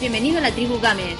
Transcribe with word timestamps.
Bienvenido 0.00 0.38
a 0.38 0.40
la 0.40 0.50
tribu 0.50 0.80
Gamer. 0.80 1.16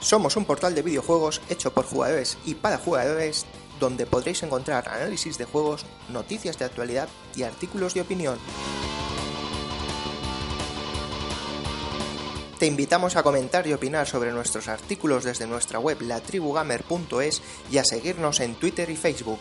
Somos 0.00 0.36
un 0.36 0.44
portal 0.44 0.74
de 0.74 0.82
videojuegos 0.82 1.40
hecho 1.48 1.72
por 1.72 1.86
jugadores 1.86 2.36
y 2.44 2.54
para 2.54 2.78
jugadores 2.78 3.46
donde 3.78 4.06
podréis 4.06 4.42
encontrar 4.42 4.88
análisis 4.88 5.38
de 5.38 5.44
juegos, 5.44 5.86
noticias 6.08 6.58
de 6.58 6.64
actualidad 6.64 7.08
y 7.36 7.44
artículos 7.44 7.94
de 7.94 8.00
opinión. 8.00 8.38
Te 12.58 12.66
invitamos 12.66 13.16
a 13.16 13.22
comentar 13.22 13.66
y 13.66 13.72
opinar 13.72 14.06
sobre 14.06 14.32
nuestros 14.32 14.68
artículos 14.68 15.24
desde 15.24 15.46
nuestra 15.46 15.78
web 15.78 16.02
latribugamer.es 16.02 17.40
y 17.70 17.78
a 17.78 17.84
seguirnos 17.84 18.40
en 18.40 18.56
Twitter 18.56 18.90
y 18.90 18.96
Facebook. 18.96 19.40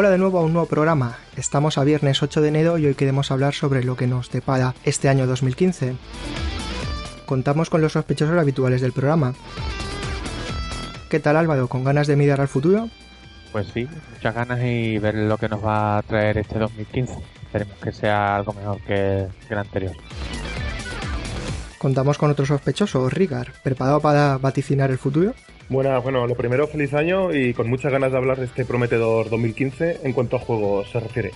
Hola 0.00 0.10
de 0.10 0.18
nuevo 0.18 0.38
a 0.38 0.42
un 0.42 0.52
nuevo 0.52 0.68
programa. 0.68 1.18
Estamos 1.36 1.76
a 1.76 1.82
viernes 1.82 2.22
8 2.22 2.40
de 2.40 2.46
enero 2.46 2.78
y 2.78 2.86
hoy 2.86 2.94
queremos 2.94 3.32
hablar 3.32 3.52
sobre 3.52 3.82
lo 3.82 3.96
que 3.96 4.06
nos 4.06 4.30
depara 4.30 4.76
este 4.84 5.08
año 5.08 5.26
2015. 5.26 5.96
Contamos 7.26 7.68
con 7.68 7.80
los 7.80 7.94
sospechosos 7.94 8.38
habituales 8.38 8.80
del 8.80 8.92
programa. 8.92 9.34
¿Qué 11.10 11.18
tal 11.18 11.36
Álvaro? 11.36 11.66
¿Con 11.66 11.82
ganas 11.82 12.06
de 12.06 12.14
mirar 12.14 12.40
al 12.40 12.46
futuro? 12.46 12.88
Pues 13.50 13.66
sí, 13.74 13.88
muchas 14.14 14.36
ganas 14.36 14.60
y 14.62 14.98
ver 14.98 15.16
lo 15.16 15.36
que 15.36 15.48
nos 15.48 15.64
va 15.64 15.98
a 15.98 16.02
traer 16.02 16.38
este 16.38 16.60
2015. 16.60 17.14
Esperemos 17.42 17.76
que 17.78 17.90
sea 17.90 18.36
algo 18.36 18.52
mejor 18.52 18.80
que, 18.82 19.26
el 19.50 19.58
anterior. 19.58 19.96
Contamos 21.78 22.18
con 22.18 22.30
otro 22.30 22.46
sospechoso, 22.46 23.08
Rigar, 23.10 23.52
¿preparado 23.64 23.98
para 23.98 24.38
vaticinar 24.38 24.92
el 24.92 24.98
futuro? 24.98 25.34
Bueno, 25.68 26.00
bueno, 26.00 26.26
lo 26.26 26.34
primero, 26.34 26.66
feliz 26.66 26.94
año 26.94 27.34
y 27.34 27.52
con 27.52 27.68
muchas 27.68 27.92
ganas 27.92 28.10
de 28.10 28.16
hablar 28.16 28.38
de 28.38 28.46
este 28.46 28.64
prometedor 28.64 29.28
2015 29.28 30.00
en 30.02 30.12
cuanto 30.14 30.36
a 30.36 30.38
juegos 30.38 30.90
se 30.90 30.98
refiere. 30.98 31.32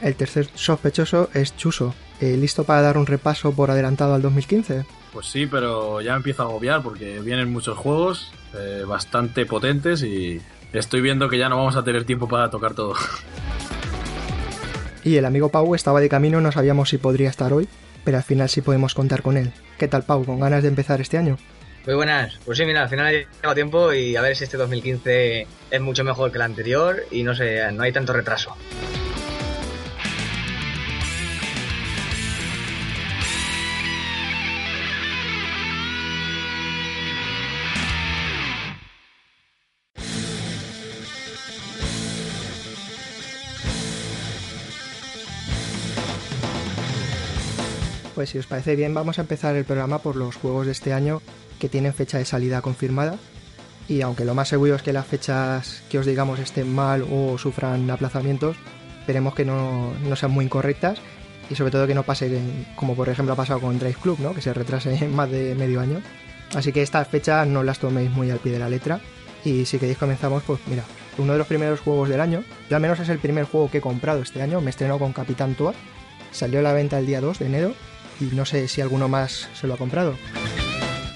El 0.00 0.14
tercer 0.16 0.48
sospechoso 0.54 1.28
es 1.34 1.54
Chuso. 1.56 1.94
Eh, 2.20 2.36
¿Listo 2.36 2.64
para 2.64 2.82
dar 2.82 2.96
un 2.96 3.06
repaso 3.06 3.52
por 3.52 3.70
adelantado 3.70 4.14
al 4.14 4.22
2015? 4.22 4.84
Pues 5.12 5.26
sí, 5.26 5.46
pero 5.46 6.00
ya 6.00 6.12
me 6.12 6.18
empiezo 6.18 6.42
a 6.42 6.46
agobiar 6.46 6.82
porque 6.82 7.20
vienen 7.20 7.52
muchos 7.52 7.76
juegos 7.76 8.32
eh, 8.58 8.84
bastante 8.86 9.44
potentes 9.44 10.02
y 10.02 10.40
estoy 10.72 11.02
viendo 11.02 11.28
que 11.28 11.38
ya 11.38 11.48
no 11.50 11.58
vamos 11.58 11.76
a 11.76 11.84
tener 11.84 12.04
tiempo 12.04 12.26
para 12.26 12.50
tocar 12.50 12.74
todo. 12.74 12.94
Y 15.04 15.16
el 15.16 15.24
amigo 15.24 15.50
Pau 15.50 15.74
estaba 15.74 16.00
de 16.00 16.08
camino, 16.08 16.40
no 16.40 16.52
sabíamos 16.52 16.88
si 16.88 16.96
podría 16.96 17.28
estar 17.28 17.52
hoy, 17.52 17.68
pero 18.04 18.16
al 18.16 18.22
final 18.22 18.48
sí 18.48 18.62
podemos 18.62 18.94
contar 18.94 19.22
con 19.22 19.36
él. 19.36 19.52
¿Qué 19.76 19.88
tal 19.88 20.04
Pau? 20.04 20.24
¿Con 20.24 20.40
ganas 20.40 20.62
de 20.62 20.68
empezar 20.68 21.00
este 21.00 21.18
año? 21.18 21.38
Muy 21.86 21.94
buenas. 21.96 22.38
Pues 22.44 22.58
sí, 22.58 22.64
mira, 22.64 22.82
al 22.82 22.88
final 22.88 23.06
ha 23.06 23.10
llegado 23.12 23.54
tiempo 23.54 23.92
y 23.92 24.14
a 24.14 24.20
ver 24.20 24.36
si 24.36 24.44
este 24.44 24.56
2015 24.56 25.46
es 25.70 25.80
mucho 25.80 26.04
mejor 26.04 26.30
que 26.30 26.38
el 26.38 26.42
anterior 26.42 27.04
y 27.10 27.24
no 27.24 27.34
sé, 27.34 27.70
no 27.72 27.82
hay 27.82 27.92
tanto 27.92 28.12
retraso. 28.12 28.56
Pues 48.22 48.30
si 48.30 48.38
os 48.38 48.46
parece 48.46 48.76
bien, 48.76 48.94
vamos 48.94 49.18
a 49.18 49.22
empezar 49.22 49.56
el 49.56 49.64
programa 49.64 49.98
por 49.98 50.14
los 50.14 50.36
juegos 50.36 50.66
de 50.66 50.70
este 50.70 50.92
año 50.92 51.20
que 51.58 51.68
tienen 51.68 51.92
fecha 51.92 52.18
de 52.18 52.24
salida 52.24 52.62
confirmada. 52.62 53.16
Y 53.88 54.02
aunque 54.02 54.24
lo 54.24 54.32
más 54.32 54.46
seguro 54.46 54.76
es 54.76 54.82
que 54.82 54.92
las 54.92 55.08
fechas 55.08 55.82
que 55.90 55.98
os 55.98 56.06
digamos 56.06 56.38
estén 56.38 56.72
mal 56.72 57.04
o 57.10 57.36
sufran 57.36 57.90
aplazamientos, 57.90 58.56
esperemos 59.00 59.34
que 59.34 59.44
no, 59.44 59.92
no 60.08 60.14
sean 60.14 60.30
muy 60.30 60.44
incorrectas 60.44 61.00
y 61.50 61.56
sobre 61.56 61.72
todo 61.72 61.88
que 61.88 61.96
no 61.96 62.04
pase 62.04 62.30
como 62.76 62.94
por 62.94 63.08
ejemplo 63.08 63.32
ha 63.32 63.36
pasado 63.36 63.58
con 63.58 63.76
Drive 63.80 63.96
Club, 64.00 64.20
¿no? 64.20 64.34
que 64.34 64.40
se 64.40 64.54
retrase 64.54 65.08
más 65.12 65.28
de 65.28 65.56
medio 65.56 65.80
año. 65.80 66.00
Así 66.54 66.70
que 66.70 66.82
estas 66.82 67.08
fechas 67.08 67.44
no 67.48 67.64
las 67.64 67.80
toméis 67.80 68.12
muy 68.12 68.30
al 68.30 68.38
pie 68.38 68.52
de 68.52 68.60
la 68.60 68.68
letra. 68.68 69.00
Y 69.44 69.64
si 69.64 69.80
queréis 69.80 69.98
comenzamos, 69.98 70.44
pues 70.44 70.60
mira, 70.68 70.84
uno 71.18 71.32
de 71.32 71.38
los 71.38 71.48
primeros 71.48 71.80
juegos 71.80 72.08
del 72.08 72.20
año, 72.20 72.44
yo 72.70 72.76
al 72.76 72.82
menos 72.82 73.00
es 73.00 73.08
el 73.08 73.18
primer 73.18 73.46
juego 73.46 73.68
que 73.68 73.78
he 73.78 73.80
comprado 73.80 74.22
este 74.22 74.42
año, 74.42 74.60
me 74.60 74.70
estrenó 74.70 75.00
con 75.00 75.12
Capitán 75.12 75.56
Toad, 75.56 75.74
salió 76.30 76.60
a 76.60 76.62
la 76.62 76.72
venta 76.72 77.00
el 77.00 77.06
día 77.06 77.20
2 77.20 77.40
de 77.40 77.46
enero 77.46 77.74
y 78.22 78.34
no 78.34 78.44
sé 78.44 78.68
si 78.68 78.80
alguno 78.80 79.08
más 79.08 79.48
se 79.54 79.66
lo 79.66 79.74
ha 79.74 79.76
comprado. 79.76 80.16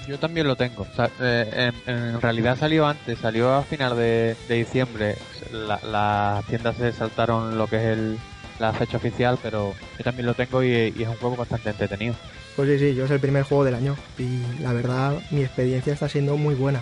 Yo 0.07 0.17
también 0.17 0.47
lo 0.47 0.55
tengo. 0.55 0.83
O 0.83 0.95
sea, 0.95 1.09
eh, 1.19 1.71
en, 1.85 1.95
en, 1.95 2.21
realidad 2.21 2.57
salió 2.57 2.87
antes, 2.87 3.19
salió 3.19 3.53
a 3.53 3.63
final 3.63 3.97
de, 3.97 4.35
de 4.47 4.55
diciembre. 4.55 5.17
La, 5.51 5.79
las 5.83 6.45
tiendas 6.45 6.77
se 6.77 6.91
saltaron 6.93 7.57
lo 7.57 7.67
que 7.67 7.75
es 7.77 7.83
el, 7.97 8.17
la 8.59 8.73
fecha 8.73 8.97
oficial, 8.97 9.37
pero 9.41 9.73
yo 9.97 10.03
también 10.03 10.25
lo 10.25 10.33
tengo 10.33 10.63
y, 10.63 10.93
y, 10.97 11.03
es 11.03 11.07
un 11.09 11.15
juego 11.15 11.35
bastante 11.35 11.69
entretenido. 11.69 12.15
Pues 12.55 12.69
sí, 12.69 12.79
sí, 12.79 12.95
yo 12.95 13.05
es 13.05 13.11
el 13.11 13.19
primer 13.19 13.43
juego 13.43 13.65
del 13.65 13.75
año 13.75 13.95
y 14.17 14.41
la 14.61 14.73
verdad 14.73 15.13
mi 15.31 15.41
experiencia 15.41 15.93
está 15.93 16.07
siendo 16.07 16.37
muy 16.37 16.55
buena. 16.55 16.81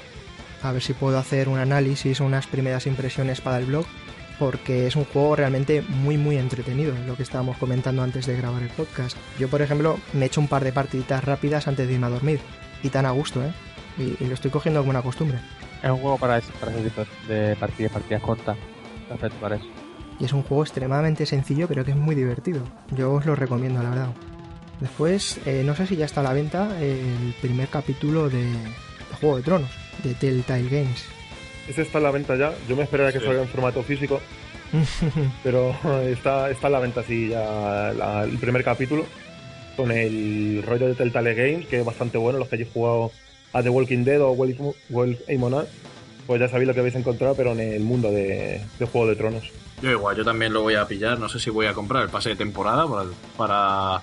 A 0.61 0.71
ver 0.71 0.81
si 0.81 0.93
puedo 0.93 1.17
hacer 1.17 1.49
un 1.49 1.59
análisis, 1.59 2.19
unas 2.19 2.47
primeras 2.47 2.87
impresiones 2.87 3.41
para 3.41 3.57
el 3.57 3.65
blog, 3.65 3.85
porque 4.39 4.87
es 4.87 4.95
un 4.95 5.05
juego 5.05 5.35
realmente 5.35 5.81
muy 5.81 6.17
muy 6.17 6.37
entretenido, 6.37 6.93
lo 7.05 7.15
que 7.15 7.23
estábamos 7.23 7.57
comentando 7.57 8.01
antes 8.01 8.25
de 8.25 8.35
grabar 8.35 8.63
el 8.63 8.69
podcast. 8.69 9.17
Yo, 9.39 9.47
por 9.47 9.61
ejemplo, 9.61 9.99
me 10.13 10.25
he 10.25 10.27
hecho 10.27 10.41
un 10.41 10.47
par 10.47 10.63
de 10.63 10.71
partiditas 10.71 11.23
rápidas 11.23 11.67
antes 11.67 11.87
de 11.87 11.93
irme 11.93 12.07
a 12.07 12.09
dormir 12.09 12.39
y 12.83 12.89
tan 12.89 13.05
a 13.05 13.11
gusto, 13.11 13.43
¿eh? 13.43 13.51
Y, 13.97 14.23
y, 14.23 14.27
lo 14.27 14.33
estoy 14.33 14.51
cogiendo 14.51 14.81
como 14.81 14.89
una 14.89 15.01
costumbre. 15.01 15.39
Es 15.81 15.89
un 15.89 15.99
juego 15.99 16.17
para 16.17 16.41
para 16.59 16.71
ese 16.73 16.89
tipo 16.89 17.05
de 17.27 17.55
partidas, 17.55 17.91
partidas 17.91 18.21
cortas. 18.21 18.57
Perfecto 19.07 19.37
para 19.39 19.55
eso. 19.55 19.65
Y 20.19 20.25
es 20.25 20.33
un 20.33 20.43
juego 20.43 20.63
extremadamente 20.63 21.25
sencillo, 21.25 21.67
pero 21.67 21.85
que 21.85 21.91
es 21.91 21.97
muy 21.97 22.15
divertido. 22.15 22.63
Yo 22.91 23.13
os 23.13 23.25
lo 23.25 23.35
recomiendo, 23.35 23.81
la 23.81 23.89
verdad. 23.89 24.09
Después, 24.79 25.39
eh, 25.45 25.63
no 25.65 25.75
sé 25.75 25.87
si 25.87 25.95
ya 25.95 26.05
está 26.05 26.21
a 26.21 26.23
la 26.23 26.33
venta 26.33 26.79
el 26.81 27.33
primer 27.41 27.69
capítulo 27.69 28.29
de, 28.29 28.43
de 28.43 29.15
Juego 29.19 29.37
de 29.37 29.43
Tronos, 29.43 29.71
de 30.03 30.13
Telltale 30.13 30.69
Games. 30.69 31.05
Ese 31.67 31.81
está 31.81 31.97
a 31.97 32.01
la 32.01 32.11
venta 32.11 32.35
ya. 32.35 32.53
Yo 32.67 32.75
me 32.75 32.83
esperaría 32.83 33.13
que 33.13 33.19
sí. 33.19 33.25
salga 33.25 33.41
en 33.41 33.47
formato 33.47 33.83
físico. 33.83 34.21
pero 35.43 35.75
está, 36.03 36.49
está 36.49 36.67
a 36.67 36.69
la 36.69 36.79
venta, 36.79 37.03
sí, 37.03 37.29
ya 37.29 37.93
la, 37.95 38.23
el 38.23 38.37
primer 38.37 38.63
capítulo 38.63 39.05
con 39.75 39.91
el 39.91 40.63
rollo 40.65 40.87
de 40.87 40.95
Telltale 40.95 41.33
Games, 41.33 41.67
que 41.67 41.79
es 41.79 41.85
bastante 41.85 42.17
bueno. 42.17 42.39
Los 42.39 42.47
que 42.47 42.55
hayáis 42.55 42.71
jugado 42.71 43.11
a 43.53 43.61
The 43.61 43.69
Walking 43.69 44.03
Dead 44.03 44.21
o 44.21 44.35
Wolf, 44.35 44.59
Us, 44.89 45.67
pues 46.27 46.39
ya 46.39 46.47
sabéis 46.47 46.67
lo 46.67 46.73
que 46.73 46.79
habéis 46.79 46.95
encontrado, 46.95 47.35
pero 47.35 47.51
en 47.51 47.59
el 47.59 47.83
mundo 47.83 48.11
de, 48.11 48.61
de, 48.79 48.85
Juego 48.85 49.07
de 49.07 49.15
Tronos. 49.15 49.43
Yo 49.81 49.91
igual, 49.91 50.15
yo 50.15 50.23
también 50.23 50.53
lo 50.53 50.61
voy 50.61 50.75
a 50.75 50.87
pillar. 50.87 51.19
No 51.19 51.29
sé 51.29 51.39
si 51.39 51.49
voy 51.49 51.67
a 51.67 51.73
comprar 51.73 52.03
el 52.03 52.09
pase 52.09 52.29
de 52.29 52.35
temporada 52.35 52.87
para, 52.87 53.09
para 53.37 54.01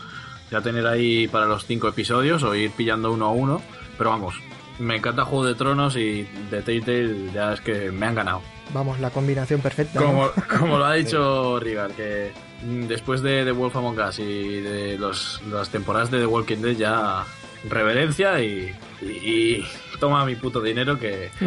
ya 0.50 0.60
tener 0.60 0.86
ahí 0.86 1.26
para 1.28 1.46
los 1.46 1.66
cinco 1.66 1.88
episodios 1.88 2.42
o 2.42 2.54
ir 2.54 2.70
pillando 2.70 3.12
uno 3.12 3.26
a 3.26 3.32
uno. 3.32 3.62
Pero 3.98 4.10
vamos, 4.10 4.34
me 4.82 4.96
encanta 4.96 5.24
Juego 5.24 5.46
de 5.46 5.54
Tronos 5.54 5.96
y 5.96 6.28
de 6.50 6.60
Telltale 6.62 7.30
ya 7.32 7.52
es 7.52 7.60
que 7.60 7.90
me 7.92 8.06
han 8.06 8.16
ganado. 8.16 8.42
Vamos, 8.74 8.98
la 9.00 9.10
combinación 9.10 9.60
perfecta. 9.60 10.00
Como, 10.00 10.24
¿no? 10.24 10.32
como 10.58 10.78
lo 10.78 10.84
ha 10.84 10.94
dicho 10.94 11.60
Rigar, 11.60 11.92
que 11.92 12.32
después 12.88 13.22
de 13.22 13.44
The 13.44 13.52
Wolf 13.52 13.76
Among 13.76 13.98
Us 14.00 14.18
y 14.18 14.60
de 14.60 14.98
los, 14.98 15.40
las 15.48 15.68
temporadas 15.68 16.10
de 16.10 16.18
The 16.18 16.26
Walking 16.26 16.58
Dead 16.58 16.76
ya 16.76 17.24
reverencia 17.68 18.40
y, 18.40 18.74
y, 19.00 19.06
y 19.06 19.64
toma 20.00 20.24
mi 20.24 20.34
puto 20.34 20.60
dinero 20.60 20.98
que... 20.98 21.30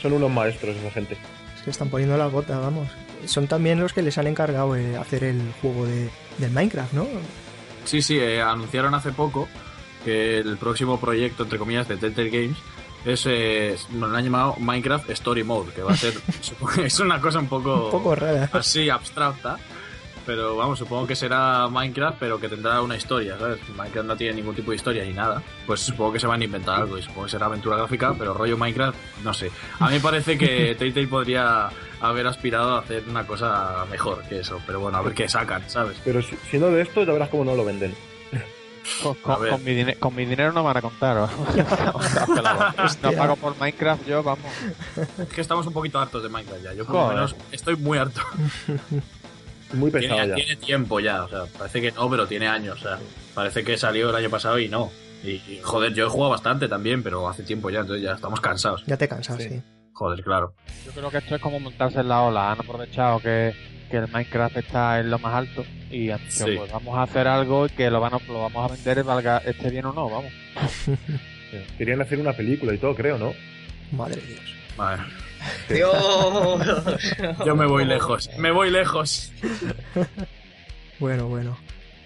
Son 0.00 0.12
unos 0.12 0.30
maestros 0.30 0.76
esa 0.76 0.92
gente. 0.92 1.16
Es 1.56 1.62
que 1.62 1.70
están 1.70 1.88
poniendo 1.88 2.16
la 2.16 2.26
gota, 2.26 2.56
vamos. 2.60 2.88
Son 3.26 3.48
también 3.48 3.80
los 3.80 3.92
que 3.92 4.02
les 4.02 4.16
han 4.16 4.28
encargado 4.28 4.74
de 4.74 4.96
hacer 4.96 5.24
el 5.24 5.42
juego 5.60 5.86
de, 5.86 6.08
del 6.38 6.52
Minecraft, 6.52 6.92
¿no? 6.92 7.04
Sí, 7.84 8.00
sí, 8.00 8.16
eh, 8.16 8.40
anunciaron 8.40 8.94
hace 8.94 9.10
poco 9.10 9.48
que 10.04 10.38
el 10.38 10.56
próximo 10.56 10.98
proyecto, 10.98 11.42
entre 11.44 11.58
comillas, 11.58 11.88
de 11.88 11.96
Telltale 11.96 12.30
Games 12.30 12.58
es, 13.04 13.26
eh, 13.26 13.76
lo 13.94 14.06
han 14.06 14.24
llamado 14.24 14.56
Minecraft 14.58 15.10
Story 15.10 15.44
Mode, 15.44 15.72
que 15.72 15.82
va 15.82 15.92
a 15.92 15.96
ser, 15.96 16.14
es 16.84 17.00
una 17.00 17.20
cosa 17.20 17.38
un 17.38 17.48
poco, 17.48 17.86
un 17.86 17.90
poco 17.90 18.14
rara, 18.14 18.50
así 18.52 18.90
abstracta, 18.90 19.58
pero 20.26 20.56
vamos, 20.56 20.78
supongo 20.78 21.06
que 21.06 21.16
será 21.16 21.68
Minecraft, 21.68 22.18
pero 22.18 22.38
que 22.38 22.48
tendrá 22.48 22.82
una 22.82 22.96
historia, 22.96 23.38
¿sabes? 23.38 23.60
Minecraft 23.74 24.08
no 24.08 24.16
tiene 24.16 24.34
ningún 24.34 24.54
tipo 24.54 24.72
de 24.72 24.76
historia 24.76 25.04
ni 25.04 25.12
nada, 25.12 25.42
pues 25.66 25.80
supongo 25.80 26.12
que 26.12 26.20
se 26.20 26.26
van 26.26 26.42
a 26.42 26.44
inventar 26.44 26.82
algo 26.82 26.98
y 26.98 27.02
supongo 27.02 27.24
que 27.24 27.30
será 27.30 27.46
aventura 27.46 27.76
gráfica, 27.76 28.14
pero 28.18 28.34
rollo 28.34 28.58
Minecraft, 28.58 28.98
no 29.24 29.32
sé. 29.32 29.50
A 29.78 29.86
mí 29.86 29.94
me 29.94 30.00
parece 30.00 30.36
que 30.36 30.74
Telltale 30.78 31.08
podría 31.08 31.70
haber 32.00 32.26
aspirado 32.26 32.76
a 32.76 32.80
hacer 32.80 33.04
una 33.08 33.26
cosa 33.26 33.86
mejor 33.90 34.22
que 34.28 34.40
eso, 34.40 34.60
pero 34.66 34.80
bueno, 34.80 34.98
a 34.98 35.02
ver 35.02 35.14
qué 35.14 35.28
sacan, 35.28 35.62
¿sabes? 35.68 35.96
Pero 36.04 36.20
siendo 36.22 36.70
de 36.70 36.82
esto, 36.82 37.04
ya 37.04 37.12
verás 37.12 37.30
cómo 37.30 37.44
no 37.44 37.54
lo 37.54 37.64
venden. 37.64 37.94
Con, 39.02 39.14
con, 39.16 39.48
con, 39.48 39.64
mi 39.64 39.94
con, 39.94 40.14
mi 40.14 40.24
dinero 40.24 40.52
no 40.52 40.62
van 40.64 40.76
a 40.76 40.82
contar. 40.82 41.16
no 43.02 43.12
pago 43.12 43.36
por 43.36 43.58
Minecraft, 43.58 44.06
yo 44.06 44.22
vamos. 44.22 44.50
Es 45.18 45.28
que 45.28 45.40
estamos 45.40 45.66
un 45.66 45.72
poquito 45.72 45.98
hartos 45.98 46.22
de 46.22 46.28
Minecraft 46.28 46.62
ya. 46.64 46.74
Yo 46.74 46.84
por 46.84 46.94
lo 46.94 47.08
menos 47.08 47.36
estoy 47.52 47.76
muy 47.76 47.98
harto. 47.98 48.20
Muy 49.72 49.90
pesado 49.90 50.14
tiene, 50.14 50.28
ya. 50.28 50.34
tiene 50.34 50.56
tiempo 50.56 50.98
ya, 50.98 51.24
o 51.24 51.28
sea, 51.28 51.44
parece 51.58 51.82
que 51.82 51.92
no, 51.92 52.08
pero 52.08 52.26
tiene 52.26 52.48
años. 52.48 52.78
O 52.78 52.82
sea, 52.82 52.98
parece 53.34 53.62
que 53.62 53.76
salió 53.76 54.08
el 54.08 54.16
año 54.16 54.30
pasado 54.30 54.58
y 54.58 54.66
no. 54.66 54.90
Y, 55.22 55.60
joder, 55.62 55.92
yo 55.94 56.06
he 56.06 56.08
jugado 56.08 56.30
bastante 56.30 56.68
también, 56.68 57.02
pero 57.02 57.28
hace 57.28 57.42
tiempo 57.42 57.70
ya, 57.70 57.80
entonces 57.80 58.02
ya 58.02 58.12
estamos 58.12 58.40
cansados. 58.40 58.84
Ya 58.86 58.96
te 58.96 59.08
cansas, 59.08 59.42
sí. 59.42 59.62
Joder, 59.92 60.22
claro. 60.22 60.54
Yo 60.86 60.92
creo 60.92 61.10
que 61.10 61.18
esto 61.18 61.34
es 61.34 61.42
como 61.42 61.58
montarse 61.58 62.00
en 62.00 62.08
la 62.08 62.22
ola. 62.22 62.52
Han 62.52 62.60
aprovechado 62.60 63.18
que, 63.18 63.52
que 63.88 63.96
el 63.98 64.08
Minecraft 64.08 64.56
está 64.58 65.00
en 65.00 65.10
lo 65.10 65.18
más 65.18 65.34
alto 65.34 65.64
y 65.90 66.10
han 66.10 66.18
dicho, 66.24 66.46
Sí. 66.46 66.54
pues 66.56 66.70
vamos 66.70 66.96
a 66.96 67.02
hacer 67.02 67.26
algo 67.26 67.66
y 67.66 67.70
que 67.70 67.90
lo, 67.90 68.00
van 68.00 68.14
a, 68.14 68.18
lo 68.28 68.42
vamos 68.42 68.70
a 68.70 68.74
vender, 68.74 69.02
valga 69.04 69.38
esté 69.38 69.70
bien 69.70 69.86
o 69.86 69.92
no, 69.92 70.08
vamos. 70.08 70.32
Querían 71.78 72.00
hacer 72.02 72.18
una 72.18 72.32
película 72.34 72.74
y 72.74 72.78
todo, 72.78 72.94
creo, 72.94 73.16
¿no? 73.18 73.32
Madre 73.92 74.20
de 74.20 74.26
Dios. 74.26 74.54
Dios. 75.68 77.06
Yo 77.46 77.56
me 77.56 77.66
voy 77.66 77.84
lejos, 77.84 78.30
me 78.38 78.50
voy 78.50 78.70
lejos. 78.70 79.32
Bueno, 81.00 81.28
bueno. 81.28 81.56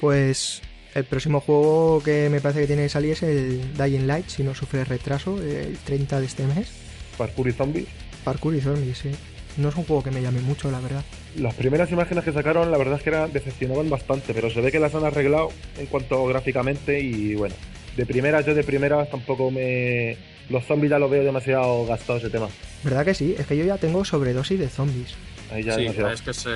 Pues 0.01 0.61
el 0.95 1.05
próximo 1.05 1.41
juego 1.41 2.03
que 2.03 2.29
me 2.29 2.43
parece 2.43 2.61
que 2.61 2.67
tiene 2.67 2.83
que 2.83 2.89
salir 2.91 3.13
es 3.13 3.23
el 3.23 3.73
Dying 3.75 4.07
Light, 4.07 4.29
si 4.29 4.43
no 4.43 4.55
sufre 4.55 4.85
retraso, 4.85 5.41
el 5.41 5.79
30 5.79 6.21
de 6.21 6.27
este 6.27 6.47
mes. 6.47 6.71
Parkour 7.17 7.49
y 7.49 7.53
zombies. 7.53 7.87
Parkour 8.23 8.55
y 8.55 8.61
zombies, 8.61 8.99
sí. 8.99 9.11
No 9.57 9.69
es 9.69 9.77
un 9.77 9.85
juego 9.85 10.03
que 10.03 10.11
me 10.11 10.23
llame 10.23 10.41
mucho, 10.41 10.71
la 10.71 10.81
verdad. 10.81 11.03
Las 11.37 11.55
primeras 11.55 11.91
imágenes 11.91 12.25
que 12.25 12.33
sacaron, 12.33 12.71
la 12.71 12.79
verdad 12.79 12.97
es 12.97 13.03
que 13.03 13.11
eran, 13.11 13.33
decepcionaban 13.33 13.91
bastante, 13.91 14.33
pero 14.35 14.51
se 14.51 14.61
ve 14.61 14.73
que 14.73 14.79
las 14.79 14.95
han 14.95 15.05
arreglado 15.05 15.51
en 15.79 15.87
cuanto 15.87 16.25
gráficamente 16.27 17.01
y 17.01 17.35
bueno, 17.35 17.55
de 17.97 18.07
primeras, 18.07 18.47
yo 18.47 18.55
de 18.55 18.65
primeras 18.65 19.11
tampoco 19.11 19.51
me... 19.51 20.17
Los 20.49 20.65
zombies 20.65 20.91
ya 20.91 20.99
lo 20.99 21.09
veo 21.09 21.23
demasiado 21.23 21.87
gastado 21.87 22.19
ese 22.19 22.29
tema. 22.31 22.49
¿Verdad 22.83 23.05
que 23.05 23.15
sí? 23.15 23.35
Es 23.39 23.47
que 23.47 23.57
yo 23.57 23.65
ya 23.65 23.77
tengo 23.79 24.05
sobredosis 24.05 24.59
de 24.59 24.69
zombies. 24.69 25.15
Ahí 25.51 25.63
ya 25.63 25.75
Sí, 25.75 25.83
demasiado. 25.83 26.11
es 26.13 26.23
que 26.23 26.35
se... 26.35 26.51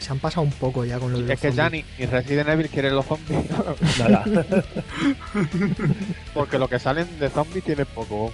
Se 0.00 0.12
han 0.12 0.18
pasado 0.18 0.42
un 0.42 0.52
poco 0.52 0.84
ya 0.84 0.98
con 0.98 1.12
los 1.12 1.26
de 1.26 1.32
Es 1.34 1.40
que 1.40 1.46
los 1.48 1.56
ya 1.56 1.64
zombies. 1.64 1.84
ni, 1.98 2.04
ni 2.04 2.10
Resident 2.10 2.48
Evil 2.48 2.68
quiere 2.68 2.90
los 2.90 3.06
zombies, 3.06 3.40
Nada. 3.98 4.24
porque 6.34 6.58
lo 6.58 6.68
que 6.68 6.78
salen 6.78 7.06
de 7.18 7.30
zombies 7.30 7.64
tiene 7.64 7.84
poco. 7.86 8.32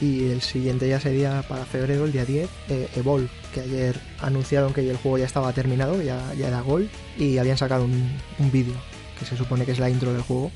Y 0.00 0.30
el 0.30 0.40
siguiente 0.42 0.88
ya 0.88 1.00
sería 1.00 1.42
para 1.42 1.64
febrero, 1.64 2.04
el 2.04 2.12
día 2.12 2.24
10, 2.24 2.48
eh, 2.68 2.88
Evolve, 2.96 3.28
que 3.52 3.60
ayer 3.60 3.96
anunciaron 4.20 4.72
que 4.72 4.88
el 4.88 4.96
juego 4.96 5.18
ya 5.18 5.24
estaba 5.26 5.52
terminado, 5.52 6.00
ya, 6.02 6.32
ya 6.34 6.48
era 6.48 6.60
gol, 6.60 6.88
y 7.18 7.38
habían 7.38 7.58
sacado 7.58 7.84
un, 7.84 8.08
un 8.38 8.52
vídeo, 8.52 8.74
que 9.18 9.24
se 9.24 9.36
supone 9.36 9.64
que 9.64 9.72
es 9.72 9.78
la 9.80 9.90
intro 9.90 10.12
del 10.12 10.22
juego. 10.22 10.52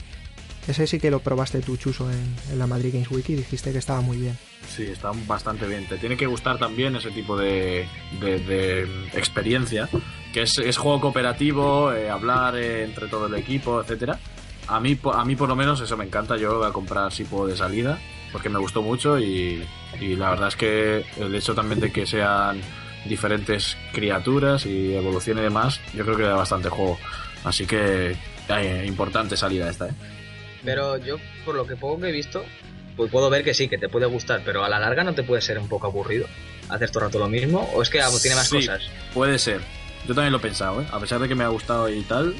Ese 0.68 0.86
sí 0.86 1.00
que 1.00 1.10
lo 1.10 1.18
probaste 1.18 1.58
tú, 1.60 1.76
Chuso, 1.76 2.08
en, 2.08 2.36
en 2.52 2.58
la 2.58 2.68
Madrid 2.68 2.90
Games 2.92 3.10
Week 3.10 3.28
y 3.30 3.34
dijiste 3.34 3.72
que 3.72 3.78
estaba 3.78 4.00
muy 4.00 4.16
bien. 4.18 4.38
Sí, 4.68 4.84
está 4.84 5.10
bastante 5.26 5.66
bien. 5.66 5.88
Te 5.88 5.98
tiene 5.98 6.16
que 6.16 6.26
gustar 6.26 6.56
también 6.58 6.94
ese 6.94 7.10
tipo 7.10 7.36
de, 7.36 7.84
de- 8.20 8.38
de 8.38 8.82
experiencia, 9.14 9.88
que 10.32 10.42
es, 10.42 10.56
es 10.58 10.76
juego 10.76 11.00
cooperativo, 11.00 11.92
eh, 11.92 12.08
hablar 12.08 12.54
eh, 12.56 12.84
entre 12.84 13.08
todo 13.08 13.26
el 13.26 13.34
equipo, 13.34 13.80
etcétera. 13.80 14.20
A 14.68 14.78
mí, 14.78 14.96
a 15.12 15.24
mí 15.24 15.34
por 15.34 15.48
lo 15.48 15.56
menos 15.56 15.80
eso 15.80 15.96
me 15.96 16.04
encanta. 16.04 16.36
Yo 16.36 16.56
voy 16.58 16.68
a 16.68 16.72
comprar 16.72 17.12
si 17.12 17.24
puedo 17.24 17.48
de 17.48 17.56
salida, 17.56 17.98
porque 18.32 18.48
me 18.48 18.58
gustó 18.58 18.82
mucho 18.82 19.18
y, 19.18 19.62
y 20.00 20.16
la 20.16 20.30
verdad 20.30 20.48
es 20.48 20.56
que 20.56 21.04
el 21.18 21.34
hecho 21.34 21.54
también 21.54 21.80
de 21.80 21.92
que 21.92 22.06
sean 22.06 22.60
diferentes 23.04 23.76
criaturas 23.92 24.64
y 24.66 24.94
evolución 24.94 25.38
y 25.38 25.42
demás, 25.42 25.80
yo 25.94 26.04
creo 26.04 26.16
que 26.16 26.22
da 26.22 26.34
bastante 26.34 26.68
juego. 26.68 26.98
Así 27.44 27.66
que 27.66 28.16
eh, 28.48 28.84
importante 28.86 29.36
salida 29.36 29.68
esta, 29.68 29.88
¿eh? 29.88 29.92
Pero 30.64 30.96
yo, 30.98 31.16
por 31.44 31.54
lo 31.56 31.66
que 31.66 31.74
poco 31.76 32.00
que 32.00 32.08
he 32.08 32.12
visto, 32.12 32.44
pues 32.96 33.10
puedo 33.10 33.28
ver 33.28 33.42
que 33.42 33.52
sí, 33.54 33.68
que 33.68 33.78
te 33.78 33.88
puede 33.88 34.06
gustar, 34.06 34.42
pero 34.44 34.64
a 34.64 34.68
la 34.68 34.78
larga 34.78 35.02
no 35.02 35.12
te 35.14 35.24
puede 35.24 35.42
ser 35.42 35.58
un 35.58 35.68
poco 35.68 35.88
aburrido 35.88 36.26
hacer 36.68 36.90
todo 36.90 37.00
el 37.00 37.06
rato 37.06 37.18
lo 37.18 37.28
mismo, 37.28 37.68
o 37.74 37.82
es 37.82 37.90
que 37.90 38.00
tiene 38.22 38.36
más 38.36 38.48
Sí. 38.48 38.56
cosas. 38.58 38.82
Puede 39.12 39.38
ser. 39.38 39.60
Yo 40.06 40.14
también 40.14 40.32
lo 40.32 40.38
he 40.38 40.42
pensado, 40.42 40.80
¿eh? 40.80 40.86
A 40.92 41.00
pesar 41.00 41.18
de 41.20 41.28
que 41.28 41.34
me 41.34 41.44
ha 41.44 41.48
gustado 41.48 41.88
y 41.88 42.00
tal, 42.02 42.34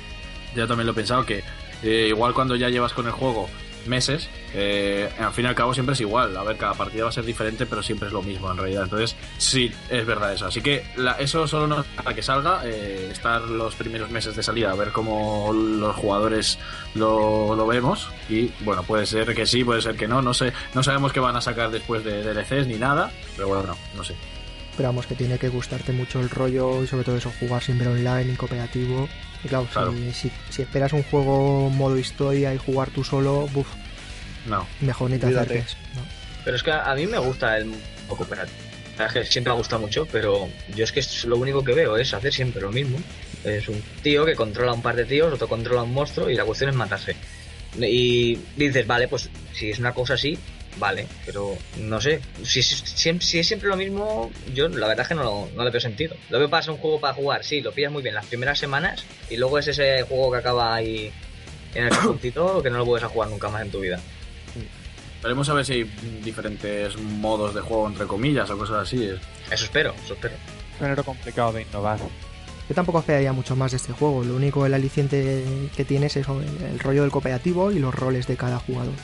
yo 0.54 0.66
también 0.68 0.86
lo 0.86 0.92
he 0.92 0.94
pensado 0.94 1.26
que 1.26 1.42
eh, 1.82 2.06
igual 2.08 2.32
cuando 2.32 2.54
ya 2.56 2.68
llevas 2.68 2.92
con 2.92 3.06
el 3.06 3.12
juego 3.12 3.48
meses, 3.86 4.28
eh, 4.54 5.10
al 5.18 5.32
fin 5.32 5.44
y 5.44 5.48
al 5.48 5.54
cabo 5.54 5.72
siempre 5.74 5.94
es 5.94 6.00
igual. 6.00 6.36
A 6.36 6.42
ver, 6.42 6.56
cada 6.56 6.74
partida 6.74 7.04
va 7.04 7.08
a 7.10 7.12
ser 7.12 7.24
diferente, 7.24 7.66
pero 7.66 7.82
siempre 7.82 8.08
es 8.08 8.12
lo 8.12 8.22
mismo 8.22 8.50
en 8.50 8.56
realidad. 8.58 8.84
Entonces, 8.84 9.16
sí, 9.38 9.70
es 9.90 10.04
verdad 10.06 10.32
eso. 10.32 10.46
Así 10.46 10.60
que 10.60 10.84
la- 10.96 11.12
eso 11.12 11.46
solo 11.48 11.66
no 11.66 11.84
para 12.02 12.14
que 12.14 12.22
salga, 12.22 12.62
eh, 12.64 13.08
estar 13.12 13.42
los 13.42 13.74
primeros 13.74 14.10
meses 14.10 14.34
de 14.36 14.42
salida, 14.42 14.70
a 14.70 14.74
ver 14.74 14.90
cómo 14.92 15.52
los 15.52 15.94
jugadores 15.96 16.58
lo, 16.94 17.54
lo 17.56 17.66
vemos. 17.66 18.08
Y 18.28 18.50
bueno, 18.60 18.82
puede 18.82 19.06
ser 19.06 19.34
que 19.34 19.46
sí, 19.46 19.64
puede 19.64 19.80
ser 19.82 19.96
que 19.96 20.08
no. 20.08 20.22
No 20.22 20.34
sé, 20.34 20.52
no 20.74 20.82
sabemos 20.82 21.12
qué 21.12 21.20
van 21.20 21.36
a 21.36 21.40
sacar 21.40 21.70
después 21.70 22.04
de 22.04 22.22
DLCs 22.22 22.66
ni 22.66 22.74
nada, 22.76 23.10
pero 23.36 23.48
bueno, 23.48 23.64
no, 23.64 23.76
no 23.96 24.04
sé. 24.04 24.14
Pero 24.76 24.88
vamos, 24.88 25.06
que 25.06 25.14
tiene 25.14 25.38
que 25.38 25.50
gustarte 25.50 25.92
mucho 25.92 26.18
el 26.20 26.30
rollo 26.30 26.82
y 26.82 26.86
sobre 26.86 27.04
todo 27.04 27.16
eso, 27.16 27.30
jugar 27.38 27.62
siempre 27.62 27.88
online 27.88 28.32
y 28.32 28.36
cooperativo. 28.36 29.06
Y 29.44 29.48
claro, 29.48 29.66
si- 29.66 29.72
Claro. 29.72 29.92
Si, 30.12 30.30
si 30.50 30.62
esperas 30.62 30.92
un 30.92 31.02
juego 31.04 31.68
modo 31.70 31.98
historia 31.98 32.54
y 32.54 32.58
jugar 32.58 32.90
tú 32.90 33.02
solo, 33.04 33.48
buf, 33.52 33.66
No. 34.46 34.66
mejor 34.80 35.10
ni 35.10 35.18
te 35.18 35.26
acerques. 35.26 35.76
¿no? 35.94 36.02
Pero 36.44 36.56
es 36.56 36.62
que 36.62 36.72
a 36.72 36.94
mí 36.94 37.06
me 37.06 37.18
gusta 37.18 37.56
el 37.58 37.72
cooperativo. 38.08 38.56
Siempre 39.24 39.50
me 39.50 39.54
ha 39.54 39.58
gustado 39.58 39.80
mucho, 39.82 40.06
pero 40.12 40.48
yo 40.76 40.84
es 40.84 40.92
que 40.92 41.00
es 41.00 41.24
lo 41.24 41.36
único 41.36 41.64
que 41.64 41.72
veo 41.72 41.96
es 41.96 42.12
hacer 42.14 42.32
siempre 42.32 42.60
lo 42.62 42.70
mismo. 42.70 42.98
Es 43.42 43.68
un 43.68 43.82
tío 44.02 44.24
que 44.24 44.34
controla 44.36 44.72
un 44.72 44.82
par 44.82 44.94
de 44.94 45.04
tíos, 45.04 45.32
otro 45.32 45.48
controla 45.48 45.82
un 45.82 45.92
monstruo 45.92 46.30
y 46.30 46.34
la 46.36 46.44
cuestión 46.44 46.70
es 46.70 46.76
matarse. 46.76 47.16
Y 47.80 48.38
dices, 48.56 48.86
vale, 48.86 49.08
pues 49.08 49.28
si 49.52 49.70
es 49.70 49.78
una 49.78 49.92
cosa 49.92 50.14
así, 50.14 50.38
vale, 50.78 51.06
pero 51.26 51.56
no 51.78 52.00
sé. 52.00 52.20
Si, 52.44 52.62
si, 52.62 53.38
es 53.38 53.46
siempre 53.46 53.68
lo 53.68 53.76
mismo, 53.76 54.30
yo 54.54 54.68
la 54.68 54.86
verdad 54.88 55.02
es 55.04 55.08
que 55.08 55.14
no, 55.14 55.22
lo- 55.24 55.48
no 55.54 55.64
le 55.64 55.70
veo 55.70 55.80
sentido. 55.80 56.14
Lo 56.30 56.38
veo 56.38 56.48
para 56.50 56.62
ser 56.62 56.72
un 56.72 56.78
juego 56.78 57.00
para 57.00 57.14
jugar, 57.14 57.44
sí, 57.44 57.60
lo 57.60 57.72
pillas 57.72 57.92
muy 57.92 58.02
bien 58.02 58.14
las 58.14 58.26
primeras 58.26 58.58
semanas 58.58 59.04
y 59.30 59.36
luego 59.36 59.58
es 59.58 59.68
ese 59.68 60.02
juego 60.02 60.32
que 60.32 60.38
acaba 60.38 60.74
ahí 60.74 61.12
en 61.74 61.84
el 61.84 61.90
cajoncito 61.90 62.62
que 62.62 62.70
no 62.70 62.78
lo 62.78 62.84
puedes 62.86 63.04
a 63.04 63.08
jugar 63.08 63.28
nunca 63.30 63.48
más 63.48 63.62
en 63.62 63.70
tu 63.70 63.80
vida. 63.80 64.00
Veremos 65.22 65.48
a 65.48 65.54
ver 65.54 65.64
si 65.64 65.72
hay 65.74 65.82
diferentes 66.24 66.98
modos 66.98 67.54
de 67.54 67.60
juego, 67.60 67.86
entre 67.86 68.06
comillas, 68.06 68.50
o 68.50 68.58
cosas 68.58 68.82
así. 68.82 69.04
Eso 69.50 69.64
espero, 69.64 69.94
eso 70.04 70.14
espero. 70.14 70.34
Género 70.80 71.04
complicado 71.04 71.52
de 71.52 71.62
innovar. 71.62 71.98
Yo 72.68 72.74
tampoco 72.74 72.98
esperaría 72.98 73.32
mucho 73.32 73.54
más 73.54 73.70
de 73.70 73.76
este 73.76 73.92
juego. 73.92 74.24
Lo 74.24 74.34
único, 74.34 74.66
el 74.66 74.74
aliciente 74.74 75.44
que 75.76 75.84
tiene 75.84 76.06
es 76.06 76.16
el 76.16 76.24
rollo 76.80 77.02
del 77.02 77.10
cooperativo 77.12 77.70
y 77.70 77.78
los 77.78 77.94
roles 77.94 78.26
de 78.26 78.36
cada 78.36 78.58
jugador. 78.58 78.94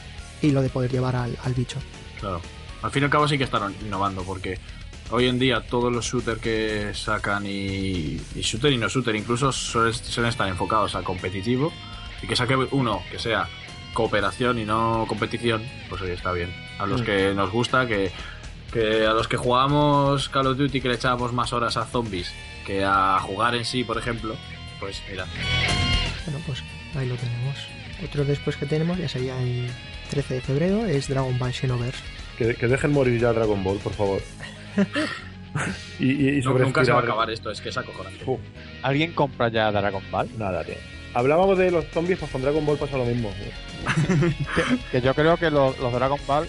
Y 0.42 0.50
lo 0.52 0.62
de 0.62 0.68
poder 0.68 0.90
llevar 0.90 1.16
al, 1.16 1.36
al 1.44 1.54
bicho. 1.54 1.78
Claro. 2.20 2.40
Al 2.82 2.90
fin 2.90 3.02
y 3.02 3.04
al 3.04 3.10
cabo 3.10 3.26
sí 3.26 3.36
que 3.38 3.44
están 3.44 3.74
innovando, 3.80 4.22
porque 4.22 4.58
hoy 5.10 5.26
en 5.26 5.38
día 5.38 5.60
todos 5.66 5.92
los 5.92 6.04
shooters 6.04 6.40
que 6.40 6.92
sacan 6.94 7.44
y, 7.46 8.20
y 8.34 8.40
shooter 8.40 8.72
y 8.72 8.76
no 8.78 8.88
shooter 8.88 9.16
incluso 9.16 9.50
suelen, 9.52 9.94
suelen 9.94 10.28
estar 10.30 10.46
enfocados 10.48 10.94
a 10.94 11.02
competitivo 11.02 11.72
y 12.22 12.26
que 12.26 12.36
saque 12.36 12.54
uno 12.70 13.02
que 13.10 13.18
sea 13.18 13.48
cooperación 13.94 14.58
y 14.60 14.64
no 14.64 15.06
competición, 15.08 15.62
pues 15.88 16.02
oye, 16.02 16.12
está 16.12 16.30
bien. 16.32 16.54
A 16.78 16.86
los 16.86 17.00
Mm. 17.02 17.04
que 17.04 17.34
nos 17.34 17.50
gusta, 17.50 17.86
que, 17.88 18.12
que 18.72 19.06
a 19.06 19.12
los 19.12 19.26
que 19.26 19.36
jugamos 19.36 20.28
Call 20.28 20.46
of 20.46 20.56
Duty 20.58 20.80
que 20.80 20.88
le 20.88 20.94
echábamos 20.94 21.32
más 21.32 21.52
horas 21.52 21.76
a 21.76 21.84
zombies 21.84 22.30
que 22.64 22.84
a 22.84 23.18
jugar 23.20 23.54
en 23.56 23.64
sí, 23.64 23.82
por 23.82 23.98
ejemplo, 23.98 24.36
pues 24.78 25.02
mira, 25.10 25.26
Bueno, 26.26 26.40
pues 26.46 26.62
ahí 26.94 27.08
lo 27.08 27.16
tenemos. 27.16 27.56
Otro 28.04 28.24
después 28.24 28.56
que 28.56 28.66
tenemos 28.66 28.98
ya 28.98 29.08
sería 29.08 29.40
el 29.42 29.68
13 30.08 30.34
de 30.34 30.40
febrero, 30.40 30.86
es 30.86 31.08
Dragon 31.08 31.38
Ball 31.38 31.52
Xenoverse. 31.52 32.02
Que, 32.36 32.54
que 32.54 32.66
dejen 32.68 32.92
morir 32.92 33.20
ya 33.20 33.32
Dragon 33.32 33.62
Ball, 33.64 33.78
por 33.78 33.92
favor. 33.94 34.20
y, 35.98 36.10
y, 36.12 36.28
y 36.28 36.36
no- 36.38 36.42
sobre 36.44 36.64
nunca 36.64 36.84
se 36.84 36.92
va 36.92 37.00
a 37.00 37.02
acabar 37.02 37.30
esto, 37.30 37.50
es 37.50 37.60
que 37.60 37.68
es 37.70 37.76
acojonante. 37.76 38.24
¿Alguien 38.82 39.12
compra 39.12 39.48
ya 39.48 39.70
Dragon 39.72 40.02
Ball? 40.10 40.28
nada, 40.38 40.64
tío. 40.64 40.74
Hablábamos 41.14 41.56
de 41.58 41.70
los 41.70 41.86
zombies, 41.86 42.18
pues 42.18 42.30
con 42.30 42.42
Dragon 42.42 42.64
Ball 42.64 42.76
pasa 42.78 42.96
lo 42.96 43.04
mismo. 43.04 43.32
Que 44.92 45.00
yo 45.00 45.14
creo 45.14 45.36
que 45.36 45.50
los, 45.50 45.78
los 45.78 45.92
Dragon 45.92 46.18
Ball, 46.26 46.46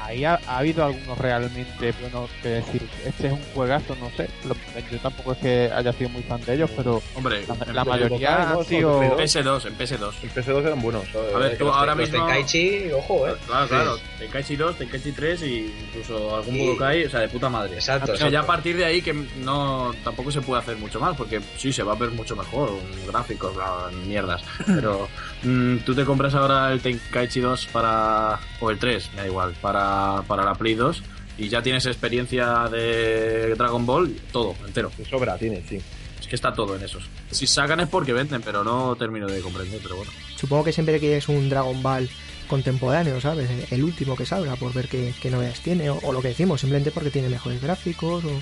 ahí 0.00 0.24
ha, 0.24 0.38
ha 0.46 0.58
habido 0.58 0.84
algunos 0.84 1.18
realmente 1.18 1.92
buenos 2.00 2.30
que 2.42 2.48
decir, 2.48 2.82
este 3.04 3.26
es 3.28 3.32
un 3.32 3.42
juegazo, 3.54 3.96
no 4.00 4.10
sé. 4.16 4.28
Lo- 4.46 4.54
yo 4.90 4.98
tampoco 5.00 5.32
es 5.32 5.38
que 5.38 5.70
haya 5.74 5.92
sido 5.92 6.10
muy 6.10 6.22
fan 6.22 6.40
de 6.44 6.54
ellos, 6.54 6.70
pero 6.76 7.02
Hombre, 7.14 7.44
la, 7.46 7.82
en- 7.82 7.88
mayoría 7.88 8.50
han 8.50 8.64
sido... 8.64 9.00
Son 9.02 9.18
PS2, 9.18 9.66
en 9.66 9.78
PS2. 9.78 10.12
En 10.22 10.30
PC2 10.30 10.66
eran 10.66 10.80
buenos. 10.82 11.04
A 11.34 11.38
ver, 11.38 11.56
tú 11.58 11.64
los- 11.64 11.76
ahora 11.76 11.94
los 11.94 12.08
mismo- 12.08 12.26
Tenkaichi, 12.26 12.90
ojo, 12.92 13.28
eh. 13.28 13.34
Claro, 13.46 13.68
claro. 13.68 13.98
Tenkaichi 14.18 14.56
2, 14.56 14.76
Tenkaichi 14.78 15.12
3 15.12 15.42
y 15.42 15.74
incluso 15.88 16.36
algún 16.36 16.56
Y- 16.56 16.66
Budokai, 16.66 17.04
o 17.04 17.10
sea, 17.10 17.20
de 17.20 17.28
puta 17.28 17.48
madre. 17.48 17.74
Exacto, 17.74 18.12
O 18.12 18.16
sea, 18.16 18.28
ya 18.28 18.40
a 18.40 18.46
partir 18.46 18.76
de 18.76 18.84
ahí 18.84 19.02
que 19.02 19.12
no 19.12 19.92
tampoco 20.04 20.30
se 20.30 20.40
puede 20.40 20.60
hacer 20.62 20.76
mucho 20.76 21.00
más, 21.00 21.16
porque 21.16 21.40
sí, 21.56 21.72
se 21.72 21.82
va 21.82 21.92
a 21.92 21.96
ver 21.96 22.10
mucho 22.10 22.36
mejor, 22.36 22.70
gráficos, 23.06 23.54
bla, 23.54 23.88
mierdas. 24.06 24.42
Pero 24.66 25.08
mm, 25.42 25.78
tú 25.78 25.94
te 25.94 26.04
compras 26.04 26.34
ahora 26.34 26.72
el 26.72 26.80
Tenkaichi 26.80 27.40
2 27.40 27.66
para. 27.72 28.38
o 28.60 28.70
el 28.70 28.78
3, 28.78 29.10
me 29.14 29.22
da 29.22 29.26
igual, 29.26 29.54
para, 29.60 30.22
para 30.26 30.44
la 30.44 30.54
Play 30.54 30.74
2 30.74 31.02
y 31.38 31.48
ya 31.48 31.62
tienes 31.62 31.86
experiencia 31.86 32.68
de 32.70 33.54
Dragon 33.54 33.84
Ball, 33.84 34.14
todo, 34.32 34.54
entero. 34.66 34.90
De 34.96 35.04
sobra 35.04 35.36
tiene, 35.38 35.62
sí. 35.68 35.80
Es 36.20 36.26
que 36.28 36.36
está 36.36 36.52
todo 36.52 36.76
en 36.76 36.82
esos. 36.82 37.04
Si 37.30 37.46
sacan 37.46 37.80
es 37.80 37.88
porque 37.88 38.12
venden, 38.12 38.42
pero 38.42 38.62
no 38.62 38.94
termino 38.96 39.26
de 39.26 39.40
comprender, 39.40 39.80
pero 39.82 39.96
bueno. 39.96 40.12
Supongo 40.36 40.64
que 40.64 40.72
siempre 40.72 41.00
quieres 41.00 41.28
un 41.28 41.48
Dragon 41.48 41.82
Ball 41.82 42.08
contemporáneo, 42.46 43.20
¿sabes? 43.20 43.48
El 43.72 43.82
último 43.82 44.14
que 44.14 44.26
salga, 44.26 44.56
por 44.56 44.72
ver 44.72 44.86
qué, 44.88 45.14
qué 45.20 45.30
novedades 45.30 45.60
tiene, 45.60 45.88
o, 45.90 45.98
o 46.02 46.12
lo 46.12 46.20
que 46.20 46.28
decimos, 46.28 46.60
simplemente 46.60 46.90
porque 46.90 47.10
tiene 47.10 47.28
mejores 47.28 47.62
gráficos, 47.62 48.24
o... 48.24 48.40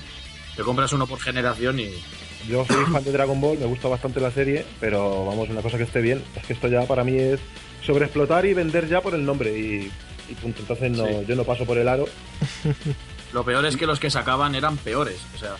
Te 0.55 0.63
compras 0.63 0.91
uno 0.91 1.07
por 1.07 1.19
generación 1.19 1.79
y. 1.79 1.89
Yo 2.47 2.65
soy 2.65 2.85
fan 2.85 3.03
de 3.03 3.11
Dragon 3.11 3.39
Ball, 3.39 3.57
me 3.59 3.65
gusta 3.65 3.87
bastante 3.87 4.19
la 4.19 4.31
serie, 4.31 4.65
pero 4.79 5.25
vamos, 5.25 5.49
una 5.49 5.61
cosa 5.61 5.77
que 5.77 5.83
esté 5.83 6.01
bien, 6.01 6.23
es 6.35 6.43
que 6.45 6.53
esto 6.53 6.67
ya 6.67 6.83
para 6.85 7.03
mí 7.03 7.15
es 7.17 7.39
sobreexplotar 7.85 8.45
y 8.45 8.53
vender 8.53 8.87
ya 8.87 9.01
por 9.01 9.13
el 9.15 9.25
nombre 9.25 9.57
y, 9.57 9.91
y 10.29 10.33
punto. 10.35 10.61
Entonces 10.61 10.91
no, 10.91 11.05
Sí. 11.07 11.13
yo 11.27 11.35
no 11.35 11.43
paso 11.43 11.65
por 11.65 11.77
el 11.77 11.87
aro. 11.87 12.05
Lo 13.33 13.45
peor 13.45 13.65
es 13.65 13.77
que 13.77 13.85
los 13.85 13.99
que 13.99 14.09
sacaban 14.09 14.55
eran 14.55 14.75
peores. 14.77 15.19
O 15.35 15.37
sea, 15.37 15.51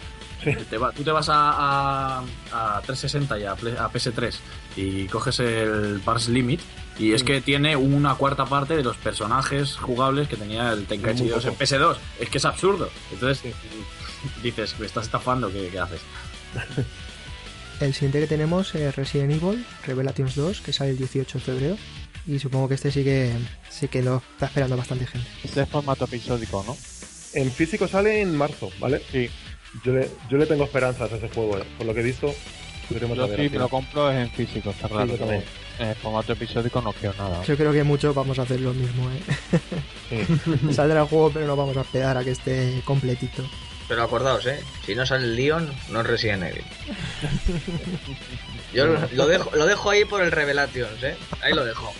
Sí. 0.43 0.51
te 0.71 0.77
va- 0.79 0.91
tú 0.91 1.03
te 1.03 1.11
vas 1.11 1.29
a, 1.29 1.51
a, 1.51 2.77
a 2.77 2.81
360 2.81 3.37
y 3.39 3.43
a, 3.43 3.51
a 3.51 3.55
PS3 3.91 4.35
y 4.75 5.05
coges 5.05 5.39
el 5.39 6.01
Pars 6.03 6.27
Limit. 6.29 6.59
Y 6.97 7.13
es 7.13 7.23
que 7.23 7.41
tiene 7.41 7.75
una 7.75 8.15
cuarta 8.15 8.45
parte 8.45 8.75
de 8.75 8.83
los 8.83 8.97
personajes 8.97 9.77
jugables 9.77 10.27
que 10.27 10.35
tenía 10.37 10.71
el 10.73 10.85
Tenkaichi 10.87 11.23
Muy 11.23 11.31
2 11.31 11.45
en 11.45 11.51
poco. 11.53 11.63
PS2. 11.63 11.95
Es 12.19 12.29
que 12.29 12.37
es 12.39 12.45
absurdo. 12.45 12.89
Entonces 13.13 13.53
dices, 14.43 14.75
me 14.79 14.85
estás 14.87 15.05
estafando, 15.05 15.51
¿qué, 15.51 15.69
qué 15.71 15.79
haces? 15.79 16.01
El 17.81 17.93
siguiente 17.95 18.19
que 18.19 18.27
tenemos 18.27 18.75
es 18.75 18.95
Resident 18.95 19.31
Evil 19.31 19.65
Revelations 19.87 20.35
2, 20.35 20.61
que 20.61 20.71
sale 20.71 20.91
el 20.91 20.97
18 20.97 21.39
de 21.39 21.43
febrero. 21.43 21.77
Y 22.27 22.37
supongo 22.37 22.67
que 22.67 22.75
este 22.75 22.91
sí 22.91 23.03
que, 23.03 23.33
sí 23.69 23.87
que 23.87 24.03
lo 24.03 24.17
está 24.17 24.45
esperando 24.45 24.77
bastante 24.77 25.07
gente. 25.07 25.27
Este 25.43 25.61
es 25.61 25.69
formato 25.69 26.05
episódico, 26.05 26.63
¿no? 26.67 26.77
En 27.33 27.51
físico 27.51 27.87
sale 27.87 28.21
en 28.21 28.37
marzo, 28.37 28.69
¿vale? 28.79 29.01
Sí. 29.11 29.29
Yo 29.83 29.93
le, 29.93 30.07
yo 30.29 30.37
le 30.37 30.45
tengo 30.45 30.65
esperanzas 30.65 31.11
a 31.11 31.15
ese 31.15 31.29
juego, 31.29 31.57
eh. 31.57 31.63
por 31.77 31.87
lo 31.87 31.93
que 31.95 32.01
he 32.01 32.03
visto. 32.03 32.27
Yo 32.91 32.99
sí 32.99 33.49
me 33.49 33.57
lo 33.57 33.69
compro 33.69 34.11
es 34.11 34.17
en 34.17 34.29
físico, 34.31 34.71
está 34.71 34.87
también. 34.89 35.43
En 35.79 35.87
el 35.87 35.95
formato 35.95 36.33
episódico 36.33 36.81
no 36.81 36.91
quiero 36.93 37.15
nada. 37.17 37.41
Yo 37.43 37.55
creo 37.55 37.71
que 37.71 37.83
muchos 37.83 38.13
vamos 38.13 38.37
a 38.37 38.41
hacer 38.43 38.59
lo 38.59 38.73
mismo, 38.73 39.09
¿eh? 39.09 39.21
Sí. 40.09 40.73
Saldrá 40.73 41.01
el 41.01 41.07
juego, 41.07 41.31
pero 41.31 41.47
no 41.47 41.55
vamos 41.55 41.77
a 41.77 41.81
esperar 41.81 42.17
a 42.17 42.23
que 42.23 42.31
esté 42.31 42.81
completito. 42.85 43.43
Pero 43.91 44.03
acordaos, 44.03 44.45
¿eh? 44.45 44.57
Si 44.85 44.95
no 44.95 45.05
sale 45.05 45.25
el 45.25 45.35
Leon, 45.35 45.69
no 45.89 45.99
es 45.99 46.07
Resident 46.07 46.43
Evil. 46.43 46.63
Yo 48.73 48.85
lo, 48.85 48.97
lo 49.11 49.27
dejo, 49.27 49.51
lo 49.53 49.65
dejo 49.65 49.89
ahí 49.89 50.05
por 50.05 50.21
el 50.21 50.31
Revelations, 50.31 51.03
¿eh? 51.03 51.17
Ahí 51.41 51.53
lo 51.53 51.65
dejo. 51.65 51.91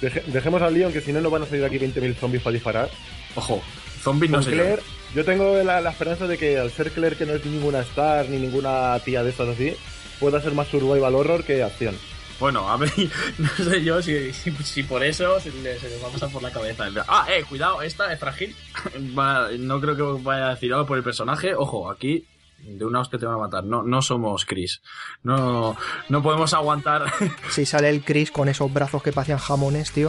Deje- 0.00 0.22
dejemos 0.26 0.62
al 0.62 0.74
Leon, 0.74 0.92
que 0.92 1.00
si 1.00 1.12
no, 1.12 1.20
nos 1.20 1.32
van 1.32 1.42
a 1.42 1.46
salir 1.46 1.64
aquí 1.64 1.76
20.000 1.76 2.14
zombies 2.14 2.40
para 2.44 2.54
disparar. 2.54 2.90
Ojo, 3.34 3.60
zombies 4.00 4.30
no. 4.30 4.38
Claire, 4.52 4.82
yo 5.12 5.24
tengo 5.24 5.60
la, 5.64 5.80
la 5.80 5.90
esperanza 5.90 6.28
de 6.28 6.38
que 6.38 6.56
al 6.56 6.70
ser 6.70 6.92
Claire, 6.92 7.16
que 7.16 7.26
no 7.26 7.34
es 7.34 7.44
ninguna 7.44 7.80
star 7.80 8.28
ni 8.28 8.38
ninguna 8.38 8.96
tía 9.04 9.24
de 9.24 9.30
estas 9.30 9.48
así, 9.48 9.74
pueda 10.20 10.40
ser 10.40 10.52
más 10.52 10.68
survival 10.68 11.16
horror 11.16 11.42
que 11.42 11.64
acción. 11.64 11.96
Bueno, 12.40 12.68
a 12.68 12.76
ver, 12.78 12.90
no 13.38 13.48
sé 13.56 13.84
yo 13.84 14.00
si, 14.02 14.32
si, 14.32 14.50
si 14.64 14.82
por 14.82 15.04
eso 15.04 15.38
se 15.40 15.50
le, 15.52 15.78
se 15.78 15.88
le 15.90 15.98
va 15.98 16.08
a 16.08 16.10
pasar 16.10 16.30
por 16.30 16.42
la 16.42 16.50
cabeza. 16.50 16.86
Ah, 17.06 17.26
eh, 17.30 17.44
cuidado, 17.48 17.82
esta 17.82 18.12
es 18.12 18.18
frágil. 18.18 18.56
Va- 19.18 19.48
no 19.58 19.80
creo 19.80 19.94
que 19.96 20.22
vaya 20.24 20.48
a 20.48 20.54
decir 20.54 20.72
algo 20.72 20.86
por 20.86 20.96
el 20.96 21.04
personaje. 21.04 21.54
Ojo, 21.54 21.90
aquí 21.90 22.26
de 22.62 22.84
una 22.84 23.00
hostia 23.00 23.18
te 23.18 23.26
van 23.26 23.34
a 23.36 23.38
matar. 23.38 23.64
No, 23.64 23.82
no 23.82 24.00
somos 24.02 24.44
Chris. 24.46 24.80
No, 25.22 25.76
no 26.08 26.22
podemos 26.22 26.52
aguantar. 26.54 27.12
Si 27.50 27.66
sale 27.66 27.88
el 27.90 28.02
Chris 28.02 28.30
con 28.30 28.48
esos 28.48 28.72
brazos 28.72 29.02
que 29.02 29.12
parecían 29.12 29.38
jamones, 29.38 29.92
tío, 29.92 30.08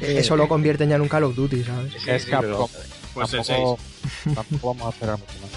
eso 0.00 0.36
lo 0.36 0.48
convierten 0.48 0.88
ya 0.90 0.96
en 0.96 1.02
un 1.02 1.08
Call 1.08 1.24
of 1.24 1.36
Duty, 1.36 1.64
¿sabes? 1.64 1.92
Sí, 1.92 2.10
es 2.10 2.22
sí, 2.24 2.30
Capcom. 2.30 2.68
Pues 3.14 3.32
el 3.32 3.44
tampoco, 3.44 3.78
tampoco 4.34 4.74
vamos 4.74 4.86
a 4.86 4.90
esperar 4.90 5.18
mucho 5.18 5.32
más. 5.40 5.50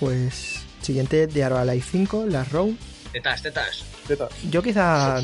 Pues 0.00 0.64
siguiente 0.80 1.26
de 1.26 1.64
Life 1.66 1.88
5, 1.92 2.26
Last 2.28 2.52
Row. 2.52 2.76
Tetas, 3.12 3.42
tetas. 3.42 3.84
Yo 4.50 4.62
quizá 4.62 5.20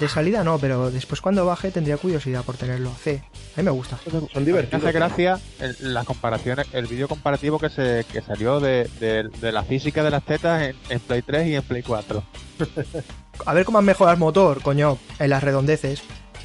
de 0.00 0.08
salida 0.08 0.42
no, 0.42 0.58
pero 0.58 0.90
después 0.90 1.20
cuando 1.20 1.46
baje 1.46 1.70
tendría 1.70 1.96
curiosidad 1.96 2.42
por 2.44 2.56
tenerlo 2.56 2.90
a 2.90 2.94
C. 2.96 3.22
A 3.54 3.58
mí 3.58 3.62
me 3.64 3.70
gusta. 3.70 3.98
Son 4.10 4.28
Me 4.34 4.44
divertidos. 4.44 4.82
hace 4.84 4.92
gracia 4.92 5.38
el- 5.60 5.94
las 5.94 6.04
comparaciones, 6.04 6.66
el 6.72 6.86
vídeo 6.86 7.06
comparativo 7.08 7.58
que 7.58 7.68
se 7.68 8.04
que 8.10 8.20
salió 8.22 8.58
de, 8.58 8.88
de- 8.98 9.28
de 9.40 9.52
la 9.52 9.62
física 9.62 10.02
de 10.02 10.10
las 10.10 10.24
tetas 10.24 10.62
en, 10.62 10.76
en 10.88 11.00
Play 11.00 11.22
3 11.22 11.46
y 11.48 11.54
en 11.54 11.62
Play 11.62 11.82
4. 11.82 12.22
A 13.46 13.54
ver 13.54 13.64
cómo 13.64 13.78
han 13.78 13.84
mejorado 13.84 14.14
el 14.14 14.20
motor, 14.20 14.60
coño, 14.62 14.98
en 15.18 15.30
las 15.30 15.42
redondeces. 15.42 16.02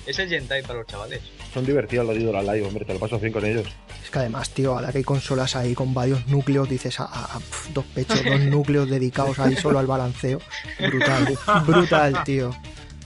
Es 0.08 0.18
el 0.20 0.30
Gentai 0.30 0.62
para 0.64 0.80
los 0.80 0.88
chavales. 0.88 1.22
Son 1.54 1.66
divertidos 1.66 2.06
los 2.08 2.16
de 2.18 2.32
la 2.32 2.42
live, 2.42 2.66
hombre, 2.66 2.86
te 2.86 2.94
lo 2.94 3.00
paso 3.00 3.20
bien 3.20 3.34
con 3.34 3.46
ellos. 3.46 3.66
Es 4.04 4.10
que 4.10 4.20
además, 4.20 4.50
tío, 4.52 4.74
ahora 4.74 4.92
que 4.92 5.00
hay 5.00 5.04
consolas 5.04 5.56
ahí 5.58 5.74
con 5.74 5.94
varios 5.94 6.26
núcleos, 6.28 6.70
dices, 6.70 6.96
pf, 6.98 7.74
dos 7.74 7.84
pechos, 7.94 8.24
dos 8.24 8.40
núcleos 8.46 8.90
dedicados 8.90 9.38
ahí 9.40 9.56
solo 9.58 9.80
al 9.80 9.88
balanceo. 9.88 10.40
Brutal, 10.80 11.38
brutal, 11.66 12.24
tío. 12.24 12.56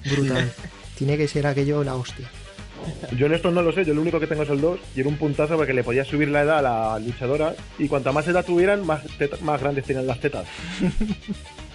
Brutal. 0.05 0.53
Tiene 0.97 1.17
que 1.17 1.27
ser 1.27 1.47
aquello 1.47 1.83
la 1.83 1.95
hostia. 1.95 2.29
Yo 3.15 3.25
en 3.27 3.33
estos 3.33 3.53
no 3.53 3.61
lo 3.61 3.71
sé, 3.71 3.85
yo 3.85 3.93
lo 3.93 4.01
único 4.01 4.19
que 4.19 4.25
tengo 4.27 4.41
es 4.43 4.49
el 4.49 4.59
2 4.61 4.79
y 4.95 4.99
era 5.01 5.09
un 5.09 5.17
puntazo 5.17 5.55
porque 5.55 5.73
le 5.73 5.83
podías 5.83 6.07
subir 6.07 6.29
la 6.29 6.41
edad 6.41 6.59
a 6.59 6.61
la 6.61 6.99
luchadora 6.99 7.55
y 7.77 7.87
cuanta 7.87 8.11
más 8.11 8.27
edad 8.27 8.43
tuvieran, 8.45 8.85
más, 8.85 9.01
teta- 9.19 9.37
más 9.41 9.59
grandes 9.61 9.85
tenían 9.85 10.07
las 10.07 10.19
tetas. 10.19 10.45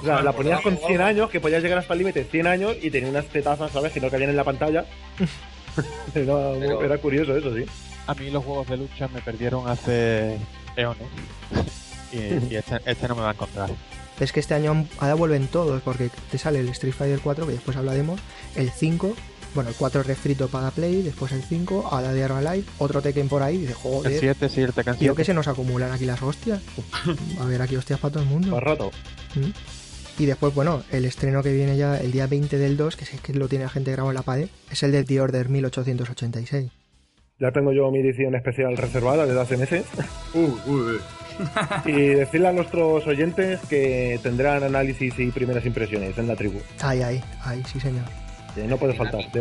O 0.00 0.04
sea, 0.04 0.22
la 0.22 0.32
ponías 0.32 0.60
con 0.62 0.76
100 0.76 1.00
años, 1.00 1.30
que 1.30 1.40
podías 1.40 1.62
llegar 1.62 1.78
hasta 1.78 1.92
el 1.92 1.98
límite 2.00 2.24
100 2.24 2.46
años 2.46 2.76
y 2.80 2.90
tenía 2.90 3.10
unas 3.10 3.26
tetazas, 3.26 3.70
¿sabes? 3.70 3.92
Que 3.92 4.00
no 4.00 4.10
cabían 4.10 4.30
en 4.30 4.36
la 4.36 4.44
pantalla. 4.44 4.84
era, 6.14 6.34
Pero- 6.58 6.84
era 6.84 6.98
curioso 6.98 7.36
eso, 7.36 7.54
sí. 7.54 7.64
A 8.06 8.14
mí 8.14 8.30
los 8.30 8.44
juegos 8.44 8.68
de 8.68 8.76
lucha 8.78 9.08
me 9.08 9.20
perdieron 9.20 9.68
hace 9.68 10.36
eones. 10.76 11.06
y 12.12 12.52
y 12.52 12.56
este, 12.56 12.80
este 12.86 13.08
no 13.08 13.14
me 13.14 13.22
va 13.22 13.28
a 13.30 13.32
encontrar. 13.32 13.70
Es 14.18 14.32
que 14.32 14.40
este 14.40 14.54
año 14.54 14.86
ahora 14.98 15.14
vuelven 15.14 15.46
todos, 15.46 15.80
porque 15.82 16.10
te 16.30 16.36
sale 16.38 16.60
el 16.60 16.68
Street 16.70 16.92
Fighter 16.92 17.20
4, 17.22 17.46
que 17.46 17.52
después 17.52 17.76
hablaremos, 17.76 18.20
el 18.54 18.70
5, 18.70 19.14
bueno, 19.54 19.70
el 19.70 19.76
4 19.76 20.02
es 20.02 20.06
refrito 20.06 20.48
para 20.48 20.70
Play, 20.70 21.02
después 21.02 21.32
el 21.32 21.42
5, 21.42 21.88
ahora 21.90 22.12
de 22.12 22.28
Live, 22.28 22.64
otro 22.78 23.00
Tekken 23.00 23.28
por 23.28 23.42
ahí, 23.42 23.58
dice, 23.58 23.72
El 23.72 23.76
joder, 23.78 24.18
7, 24.20 24.48
sí, 24.48 24.60
el 24.60 24.72
Tekken 24.74 24.94
tío, 24.94 25.12
7. 25.12 25.16
que 25.16 25.24
se 25.24 25.34
nos 25.34 25.48
acumulan 25.48 25.92
aquí 25.92 26.04
las 26.04 26.20
hostias. 26.22 26.60
A 27.40 27.44
ver, 27.44 27.62
aquí 27.62 27.76
hostias 27.76 27.98
para 27.98 28.12
todo 28.12 28.22
el 28.24 28.28
mundo. 28.28 28.48
Más 28.48 28.62
rato. 28.62 28.90
Mm. 29.34 29.50
Y 30.20 30.26
después, 30.26 30.54
bueno, 30.54 30.82
el 30.92 31.06
estreno 31.06 31.42
que 31.42 31.50
viene 31.52 31.78
ya 31.78 31.96
el 31.98 32.12
día 32.12 32.26
20 32.26 32.58
del 32.58 32.76
2, 32.76 32.94
que 32.96 33.06
sé 33.06 33.16
que 33.22 33.32
lo 33.32 33.48
tiene 33.48 33.64
la 33.64 33.70
gente 33.70 33.90
grabado 33.90 34.10
en 34.10 34.16
la 34.16 34.22
pared, 34.22 34.48
es 34.70 34.82
el 34.82 34.92
de 34.92 35.02
The 35.02 35.18
Order 35.20 35.48
1886. 35.48 36.70
Ya 37.38 37.50
tengo 37.52 37.72
yo 37.72 37.90
mi 37.90 38.00
edición 38.00 38.34
especial 38.34 38.76
reservada 38.76 39.24
desde 39.24 39.40
hace 39.40 39.56
meses. 39.56 39.86
Uh, 40.34 40.56
uy, 40.66 40.80
uy. 40.80 40.98
Y 41.86 42.06
decirle 42.08 42.48
a 42.48 42.52
nuestros 42.52 43.06
oyentes 43.06 43.60
que 43.70 44.20
tendrán 44.22 44.62
análisis 44.62 45.18
y 45.18 45.30
primeras 45.30 45.64
impresiones 45.64 46.16
en 46.18 46.28
la 46.28 46.36
tribu. 46.36 46.60
Ay, 46.82 47.00
ay, 47.02 47.24
ay, 47.42 47.62
sí 47.72 47.80
señor. 47.80 48.04
No 48.68 48.76
puede 48.76 48.92
faltar, 48.94 49.22
de 49.24 49.30
que- 49.32 49.38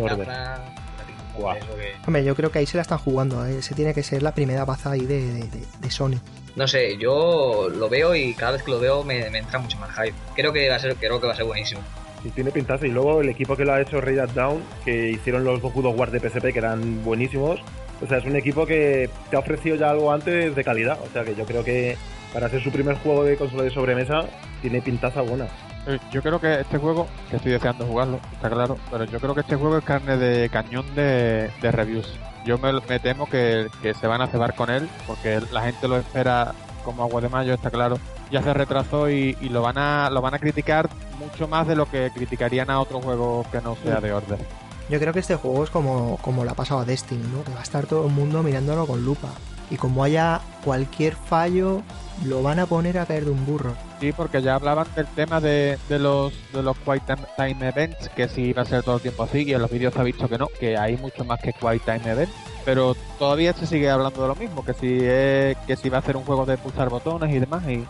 Hombre, 2.07 2.23
yo 2.23 2.35
creo 2.35 2.51
que 2.51 2.59
ahí 2.59 2.65
se 2.65 2.77
la 2.77 2.81
están 2.83 2.97
jugando, 2.99 3.45
¿eh? 3.45 3.59
ese 3.59 3.75
tiene 3.75 3.93
que 3.93 4.01
ser 4.03 4.23
la 4.23 4.33
primera 4.33 4.63
baza 4.65 4.91
ahí 4.91 5.01
de, 5.05 5.21
de- 5.21 5.43
de- 5.47 5.65
de 5.81 5.91
Sony. 5.91 6.19
No 6.59 6.67
sé, 6.67 6.97
yo 6.97 7.69
lo 7.73 7.87
veo 7.87 8.13
y 8.13 8.33
cada 8.33 8.51
vez 8.51 8.63
que 8.63 8.71
lo 8.71 8.81
veo 8.81 9.01
me, 9.05 9.29
me 9.29 9.37
entra 9.37 9.59
mucho 9.59 9.77
más 9.77 9.91
hype. 9.91 10.13
Creo 10.35 10.51
que 10.51 10.67
va 10.67 10.75
a 10.75 10.79
ser, 10.79 10.93
creo 10.97 11.17
que 11.21 11.25
va 11.25 11.31
a 11.31 11.35
ser 11.37 11.45
buenísimo. 11.45 11.79
Y 12.21 12.31
tiene 12.31 12.51
pintaza. 12.51 12.85
Y 12.85 12.89
luego 12.91 13.21
el 13.21 13.29
equipo 13.29 13.55
que 13.55 13.63
lo 13.63 13.71
ha 13.71 13.79
hecho 13.79 14.01
Ray 14.01 14.17
Down, 14.35 14.61
que 14.83 15.09
hicieron 15.09 15.45
los 15.45 15.63
of 15.63 15.73
War 15.73 16.11
de 16.11 16.19
PSP, 16.19 16.51
que 16.51 16.59
eran 16.59 17.01
buenísimos. 17.05 17.61
O 18.03 18.07
sea, 18.07 18.17
es 18.17 18.25
un 18.25 18.35
equipo 18.35 18.65
que 18.65 19.09
te 19.29 19.37
ha 19.37 19.39
ofrecido 19.39 19.77
ya 19.77 19.89
algo 19.89 20.11
antes 20.11 20.53
de 20.53 20.63
calidad. 20.65 20.99
O 21.01 21.09
sea, 21.13 21.23
que 21.23 21.33
yo 21.33 21.45
creo 21.45 21.63
que 21.63 21.95
para 22.33 22.49
ser 22.49 22.61
su 22.61 22.71
primer 22.71 22.97
juego 22.97 23.23
de 23.23 23.37
consola 23.37 23.63
de 23.63 23.69
sobremesa, 23.69 24.25
tiene 24.61 24.81
pintaza 24.81 25.21
buena. 25.21 25.47
Eh, 25.87 25.97
Yo 26.11 26.21
creo 26.21 26.41
que 26.41 26.59
este 26.59 26.77
juego, 26.77 27.07
que 27.29 27.37
estoy 27.37 27.53
deseando 27.53 27.85
jugarlo, 27.85 28.19
está 28.33 28.49
claro, 28.49 28.77
pero 28.91 29.05
yo 29.05 29.17
creo 29.21 29.33
que 29.33 29.41
este 29.41 29.55
juego 29.55 29.77
es 29.77 29.85
carne 29.85 30.17
de 30.17 30.49
cañón 30.49 30.93
de, 30.93 31.49
de 31.61 31.71
reviews. 31.71 32.19
Yo 32.45 32.57
me, 32.57 32.73
me 32.73 32.99
temo 32.99 33.27
que, 33.27 33.67
que 33.81 33.93
se 33.93 34.07
van 34.07 34.21
a 34.21 34.27
cebar 34.27 34.55
con 34.55 34.69
él, 34.69 34.89
porque 35.07 35.41
la 35.51 35.61
gente 35.63 35.87
lo 35.87 35.97
espera 35.97 36.53
como 36.83 37.03
agua 37.03 37.21
de 37.21 37.29
mayo, 37.29 37.53
está 37.53 37.69
claro. 37.69 37.99
Ya 38.31 38.41
se 38.41 38.53
retrasó 38.53 39.09
y, 39.09 39.37
y 39.41 39.49
lo 39.49 39.61
van 39.61 39.77
a 39.77 40.09
lo 40.09 40.21
van 40.21 40.33
a 40.35 40.39
criticar 40.39 40.89
mucho 41.19 41.47
más 41.47 41.67
de 41.67 41.75
lo 41.75 41.89
que 41.89 42.11
criticarían 42.13 42.69
a 42.69 42.79
otro 42.79 43.01
juego 43.01 43.45
que 43.51 43.61
no 43.61 43.75
sea 43.83 43.99
de 43.99 44.13
Order. 44.13 44.39
Yo 44.89 44.99
creo 44.99 45.13
que 45.13 45.19
este 45.19 45.35
juego 45.35 45.63
es 45.63 45.69
como, 45.69 46.17
como 46.21 46.43
la 46.45 46.53
ha 46.53 46.55
pasado 46.55 46.79
a 46.79 46.85
Destiny, 46.85 47.23
¿no? 47.27 47.43
Que 47.43 47.53
va 47.53 47.59
a 47.59 47.63
estar 47.63 47.85
todo 47.85 48.07
el 48.07 48.13
mundo 48.13 48.41
mirándolo 48.41 48.87
con 48.87 49.05
lupa. 49.05 49.29
Y 49.69 49.77
como 49.77 50.03
haya 50.03 50.41
cualquier 50.63 51.15
fallo, 51.15 51.81
lo 52.25 52.41
van 52.43 52.59
a 52.59 52.65
poner 52.65 52.97
a 52.97 53.05
caer 53.05 53.25
de 53.25 53.31
un 53.31 53.45
burro. 53.45 53.73
Sí, 53.99 54.11
porque 54.13 54.41
ya 54.41 54.55
hablaban 54.55 54.87
del 54.95 55.07
tema 55.07 55.41
de, 55.41 55.77
de 55.89 55.99
los 55.99 56.33
de 56.53 56.63
los 56.63 56.77
Quiet 56.79 57.03
Time- 57.37 57.67
Events, 57.67 58.09
que 58.15 58.29
si 58.29 58.43
iba 58.43 58.61
a 58.61 58.65
ser 58.65 58.81
todo 58.83 58.95
el 58.95 59.01
tiempo 59.01 59.23
así, 59.23 59.43
y 59.43 59.53
en 59.53 59.61
los 59.61 59.69
vídeos 59.69 59.93
se 59.93 59.99
ha 59.99 60.03
visto 60.03 60.27
que 60.29 60.37
no, 60.37 60.47
que 60.59 60.77
hay 60.77 60.95
mucho 60.97 61.25
más 61.25 61.39
que 61.41 61.51
Quiet 61.53 61.83
Time 61.83 62.09
Events, 62.11 62.33
pero 62.63 62.95
todavía 63.17 63.51
se 63.53 63.67
sigue 63.67 63.89
hablando 63.89 64.21
de 64.21 64.27
lo 64.29 64.35
mismo, 64.35 64.63
que 64.63 64.73
si 64.73 64.99
es, 65.01 65.57
que 65.67 65.75
si 65.75 65.89
va 65.89 65.97
a 65.97 66.01
ser 66.01 66.15
un 66.15 66.23
juego 66.23 66.45
de 66.45 66.57
pulsar 66.57 66.89
botones 66.89 67.33
y 67.35 67.39
demás, 67.39 67.61
y, 67.67 67.85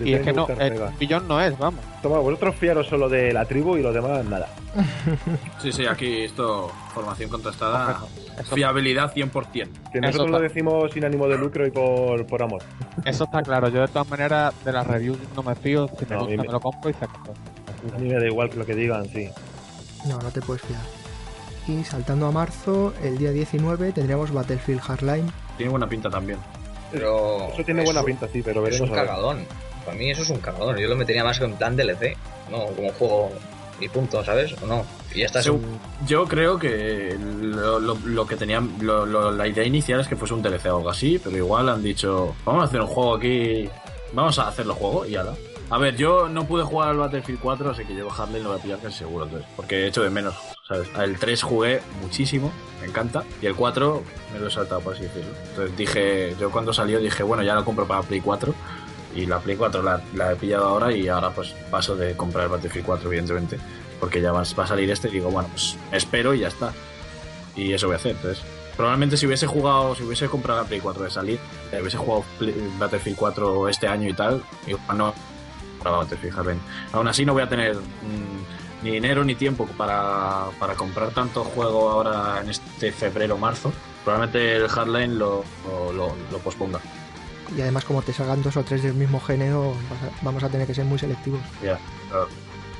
y 0.00 0.14
es 0.14 0.22
que 0.22 0.32
no, 0.32 0.46
el 0.48 0.80
billón 0.98 1.28
no 1.28 1.40
es, 1.40 1.56
vamos. 1.58 1.80
Toma, 2.02 2.18
vosotros 2.18 2.54
fiaros 2.56 2.86
solo 2.86 3.08
de 3.08 3.32
la 3.32 3.44
tribu 3.44 3.76
y 3.76 3.82
los 3.82 3.94
demás 3.94 4.24
nada. 4.24 4.48
Sí, 5.62 5.72
sí, 5.72 5.86
aquí 5.86 6.22
esto, 6.24 6.70
formación 6.92 7.30
contrastada, 7.30 8.00
Eso, 8.38 8.54
fiabilidad 8.54 9.12
100%. 9.14 9.50
Que 9.52 9.60
Eso 9.68 10.00
nosotros 10.00 10.30
lo 10.30 10.40
decimos 10.40 10.90
sin 10.92 11.04
ánimo 11.04 11.26
de 11.28 11.38
lucro 11.38 11.66
y 11.66 11.70
por, 11.70 12.26
por 12.26 12.42
amor. 12.42 12.62
eso 13.04 13.24
está 13.24 13.42
claro, 13.42 13.68
yo 13.68 13.80
de 13.80 13.88
todas 13.88 14.08
maneras 14.08 14.52
de 14.64 14.72
las 14.72 14.86
reviews 14.86 15.18
no 15.36 15.42
me 15.42 15.54
fío, 15.54 15.88
si 15.98 16.04
me 16.06 16.16
No, 16.16 16.22
a 16.24 16.26
mí 16.26 16.36
gusta 16.36 16.42
me- 16.42 16.48
me 16.48 16.52
lo 16.52 16.60
compro 16.60 16.90
y 16.90 16.94
se 16.94 17.04
acabó. 17.04 17.34
A 17.94 17.98
mí 17.98 18.08
me 18.08 18.14
da 18.18 18.26
igual 18.26 18.50
que 18.50 18.56
lo 18.56 18.66
que 18.66 18.74
digan, 18.74 19.06
sí. 19.08 19.28
No, 20.06 20.18
no 20.18 20.30
te 20.30 20.40
puedes 20.42 20.62
fiar. 20.62 20.80
Y 21.66 21.82
saltando 21.84 22.26
a 22.26 22.30
marzo, 22.32 22.92
el 23.02 23.16
día 23.16 23.30
19 23.30 23.92
tendríamos 23.92 24.32
Battlefield 24.32 24.80
Hardline. 24.80 25.30
Tiene 25.56 25.70
buena 25.70 25.88
pinta 25.88 26.10
también. 26.10 26.38
Pero 26.92 27.48
Eso 27.54 27.64
tiene 27.64 27.80
es 27.80 27.84
buena 27.86 28.00
un- 28.00 28.06
pinta, 28.06 28.28
sí, 28.28 28.42
pero 28.42 28.60
Es 28.66 28.70
veremos 28.70 28.90
un 28.90 28.98
a 28.98 29.00
ver. 29.00 29.06
cagadón. 29.08 29.46
Para 29.84 29.96
mí 29.96 30.10
eso 30.10 30.22
es 30.22 30.30
un 30.30 30.38
cagadón. 30.38 30.76
Yo 30.76 30.88
lo 30.88 30.96
metería 30.96 31.24
más 31.24 31.40
en 31.40 31.54
plan 31.56 31.76
DLC, 31.76 32.16
no 32.50 32.66
como 32.74 32.92
juego 32.92 33.32
y 33.80 33.88
punto, 33.88 34.24
¿sabes? 34.24 34.54
¿O 34.62 34.66
no? 34.66 34.84
Y 35.14 35.20
ya 35.20 35.26
está. 35.26 35.40
Segu- 35.42 35.60
Yo 36.06 36.24
creo 36.26 36.58
que 36.58 37.16
lo, 37.18 37.78
lo- 37.80 37.98
lo 38.04 38.26
que 38.26 38.36
tenían, 38.36 38.76
lo- 38.80 39.30
la 39.32 39.46
idea 39.48 39.64
inicial 39.64 40.00
es 40.00 40.08
que 40.08 40.16
fuese 40.16 40.34
un 40.34 40.42
DLC 40.42 40.66
o 40.70 40.76
algo 40.78 40.90
así, 40.90 41.18
pero 41.22 41.36
igual 41.36 41.68
han 41.68 41.82
dicho, 41.82 42.34
vamos 42.44 42.62
a 42.62 42.66
hacer 42.66 42.80
un 42.80 42.86
juego 42.86 43.16
aquí, 43.16 43.68
vamos 44.12 44.38
a 44.38 44.48
hacerlo 44.48 44.74
juego 44.74 45.04
y 45.06 45.10
ya 45.12 45.24
A 45.70 45.78
ver, 45.78 45.96
yo 45.96 46.28
no 46.28 46.46
pude 46.46 46.62
jugar 46.62 46.90
al 46.90 46.98
Battlefield 46.98 47.40
4, 47.40 47.70
así 47.70 47.84
que 47.84 47.96
yo 47.96 48.06
Harley 48.12 48.42
lo 48.42 48.50
voy 48.50 48.58
a 48.58 48.62
pillar 48.62 48.78
casi 48.80 48.98
seguro, 48.98 49.24
entonces, 49.24 49.48
porque 49.56 49.76
he 49.82 49.86
hecho 49.88 50.02
de 50.02 50.10
menos, 50.10 50.34
¿sabes? 50.68 50.86
El 50.98 51.18
3 51.18 51.42
jugué 51.42 51.80
muchísimo, 52.02 52.52
me 52.82 52.86
encanta, 52.86 53.24
y 53.42 53.46
el 53.46 53.56
4 53.56 54.02
me 54.34 54.38
lo 54.40 54.48
he 54.48 54.50
saltado, 54.50 54.82
por 54.82 54.92
así 54.94 55.04
decirlo. 55.04 55.30
Entonces 55.48 55.76
dije, 55.76 56.36
yo 56.38 56.50
cuando 56.52 56.72
salió 56.74 57.00
dije, 57.00 57.22
bueno, 57.22 57.42
ya 57.42 57.54
lo 57.54 57.64
compro 57.64 57.86
para 57.88 58.02
Play 58.02 58.20
4, 58.20 58.54
y 59.14 59.26
la 59.26 59.38
Play 59.40 59.56
4 59.56 59.82
la, 59.82 60.00
la 60.14 60.32
he 60.32 60.36
pillado 60.36 60.66
ahora 60.66 60.92
y 60.92 61.08
ahora 61.08 61.30
pues 61.30 61.54
paso 61.70 61.94
de 61.96 62.16
comprar 62.16 62.44
el 62.44 62.50
Battlefield 62.50 62.84
4, 62.86 63.08
evidentemente 63.08 63.58
porque 64.00 64.20
ya 64.20 64.32
va, 64.32 64.42
va 64.58 64.64
a 64.64 64.66
salir 64.66 64.90
este 64.90 65.08
y 65.08 65.12
digo, 65.12 65.30
bueno, 65.30 65.48
pues 65.50 65.76
espero 65.92 66.34
y 66.34 66.40
ya 66.40 66.48
está. 66.48 66.72
Y 67.56 67.72
eso 67.72 67.86
voy 67.86 67.94
a 67.94 67.96
hacer. 67.96 68.16
Entonces, 68.16 68.44
probablemente 68.76 69.16
si 69.16 69.26
hubiese 69.26 69.46
jugado, 69.46 69.94
si 69.94 70.02
hubiese 70.02 70.28
comprado 70.28 70.60
la 70.62 70.66
Play 70.68 70.80
4 70.80 71.04
de 71.04 71.10
salir, 71.10 71.38
eh, 71.72 71.78
hubiese 71.80 71.96
jugado 71.96 72.24
Battlefield 72.78 73.16
4 73.16 73.68
este 73.68 73.86
año 73.86 74.08
y 74.08 74.12
tal, 74.12 74.42
igual 74.66 74.98
no 74.98 75.14
compraba 75.74 75.98
Battlefield. 75.98 76.58
Aún 76.92 77.08
así 77.08 77.24
no 77.24 77.32
voy 77.32 77.42
a 77.44 77.48
tener 77.48 77.76
mm, 77.76 78.82
ni 78.84 78.90
dinero 78.90 79.24
ni 79.24 79.36
tiempo 79.36 79.66
para, 79.78 80.46
para 80.58 80.74
comprar 80.74 81.10
tanto 81.12 81.44
juego 81.44 81.88
ahora 81.90 82.40
en 82.42 82.50
este 82.50 82.90
febrero 82.92 83.38
marzo. 83.38 83.72
Probablemente 84.04 84.56
el 84.56 84.68
Hardline 84.68 85.18
lo, 85.18 85.44
lo, 85.66 85.92
lo- 85.92 86.16
lo 86.30 86.38
posponga. 86.40 86.80
Y 87.56 87.60
además, 87.60 87.84
como 87.84 88.02
te 88.02 88.12
salgan 88.12 88.42
dos 88.42 88.56
o 88.56 88.64
tres 88.64 88.82
del 88.82 88.94
mismo 88.94 89.20
género, 89.20 89.72
a- 89.72 90.24
vamos 90.24 90.42
a 90.42 90.48
tener 90.48 90.66
que 90.66 90.74
ser 90.74 90.84
muy 90.84 90.98
selectivos. 90.98 91.40
Claro. 91.60 91.78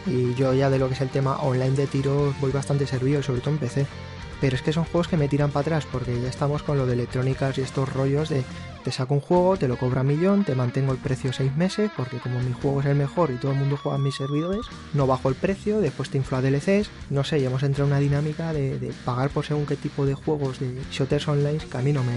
Y 0.07 0.35
yo 0.35 0.53
ya 0.53 0.69
de 0.71 0.79
lo 0.79 0.89
que 0.89 0.95
es 0.95 1.01
el 1.01 1.09
tema 1.09 1.37
online 1.39 1.71
de 1.77 1.87
tiros 1.87 2.39
voy 2.41 2.53
bastante 2.53 2.87
servido, 2.87 3.23
sobre 3.23 3.41
todo 3.41 3.51
en 3.55 3.59
PC. 3.59 3.87
Pero 4.45 4.57
es 4.57 4.63
que 4.63 4.75
son 4.75 4.85
juegos 4.85 5.09
que 5.09 5.17
me 5.17 5.27
tiran 5.27 5.51
para 5.51 5.63
atrás, 5.63 5.87
porque 5.91 6.21
ya 6.21 6.29
estamos 6.29 6.63
con 6.63 6.77
lo 6.77 6.85
de 6.85 6.93
electrónicas 6.93 7.57
y 7.57 7.63
estos 7.63 7.91
rollos 7.91 8.29
de 8.29 8.45
te 8.85 8.93
saco 8.93 9.15
un 9.15 9.21
juego, 9.21 9.57
te 9.57 9.69
lo 9.69 9.79
cobra 9.79 10.03
millón, 10.03 10.45
te 10.45 10.55
mantengo 10.55 10.93
el 10.93 10.99
precio 10.99 11.33
seis 11.33 11.57
meses, 11.57 11.91
porque 11.97 12.19
como 12.19 12.39
mi 12.41 12.53
juego 12.53 12.81
es 12.81 12.87
el 12.89 12.95
mejor 12.95 13.31
y 13.31 13.37
todo 13.37 13.53
el 13.53 13.59
mundo 13.59 13.79
juega 13.83 13.97
en 13.97 14.05
mis 14.05 14.17
servidores, 14.17 14.67
no 14.93 15.07
bajo 15.07 15.31
el 15.31 15.35
precio, 15.35 15.81
después 15.81 16.11
te 16.11 16.19
infla 16.19 16.43
DLCs, 16.43 16.91
no 17.09 17.25
sé, 17.25 17.39
y 17.39 17.47
hemos 17.47 17.63
entrado 17.63 17.89
en 17.89 17.95
una 17.95 18.01
dinámica 18.01 18.53
de, 18.53 18.79
de 18.79 18.93
pagar 19.07 19.31
por 19.31 19.47
según 19.47 19.65
qué 19.65 19.77
tipo 19.77 20.05
de 20.05 20.13
juegos 20.13 20.61
de 20.61 20.79
shooters 20.91 21.27
online 21.27 21.57
que 21.57 21.79
a 21.79 21.81
mí 21.81 21.95
no 21.95 22.05
me, 22.05 22.13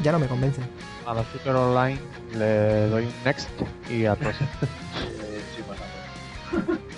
ya 0.00 0.12
no 0.12 0.20
me 0.20 0.28
convencen. 0.28 0.66
A 1.04 1.12
la 1.12 1.24
Super 1.32 1.56
Online 1.56 1.98
le 2.38 2.86
doy 2.86 3.06
un 3.06 3.24
next 3.24 3.48
y 3.90 4.04
a 4.04 4.14
todos. 4.14 4.36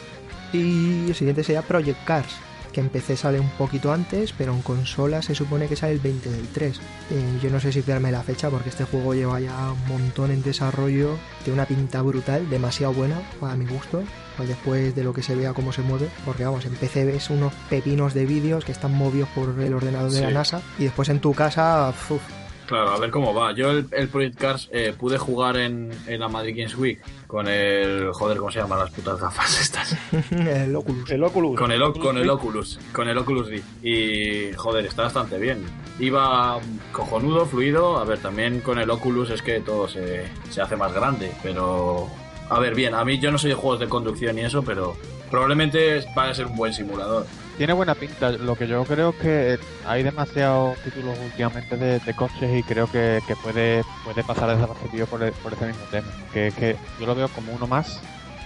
Y 0.53 1.09
el 1.09 1.15
siguiente 1.15 1.43
sería 1.43 1.63
Project 1.63 2.05
Cars, 2.05 2.37
que 2.77 2.83
en 2.83 2.91
PC 2.91 3.17
sale 3.17 3.41
un 3.41 3.49
poquito 3.49 3.91
antes, 3.91 4.35
pero 4.37 4.53
en 4.53 4.61
consola 4.61 5.23
se 5.23 5.35
supone 5.35 5.67
que 5.67 5.77
sale 5.77 5.95
el 5.95 5.99
20 5.99 6.29
del 6.29 6.47
3. 6.49 6.79
Eh, 7.11 7.39
yo 7.43 7.49
no 7.49 7.59
sé 7.59 7.73
si 7.73 7.81
fiarme 7.81 8.13
la 8.13 8.23
fecha 8.23 8.51
porque 8.51 8.69
este 8.69 8.85
juego 8.85 9.15
lleva 9.15 9.41
ya 9.41 9.73
un 9.73 9.89
montón 9.89 10.31
en 10.31 10.43
desarrollo, 10.43 11.17
tiene 11.43 11.55
una 11.55 11.65
pinta 11.65 12.03
brutal, 12.03 12.51
demasiado 12.51 12.93
buena 12.93 13.19
para 13.41 13.57
mi 13.57 13.65
gusto, 13.65 14.03
pues 14.37 14.51
después 14.51 14.95
de 14.95 15.05
lo 15.05 15.15
que 15.15 15.23
se 15.23 15.35
vea 15.35 15.55
cómo 15.55 15.73
se 15.73 15.81
mueve, 15.81 16.11
porque 16.27 16.45
vamos, 16.45 16.67
en 16.67 16.75
PC 16.75 17.07
ves 17.07 17.31
unos 17.31 17.55
pepinos 17.71 18.13
de 18.13 18.27
vídeos 18.27 18.63
que 18.67 18.73
están 18.73 18.95
movidos 18.95 19.31
por 19.31 19.59
el 19.59 19.73
ordenador 19.73 20.11
de 20.11 20.21
la. 20.21 20.31
NASA 20.31 20.61
y 20.79 20.85
después 20.85 21.09
en 21.09 21.21
tu 21.21 21.33
casa, 21.33 21.95
uf, 22.11 22.21
Claro, 22.67 22.91
a 22.91 22.99
ver 22.99 23.11
cómo 23.11 23.33
va. 23.33 23.53
Yo 23.53 23.71
el, 23.71 23.87
el 23.93 24.09
Project 24.09 24.37
Cars 24.39 24.69
eh, 24.73 24.93
pude 24.99 25.19
jugar 25.19 25.57
en, 25.57 25.93
en 26.07 26.19
la 26.21 26.29
Madrid 26.29 26.55
Games 26.57 26.77
Week 26.77 27.01
con 27.29 27.47
el... 27.47 28.11
Joder, 28.13 28.39
¿cómo 28.39 28.51
se 28.51 28.59
llaman 28.59 28.81
las 28.81 28.91
putas 28.91 29.21
gafas 29.21 29.61
estas? 29.61 29.97
el 30.33 30.75
Oculus. 30.75 31.11
El 31.11 31.23
Oculus. 31.23 31.57
Con 31.59 31.71
el, 31.71 31.83
o- 31.83 31.93
con 31.93 32.19
el 32.19 32.29
Oculus. 32.29 32.79
Con 32.93 33.09
el 33.09 33.17
Oculus 33.19 33.49
Rift. 33.49 33.85
Y, 33.85 34.53
joder, 34.55 34.85
está 34.87 35.03
bastante 35.05 35.39
bien. 35.39 35.65
Iba 36.01 36.59
cojonudo, 36.93 37.47
fluido. 37.47 37.99
A 37.99 38.05
ver, 38.05 38.19
también 38.19 38.61
con 38.61 38.79
el 38.81 38.91
Oculus 38.91 39.31
es 39.31 39.43
que 39.43 39.61
todo 39.61 39.87
se, 39.89 40.25
se 40.51 40.61
hace 40.61 40.77
más 40.77 40.93
grande. 40.93 41.31
Pero... 41.43 42.09
A 42.49 42.59
ver, 42.61 42.75
bien, 42.77 42.95
a 42.95 43.05
mí 43.05 43.19
yo 43.19 43.31
no 43.33 43.39
soy 43.39 43.51
de 43.51 43.57
juegos 43.57 43.81
de 43.81 43.89
conducción 43.89 44.39
y 44.39 44.43
eso, 44.43 44.63
pero 44.63 44.97
probablemente 45.33 46.05
va 46.17 46.29
a 46.31 46.35
ser 46.35 46.47
un 46.47 46.55
buen 46.57 46.73
simulador. 46.73 47.27
Tiene 47.57 47.73
buena 47.73 47.95
pinta. 47.95 48.31
Lo 48.33 48.55
que 48.55 48.67
yo 48.67 48.85
creo 48.85 49.11
es 49.11 49.17
que 49.17 49.59
hay 49.87 50.03
demasiados 50.03 50.77
títulos 50.85 51.17
últimamente 51.25 51.77
de, 51.77 51.99
de 52.01 52.15
coches 52.15 52.51
y 52.55 52.63
creo 52.63 52.87
que, 52.91 53.21
que 53.27 53.35
puede, 53.37 53.83
puede 54.05 54.23
pasar 54.25 54.51
desapercibido 54.55 55.07
por, 55.07 55.23
el- 55.23 55.33
por 55.33 55.53
ese 55.55 55.67
mismo 55.67 55.83
tema. 55.91 56.09
Que 56.33 56.49
es 56.49 56.55
que 56.55 56.77
yo 57.01 57.07
lo 57.07 57.15
veo 57.15 57.29
como 57.29 57.53
uno 57.53 57.67
más. 57.67 58.01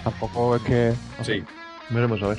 Tampoco 0.05 0.57
es 0.57 0.63
que. 0.63 0.93
no 1.19 1.25
sé. 1.25 1.35
Sí. 1.39 1.45
Veremos 1.91 2.23
a 2.23 2.29
ver. 2.29 2.39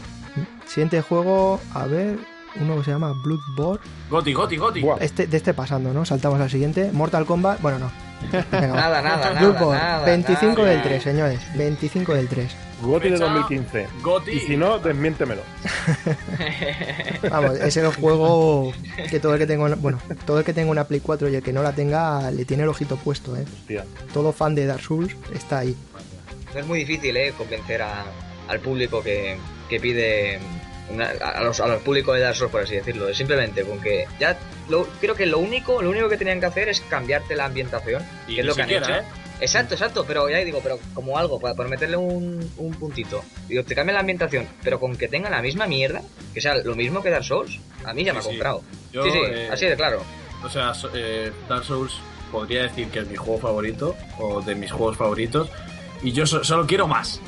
Siguiente 0.65 1.01
juego, 1.01 1.59
a 1.73 1.85
ver, 1.85 2.17
uno 2.59 2.77
que 2.77 2.85
se 2.85 2.91
llama 2.91 3.13
Bloodborne. 3.21 3.83
Goti, 4.09 4.31
Goti, 4.33 4.55
Goti. 4.55 4.79
Buah. 4.81 4.97
Este, 5.01 5.27
de 5.27 5.35
este 5.37 5.53
pasando, 5.53 5.93
¿no? 5.93 6.05
Saltamos 6.05 6.39
al 6.39 6.49
siguiente. 6.49 6.89
Mortal 6.93 7.25
Kombat, 7.25 7.59
bueno, 7.61 7.79
no. 7.79 7.91
Venga. 8.51 8.67
Nada, 8.67 9.01
nada, 9.01 9.33
nada. 9.33 9.39
Bloodborne, 9.41 9.77
nada, 9.81 10.05
25 10.05 10.61
nada. 10.61 10.69
del 10.71 10.81
3, 10.83 11.03
señores. 11.03 11.41
25 11.57 12.13
del 12.13 12.27
3. 12.29 12.55
GOTY 12.81 13.09
de 13.09 13.17
Fecha, 13.17 13.25
2015. 13.33 13.87
Goti. 14.01 14.31
Y 14.31 14.39
si 14.39 14.57
no, 14.57 14.79
desmiéntemelo. 14.79 15.41
Vamos, 17.29 17.59
es 17.59 17.77
el 17.77 17.87
juego 17.93 18.73
que 19.09 19.19
todo 19.19 19.33
el 19.33 19.39
que 19.39 19.47
tenga, 19.47 19.65
una- 19.65 19.75
bueno, 19.75 19.99
todo 20.25 20.39
el 20.39 20.45
que 20.45 20.53
tenga 20.53 20.71
una 20.71 20.85
Play 20.85 20.99
4 20.99 21.29
y 21.29 21.35
el 21.35 21.43
que 21.43 21.53
no 21.53 21.63
la 21.63 21.73
tenga 21.73 22.31
le 22.31 22.45
tiene 22.45 22.63
el 22.63 22.69
ojito 22.69 22.95
puesto, 22.97 23.35
¿eh? 23.37 23.45
Hostia. 23.61 23.85
Todo 24.13 24.31
fan 24.33 24.55
de 24.55 24.65
Dark 24.65 24.81
Souls 24.81 25.15
está 25.33 25.59
ahí. 25.59 25.75
No 26.53 26.59
es 26.59 26.65
muy 26.67 26.79
difícil, 26.79 27.15
¿eh? 27.17 27.33
Convencer 27.37 27.81
a- 27.81 28.05
al 28.47 28.59
público 28.59 29.01
que, 29.03 29.37
que 29.69 29.79
pide. 29.79 30.39
una- 30.91 31.09
a, 31.23 31.41
los, 31.43 31.59
a 31.59 31.67
los 31.67 31.81
públicos 31.83 32.15
de 32.15 32.21
Dark 32.21 32.35
Souls, 32.35 32.51
por 32.51 32.61
así 32.61 32.75
decirlo. 32.75 33.13
Simplemente 33.13 33.63
con 33.63 33.79
que 33.79 34.05
ya. 34.19 34.37
Lo, 34.69 34.85
creo 35.01 35.15
que 35.15 35.25
lo 35.25 35.39
único, 35.39 35.81
lo 35.81 35.89
único 35.89 36.07
que 36.09 36.17
tenían 36.17 36.39
que 36.39 36.45
hacer 36.45 36.69
es 36.69 36.81
cambiarte 36.81 37.35
la 37.35 37.45
ambientación. 37.45 38.03
Y 38.27 38.35
que 38.35 38.41
es 38.41 38.47
lo 38.47 38.55
que 38.55 38.61
han 38.61 38.67
siquiera, 38.69 38.97
hecho. 38.99 39.05
¿eh? 39.07 39.09
Exacto, 39.41 39.73
exacto, 39.73 40.05
pero 40.07 40.29
ya 40.29 40.37
digo, 40.37 40.59
pero 40.61 40.77
como 40.93 41.17
algo, 41.17 41.39
para, 41.39 41.55
para 41.55 41.67
meterle 41.67 41.97
un, 41.97 42.47
un 42.57 42.73
puntito. 42.75 43.23
Digo, 43.49 43.63
te 43.63 43.73
cambia 43.75 43.93
la 43.93 43.99
ambientación, 44.01 44.47
pero 44.63 44.79
con 44.79 44.95
que 44.95 45.07
tenga 45.07 45.29
la 45.31 45.41
misma 45.41 45.65
mierda, 45.67 46.01
que 46.33 46.39
sea 46.41 46.55
lo 46.55 46.75
mismo 46.75 47.01
que 47.01 47.09
Dark 47.09 47.23
Souls, 47.25 47.59
a 47.83 47.93
mí 47.93 48.03
ya 48.03 48.13
me 48.13 48.19
ha 48.19 48.21
Sí, 48.21 48.29
sí. 48.29 48.35
comprado. 48.35 48.61
Yo, 48.93 49.03
sí, 49.03 49.09
sí, 49.11 49.17
eh, 49.23 49.49
así 49.51 49.65
de 49.65 49.75
claro. 49.75 50.03
O 50.43 50.49
sea, 50.49 50.73
so- 50.75 50.91
eh, 50.93 51.31
Dark 51.49 51.63
Souls 51.65 51.93
podría 52.31 52.63
decir 52.63 52.87
que 52.89 52.99
es 52.99 53.07
mi 53.07 53.15
juego 53.15 53.39
favorito 53.39 53.95
o 54.19 54.41
de 54.41 54.53
mis 54.55 54.71
juegos 54.71 54.95
favoritos 54.97 55.49
y 56.03 56.11
yo 56.11 56.25
so- 56.27 56.43
solo 56.43 56.65
quiero 56.67 56.87
más. 56.87 57.19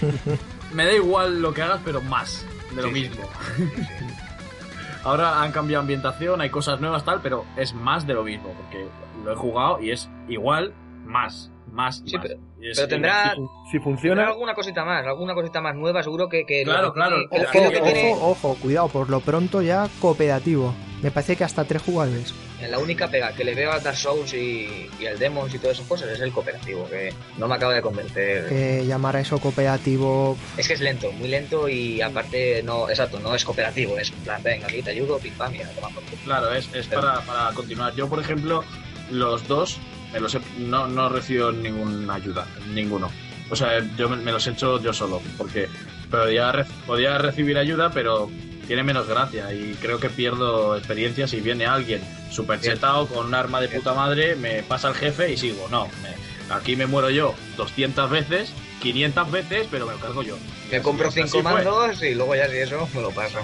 Me 0.72 0.84
da 0.84 0.92
igual 0.92 1.42
lo 1.42 1.52
que 1.52 1.62
hagas, 1.62 1.80
pero 1.84 2.00
más 2.00 2.46
de 2.74 2.82
lo 2.82 2.88
Sí, 2.90 2.94
sí. 2.94 3.00
mismo. 3.08 3.24
Ahora 5.02 5.42
han 5.42 5.50
cambiado 5.52 5.80
ambientación, 5.80 6.40
hay 6.40 6.50
cosas 6.50 6.80
nuevas 6.80 7.04
tal, 7.04 7.20
pero 7.22 7.44
es 7.56 7.72
más 7.72 8.06
de 8.06 8.14
lo 8.14 8.22
mismo 8.22 8.52
porque 8.54 8.86
lo 9.24 9.32
he 9.32 9.36
jugado 9.36 9.80
y 9.80 9.90
es 9.92 10.08
igual, 10.28 10.74
más, 11.10 11.50
más 11.70 12.02
y 12.06 12.10
Sí, 12.10 12.16
más. 12.16 12.26
pero- 12.26 12.40
Y 12.60 12.70
es- 12.70 12.76
pero 12.76 12.88
tendrá- 12.88 13.34
Si 13.34 13.40
Tendrá 13.78 13.84
funciona, 13.84 14.26
alguna 14.28 14.54
cosita 14.54 14.84
más, 14.84 15.06
alguna 15.06 15.32
cosita 15.34 15.60
más 15.60 15.74
nueva, 15.76 16.02
seguro 16.02 16.28
que. 16.28 16.44
que 16.44 16.64
lo 16.64 16.72
Claro, 16.72 16.92
claro. 16.92 17.16
que 17.30 17.40
Ojo, 17.40 17.70
que 17.70 17.80
tiene- 17.80 18.14
ojo, 18.20 18.56
cuidado, 18.60 18.88
por 18.88 19.08
lo 19.10 19.20
pronto 19.20 19.62
ya 19.62 19.88
cooperativo. 20.00 20.74
Me 21.02 21.10
parece 21.10 21.34
que 21.36 21.44
hasta 21.44 21.64
tres 21.64 21.80
jugadores. 21.80 22.34
La 22.68 22.78
única 22.78 23.08
pega 23.08 23.32
que 23.32 23.42
le 23.42 23.54
veo 23.54 23.72
a 23.72 23.80
Dark 23.80 23.96
Souls 23.96 24.34
y, 24.34 24.90
y 25.00 25.06
al 25.06 25.18
Demons 25.18 25.54
y 25.54 25.58
todas 25.58 25.78
esas 25.78 25.88
cosas 25.88 26.10
es 26.10 26.20
el 26.20 26.30
cooperativo, 26.30 26.86
que 26.90 27.14
no 27.38 27.48
me 27.48 27.54
acaba 27.54 27.72
de 27.72 27.80
convencer. 27.80 28.46
Que 28.50 28.84
llamar 28.84 29.16
a 29.16 29.20
eso 29.20 29.38
cooperativo. 29.38 30.36
Es 30.58 30.68
que 30.68 30.74
es 30.74 30.80
lento, 30.82 31.10
muy 31.12 31.28
lento 31.28 31.66
y 31.70 32.02
aparte 32.02 32.62
no, 32.62 32.90
exacto, 32.90 33.18
no 33.20 33.34
es 33.34 33.46
cooperativo, 33.46 33.96
es 33.98 34.10
en 34.10 34.18
plan, 34.18 34.42
venga, 34.42 34.66
aquí 34.66 34.82
te 34.82 34.90
ayudo, 34.90 35.18
pim 35.18 35.32
pam, 35.34 35.52
mira, 35.52 35.70
toma 35.70 35.88
por 35.88 36.02
culo. 36.04 36.18
Claro, 36.24 36.52
es, 36.52 36.68
es 36.74 36.86
para, 36.88 37.20
para 37.22 37.50
continuar. 37.54 37.94
Yo, 37.94 38.06
por 38.06 38.20
ejemplo, 38.20 38.62
los 39.10 39.48
dos 39.48 39.78
me 40.12 40.20
los 40.20 40.34
he- 40.34 40.40
no, 40.58 40.86
no 40.88 41.08
recibo 41.08 41.52
ninguna 41.52 42.14
ayuda, 42.14 42.46
ninguno. 42.74 43.10
O 43.50 43.56
sea, 43.56 43.80
yo 43.96 44.08
me, 44.08 44.16
me 44.16 44.32
los 44.32 44.46
he 44.46 44.50
hecho 44.50 44.80
yo 44.80 44.92
solo, 44.92 45.20
porque 45.36 45.68
podía, 46.10 46.66
podía 46.86 47.18
recibir 47.18 47.58
ayuda, 47.58 47.90
pero 47.90 48.30
tiene 48.66 48.82
menos 48.84 49.08
gracia 49.08 49.52
y 49.52 49.74
creo 49.80 49.98
que 49.98 50.08
pierdo 50.10 50.76
experiencia 50.76 51.26
si 51.26 51.40
viene 51.40 51.66
alguien 51.66 52.00
super 52.30 52.60
chetado 52.60 53.06
con 53.08 53.26
un 53.26 53.34
arma 53.34 53.60
de 53.60 53.68
puta 53.68 53.92
madre, 53.94 54.36
me 54.36 54.62
pasa 54.62 54.88
el 54.88 54.94
jefe 54.94 55.32
y 55.32 55.36
sigo. 55.36 55.66
No, 55.70 55.86
me- 56.02 56.54
aquí 56.54 56.76
me 56.76 56.86
muero 56.86 57.10
yo 57.10 57.34
200 57.56 58.08
veces, 58.10 58.52
500 58.80 59.30
veces, 59.32 59.66
pero 59.70 59.86
me 59.86 59.92
lo 59.94 59.98
cargo 59.98 60.22
yo. 60.22 60.36
Me 60.70 60.76
así- 60.76 60.84
compro 60.84 61.08
así 61.08 61.20
cinco 61.22 61.42
fue. 61.42 61.52
mandos 61.64 62.02
y 62.02 62.14
luego 62.14 62.36
ya 62.36 62.48
si 62.48 62.56
eso 62.58 62.88
me 62.94 63.02
lo 63.02 63.10
paso. 63.10 63.38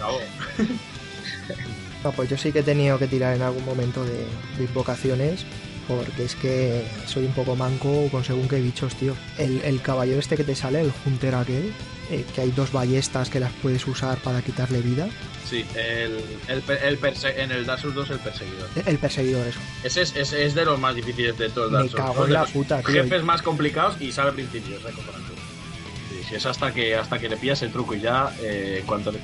No, 2.05 2.13
pues 2.13 2.29
yo 2.31 2.37
sí 2.37 2.53
que 2.53 2.61
he 2.61 2.63
tenido 2.63 2.99
que 2.99 3.09
tirar 3.09 3.35
en 3.35 3.43
algún 3.43 3.65
momento 3.65 4.05
de, 4.05 4.27
de 4.59 4.65
invocaciones. 4.65 5.45
Porque 5.89 6.25
es 6.25 6.35
que 6.35 6.85
soy 7.07 7.27
un 7.27 7.33
poco 7.33 7.55
manco 7.55 8.09
con 8.11 8.25
según 8.25 8.49
qué 8.49 8.61
bichos, 8.61 8.95
tío. 8.97 9.15
El, 9.39 9.61
el 9.63 9.81
caballero 9.83 10.19
este 10.19 10.37
que 10.37 10.43
te 10.45 10.57
sale, 10.57 10.81
el 10.81 10.93
Hunter 11.05 11.35
aquel, 11.37 11.73
eh, 12.11 12.25
que 12.35 12.41
hay 12.41 12.51
dos 12.51 12.73
ballestas 12.73 13.31
que 13.31 13.39
las 13.39 13.53
puedes 13.63 13.87
usar 13.87 14.19
para 14.19 14.43
quitarle 14.43 14.81
vida. 14.81 15.09
Sí, 15.49 15.65
el, 15.77 16.19
el, 16.49 16.63
el 16.83 17.01
perse- 17.01 17.35
en 17.37 17.53
el 17.53 17.65
Dark 17.67 17.81
Souls 17.81 17.95
2 17.95 18.11
el 18.11 18.19
perseguidor. 18.19 18.69
El 18.85 18.99
perseguidor, 18.99 19.47
eso. 19.47 19.61
Ese 19.85 20.03
es, 20.03 20.17
ese 20.17 20.45
es 20.45 20.55
de 20.57 20.65
los 20.65 20.81
más 20.81 20.97
difíciles 20.97 21.39
de 21.39 21.49
todo 21.51 21.67
el 21.67 21.73
Dark 21.73 21.85
Me 21.85 21.91
Souls. 21.91 22.05
cago 22.05 22.23
en 22.25 22.27
de 22.31 22.35
la 22.35 22.41
los 22.43 22.51
puta, 22.51 22.83
tío. 22.83 22.95
Jefes 23.05 23.23
más 23.23 23.43
complicados 23.43 23.95
y 24.01 24.11
sale 24.11 24.31
al 24.31 24.35
principio, 24.35 24.75
es. 24.77 24.83
Sí, 24.83 26.23
sí, 26.29 26.35
es 26.35 26.47
hasta 26.47 26.73
que 26.75 26.97
hasta 26.97 27.19
que 27.21 27.29
le 27.29 27.37
pillas 27.37 27.63
el 27.63 27.71
truco 27.71 27.95
y 27.95 28.01
ya 28.01 28.33
eh, 28.41 28.79
en 28.81 28.87
cuanto 28.87 29.13
le, 29.13 29.21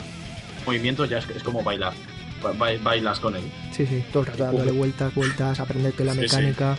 movimientos 0.65 1.09
ya 1.11 1.19
es, 1.19 1.29
es 1.31 1.43
como 1.43 1.65
bailar. 1.65 1.93
Ba- 2.43 2.53
ba- 2.53 2.71
bailas 2.83 3.21
con 3.21 3.37
él. 3.37 3.43
Sí, 3.77 3.87
sí, 3.87 4.03
todo 4.13 4.23
el 4.25 4.27
rato 4.29 4.45
dándole 4.45 4.73
vueltas, 4.73 5.15
vueltas, 5.15 5.61
aprenderte 5.61 6.05
la 6.05 6.13
Sí, 6.13 6.19
sí. 6.19 6.23
mecánica. 6.25 6.77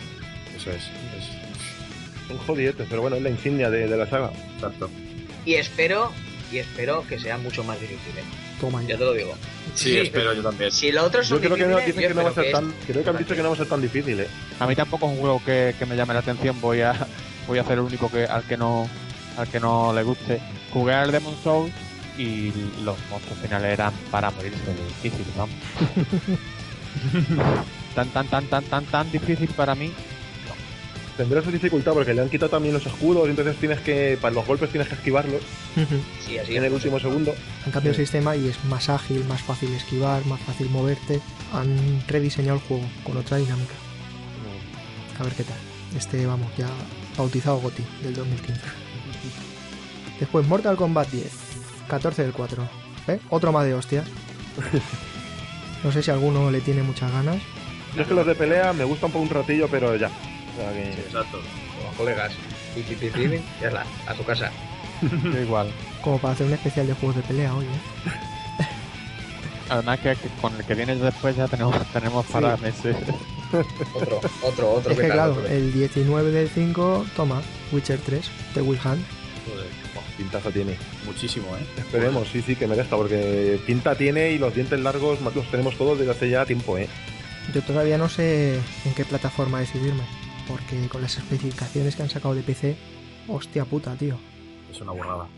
Eso 0.56 0.70
es. 0.70 0.76
es 0.76 2.30
Un 2.30 2.38
jodietes, 2.38 2.86
pero 2.88 3.02
bueno, 3.02 3.16
es 3.16 3.22
la 3.22 3.30
insignia 3.30 3.70
de, 3.70 3.86
de 3.88 3.96
la 3.96 4.06
saga. 4.08 4.30
exacto. 4.54 4.90
Y 5.46 5.54
espero, 5.54 6.12
y 6.52 6.58
espero 6.58 7.04
que 7.08 7.18
sea 7.18 7.36
mucho 7.38 7.62
más 7.64 7.78
difícil. 7.80 8.16
¿eh? 8.18 8.22
Toma 8.60 8.80
Ya 8.82 8.88
ya. 8.90 8.98
te 8.98 9.04
lo 9.04 9.12
digo. 9.12 9.34
Sí, 9.74 9.96
espero 9.98 10.32
yo 10.32 10.42
también. 10.42 10.70
Si 10.70 10.90
los 10.92 11.04
otros 11.04 11.28
Yo 11.28 11.36
son 11.36 11.44
creo 11.44 11.56
que 11.56 11.66
no, 11.66 11.76
dicen 11.78 11.96
que 12.08 12.14
no 12.14 12.22
va 12.24 12.30
a 12.30 12.34
ser 12.34 12.44
que 12.44 12.52
tan. 12.52 12.70
este- 12.70 12.92
Creo 12.92 13.04
que 13.04 13.10
han 13.10 13.16
dicho 13.18 13.34
que 13.34 13.42
no 13.42 13.48
va 13.48 13.54
a 13.54 13.58
ser 13.58 13.68
tan 13.68 13.82
difícil, 13.82 14.20
eh. 14.20 14.28
A 14.60 14.66
mí 14.66 14.74
tampoco 14.76 15.06
es 15.06 15.12
un 15.12 15.18
juego 15.18 15.42
que, 15.44 15.74
que 15.78 15.86
me 15.86 15.96
llame 15.96 16.14
la 16.14 16.20
atención. 16.20 16.60
Voy 16.60 16.80
a 16.80 16.94
voy 17.46 17.58
a 17.58 17.64
ser 17.64 17.72
el 17.74 17.80
único 17.80 18.10
que 18.10 18.24
al 18.24 18.42
que 18.44 18.56
no 18.56 18.88
al 19.36 19.48
que 19.48 19.60
no 19.60 19.92
le 19.92 20.02
guste. 20.02 20.40
Jugué 20.72 20.94
al 20.94 21.10
Demon 21.12 21.34
Souls 21.42 21.72
y 22.18 22.52
los 22.84 22.98
monstruos 23.10 23.38
finales 23.40 23.72
eran 23.72 23.92
para 24.10 24.30
morirse 24.30 24.64
de 24.66 24.84
difícil, 24.86 25.26
vamos. 25.36 25.54
tan 27.94 28.08
tan 28.10 28.26
tan 28.28 28.46
tan 28.46 28.64
tan 28.64 28.84
tan 28.86 29.10
difícil 29.12 29.48
para 29.50 29.74
mí. 29.74 29.92
Tendrá 31.16 31.40
su 31.42 31.52
dificultad 31.52 31.92
porque 31.92 32.12
le 32.12 32.22
han 32.22 32.28
quitado 32.28 32.50
también 32.50 32.74
los 32.74 32.84
escudos, 32.84 33.26
y 33.28 33.30
entonces 33.30 33.56
tienes 33.56 33.80
que. 33.80 34.18
Para 34.20 34.34
los 34.34 34.44
golpes 34.46 34.70
tienes 34.70 34.88
que 34.88 34.96
esquivarlos. 34.96 35.42
Sí, 36.26 36.38
así 36.38 36.56
en 36.56 36.64
el 36.64 36.72
último 36.72 36.98
segundo. 36.98 37.32
Han 37.64 37.70
cambiado 37.70 37.90
el 37.90 38.04
sistema 38.04 38.34
y 38.34 38.48
es 38.48 38.64
más 38.64 38.88
ágil, 38.88 39.24
más 39.26 39.40
fácil 39.42 39.72
esquivar, 39.74 40.26
más 40.26 40.40
fácil 40.40 40.68
moverte. 40.70 41.20
Han 41.52 42.02
rediseñado 42.08 42.58
el 42.58 42.64
juego 42.64 42.84
con 43.04 43.16
otra 43.16 43.36
dinámica. 43.36 43.74
A 45.20 45.22
ver 45.22 45.32
qué 45.34 45.44
tal. 45.44 45.56
Este, 45.96 46.26
vamos, 46.26 46.50
ya 46.58 46.66
bautizado 47.16 47.58
GOTI 47.58 47.84
del 48.02 48.14
2015. 48.14 48.60
Después 50.18 50.46
Mortal 50.46 50.76
Kombat 50.76 51.10
10, 51.10 51.32
14 51.88 52.22
del 52.22 52.32
4. 52.32 52.62
¿Eh? 53.08 53.18
Otro 53.30 53.52
más 53.52 53.64
de 53.66 53.74
hostias. 53.74 54.06
No 55.82 55.92
sé 55.92 56.02
si 56.02 56.10
alguno 56.10 56.50
le 56.50 56.60
tiene 56.60 56.82
muchas 56.82 57.12
ganas. 57.12 57.36
Yo 57.94 58.02
es 58.02 58.08
que 58.08 58.14
los 58.14 58.26
de 58.26 58.34
pelea 58.34 58.72
me 58.72 58.84
gustan 58.84 59.10
por 59.10 59.20
un 59.20 59.28
ratillo, 59.28 59.68
pero 59.70 59.94
ya. 59.96 60.08
O 60.08 60.56
sea 60.60 60.72
que- 60.72 60.92
Sí, 60.94 61.00
exacto. 61.06 61.40
Como 61.78 61.92
colegas. 61.96 62.32
Ya 63.60 63.68
está, 63.68 63.84
a 64.06 64.14
su 64.16 64.24
casa. 64.24 64.50
Yo 65.02 65.38
igual. 65.40 65.70
Como 66.02 66.18
para 66.18 66.34
hacer 66.34 66.46
un 66.46 66.54
especial 66.54 66.86
de 66.86 66.94
juegos 66.94 67.16
de 67.16 67.22
pelea 67.22 67.54
hoy, 67.54 67.64
¿eh? 67.66 68.58
Además 69.70 69.98
que, 70.00 70.16
con 70.40 70.54
el 70.56 70.64
que 70.64 70.74
viene 70.74 70.94
después 70.96 71.36
ya 71.36 71.48
tenemos 71.48 71.74
tenemos 71.92 72.26
para 72.26 72.56
meses. 72.58 72.96
Otro, 73.94 74.20
otro, 74.42 74.70
otro. 74.72 74.92
Es 74.92 74.98
claro, 75.12 75.32
Otro. 75.34 75.46
el 75.46 75.72
19 75.72 76.30
del 76.32 76.48
5, 76.48 77.06
toma, 77.16 77.40
Witcher 77.72 77.98
3, 78.04 78.28
de 78.54 78.62
Will 78.62 78.78
Hunt. 78.84 79.00
Pintaza 80.16 80.50
tiene. 80.50 80.76
muchísimo, 81.06 81.46
¿eh? 81.56 81.66
Esperemos, 81.76 82.28
sí, 82.28 82.42
sí, 82.42 82.56
que 82.56 82.66
merezca, 82.66 82.96
porque 82.96 83.58
pinta 83.66 83.94
tiene 83.94 84.32
y 84.32 84.38
los 84.38 84.54
dientes 84.54 84.78
largos 84.80 85.20
los 85.20 85.50
tenemos 85.50 85.76
todos 85.76 85.98
desde 85.98 86.12
hace 86.12 86.30
ya 86.30 86.46
tiempo, 86.46 86.78
¿eh? 86.78 86.88
Yo 87.52 87.62
todavía 87.62 87.98
no 87.98 88.08
sé 88.08 88.54
en 88.54 88.94
qué 88.94 89.04
plataforma 89.04 89.60
decidirme, 89.60 90.02
porque 90.48 90.88
con 90.88 91.02
las 91.02 91.16
especificaciones 91.18 91.96
que 91.96 92.02
han 92.02 92.10
sacado 92.10 92.34
de 92.34 92.42
PC, 92.42 92.76
hostia 93.28 93.64
puta, 93.64 93.94
tío. 93.96 94.16
Es 94.70 94.80
una 94.80 94.92
burrada. 94.92 95.28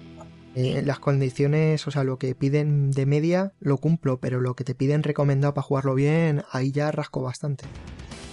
Eh, 0.55 0.83
las 0.83 0.99
condiciones, 0.99 1.87
o 1.87 1.91
sea, 1.91 2.03
lo 2.03 2.19
que 2.19 2.35
piden 2.35 2.91
de 2.91 3.05
media 3.05 3.53
lo 3.61 3.77
cumplo, 3.77 4.21
pero 4.21 4.41
lo 4.41 4.55
que 4.55 4.65
te 4.65 4.75
piden 4.75 5.03
recomendado 5.03 5.53
para 5.53 5.67
jugarlo 5.67 5.95
bien, 5.95 6.45
ahí 6.51 6.73
ya 6.73 6.91
rasco 6.91 7.21
bastante. 7.21 7.65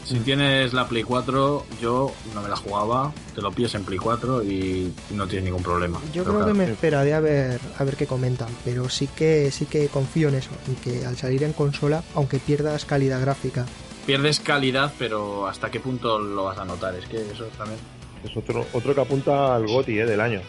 Si 0.03 0.19
tienes 0.19 0.73
la 0.73 0.87
Play 0.87 1.03
4, 1.03 1.65
yo 1.81 2.11
no 2.33 2.41
me 2.41 2.49
la 2.49 2.55
jugaba, 2.57 3.13
te 3.33 3.41
lo 3.41 3.51
pillas 3.51 3.73
en 3.75 3.83
Play 3.85 3.97
4 3.97 4.43
y 4.43 4.93
no 5.11 5.25
tienes 5.27 5.45
ningún 5.45 5.63
problema. 5.63 5.99
Yo 6.13 6.23
creo 6.25 6.45
que 6.45 6.53
me 6.53 6.65
esperaré 6.65 7.13
a 7.13 7.19
ver 7.21 7.59
a 7.77 7.83
ver 7.83 7.95
qué 7.95 8.05
comentan, 8.05 8.49
pero 8.65 8.89
sí 8.89 9.07
que 9.07 9.49
sí 9.51 9.65
que 9.65 9.87
confío 9.87 10.27
en 10.29 10.35
eso, 10.35 10.51
y 10.69 10.75
que 10.75 11.05
al 11.05 11.15
salir 11.15 11.43
en 11.43 11.53
consola, 11.53 12.03
aunque 12.15 12.39
pierdas 12.39 12.85
calidad 12.85 13.21
gráfica, 13.21 13.65
Pierdes 14.05 14.41
calidad, 14.41 14.91
pero 14.99 15.47
¿hasta 15.47 15.71
qué 15.71 15.79
punto 15.79 16.19
lo 16.19 16.43
vas 16.43 16.57
a 16.57 16.65
notar? 16.65 16.93
Es 16.95 17.05
que 17.05 17.21
eso 17.21 17.45
también... 17.57 17.79
Es 18.25 18.35
otro, 18.35 18.65
otro 18.73 18.93
que 18.93 18.99
apunta 18.99 19.55
al 19.55 19.65
GOTI, 19.65 19.99
¿eh? 19.99 20.05
Del 20.05 20.19
año. 20.19 20.41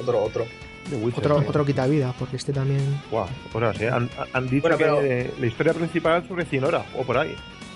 Otro, 0.00 0.22
otro. 0.24 0.46
De 0.88 0.96
Witcher, 0.96 1.30
otro 1.30 1.46
otro 1.46 1.66
quita 1.66 1.86
vida, 1.86 2.14
porque 2.18 2.36
este 2.36 2.50
también 2.54 2.80
Guau, 3.10 3.26
cosas, 3.52 3.78
¿eh? 3.82 3.90
Han, 3.90 4.08
han 4.32 4.48
dicho 4.48 4.62
Bueno, 4.62 4.76
pero- 4.78 5.00
que 5.00 5.30
la 5.38 5.46
historia 5.46 5.74
principal 5.74 6.22
es 6.22 6.28
sobre 6.28 6.46
100 6.46 6.64
horas, 6.64 6.86
o 6.98 7.02
por 7.04 7.18
ahí, 7.18 7.34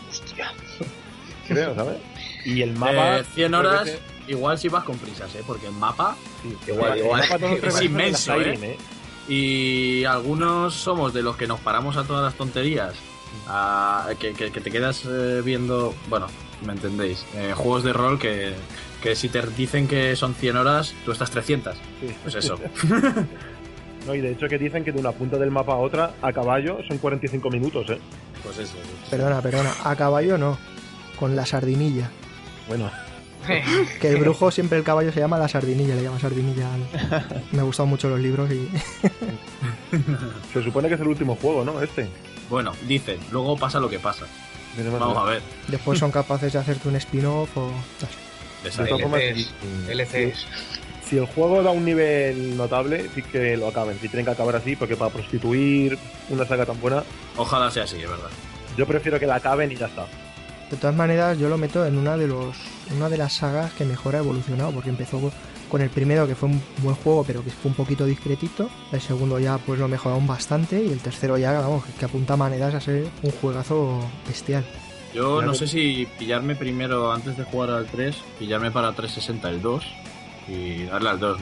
Hostia. 0.09 0.51
Creo, 1.49 1.75
¿sabes? 1.75 1.97
Y 2.45 2.63
el 2.63 2.73
mapa... 2.73 3.19
Eh, 3.21 3.25
100 3.35 3.49
creo 3.49 3.61
horas, 3.61 3.83
que- 3.91 4.33
igual 4.33 4.59
si 4.59 4.69
vas 4.69 4.85
con 4.85 4.97
prisas, 4.99 5.35
¿eh? 5.35 5.43
Porque 5.47 5.67
el 5.67 5.73
mapa... 5.73 6.17
sí, 6.43 6.57
Igual, 6.71 6.99
el 6.99 7.05
mapa 7.09 7.47
Es 7.69 7.83
inmenso, 7.83 8.35
¿eh? 8.41 8.57
Skyrim, 8.57 8.77
Y 9.29 10.05
algunos 10.05 10.75
somos 10.75 11.13
de 11.15 11.23
los 11.23 11.37
que 11.37 11.47
nos 11.47 11.61
paramos 11.61 11.97
a 11.97 12.05
todas 12.05 12.25
las 12.25 12.35
tonterías. 12.35 12.95
a- 13.49 14.09
que, 14.19 14.33
que- 14.35 14.51
que 14.53 14.61
te 14.61 14.71
quedas 14.71 15.05
eh, 15.07 15.41
viendo, 15.45 15.95
bueno, 16.09 16.27
me 16.67 16.73
entendéis, 16.73 17.25
eh, 17.35 17.53
juegos 17.57 17.83
de 17.85 17.93
rol 17.93 18.19
que, 18.19 18.53
que 19.03 19.17
si 19.17 19.29
te 19.29 19.41
dicen 19.57 19.89
que 19.89 20.15
son 20.17 20.35
100 20.35 20.57
horas, 20.57 20.95
tú 21.05 21.13
estás 21.13 21.31
300. 21.31 21.75
Sí. 22.01 22.15
Pues 22.23 22.35
eso. 22.37 22.59
No, 24.07 24.17
y 24.17 24.21
de 24.21 24.33
hecho 24.33 24.49
que 24.49 24.59
dicen 24.59 24.83
que 24.83 24.91
de 24.91 24.99
una 24.99 25.13
punta 25.13 25.39
del 25.39 25.53
mapa 25.53 25.75
a 25.75 25.77
otra, 25.77 26.15
a 26.23 26.33
caballo, 26.33 26.79
son 26.89 26.99
45 26.99 27.49
minutos, 27.51 27.89
¿eh? 27.89 28.01
Pues 28.43 28.59
eso. 28.59 28.75
Perdona, 29.09 29.41
perdona, 29.41 29.73
a 29.85 29.95
caballo 29.95 30.37
no, 30.37 30.59
con 31.23 31.37
la 31.37 31.47
sardinilla. 31.47 32.11
Bueno, 32.67 32.91
Que 34.01 34.09
el 34.09 34.17
brujo 34.17 34.51
siempre 34.51 34.77
el 34.77 34.83
caballo 34.83 35.13
se 35.13 35.21
llama 35.21 35.39
la 35.39 35.47
sardinilla, 35.47 35.95
le 35.95 36.03
llama 36.03 36.19
sardinilla. 36.19 36.69
Me 37.53 37.61
han 37.61 37.67
gustado 37.67 37.87
mucho 37.87 38.09
los 38.09 38.19
libros 38.19 38.51
y 38.51 38.69
se 40.53 40.65
supone 40.65 40.89
que 40.89 40.95
es 40.95 41.01
el 41.01 41.07
último 41.07 41.37
juego, 41.37 41.65
¿no? 41.65 41.81
Este. 41.81 42.09
Bueno, 42.51 42.73
dicen, 42.89 43.21
luego 43.31 43.57
pasa 43.57 43.79
lo 43.79 43.89
que 43.89 44.01
pasa. 44.01 44.27
Vamos 44.99 45.17
a 45.17 45.23
ver. 45.31 45.43
después 45.69 45.97
son 46.01 46.11
capaces 46.11 46.53
de 46.53 46.59
hacerte 46.59 46.89
un 46.89 46.97
spin-off 46.97 47.57
o... 47.57 47.71
de 48.65 49.95
LCs. 49.95 50.47
Si 51.09 51.19
el 51.19 51.27
juego 51.27 51.63
da 51.63 51.71
un 51.71 51.85
nivel 51.85 52.57
notable, 52.57 53.09
sí 53.15 53.23
que 53.23 53.57
lo 53.57 53.69
acaben. 53.69 53.97
Si 54.01 54.09
tienen 54.09 54.25
que 54.25 54.33
acabar 54.33 54.57
así, 54.57 54.75
porque 54.75 54.97
para 54.97 55.13
prostituir 55.13 55.97
una 56.31 56.45
saga 56.47 56.67
tan 56.67 56.81
buena, 56.81 57.05
Ojalá 57.37 57.71
sea 57.71 57.85
así, 57.85 57.99
es 58.03 58.11
verdad. 58.11 58.31
yo 58.77 58.89
prefiero 58.89 59.21
que 59.21 59.27
la 59.29 59.37
acaben 59.37 59.71
y 59.71 59.77
ya 59.77 59.87
está. 59.87 60.09
De 60.73 60.77
todas 60.79 60.97
maneras, 60.97 61.39
yo 61.39 61.49
lo 61.49 61.57
meto 61.59 61.85
en 61.87 61.97
una 61.99 62.17
de 62.17 62.27
los 62.27 62.57
una 62.97 63.09
de 63.09 63.17
las 63.19 63.35
sagas 63.35 63.73
que 63.75 63.85
mejor 63.85 64.17
ha 64.17 64.19
evolucionado, 64.19 64.73
porque 64.73 64.89
empezó 64.91 65.21
con 65.71 65.81
el 65.81 65.91
primero 65.91 66.27
que 66.27 66.35
fue 66.35 66.49
un 66.49 66.61
buen 66.79 66.97
juego, 66.97 67.23
pero 67.25 67.45
que 67.45 67.51
fue 67.51 67.71
un 67.71 67.75
poquito 67.77 68.05
discretito. 68.05 68.69
El 68.91 69.01
segundo 69.01 69.39
ya 69.39 69.59
pues 69.59 69.79
lo 69.79 69.87
mejoraron 69.87 70.27
bastante 70.27 70.83
y 70.83 70.91
el 70.91 70.99
tercero 70.99 71.39
ya, 71.39 71.53
vamos, 71.61 71.85
que 71.99 72.05
apunta 72.07 72.37
maneras 72.37 72.75
a 72.75 72.81
ser 72.81 73.07
un 73.23 73.31
juegazo 73.31 74.01
bestial. 74.27 74.65
Yo 75.15 75.43
no 75.43 75.53
sé 75.55 75.67
si 75.69 76.09
pillarme 76.19 76.57
primero 76.57 77.13
antes 77.13 77.37
de 77.37 77.45
jugar 77.45 77.71
al 77.71 77.87
3, 77.87 78.17
pillarme 78.39 78.71
para 78.71 78.93
360 78.93 79.51
el 79.51 79.61
2 79.63 79.85
y 80.49 80.85
darle 80.85 81.11
al 81.11 81.21
2. 81.21 81.39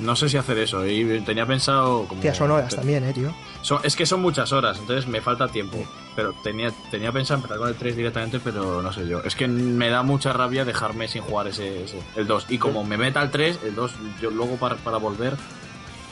No 0.00 0.14
sé 0.16 0.28
si 0.28 0.36
hacer 0.36 0.58
eso. 0.58 0.84
Y 0.86 1.20
tenía 1.20 1.46
pensado. 1.46 2.04
Como, 2.06 2.20
Tía, 2.20 2.34
son 2.34 2.50
horas 2.50 2.74
también, 2.74 3.02
eh, 3.04 3.12
tío. 3.12 3.32
Son- 3.62 3.78
es 3.84 3.94
que 3.96 4.04
son 4.06 4.20
muchas 4.20 4.52
horas, 4.52 4.76
entonces 4.78 5.06
me 5.06 5.20
falta 5.22 5.46
tiempo. 5.48 5.78
Pero 6.16 6.32
tenía, 6.42 6.70
tenía 6.90 7.12
pensado 7.12 7.36
empezar 7.36 7.58
con 7.58 7.68
el 7.68 7.74
3 7.74 7.94
directamente, 7.94 8.40
pero 8.42 8.80
no 8.82 8.90
sé 8.92 9.06
yo. 9.06 9.20
Es 9.22 9.36
que 9.36 9.46
me 9.46 9.90
da 9.90 10.02
mucha 10.02 10.32
rabia 10.32 10.64
dejarme 10.64 11.06
sin 11.08 11.22
jugar 11.22 11.46
ese, 11.48 11.84
ese- 11.84 12.00
el 12.16 12.26
2. 12.26 12.46
Y 12.48 12.56
como 12.58 12.82
me 12.84 12.96
meta 12.96 13.20
al 13.20 13.30
3, 13.30 13.58
el 13.64 13.74
2, 13.74 13.92
yo 14.20 14.30
luego 14.30 14.56
para, 14.56 14.76
para 14.76 14.96
volver 14.96 15.34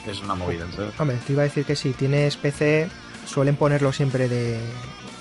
es 0.07 0.21
una 0.21 0.35
movida. 0.35 0.65
Entonces, 0.69 0.93
Hombre, 0.99 1.17
te 1.25 1.33
iba 1.33 1.41
a 1.41 1.45
decir 1.45 1.65
que 1.65 1.75
si 1.75 1.91
tienes 1.93 2.37
PC, 2.37 2.87
suelen 3.25 3.55
ponerlo 3.55 3.91
siempre 3.91 4.29
de 4.29 4.59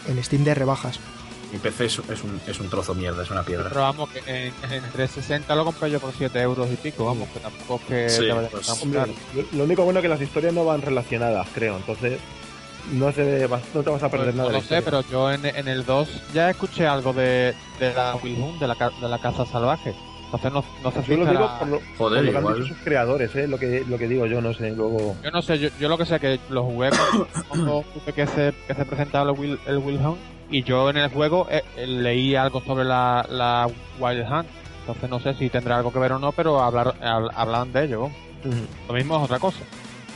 en 0.07 0.23
Steam 0.23 0.45
de 0.45 0.55
rebajas. 0.55 1.01
mi 1.51 1.59
PC 1.59 1.87
es, 1.87 1.99
es 2.11 2.23
un, 2.23 2.39
es 2.47 2.61
un 2.61 2.69
trozo 2.69 2.95
mierda, 2.95 3.23
es 3.23 3.31
una 3.31 3.43
piedra. 3.43 3.71
Pero 3.71 3.81
vamos, 3.81 4.11
que 4.11 4.19
en, 4.27 4.53
en 4.71 4.83
360 4.93 5.55
lo 5.55 5.65
compré 5.65 5.91
yo 5.91 5.99
por 6.01 6.13
7 6.13 6.39
euros 6.43 6.69
y 6.71 6.77
pico, 6.77 7.07
vamos, 7.07 7.27
que 7.31 7.41
tampoco 7.41 7.81
es 7.89 7.89
que 7.89 8.11
Sí, 8.11 8.29
pues, 8.51 8.69
Hombre, 8.83 9.01
lo 9.53 9.65
único 9.65 9.83
bueno 9.85 10.01
es 10.01 10.03
que 10.03 10.09
las 10.11 10.21
historias 10.21 10.53
no 10.53 10.67
van 10.67 10.83
relacionadas, 10.83 11.49
creo. 11.55 11.77
Entonces, 11.79 12.19
no, 12.93 13.13
se, 13.13 13.49
no 13.75 13.83
te 13.83 13.91
vas 13.91 14.03
a 14.03 14.09
perder 14.11 14.27
Pues 14.29 14.37
nada. 14.37 14.49
no 14.49 14.49
de 14.49 14.53
lo 14.55 14.59
la 14.63 14.65
sé, 14.69 14.83
pero 14.83 15.01
yo 15.11 15.31
en, 15.33 15.45
en 15.47 15.69
el 15.69 15.85
2 15.85 16.09
ya 16.35 16.51
escuché 16.51 16.87
algo 16.87 17.13
de, 17.13 17.55
de 17.81 17.95
la 17.95 18.17
Will 18.23 18.39
Hunt, 18.41 18.61
de 18.61 18.67
la, 18.69 18.75
ca- 18.77 18.91
de 19.01 19.09
la 19.09 19.19
caza 19.19 19.47
salvaje. 19.47 19.95
Entonces 20.27 20.53
no, 20.53 20.65
no 20.83 20.91
sé 20.91 21.03
si 21.05 21.17
lo 21.17 21.27
digo 21.27 21.49
por 21.59 21.69
lo, 21.69 21.81
Joder, 21.97 22.19
por 22.19 22.25
lo 22.25 22.31
que 22.33 22.37
han 22.39 22.43
igual. 22.43 22.55
dicho 22.57 22.67
sus 22.75 22.79
creadores, 22.79 23.37
¿eh? 23.37 23.47
Lo 23.47 23.57
que, 23.59 23.85
lo 23.87 23.97
que 23.99 24.09
digo 24.09 24.27
yo, 24.27 24.41
no 24.41 24.53
sé. 24.53 24.71
Luego, 24.73 25.17
Yo 25.23 25.31
no 25.31 25.43
sé, 25.43 25.59
yo, 25.61 25.69
yo 25.79 25.89
lo 25.89 25.97
que 25.97 26.07
sé 26.07 26.19
que 26.19 26.41
lo 26.51 26.65
jugué 26.65 26.91
cuando, 27.49 27.85
que 28.15 28.27
se, 28.27 28.53
que 28.67 28.75
se 28.75 28.85
presentaba 28.85 29.31
el 29.31 29.39
Will, 29.39 29.59
el 29.67 29.79
Will 29.79 29.99
Hunt 30.05 30.19
y 30.51 30.63
yo 30.65 30.91
en 30.91 30.97
el 30.97 31.09
juego 31.11 31.47
eh, 31.51 31.63
eh, 31.77 31.87
leí 31.87 32.35
algo 32.35 32.61
sobre 32.63 32.85
la, 32.85 33.25
la 33.31 33.69
Wild 34.01 34.27
Hunt. 34.31 34.49
Entonces 34.81 35.09
no 35.09 35.21
sé 35.21 35.35
si 35.35 35.49
tendrá 35.51 35.77
algo 35.77 35.93
que 35.93 35.99
ver 36.01 36.13
o 36.13 36.19
no, 36.19 36.33
pero 36.33 36.61
hablar, 36.63 36.95
hab- 37.01 37.31
hablan 37.35 37.73
de 37.73 37.85
ello. 37.85 38.11
Lo 38.89 38.95
mismo 38.95 39.17
es 39.17 39.23
otra 39.25 39.39
cosa. 39.39 39.61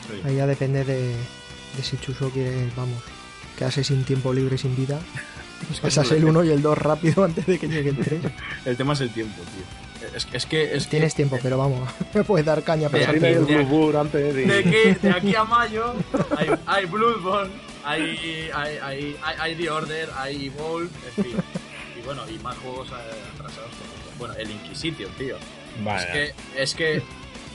Sí. 0.08 0.20
Ahí 0.24 0.36
ya 0.36 0.46
depende 0.46 0.84
de, 0.84 1.14
de 1.76 1.82
si 1.82 1.96
Chuso 1.98 2.30
quiere, 2.30 2.68
vamos, 2.76 3.02
quedarse 3.56 3.84
sin 3.84 4.04
tiempo 4.04 4.32
libre 4.32 4.54
y 4.56 4.58
sin 4.58 4.74
vida. 4.76 4.98
Pasas 5.82 6.10
el 6.12 6.24
1 6.24 6.44
y 6.44 6.50
el 6.50 6.62
2 6.62 6.78
rápido 6.78 7.24
antes 7.24 7.44
de 7.46 7.58
que 7.58 7.66
llegue 7.68 7.90
el 7.90 7.96
3. 8.04 8.20
El 8.64 8.76
tema 8.76 8.92
es 8.92 9.00
el 9.00 9.10
tiempo, 9.10 9.42
tío. 9.42 10.08
Es, 10.16 10.28
es 10.32 10.46
que. 10.46 10.76
Es 10.76 10.88
Tienes 10.88 11.12
que, 11.12 11.16
tiempo, 11.16 11.38
pero 11.42 11.58
vamos, 11.58 11.88
me 12.14 12.22
puedes 12.24 12.46
dar 12.46 12.62
caña 12.62 12.88
De 12.88 12.98
pero 12.98 13.10
aquí- 13.10 13.18
Tiene 13.20 13.34
el 13.36 13.46
de 13.46 13.98
antes 13.98 14.34
que, 14.64 14.94
de 15.02 15.10
aquí 15.10 15.34
a 15.34 15.42
mayo 15.44 15.94
hay, 16.36 16.48
hay 16.66 16.84
Bloodborne, 16.86 17.52
hay, 17.84 18.50
hay, 18.54 18.76
hay, 18.78 19.16
hay, 19.22 19.36
hay 19.40 19.54
The 19.56 19.70
Order, 19.70 20.08
hay 20.16 20.46
Evolve, 20.46 20.88
en 21.16 21.24
fin. 21.24 21.36
Y 22.00 22.04
bueno, 22.04 22.22
y 22.30 22.38
más 22.38 22.56
juegos 22.58 22.88
eh, 22.90 22.94
atrasados. 23.34 23.70
que- 23.70 24.18
Bueno, 24.18 24.34
el 24.34 24.50
Inquisition, 24.52 25.10
tío. 25.18 25.36
Vale. 25.82 26.02
Es 26.04 26.12
que, 26.12 26.62
es 26.62 26.74
que. 26.74 27.02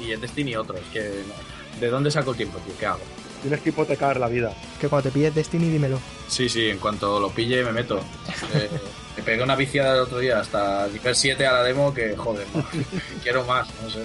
Y 0.05 0.11
el 0.11 0.19
Destiny 0.19 0.55
otro, 0.57 0.75
es 0.77 0.85
que. 0.91 1.23
no. 1.27 1.79
¿De 1.79 1.87
dónde 1.87 2.11
saco 2.11 2.31
el 2.31 2.37
tiempo, 2.37 2.57
tío? 2.59 2.73
¿Qué 2.77 2.85
hago? 2.85 2.99
Tienes 3.43 3.61
que 3.61 3.69
hipotecar 3.69 4.17
la 4.19 4.27
vida. 4.27 4.51
que 4.81 4.87
cuando 4.89 5.09
te 5.09 5.13
pilles 5.13 5.35
Destiny 5.35 5.69
dímelo. 5.69 5.99
Sí, 6.27 6.49
sí, 6.49 6.69
en 6.69 6.79
cuanto 6.79 7.19
lo 7.19 7.29
pille 7.29 7.63
me 7.63 7.71
meto. 7.71 7.99
Eh, 8.55 8.69
me 9.17 9.21
pegué 9.23 9.43
una 9.43 9.55
viciada 9.55 9.93
el 9.95 9.99
otro 10.01 10.17
día 10.17 10.39
hasta 10.39 10.87
nivel 10.87 11.15
7 11.15 11.45
a 11.45 11.51
la 11.51 11.63
demo 11.63 11.93
que, 11.93 12.15
joder, 12.17 12.47
no. 12.55 12.65
quiero 13.23 13.43
más, 13.45 13.67
no 13.83 13.89
sé. 13.91 14.03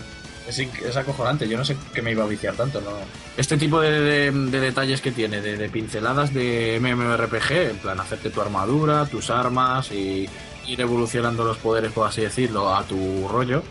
Es, 0.48 0.96
acojonante, 0.96 1.46
yo 1.46 1.58
no 1.58 1.64
sé 1.64 1.76
que 1.92 2.00
me 2.00 2.12
iba 2.12 2.24
a 2.24 2.26
viciar 2.26 2.54
tanto, 2.54 2.80
¿no? 2.80 2.90
Este 3.36 3.56
tipo 3.58 3.80
de, 3.82 4.00
de- 4.00 4.30
de 4.32 4.60
detalles 4.60 5.00
que 5.02 5.12
tiene, 5.12 5.40
de, 5.42 5.56
de 5.58 5.68
pinceladas 5.68 6.32
de 6.32 6.78
MMORPG, 6.80 7.52
en 7.52 7.76
plan 7.78 8.00
hacerte 8.00 8.30
tu 8.30 8.40
armadura, 8.40 9.04
tus 9.06 9.28
armas 9.30 9.90
y 9.92 10.26
ir 10.66 10.80
evolucionando 10.80 11.44
los 11.44 11.58
poderes, 11.58 11.92
por 11.92 12.08
así 12.08 12.22
decirlo, 12.22 12.74
a 12.74 12.82
tu 12.84 13.28
rollo, 13.28 13.62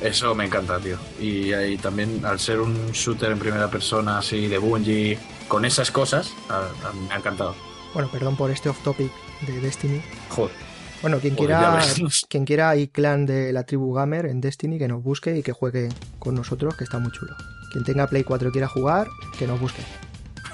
eso 0.00 0.34
me 0.34 0.44
encanta, 0.46 0.78
tío. 0.78 0.96
Y 1.20 1.52
ahí 1.52 1.76
también, 1.76 2.24
al 2.24 2.38
ser 2.40 2.60
un 2.60 2.90
shooter 2.92 3.32
en 3.32 3.38
primera 3.38 3.68
persona 3.70 4.18
así 4.18 4.46
de 4.48 4.58
Bungie, 4.58 5.18
con 5.48 5.64
esas 5.64 5.90
cosas, 5.90 6.32
a- 6.48 6.58
a- 6.88 6.92
me 6.92 7.12
ha 7.14 7.18
encantado. 7.18 7.54
Bueno, 7.92 8.08
perdón 8.10 8.36
por 8.36 8.50
este 8.50 8.68
off 8.68 8.82
topic 8.82 9.10
de 9.46 9.60
Destiny. 9.60 10.00
Joder. 10.30 10.54
Bueno, 11.02 11.18
quien 11.18 11.34
Joder, 11.34 11.56
quiera, 11.56 11.80
quien 12.28 12.44
quiera 12.44 12.76
y 12.76 12.88
clan 12.88 13.26
de 13.26 13.52
la 13.52 13.64
tribu 13.64 13.92
Gamer 13.94 14.26
en 14.26 14.40
Destiny, 14.40 14.78
que 14.78 14.86
nos 14.88 15.02
busque 15.02 15.36
y 15.38 15.42
que 15.42 15.52
juegue 15.52 15.88
con 16.18 16.34
nosotros, 16.34 16.76
que 16.76 16.84
está 16.84 16.98
muy 16.98 17.10
chulo. 17.12 17.34
Quien 17.72 17.84
tenga 17.84 18.06
Play 18.06 18.22
4 18.24 18.48
y 18.48 18.52
quiera 18.52 18.68
jugar, 18.68 19.08
que 19.38 19.46
nos 19.46 19.58
busque. 19.60 19.82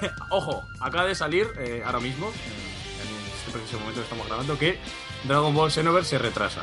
Ojo, 0.31 0.63
acaba 0.81 1.07
de 1.07 1.15
salir 1.15 1.47
eh, 1.59 1.83
ahora 1.85 2.01
mismo, 2.01 2.27
en 2.29 3.39
este 3.39 3.51
preciso 3.53 3.79
momento 3.81 4.01
que 4.01 4.05
estamos 4.05 4.27
grabando, 4.27 4.59
que 4.59 4.79
Dragon 5.25 5.55
Ball 5.55 5.71
Xenoverse 5.71 6.11
se 6.11 6.19
retrasa. 6.19 6.63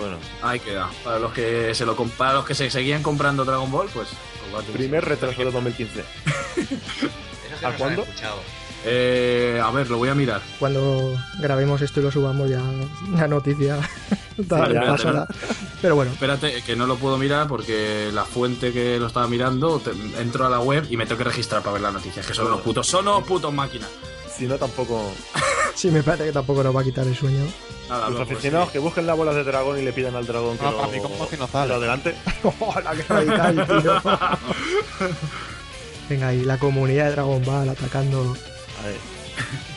Bueno, 0.00 0.16
Ahí 0.42 0.58
queda. 0.60 0.88
Para 1.04 1.18
los 1.18 1.32
que 1.32 1.74
se 1.74 1.84
lo 1.86 1.96
comp- 1.96 2.10
para 2.12 2.34
los 2.34 2.44
que 2.46 2.54
se 2.54 2.70
seguían 2.70 3.02
comprando 3.02 3.44
Dragon 3.44 3.70
Ball, 3.70 3.88
pues. 3.92 4.08
primer 4.72 5.04
retraso 5.04 5.38
de 5.44 5.50
2015. 5.50 6.00
Eso 6.56 7.60
que 7.60 7.66
¿A 7.66 7.76
cuándo? 7.76 8.04
Eh, 8.82 9.60
a 9.62 9.70
ver, 9.72 9.90
lo 9.90 9.98
voy 9.98 10.08
a 10.08 10.14
mirar. 10.14 10.40
Cuando 10.58 11.14
grabemos 11.38 11.82
esto 11.82 12.00
y 12.00 12.02
lo 12.02 12.10
subamos 12.10 12.48
ya 12.48 12.62
la 13.14 13.28
noticia 13.28 13.78
Vale, 14.38 14.72
ya 14.74 14.86
pasará. 14.86 15.26
Pero 15.82 15.96
bueno, 15.96 16.12
Espérate, 16.12 16.62
que 16.62 16.74
no 16.76 16.86
lo 16.86 16.96
puedo 16.96 17.18
mirar 17.18 17.46
porque 17.46 18.08
la 18.10 18.24
fuente 18.24 18.72
que 18.72 18.98
lo 18.98 19.08
estaba 19.08 19.26
mirando, 19.26 19.80
te- 19.80 19.90
entro 20.22 20.46
a 20.46 20.48
la 20.48 20.60
web 20.60 20.86
y 20.88 20.96
me 20.96 21.04
tengo 21.04 21.18
que 21.18 21.24
registrar 21.24 21.60
para 21.60 21.74
ver 21.74 21.82
las 21.82 21.92
noticias. 21.92 22.26
Que 22.26 22.32
son 22.32 22.46
unos 22.46 22.60
putos, 22.62 22.86
son 22.86 23.06
unos 23.06 23.24
putos 23.24 23.52
máquinas. 23.52 23.90
Si 24.40 24.46
no, 24.46 24.56
tampoco. 24.56 25.12
sí 25.74 25.90
me 25.90 26.02
parece 26.02 26.24
que 26.24 26.32
tampoco 26.32 26.64
nos 26.64 26.74
va 26.74 26.80
a 26.80 26.84
quitar 26.84 27.06
el 27.06 27.14
sueño. 27.14 27.44
Nada, 27.90 28.08
Los 28.08 28.20
aficionados 28.22 28.68
sí. 28.68 28.72
que 28.72 28.78
busquen 28.78 29.06
las 29.06 29.14
bolas 29.16 29.34
de 29.34 29.44
dragón 29.44 29.78
y 29.78 29.82
le 29.82 29.92
pidan 29.92 30.16
al 30.16 30.24
dragón 30.26 30.56
que 30.56 30.64
No, 30.64 30.70
lo, 30.70 30.76
para 30.78 30.92
mí 30.92 30.98
como 31.00 31.26
si 31.28 31.36
no 31.36 31.44
que 31.46 31.52
sale. 31.52 31.68
lo 31.68 31.74
adelante. 31.74 32.14
¡Hola, 32.60 32.92
qué 32.96 33.02
radical, 33.02 33.66
tío! 33.66 34.02
Venga, 36.08 36.28
ahí 36.28 36.42
la 36.44 36.58
comunidad 36.58 37.04
de 37.06 37.10
Dragon 37.12 37.44
Ball 37.44 37.68
atacando. 37.68 38.34
A 38.82 38.86
ver, 38.86 38.96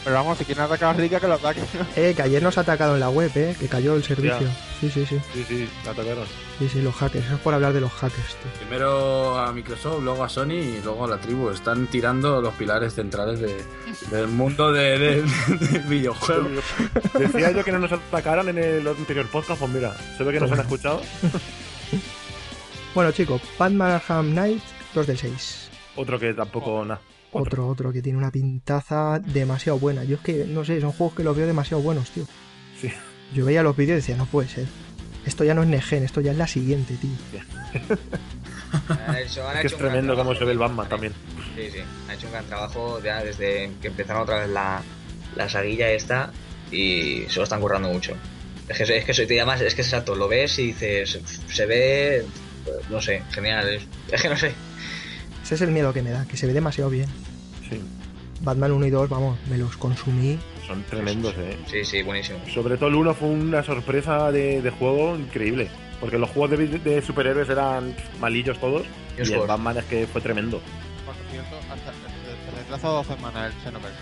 Pero 0.03 0.15
vamos, 0.15 0.37
si 0.37 0.45
quieren 0.45 0.63
atacar 0.63 0.93
a 0.95 0.97
Rica, 0.97 1.19
que 1.19 1.27
lo 1.27 1.33
ataquen. 1.35 1.63
Eh, 1.95 2.13
que 2.15 2.21
ayer 2.21 2.41
nos 2.43 2.57
ha 2.57 2.61
atacado 2.61 2.93
en 2.95 2.99
la 2.99 3.09
web, 3.09 3.31
eh, 3.35 3.55
que 3.59 3.67
cayó 3.67 3.95
el 3.95 4.03
servicio. 4.03 4.47
Sí, 4.81 4.89
sí, 4.91 5.05
sí. 5.05 5.17
Sí, 5.33 5.45
sí, 5.47 5.69
la 5.85 5.91
atacaron. 5.91 6.25
Sí, 6.59 6.67
sí, 6.69 6.81
los 6.81 6.93
hackers. 6.95 7.25
Eso 7.25 7.35
es 7.35 7.39
por 7.41 7.53
hablar 7.53 7.71
de 7.73 7.81
los 7.81 7.91
hackers, 7.91 8.35
tío. 8.35 8.51
Primero 8.59 9.37
a 9.39 9.51
Microsoft, 9.53 10.03
luego 10.03 10.23
a 10.23 10.29
Sony 10.29 10.51
y 10.53 10.81
luego 10.83 11.05
a 11.05 11.07
la 11.07 11.17
tribu. 11.17 11.49
Están 11.49 11.87
tirando 11.87 12.41
los 12.41 12.53
pilares 12.55 12.93
centrales 12.95 13.39
de- 13.39 13.63
del 14.11 14.27
mundo 14.27 14.71
de, 14.73 14.99
de- 14.99 15.21
de 15.21 15.79
videojuegos. 15.87 16.63
Decía 17.17 17.51
yo 17.51 17.63
que 17.63 17.71
no 17.71 17.79
nos 17.79 17.91
atacaran 17.91 18.49
en 18.49 18.57
el 18.57 18.87
anterior 18.87 19.27
podcast, 19.27 19.59
pues 19.59 19.71
mira, 19.71 19.95
se 20.17 20.23
ve 20.23 20.33
que 20.33 20.39
nos 20.41 20.51
han 20.51 20.59
escuchado. 20.59 21.01
Bueno, 22.95 23.11
chicos, 23.11 23.41
Batman 23.57 23.91
Arkham 23.93 24.31
Knight 24.33 24.61
2 24.93 25.07
del 25.07 25.17
6. 25.17 25.69
Otro 25.95 26.19
que 26.19 26.33
tampoco, 26.33 26.85
nada. 26.85 27.01
Otro, 27.41 27.67
otro 27.67 27.91
que 27.91 28.01
tiene 28.01 28.17
una 28.17 28.31
pintaza 28.31 29.19
demasiado 29.19 29.79
buena. 29.79 30.03
Yo 30.03 30.15
es 30.17 30.21
que, 30.21 30.45
no 30.45 30.63
sé, 30.63 30.79
son 30.81 30.91
juegos 30.91 31.15
que 31.15 31.23
los 31.23 31.35
veo 31.35 31.47
demasiado 31.47 31.81
buenos, 31.81 32.09
tío. 32.11 32.25
Sí. 32.79 32.91
Yo 33.33 33.45
veía 33.45 33.63
los 33.63 33.75
vídeos 33.75 33.93
y 33.97 34.01
decía, 34.01 34.15
no 34.17 34.25
puede 34.25 34.47
ser. 34.49 34.65
Esto 35.25 35.43
ya 35.43 35.53
no 35.53 35.63
es 35.63 35.69
Negen, 35.69 36.03
esto 36.03 36.21
ya 36.21 36.31
es 36.31 36.37
la 36.37 36.47
siguiente, 36.47 36.95
tío. 36.95 37.09
Han 39.07 39.15
hecho- 39.17 39.47
han 39.47 39.57
Es 39.65 39.71
que 39.71 39.77
tremendo 39.77 40.15
cómo 40.15 40.35
se 40.35 40.43
ve 40.45 40.51
el. 40.51 40.57
Batman 40.57 40.89
también. 40.89 41.13
Sí, 41.55 41.69
sí. 41.71 41.79
Ha 42.09 42.13
hecho 42.13 42.27
un 42.27 42.33
gran 42.33 42.45
trabajo 42.45 43.01
ya 43.03 43.23
desde 43.23 43.71
que 43.81 43.87
empezaron 43.87 44.23
otra 44.23 44.39
vez 44.39 44.49
la, 44.49 44.81
la 45.35 45.47
saguilla 45.49 45.89
esta 45.91 46.31
y 46.71 47.23
se 47.29 47.37
lo 47.37 47.43
están 47.43 47.61
currando 47.61 47.89
mucho. 47.89 48.13
Es 48.67 48.77
que, 48.77 48.97
es 48.97 49.05
que 49.05 49.13
soy 49.13 49.25
además, 49.37 49.61
es 49.61 49.75
que 49.75 49.81
es 49.81 49.87
exacto, 49.87 50.15
lo 50.15 50.27
ves 50.27 50.57
y 50.59 50.67
dices, 50.67 51.19
se 51.47 51.65
ve, 51.65 52.25
no 52.89 53.01
sé, 53.01 53.21
genial. 53.31 53.67
Es, 53.69 53.83
es 54.11 54.21
que 54.21 54.29
no 54.29 54.37
sé. 54.37 54.53
Ese 55.53 55.65
es 55.65 55.67
el 55.67 55.73
miedo 55.73 55.93
que 55.93 56.01
me 56.01 56.09
da, 56.09 56.25
que 56.25 56.35
se 56.35 56.47
ve 56.47 56.53
demasiado 56.53 56.89
bien. 56.89 57.07
Sí, 57.69 57.79
Batman 58.41 58.71
1 58.71 58.87
y 58.87 58.89
2, 58.89 59.07
vamos, 59.09 59.37
me 59.49 59.57
los 59.57 59.77
consumí. 59.77 60.39
son 60.67 60.83
tremendos, 60.83 61.33
eh. 61.37 61.57
Sí, 61.69 61.85
sí, 61.85 62.01
buenísimo. 62.01 62.39
Sobre 62.53 62.75
todo 62.77 62.89
el 62.89 62.95
1 62.95 63.13
fue 63.13 63.29
una 63.29 63.63
sorpresa 63.63 64.31
de, 64.31 64.61
de 64.61 64.69
juego 64.71 65.15
increíble. 65.15 65.69
Porque 65.99 66.17
los 66.17 66.29
juegos 66.31 66.57
de, 66.57 66.67
de 66.67 67.01
superhéroes 67.01 67.47
eran 67.49 67.95
malillos 68.19 68.59
todos. 68.59 68.83
Y 69.17 69.21
el. 69.21 69.39
Batman 69.47 69.77
es 69.77 69.85
que 69.85 70.07
fue 70.07 70.19
tremendo. 70.21 70.59
Por 71.05 71.15
cierto, 71.31 71.55
hasta, 71.71 71.91
se 71.91 72.57
retrasa 72.57 72.87
dos 72.89 73.07
semanas 73.07 73.53
el 73.53 73.61
Xenoverse. 73.61 73.97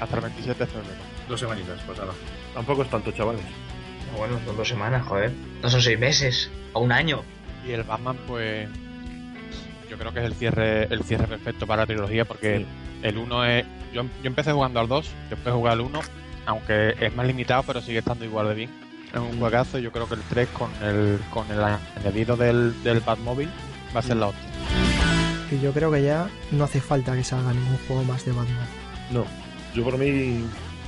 Hasta 0.00 0.16
el 0.16 0.22
27 0.22 0.58
de 0.58 0.66
febrero. 0.66 0.94
Dos 1.28 1.40
semanitas, 1.40 1.80
pues 1.86 1.98
ahora. 1.98 2.12
Tampoco 2.54 2.82
es 2.82 2.90
tanto, 2.90 3.12
chavales. 3.12 3.40
Bueno, 4.18 4.38
son 4.44 4.56
dos 4.56 4.68
semanas, 4.68 5.06
joder. 5.06 5.32
No 5.62 5.70
son 5.70 5.80
seis 5.80 5.98
meses, 5.98 6.50
o 6.74 6.80
un 6.80 6.92
año. 6.92 7.22
Y 7.66 7.70
el 7.72 7.84
Batman, 7.84 8.18
pues. 8.26 8.68
Yo 9.90 9.96
creo 9.98 10.12
que 10.12 10.20
es 10.20 10.26
el 10.26 10.34
cierre 10.34 10.84
el 10.92 11.02
cierre 11.04 11.26
perfecto 11.26 11.66
para 11.66 11.82
la 11.82 11.86
trilogía 11.86 12.24
porque 12.24 12.58
Sí. 12.58 12.66
el 13.02 13.18
1 13.18 13.44
es. 13.44 13.64
Yo, 13.92 14.02
yo 14.02 14.08
empecé 14.24 14.52
jugando 14.52 14.80
al 14.80 14.88
2, 14.88 15.08
después 15.30 15.54
jugué 15.54 15.70
al 15.70 15.80
1, 15.80 16.00
aunque 16.46 16.94
es 17.00 17.14
más 17.14 17.26
limitado, 17.26 17.62
pero 17.62 17.80
sigue 17.80 17.98
estando 17.98 18.24
igual 18.24 18.48
de 18.48 18.54
bien. 18.54 18.70
Es 19.12 19.20
un 19.20 19.38
juegazo. 19.38 19.78
Yo 19.78 19.92
creo 19.92 20.08
que 20.08 20.14
el 20.16 20.22
3 20.28 20.48
con 20.48 20.70
el, 20.82 21.18
con 21.30 21.50
el 21.50 21.62
añadido 21.62 22.36
del, 22.36 22.82
del 22.82 23.00
Batmóvil 23.00 23.48
va 23.94 24.00
a 24.00 24.02
ser 24.02 24.16
la 24.16 24.26
hostia. 24.26 24.50
Y 25.50 25.60
yo 25.60 25.72
creo 25.72 25.90
que 25.92 26.02
ya 26.02 26.28
no 26.50 26.64
hace 26.64 26.80
falta 26.80 27.14
que 27.14 27.22
salga 27.22 27.52
ningún 27.52 27.78
juego 27.86 28.02
más 28.04 28.24
de 28.24 28.32
Batman. 28.32 28.66
No, 29.12 29.24
yo 29.74 29.84
por 29.84 29.96
mí, 29.96 30.44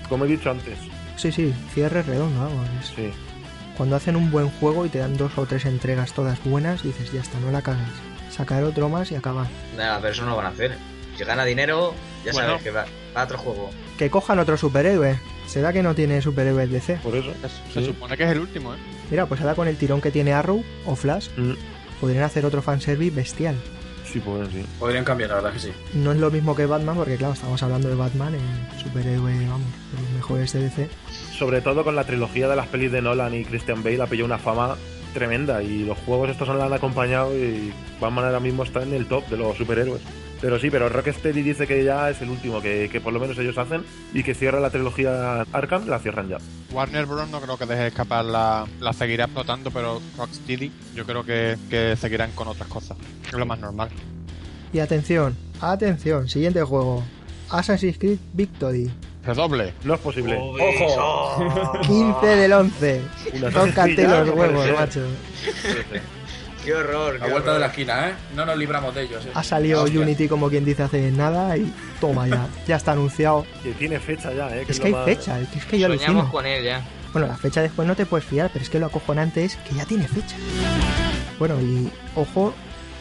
como 0.08 0.24
he 0.24 0.28
dicho 0.28 0.50
antes, 0.50 0.76
Sí, 1.16 1.32
sí, 1.32 1.52
cierre 1.74 2.02
redondo, 2.02 2.48
es- 2.80 2.88
sí. 2.94 3.11
Cuando 3.76 3.94
hacen 3.96 4.16
un 4.16 4.30
buen 4.30 4.48
juego 4.50 4.84
y 4.87 4.88
te 4.88 4.98
dan 4.98 5.16
dos 5.16 5.37
o 5.38 5.46
tres 5.46 5.64
entregas 5.64 6.12
todas 6.12 6.42
buenas, 6.44 6.82
dices, 6.82 7.12
ya 7.12 7.20
está, 7.20 7.38
no 7.40 7.50
la 7.52 7.62
cagues. 7.62 7.87
Sacar 8.38 8.62
otro 8.64 8.88
más 8.88 9.11
y 9.12 9.16
acabar. 9.16 9.46
Nada, 9.77 9.98
pero 10.01 10.12
eso 10.14 10.22
no 10.24 10.31
lo 10.31 10.37
van 10.37 10.46
a 10.46 10.51
hacer. 10.51 10.72
Si 11.16 11.24
gana 11.24 11.44
dinero, 11.44 11.92
ya 12.24 12.33
Bueno. 12.33 12.48
sabes 12.51 12.62
que 12.62 12.70
va, 12.70 12.87
va 13.16 13.20
a 13.22 13.24
otro 13.24 13.37
juego. 13.38 13.70
Que 13.98 14.09
cojan 14.09 14.38
otro 14.38 14.57
superhéroe. 14.57 15.18
¿Será 15.46 15.72
que 15.72 15.83
no 15.83 15.94
tiene 15.94 16.22
superhéroes 16.22 16.70
DC? 16.70 16.96
Por 17.03 17.16
eso. 17.16 17.33
Es- 17.44 17.61
Se 17.74 17.81
Sí. 17.81 17.87
supone 17.87 18.16
que 18.16 18.24
es 18.24 18.31
el 18.31 18.38
último, 18.38 18.72
¿eh? 18.74 18.79
Mira, 19.11 19.27
pues 19.27 19.40
ahora 19.40 19.55
con 19.55 19.66
el 19.66 19.77
tirón 19.77 20.01
que 20.01 20.11
tiene 20.12 20.33
Arrow 20.33 20.62
o 20.87 20.94
Flash, 20.94 21.29
Mm, 21.37 21.55
podrían 22.01 22.22
hacer 22.24 22.46
otro 22.46 22.62
fanservice 22.62 23.14
bestial. 23.16 23.57
Sí, 24.05 24.20
pues 24.20 24.48
sí. 24.51 24.64
Podrían 24.79 25.05
cambiar, 25.05 25.31
la 25.31 25.37
verdad 25.37 25.53
que 25.53 25.59
sí. 25.59 25.72
No 25.94 26.12
es 26.12 26.18
lo 26.18 26.31
mismo 26.31 26.55
que 26.55 26.64
Batman, 26.64 26.96
porque 26.96 27.16
claro, 27.16 27.35
estamos 27.35 27.62
hablando 27.62 27.88
de 27.88 27.94
Batman, 27.96 28.35
el 28.37 28.81
superhéroe, 28.81 29.35
vamos, 29.48 29.66
de 29.96 30.03
los 30.03 30.11
mejores 30.12 30.53
de 30.53 30.61
DC. 30.62 30.88
Sobre 31.37 31.61
todo 31.61 31.83
con 31.85 31.96
la 31.96 32.05
trilogía 32.05 32.48
de 32.48 32.57
las 32.57 32.68
pelis 32.68 32.92
de 32.92 33.03
Nolan 33.03 33.35
y 33.35 33.44
Christian 33.44 33.83
Bale 33.83 34.01
ha 34.03 34.07
pillado 34.07 34.27
una 34.27 34.38
fama 34.38 34.77
tremenda 35.14 35.62
y 35.62 35.85
los 35.85 35.99
juegos 35.99 36.31
estos 36.31 36.49
la 36.49 36.66
han 36.66 36.73
acompañado 36.73 37.37
y 37.37 37.73
Batman 38.01 38.27
ahora 38.27 38.40
mismo 38.40 38.62
está 38.62 38.83
en 38.83 38.94
el 38.94 39.07
top 39.07 39.27
de 39.29 39.37
los 39.37 39.57
superhéroes. 39.57 40.03
Pero 40.40 40.59
sí, 40.61 40.71
pero 40.71 40.88
Rocksteady 40.88 41.42
dice 41.42 41.66
que 41.66 41.83
ya 41.83 42.11
es 42.11 42.23
el 42.23 42.31
último, 42.31 42.62
que, 42.62 42.88
que 42.90 43.01
por 43.01 43.12
lo 43.12 43.18
menos 43.18 43.37
ellos 43.38 43.59
hacen 43.59 43.83
y 44.14 44.23
que 44.23 44.35
cierra 44.35 44.61
la 44.61 44.71
trilogía 44.71 45.42
Arkham, 45.53 45.88
la 45.88 45.99
cierran 45.99 46.29
ya. 46.29 46.38
Warner 46.73 47.07
Bros. 47.07 47.29
no 47.29 47.40
creo 47.40 47.59
que 47.59 47.66
deje 47.66 47.88
escapar 47.88 48.25
la, 48.25 48.64
la 48.81 48.92
seguirá 48.92 49.25
explotando, 49.25 49.73
pero 49.73 50.01
Rocksteady 50.16 50.71
yo 50.94 51.05
creo 51.05 51.25
que, 51.25 51.57
que 51.68 51.97
seguirán 51.97 52.31
con 52.33 52.47
otras 52.47 52.68
cosas. 52.68 52.97
Es 53.27 53.33
lo 53.33 53.47
más 53.47 53.59
normal. 53.59 53.88
Y 54.73 54.79
atención, 54.79 55.37
atención, 55.61 56.29
siguiente 56.29 56.62
juego. 56.62 57.03
Assassin's 57.51 57.99
Creed 57.99 58.18
Victory. 58.35 58.90
Redoble. 59.29 59.75
No 59.85 59.95
es 59.95 60.01
posible. 60.01 60.37
¡Ojo! 60.38 61.79
15 61.83 62.27
del 62.27 62.53
11. 62.53 63.03
Una 63.35 63.51
Tócate 63.51 64.09
los 64.09 64.31
huevos, 64.31 64.67
macho. 64.79 65.01
Qué 66.64 66.75
horror, 66.75 67.19
La 67.21 67.29
vuelta 67.29 67.53
de 67.55 67.61
la 67.61 67.67
esquina, 67.67 68.09
¿eh? 68.09 68.12
No 68.35 68.45
nos 68.45 68.57
libramos 68.59 68.95
de 68.95 69.03
ellos, 69.03 69.25
¿eh? 69.25 69.31
Ha 69.35 69.43
salido 69.43 69.83
Hostia. 69.85 70.01
Unity 70.01 70.29
como 70.29 70.49
quien 70.51 70.64
dice 70.64 70.83
hace 70.83 71.11
nada 71.11 71.57
y 71.57 71.73
toma 72.01 72.27
ya. 72.27 72.47
Ya 72.67 72.77
está 72.77 72.93
anunciado. 72.93 73.47
Que 73.62 73.73
tiene 73.73 73.99
fecha 74.01 74.33
ya, 74.33 74.49
¿eh? 74.57 74.64
Que 74.67 74.73
Es 74.73 74.81
que 74.81 74.87
hay 74.88 74.93
más- 74.93 75.05
fecha, 75.05 75.41
es 75.41 75.49
que 75.67 75.79
yo 75.79 75.87
Soñamos 75.88 76.05
alucino. 76.09 76.31
con 76.33 76.47
él 76.47 76.64
ya. 76.64 76.83
Bueno, 77.12 77.29
la 77.29 77.37
fecha 77.37 77.62
después 77.62 77.87
no 77.88 77.97
te 77.97 78.05
puedes 78.07 78.27
fiar, 78.27 78.51
pero 78.53 78.62
es 78.62 78.69
que 78.71 78.79
lo 78.79 78.87
acojonante 78.87 79.45
es 79.45 79.57
que 79.57 79.75
ya 79.75 79.85
tiene 79.87 80.07
fecha. 80.09 80.37
Bueno, 81.38 81.59
y 81.61 81.91
ojo, 82.17 82.53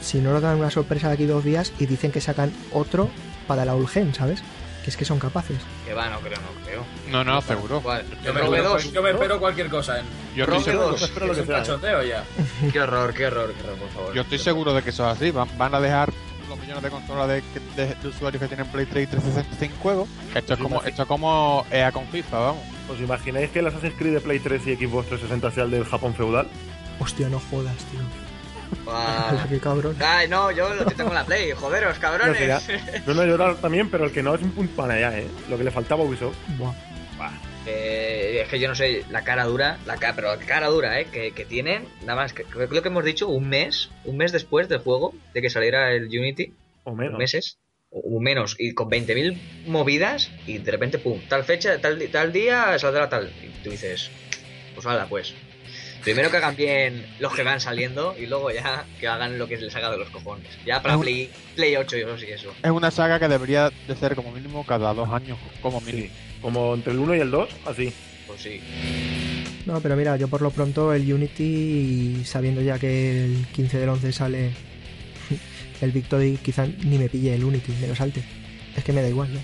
si 0.02 0.20
no 0.20 0.32
nos 0.32 0.42
dan 0.42 0.58
una 0.58 0.72
sorpresa 0.72 1.08
de 1.10 1.16
aquí 1.16 1.26
dos 1.26 1.44
días 1.44 1.74
y 1.80 1.86
dicen 1.88 2.12
que 2.12 2.22
sacan 2.22 2.52
otro 2.72 3.10
para 3.48 3.66
la 3.66 3.76
Ulgen, 3.76 4.13
¿sabes? 4.13 4.42
Que 4.88 4.91
es 4.91 4.95
que 4.95 5.04
son 5.04 5.19
capaces. 5.19 5.58
Que 5.86 5.93
va, 5.93 6.08
no 6.10 6.17
creo, 6.21 6.38
no 6.39 6.63
creo. 6.63 6.86
No, 7.12 7.21
no, 7.21 7.41
seguro. 7.41 7.84
Yo 8.23 8.34
me, 8.34 8.39
Robe 8.39 8.58
espero, 8.60 8.69
dos. 8.69 8.93
yo 8.93 9.04
me 9.04 9.10
espero 9.12 9.38
cualquier 9.38 9.67
cosa. 9.67 10.00
¿eh? 10.00 10.04
Yo 10.34 10.45
estoy, 10.45 10.62
seguro, 10.63 10.91
dos. 10.91 11.02
espero 11.02 11.26
lo 11.26 11.32
Es 11.34 11.39
que 11.39 11.43
un 11.43 11.50
¿eh? 11.50 11.60
cachoteo 11.60 12.04
ya. 12.04 12.23
Qué 12.71 12.80
horror, 12.80 13.13
qué 13.13 13.26
horror, 13.26 13.54
qué 13.54 13.63
horror, 13.67 13.78
por 13.80 13.89
favor. 13.89 14.13
yo 14.13 14.21
estoy 14.21 14.38
seguro 14.39 14.73
de 14.73 14.82
que 14.84 14.91
eso 14.91 15.06
es 15.12 15.17
así. 15.17 15.32
Van, 15.32 15.50
van 15.58 15.76
a 15.76 15.82
dejar 15.82 16.13
los 16.47 16.58
millones 16.58 16.82
de 16.84 16.89
consolas 16.89 17.28
de, 17.28 17.43
de- 17.76 17.95
de 17.95 18.08
usuarios 18.08 18.41
que 18.41 18.47
tienen 18.47 18.65
Play 18.67 18.86
3 18.86 19.04
y 19.04 19.08
360 19.12 19.60
sin 19.60 19.78
juego. 19.82 20.08
Esto 20.34 20.54
es 20.54 20.60
como, 20.62 20.82
esto 20.82 21.02
es 21.02 21.08
como 21.10 21.65
EA 21.69 21.91
con 21.91 22.08
FIFA, 22.08 22.39
vamos. 22.39 22.63
¿Os 22.89 22.97
imagináis 23.02 23.50
que 23.50 23.60
el 23.60 23.67
Assassin's 23.67 23.95
Creed 23.97 24.13
de 24.13 24.21
Play 24.21 24.39
3 24.39 24.67
y 24.67 24.76
Xbox 24.78 25.08
360 25.10 25.52
sea 25.52 25.63
el 25.65 25.71
del 25.71 25.84
Japón 25.84 26.15
feudal? 26.15 26.47
Hostia, 27.02 27.28
no 27.28 27.41
jodas, 27.52 27.76
tío. 27.91 28.00
Buah. 28.86 29.45
Qué 29.49 29.60
cabrón. 29.60 29.95
Ay, 29.99 30.27
no, 30.27 30.51
yo 30.51 30.73
lo 30.73 30.86
que 30.86 30.95
tengo 30.95 31.10
en 31.10 31.15
la 31.15 31.25
Play, 31.25 31.51
joderos, 31.51 31.97
cabrones. 31.99 32.39
ya- 32.47 32.62
no, 33.06 33.13
no, 33.13 33.25
yo 33.25 33.56
también, 33.56 33.89
pero 33.89 34.06
el 34.06 34.12
que 34.12 34.23
no 34.23 34.36
es 34.36 34.41
un 34.41 34.51
punto 34.51 34.75
para 34.75 34.93
allá, 34.95 35.19
¿eh? 35.19 35.27
Lo 35.49 35.58
que 35.58 35.63
le 35.63 35.71
faltaba 35.71 36.03
a 36.03 36.06
Ubisoft. 36.06 36.36
Buah. 36.58 36.73
Eh, 37.69 38.41
es 38.43 38.47
que 38.49 38.60
yo 38.60 38.69
no 38.69 38.75
sé, 38.75 39.03
la 39.10 39.23
cara 39.25 39.43
dura, 39.43 39.77
la 39.86 39.97
cara, 39.97 40.15
pero 40.15 40.34
la 40.34 40.38
cara 40.38 40.67
dura, 40.67 40.99
¿eh? 41.01 41.08
Que, 41.12 41.32
que 41.34 41.43
tienen, 41.43 41.86
nada 42.01 42.15
más, 42.15 42.32
que, 42.32 42.43
creo 42.43 42.82
que 42.82 42.88
hemos 42.88 43.03
dicho 43.03 43.27
un 43.27 43.49
mes, 43.49 43.89
un 44.06 44.15
mes 44.15 44.32
después 44.32 44.69
del 44.69 44.80
juego, 44.80 45.13
de 45.34 45.41
que 45.41 45.49
saliera 45.49 45.91
el 45.91 46.06
Unity, 46.08 46.53
O 46.86 46.95
menos. 46.95 47.17
meses, 47.17 47.58
o, 47.89 48.21
menos, 48.21 48.56
y 48.58 48.73
con 48.73 48.89
20.000 48.89 49.65
movidas, 49.67 50.32
y 50.45 50.60
de 50.60 50.71
repente, 50.71 50.97
pum, 50.97 51.19
tal 51.27 51.43
fecha, 51.43 51.77
tal, 51.82 52.01
tal 52.10 52.32
día, 52.32 52.80
saldrá 52.80 53.10
tal. 53.10 53.30
Y 53.43 53.49
tú 53.63 53.71
dices, 53.71 54.12
pues 54.73 54.86
hala, 54.86 55.06
pues. 55.08 55.34
Primero 56.03 56.31
que 56.31 56.38
hagan 56.38 56.55
bien 56.55 57.05
los 57.19 57.33
que 57.33 57.43
van 57.43 57.60
saliendo, 57.60 58.15
y 58.17 58.25
luego 58.25 58.51
ya 58.51 58.86
que 58.99 59.07
hagan 59.07 59.38
lo 59.38 59.47
que 59.47 59.57
les 59.57 59.75
haga 59.75 59.91
de 59.91 59.97
los 59.97 60.10
cojones. 60.10 60.47
Ya 60.65 60.81
para. 60.81 60.97
Play, 60.97 61.29
Play 61.55 61.75
8 61.75 61.97
y 61.97 62.01
eso 62.01 62.17
sí, 62.17 62.25
eso. 62.29 62.53
Es 62.63 62.71
una 62.71 62.91
saga 62.91 63.19
que 63.19 63.27
debería 63.27 63.69
de 63.88 63.95
ser 63.95 64.15
como 64.15 64.31
mínimo 64.31 64.65
cada 64.65 64.93
dos 64.93 65.10
años, 65.10 65.38
como 65.62 65.81
mínimo. 65.81 66.07
Sí. 66.07 66.12
Como 66.41 66.75
entre 66.75 66.93
el 66.93 66.99
1 66.99 67.15
y 67.15 67.19
el 67.19 67.31
2, 67.31 67.49
así. 67.65 67.93
Pues 68.27 68.41
sí. 68.41 68.62
No, 69.65 69.81
pero 69.81 69.95
mira, 69.97 70.15
yo 70.15 70.27
por 70.29 70.41
lo 70.41 70.51
pronto 70.51 70.93
el 70.93 71.12
Unity, 71.12 72.23
sabiendo 72.23 72.62
ya 72.62 72.79
que 72.79 73.25
el 73.25 73.47
15 73.53 73.79
del 73.79 73.89
11 73.89 74.12
sale 74.13 74.51
el 75.81 75.91
Victory, 75.91 76.38
quizá 76.41 76.65
ni 76.65 76.97
me 76.97 77.10
pille 77.10 77.36
el 77.36 77.43
Unity, 77.43 77.73
me 77.81 77.88
lo 77.88 77.95
salte. 77.95 78.23
Es 78.75 78.83
que 78.83 78.93
me 78.93 79.01
da 79.01 79.10
igual, 79.10 79.29
¿no? 79.33 79.41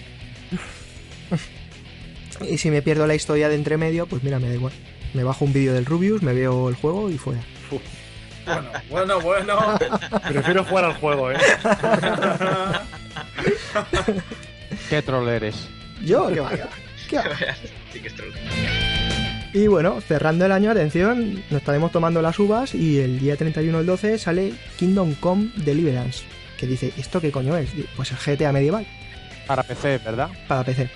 y 2.50 2.58
si 2.58 2.72
me 2.72 2.82
pierdo 2.82 3.06
la 3.06 3.16
historia 3.16 3.50
de 3.50 3.56
entre 3.56 3.78
medio, 3.78 4.06
pues 4.06 4.24
mira, 4.24 4.40
me 4.40 4.48
da 4.48 4.56
igual. 4.56 4.74
Me 5.14 5.24
bajo 5.24 5.46
un 5.46 5.54
vídeo 5.54 5.74
del 5.74 5.86
Rubius, 5.86 6.22
me 6.22 6.34
veo 6.34 6.70
el 6.70 6.76
juego 6.76 7.10
y 7.10 7.18
fuera. 7.18 7.42
Bueno, 8.90 8.90
bueno, 8.90 9.22
bueno. 9.22 9.78
Prefiero 10.28 10.64
jugar 10.66 10.86
al 10.86 10.94
juego, 10.96 11.32
¿eh? 11.32 11.38
¿Qué 14.90 15.02
troll 15.02 15.30
eres? 15.30 15.68
Yo, 16.04 16.28
que 16.34 16.40
vaya. 16.40 16.68
¿Qué 17.10 17.18
va? 17.18 17.24
sí 17.94 18.00
que 18.00 18.08
es 18.08 18.16
troll. 18.16 18.32
Y 19.54 19.68
bueno, 19.68 20.02
cerrando 20.02 20.46
el 20.46 20.52
año, 20.52 20.72
atención, 20.72 21.36
nos 21.52 21.62
estaremos 21.62 21.92
tomando 21.92 22.22
las 22.22 22.40
uvas 22.40 22.74
y 22.74 23.00
el 23.00 23.20
día 23.20 23.38
31 23.38 23.78
del 23.78 23.86
12 23.86 24.18
sale 24.18 24.54
Kingdom 24.78 25.14
Come 25.16 25.52
Deliverance. 25.58 26.24
Que 26.58 26.66
dice, 26.66 26.92
¿esto 26.98 27.22
qué 27.22 27.32
coño 27.32 27.56
es? 27.56 27.70
Pues 27.96 28.12
el 28.12 28.18
GTA 28.18 28.52
medieval 28.52 28.86
Para 29.48 29.64
PC, 29.64 30.00
¿verdad? 30.00 30.30
para 30.48 30.64
PC. 30.64 30.90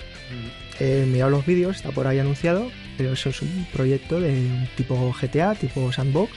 He 0.80 1.06
mirado 1.06 1.32
los 1.32 1.46
vídeos, 1.46 1.78
está 1.78 1.92
por 1.92 2.08
ahí 2.08 2.20
anunciado, 2.20 2.72
pero 2.98 3.14
eso 3.14 3.30
es 3.30 3.42
un 3.42 3.68
proyecto 3.72 4.20
de 4.20 4.30
un 4.32 4.68
tipo 4.76 5.14
GTA, 5.22 5.56
tipo 5.56 5.92
sandbox, 5.92 6.32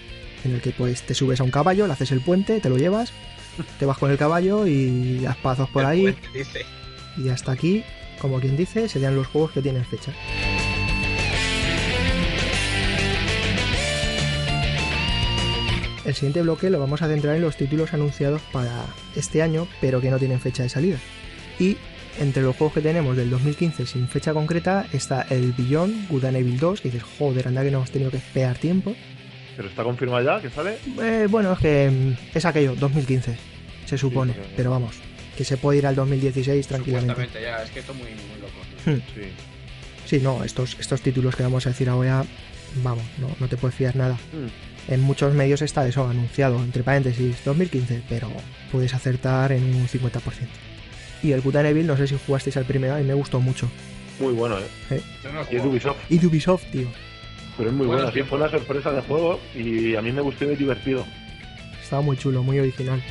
en 0.44 0.55
el 0.55 0.61
que 0.61 0.70
pues 0.70 1.03
te 1.03 1.14
subes 1.14 1.40
a 1.40 1.44
un 1.44 1.51
caballo, 1.51 1.87
le 1.87 1.92
haces 1.92 2.12
el 2.12 2.20
puente, 2.20 2.61
te 2.61 2.68
lo 2.68 2.77
llevas, 2.77 3.12
te 3.79 3.87
vas 3.87 3.99
con 3.99 4.11
el 4.11 4.18
caballo 4.18 4.66
y 4.66 5.18
das 5.20 5.37
pazos 5.37 5.68
por 5.70 5.83
El 5.83 5.88
ahí 5.88 6.03
puente, 6.03 6.29
dice. 6.38 6.66
y 7.16 7.29
hasta 7.29 7.53
aquí, 7.53 7.83
como 8.20 8.40
quien 8.40 8.57
dice, 8.57 8.88
serían 8.88 9.16
los 9.16 9.27
juegos 9.27 9.53
que 9.53 9.62
tienen 9.62 9.85
fecha. 9.85 10.12
El 16.05 16.14
siguiente 16.14 16.42
bloque 16.42 16.70
lo 16.70 16.81
vamos 16.81 17.03
a 17.03 17.09
centrar 17.09 17.37
en 17.37 17.42
los 17.42 17.57
títulos 17.57 17.92
anunciados 17.92 18.40
para 18.53 18.87
este 19.16 19.42
año, 19.42 19.68
pero 19.81 20.01
que 20.01 20.11
no 20.11 20.18
tienen 20.18 20.40
fecha 20.40 20.62
de 20.62 20.68
salida. 20.68 20.99
Y 21.59 21.77
entre 22.20 22.42
los 22.42 22.54
juegos 22.54 22.74
que 22.74 22.83
tenemos 22.83 23.16
del 23.16 23.30
2015 23.30 23.87
sin 23.87 24.06
fecha 24.06 24.33
concreta 24.33 24.87
está 24.92 25.26
el 25.30 25.52
Beyond 25.52 26.09
Good 26.09 26.26
and 26.26 26.37
Evil 26.37 26.59
2, 26.59 26.80
que 26.83 26.90
dices, 26.90 27.02
joder, 27.18 27.48
anda 27.48 27.64
que 27.64 27.70
no 27.70 27.78
hemos 27.78 27.90
tenido 27.90 28.11
que 28.11 28.18
esperar 28.18 28.59
tiempo. 28.59 28.94
Pero 29.56 29.68
está 29.68 29.83
confirmado 29.83 30.24
ya 30.24 30.40
que 30.40 30.50
sale. 30.50 30.76
Eh, 31.02 31.26
bueno, 31.30 31.52
es 31.54 31.59
que 31.59 31.90
mm, 31.90 32.37
es 32.37 32.44
aquello, 32.44 32.76
2015, 32.76 33.37
se 33.87 33.98
supone, 33.98 34.35
pero 34.54 34.70
vamos, 34.70 34.96
que 35.37 35.44
se 35.44 35.56
puede 35.56 35.78
ir 35.78 35.87
al 35.87 35.94
2016 35.96 36.66
tranquilamente. 36.66 37.14
Supuestamente, 37.14 37.42
ya, 37.42 37.64
es 37.64 37.70
que 37.70 37.80
esto 37.80 37.92
es 37.92 37.98
muy, 37.98 38.11
muy 38.11 38.40
loco. 38.40 39.02
Sí. 39.14 39.22
Sí, 40.04 40.18
no, 40.20 40.44
estos, 40.44 40.76
estos 40.78 41.00
títulos 41.00 41.37
que 41.37 41.42
vamos 41.42 41.66
a 41.66 41.70
decir 41.70 41.88
ahora, 41.88 42.24
vamos, 42.83 43.04
no, 43.18 43.28
no 43.38 43.48
te 43.48 43.56
puedes 43.56 43.74
fiar 43.74 43.96
nada. 43.96 44.14
Mm. 44.33 44.92
En 44.92 45.00
muchos 45.00 45.33
medios 45.35 45.62
está 45.62 45.87
eso 45.87 46.06
anunciado, 46.06 46.59
entre 46.59 46.83
paréntesis, 46.83 47.37
2015, 47.44 48.02
pero 48.09 48.28
puedes 48.72 48.92
acertar 48.92 49.52
en 49.52 49.64
un 49.74 49.87
50%. 49.88 50.20
Y 51.22 51.33
el 51.33 51.40
Good 51.40 51.56
Evil, 51.56 51.87
no 51.87 51.96
sé 51.96 52.06
si 52.06 52.16
jugasteis 52.26 52.56
al 52.56 52.64
primero 52.64 52.98
y 52.98 53.04
me 53.04 53.14
gustó 53.14 53.40
mucho. 53.40 53.68
Muy 54.18 54.33
bueno, 54.33 54.59
¿eh? 54.90 55.00
No 55.33 55.42
Y 55.50 55.56
es. 55.56 55.64
Ubisoft. 55.64 55.98
Y 56.11 56.18
de 56.18 56.26
Ubisoft, 56.26 56.64
tío, 56.72 56.87
Pero 57.56 57.70
es 57.70 57.74
muy 57.76 57.87
bueno. 57.87 58.11
Sí, 58.12 58.22
fue 58.22 58.38
una 58.38 58.50
sorpresa 58.50 58.92
de 58.92 59.00
juego 59.02 59.40
y 59.54 59.94
a 59.96 60.02
mí 60.02 60.12
me 60.12 60.20
gustó 60.20 60.50
y 60.50 60.56
divertido. 60.56 61.06
estaba 61.83 62.02
muy 62.02 62.16
chulo, 62.16 62.42
muy 62.42 62.59
original. 62.59 63.02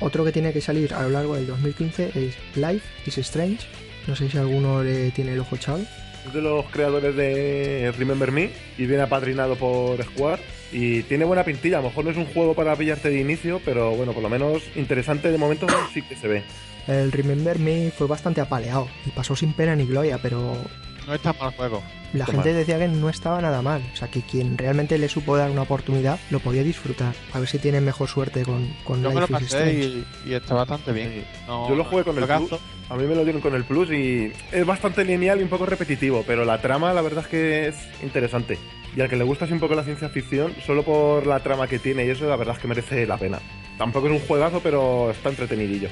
Otro 0.00 0.24
que 0.24 0.32
tiene 0.32 0.52
que 0.52 0.60
salir 0.60 0.92
a 0.94 1.02
lo 1.02 1.08
largo 1.10 1.34
del 1.36 1.46
2015 1.46 2.10
es 2.14 2.36
Life 2.56 2.86
is 3.06 3.18
Strange. 3.18 3.66
No 4.06 4.14
sé 4.14 4.30
si 4.30 4.38
alguno 4.38 4.82
le 4.84 5.10
tiene 5.10 5.32
el 5.32 5.40
ojo 5.40 5.56
echado. 5.56 5.80
Es 6.26 6.32
de 6.32 6.42
los 6.42 6.64
creadores 6.66 7.16
de 7.16 7.92
Remember 7.98 8.30
Me 8.30 8.50
y 8.78 8.86
viene 8.86 9.02
apadrinado 9.02 9.56
por 9.56 10.02
Square. 10.04 10.42
Y 10.72 11.02
tiene 11.04 11.24
buena 11.24 11.44
pintilla. 11.44 11.78
A 11.78 11.82
lo 11.82 11.88
mejor 11.88 12.04
no 12.04 12.10
es 12.10 12.16
un 12.16 12.26
juego 12.26 12.54
para 12.54 12.74
pillarte 12.76 13.10
de 13.10 13.20
inicio, 13.20 13.60
pero 13.64 13.92
bueno, 13.92 14.12
por 14.12 14.22
lo 14.22 14.28
menos 14.28 14.62
interesante 14.74 15.30
de 15.30 15.38
momento 15.38 15.66
sí 15.92 16.02
que 16.02 16.16
se 16.16 16.28
ve. 16.28 16.42
El 16.86 17.10
Remember 17.10 17.58
Me 17.58 17.90
fue 17.90 18.06
bastante 18.06 18.40
apaleado 18.40 18.88
y 19.04 19.10
pasó 19.10 19.34
sin 19.34 19.52
pena 19.52 19.74
ni 19.74 19.86
gloria, 19.86 20.18
pero 20.22 20.56
No 21.06 21.14
es 21.14 21.20
tan 21.20 21.34
mal 21.38 21.52
juego. 21.52 21.82
la 22.12 22.26
gente 22.26 22.52
decía 22.52 22.78
que 22.78 22.88
no 22.88 23.08
estaba 23.08 23.40
nada 23.40 23.62
mal. 23.62 23.82
O 23.92 23.96
sea, 23.96 24.08
que 24.08 24.22
quien 24.22 24.58
realmente 24.58 24.98
le 24.98 25.08
supo 25.08 25.36
dar 25.36 25.50
una 25.50 25.62
oportunidad 25.62 26.18
lo 26.30 26.40
podía 26.40 26.62
disfrutar. 26.64 27.14
A 27.32 27.38
ver 27.38 27.48
si 27.48 27.58
tienen 27.58 27.84
mejor 27.84 28.08
suerte 28.08 28.42
con, 28.42 28.68
con 28.84 29.02
Yo 29.02 29.10
me 29.12 29.20
lo 29.20 29.28
pasé 29.28 29.72
y, 29.72 30.06
y 30.30 30.34
está 30.34 30.54
bastante 30.54 30.92
bien. 30.92 31.12
Sí. 31.12 31.24
No- 31.46 31.68
Yo 31.68 31.76
lo 31.76 31.84
jugué 31.84 32.02
con 32.04 32.16
el 32.16 32.24
juegazo. 32.24 32.48
Plus. 32.48 32.60
A 32.88 32.94
mí 32.96 33.04
me 33.04 33.14
lo 33.14 33.24
dieron 33.24 33.40
con 33.42 33.54
el 33.54 33.64
Plus 33.64 33.90
y 33.90 34.32
es 34.52 34.66
bastante 34.66 35.04
lineal 35.04 35.40
y 35.40 35.42
un 35.44 35.48
poco 35.48 35.66
repetitivo, 35.66 36.24
pero 36.26 36.44
la 36.44 36.60
trama 36.60 36.92
la 36.92 37.02
verdad 37.02 37.24
es 37.24 37.28
que 37.30 37.68
es 37.68 37.76
interesante. 38.02 38.58
Y 38.96 39.00
al 39.00 39.08
que 39.08 39.16
le 39.16 39.24
gusta 39.24 39.44
así 39.44 39.52
un 39.54 39.60
poco 39.60 39.74
la 39.74 39.82
ciencia 39.84 40.08
ficción, 40.08 40.54
solo 40.64 40.82
por 40.84 41.26
la 41.26 41.40
trama 41.40 41.66
que 41.68 41.78
tiene 41.78 42.04
y 42.06 42.10
eso, 42.10 42.26
la 42.28 42.36
verdad 42.36 42.54
es 42.56 42.62
que 42.62 42.68
merece 42.68 43.06
la 43.06 43.18
pena. 43.18 43.38
Tampoco 43.76 44.06
es 44.06 44.12
un 44.14 44.26
juegazo, 44.26 44.60
pero 44.60 45.10
está 45.10 45.28
entretenidillo. 45.28 45.88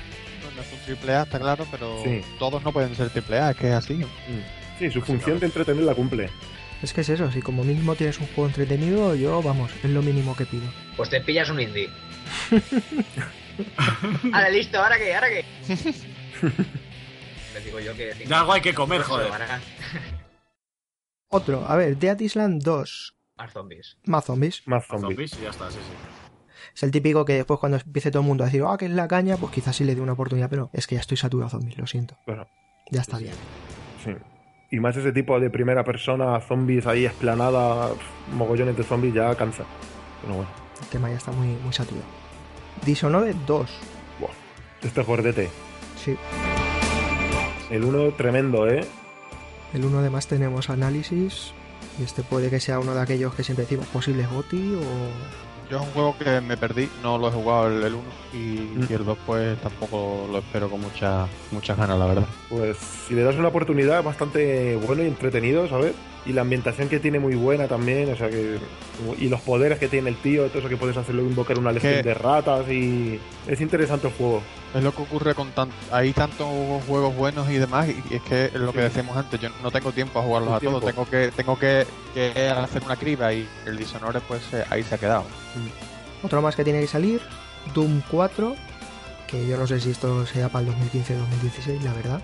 No 0.56 0.62
es 0.62 0.72
un 0.72 0.78
triple 0.86 1.12
A, 1.14 1.22
está 1.22 1.38
claro, 1.40 1.66
pero 1.70 2.00
Sí. 2.04 2.20
todos 2.38 2.62
no 2.62 2.72
pueden 2.72 2.94
ser 2.94 3.10
triple 3.10 3.38
A, 3.40 3.50
es 3.50 3.56
que 3.56 3.66
es 3.68 3.74
así. 3.74 4.00
Sí, 4.78 4.90
su 4.90 5.00
función 5.02 5.38
de 5.38 5.46
entretener 5.46 5.84
la 5.84 5.94
cumple. 5.94 6.30
Es 6.82 6.92
que 6.92 7.00
es 7.02 7.08
eso, 7.08 7.30
si 7.30 7.40
como 7.40 7.64
mínimo 7.64 7.94
tienes 7.94 8.18
un 8.20 8.26
juego 8.26 8.46
entretenido, 8.48 9.14
yo, 9.14 9.40
vamos, 9.42 9.70
es 9.82 9.90
lo 9.90 10.02
mínimo 10.02 10.36
que 10.36 10.44
pido. 10.46 10.64
Pues 10.96 11.08
te 11.08 11.20
pillas 11.20 11.48
un 11.50 11.60
indie. 11.60 11.88
Ahora 14.32 14.50
listo, 14.50 14.78
¿ahora 14.82 14.98
qué? 14.98 15.14
¿Ahora 15.14 15.28
qué? 15.28 15.44
Les 17.54 17.64
digo 17.64 17.78
yo 17.80 17.94
que... 17.94 18.12
De 18.14 18.34
algo 18.34 18.52
hay 18.52 18.60
que 18.60 18.74
comer, 18.74 19.02
joder. 19.02 19.30
Ahora, 19.30 19.60
Otro, 21.28 21.64
a 21.66 21.76
ver, 21.76 21.96
Dead 21.96 22.18
Island 22.20 22.62
2, 22.62 23.14
Más 23.36 23.52
zombies. 23.52 23.96
más 24.04 24.24
zombies. 24.24 24.62
Más 24.66 24.86
zombies. 24.86 25.08
zombies 25.30 25.38
y 25.38 25.42
ya 25.42 25.50
está, 25.50 25.70
sí, 25.70 25.78
sí. 25.78 25.92
Es 26.74 26.82
el 26.82 26.90
típico 26.90 27.24
que 27.24 27.34
después 27.34 27.60
cuando 27.60 27.78
empiece 27.78 28.10
todo 28.10 28.22
el 28.22 28.28
mundo 28.28 28.42
a 28.44 28.46
decir, 28.46 28.62
ah, 28.66 28.76
que 28.76 28.86
es 28.86 28.90
la 28.90 29.06
caña, 29.08 29.36
pues 29.36 29.52
quizás 29.52 29.76
sí 29.76 29.84
le 29.84 29.94
dé 29.94 30.00
una 30.00 30.12
oportunidad, 30.14 30.50
pero 30.50 30.70
es 30.72 30.86
que 30.86 30.96
ya 30.96 31.00
estoy 31.00 31.16
saturado 31.16 31.48
de 31.48 31.52
zombies, 31.52 31.78
lo 31.78 31.86
siento. 31.86 32.16
Bueno, 32.26 32.46
Ya 32.90 33.00
está 33.00 33.18
bien. 33.18 33.34
sí. 34.04 34.10
Y 34.74 34.80
más 34.80 34.96
ese 34.96 35.12
tipo 35.12 35.38
de 35.38 35.50
primera 35.50 35.84
persona, 35.84 36.40
zombies 36.40 36.84
ahí 36.88 37.04
esplanada, 37.04 37.90
mogollones 38.32 38.76
de 38.76 38.82
zombies, 38.82 39.14
ya 39.14 39.32
cansa. 39.36 39.62
Pero 40.20 40.34
bueno, 40.34 40.50
El 40.82 40.88
tema 40.88 41.08
ya 41.10 41.16
está 41.16 41.30
muy, 41.30 41.46
muy 41.62 41.72
saturado. 41.72 42.04
Dishonored 42.84 43.36
2, 43.46 43.70
buah. 44.18 44.30
Este 44.82 45.00
es 45.00 45.06
gordete. 45.06 45.48
sí. 45.96 46.16
El 47.70 47.84
uno 47.84 48.10
tremendo, 48.14 48.66
¿eh? 48.68 48.84
El 49.74 49.84
uno 49.84 50.00
además 50.00 50.26
tenemos 50.26 50.68
análisis. 50.70 51.52
Y 52.00 52.02
este 52.02 52.24
puede 52.24 52.50
que 52.50 52.58
sea 52.58 52.80
uno 52.80 52.94
de 52.94 53.00
aquellos 53.00 53.32
que 53.34 53.44
siempre 53.44 53.66
decimos 53.66 53.86
posibles 53.86 54.28
GOTI 54.28 54.74
o 54.74 54.80
yo 55.70 55.78
es 55.78 55.82
un 55.82 55.92
juego 55.92 56.16
que 56.18 56.40
me 56.40 56.56
perdí, 56.56 56.88
no 57.02 57.18
lo 57.18 57.28
he 57.28 57.30
jugado 57.32 57.68
el, 57.68 57.94
1 57.94 58.02
y, 58.32 58.36
Mm. 58.36 58.86
y 58.88 58.92
el 58.92 59.04
2 59.04 59.18
pues 59.26 59.58
tampoco 59.60 60.28
lo 60.30 60.38
espero 60.38 60.68
con 60.68 60.80
mucha, 60.80 61.26
muchas 61.50 61.76
ganas, 61.76 61.98
la 61.98 62.06
verdad. 62.06 62.26
Pues 62.48 62.76
si 62.76 63.14
le 63.14 63.22
das 63.22 63.36
una 63.36 63.48
oportunidad, 63.48 63.98
es 64.00 64.04
bastante 64.04 64.76
bueno 64.76 65.02
y 65.02 65.06
entretenido, 65.06 65.68
¿sabes? 65.68 65.92
Y 66.26 66.32
la 66.32 66.40
ambientación 66.40 66.88
que 66.88 67.00
tiene 67.00 67.18
muy 67.18 67.34
buena 67.34 67.68
también, 67.68 68.10
o 68.12 68.16
sea 68.16 68.30
que. 68.30 68.56
Y 69.18 69.28
los 69.28 69.40
poderes 69.42 69.78
que 69.78 69.88
tiene 69.88 70.08
el 70.08 70.16
tío, 70.16 70.46
todo 70.48 70.60
eso 70.60 70.68
que 70.70 70.76
puedes 70.78 70.96
hacerlo 70.96 71.22
invocar 71.22 71.58
una 71.58 71.70
legión 71.72 72.02
de 72.02 72.14
ratas 72.14 72.66
y. 72.70 73.20
Es 73.46 73.60
interesante 73.60 74.08
el 74.08 74.14
juego. 74.14 74.40
Es 74.74 74.82
lo 74.82 74.92
que 74.92 75.02
ocurre 75.02 75.34
con 75.36 75.50
tan, 75.52 75.68
hay 75.92 76.12
tantos 76.12 76.48
juegos 76.88 77.14
buenos 77.14 77.48
y 77.48 77.58
demás 77.58 77.88
y, 77.88 78.14
es 78.14 78.22
que 78.22 78.46
es 78.46 78.54
lo 78.54 78.72
que 78.72 78.80
decíamos 78.80 79.16
antes, 79.16 79.40
yo 79.40 79.48
no 79.62 79.70
tengo 79.70 79.92
tiempo 79.92 80.18
a 80.18 80.22
jugarlos 80.22 80.52
a 80.54 80.58
todos, 80.60 80.84
tengo 80.84 81.06
que 81.08 81.30
tengo 81.30 81.56
que, 81.58 81.86
que 82.12 82.48
hacer 82.50 82.82
una 82.82 82.96
criba 82.96 83.32
y 83.32 83.48
el 83.66 83.76
Dishonored 83.76 84.20
pues 84.26 84.42
eh, 84.52 84.64
ahí 84.70 84.82
se 84.82 84.96
ha 84.96 84.98
quedado. 84.98 85.24
Otro 86.24 86.42
más 86.42 86.56
que 86.56 86.64
tiene 86.64 86.80
que 86.80 86.88
salir, 86.88 87.20
Doom 87.72 88.02
4, 88.10 88.56
que 89.28 89.46
yo 89.46 89.56
no 89.56 89.66
sé 89.66 89.78
si 89.80 89.90
esto 89.92 90.26
sea 90.26 90.48
para 90.48 90.66
el 90.66 90.72
2015-2016, 90.74 91.80
la 91.82 91.92
verdad. 91.92 92.20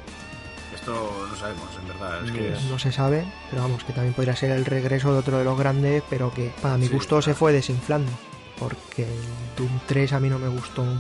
Esto 0.75 1.27
no 1.31 1.37
sabemos, 1.37 1.69
en 1.81 1.89
verdad. 1.89 2.25
Es 2.25 2.31
Ni 2.33 2.39
que 2.39 2.45
idea. 2.47 2.57
es- 2.57 2.65
No 2.65 2.79
se 2.79 2.91
sabe, 2.91 3.25
pero 3.51 3.63
vamos, 3.63 3.85
que 3.85 3.93
también 3.93 4.15
podría 4.15 4.35
ser 4.35 4.51
el 4.53 4.65
regreso 4.65 5.13
de 5.13 5.19
otro 5.19 5.39
de 5.39 5.45
los 5.45 5.59
grandes, 5.59 6.03
pero 6.11 6.33
que 6.33 6.51
para 6.63 6.79
mi 6.79 6.87
Sí, 6.87 6.93
gusto 6.95 7.21
se 7.23 7.35
fue 7.35 7.53
desinflando. 7.53 8.11
Porque 8.59 9.05
el 9.05 9.21
Doom 9.57 9.81
3 9.87 10.13
a 10.13 10.21
mí 10.21 10.29
no 10.29 10.39
me 10.39 10.49
gustó 10.49 10.83
un... 10.83 10.99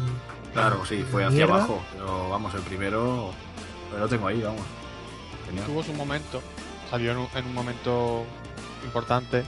Claro, 0.52 0.84
sí, 0.84 1.04
fue 1.10 1.24
hacia 1.24 1.36
mierda. 1.36 1.54
abajo. 1.54 1.80
Pero 1.92 2.28
vamos, 2.30 2.54
el 2.54 2.60
primero 2.62 3.30
lo 3.98 4.08
tengo 4.08 4.26
ahí, 4.26 4.40
vamos. 4.42 4.62
Genial. 5.46 5.66
Tuvo 5.66 5.82
su 5.82 5.92
momento, 5.92 6.42
salió 6.90 7.12
en 7.12 7.18
un, 7.18 7.28
en 7.34 7.44
un 7.46 7.54
momento 7.54 8.24
importante, 8.84 9.44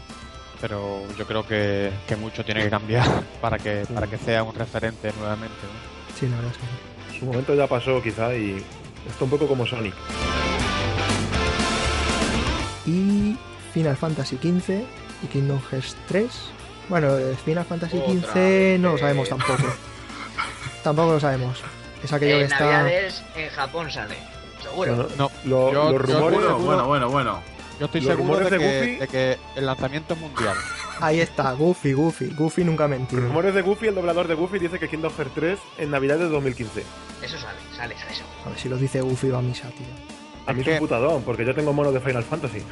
pero 0.61 1.03
yo 1.16 1.26
creo 1.26 1.46
que, 1.46 1.90
que 2.07 2.16
mucho 2.16 2.44
tiene 2.44 2.62
que 2.62 2.70
cambiar 2.70 3.07
para 3.40 3.59
que 3.59 3.84
para 3.92 4.07
que 4.07 4.18
sea 4.18 4.42
un 4.42 4.55
referente 4.55 5.12
nuevamente. 5.18 5.55
¿no? 5.62 6.14
Sí, 6.18 6.26
la 6.28 6.36
verdad 6.36 6.53
es 6.53 6.59
que 6.59 6.64
sí. 7.12 7.18
Su 7.20 7.24
momento 7.26 7.55
ya 7.55 7.66
pasó, 7.66 8.03
quizá, 8.03 8.34
y. 8.34 8.64
Está 9.09 9.24
un 9.24 9.30
poco 9.30 9.48
como 9.48 9.66
Sonic. 9.66 9.94
Y 12.86 13.36
Final 13.72 13.96
Fantasy 13.96 14.36
XV 14.36 14.82
y 15.22 15.26
Kingdom 15.26 15.61
Hearts 15.70 15.96
3. 16.09 16.28
Bueno, 16.88 17.16
eh, 17.16 17.36
Final 17.44 17.64
Fantasy 17.64 17.96
XV 17.98 18.78
no 18.80 18.92
lo 18.92 18.98
sabemos 18.98 19.28
tampoco. 19.28 19.64
Tampoco 20.83 21.12
lo 21.12 21.20
sabemos. 21.20 21.59
Es 22.03 22.12
aquello 22.12 22.37
que 22.39 22.45
En 22.45 22.53
está... 22.53 22.64
Navidades 22.64 23.22
en 23.37 23.51
Japón 23.51 23.91
sale. 23.91 24.16
Seguro. 24.62 25.09
No, 25.16 25.30
lo- 25.45 25.72
yo- 25.72 25.93
los 25.93 25.93
yo 25.93 25.99
rumores. 25.99 26.20
Bueno, 26.20 26.41
seguro- 26.49 26.59
bueno, 26.59 26.87
bueno, 26.87 27.11
bueno. 27.11 27.43
Yo 27.80 27.87
estoy 27.87 28.01
Los 28.03 28.11
seguro 28.16 28.39
de 28.39 28.45
rumores 28.49 28.51
de 28.51 28.59
que, 28.59 28.64
Goofy- 28.64 28.99
de 29.01 29.09
que 29.09 29.39
el 29.57 29.66
lanzamiento 29.66 30.14
es 30.14 30.20
mundial. 30.20 30.57
Ahí 31.01 31.20
está, 31.20 31.53
Goofy, 31.53 31.93
Goofy. 31.95 32.26
Goofy 32.35 32.62
nunca 32.64 32.87
mentido. 32.87 33.20
Los 33.20 33.28
rumores 33.30 33.55
de 33.55 33.62
Goofy, 33.62 33.89
el 33.89 33.95
doblador 33.95 34.28
de 34.28 34.35
Goofy, 34.35 34.59
dice 34.61 34.78
que 34.78 34.89
Kingdom 34.89 35.12
Hearts 35.16 35.35
3 35.35 35.59
en 35.78 35.91
Navidad 35.91 36.18
de 36.18 36.28
2015. 36.28 36.85
Eso 37.22 37.39
sale, 37.39 37.59
sale, 37.76 37.97
sale 37.99 38.14
seguro. 38.14 38.35
A 38.47 38.49
ver 38.51 38.59
si 38.59 38.68
lo 38.68 38.76
dice 38.76 39.01
Goofy 39.01 39.30
va 39.30 39.39
a 39.39 39.43
misa, 39.43 39.68
tío. 39.70 39.87
A 40.47 40.53
mí 40.53 40.62
Es 40.62 40.66
un 40.68 40.78
putadón, 40.78 41.22
porque 41.22 41.45
yo 41.45 41.55
tengo 41.55 41.72
mono 41.72 41.93
de 41.93 42.01
Final 42.01 42.24
Fantasy. 42.24 42.62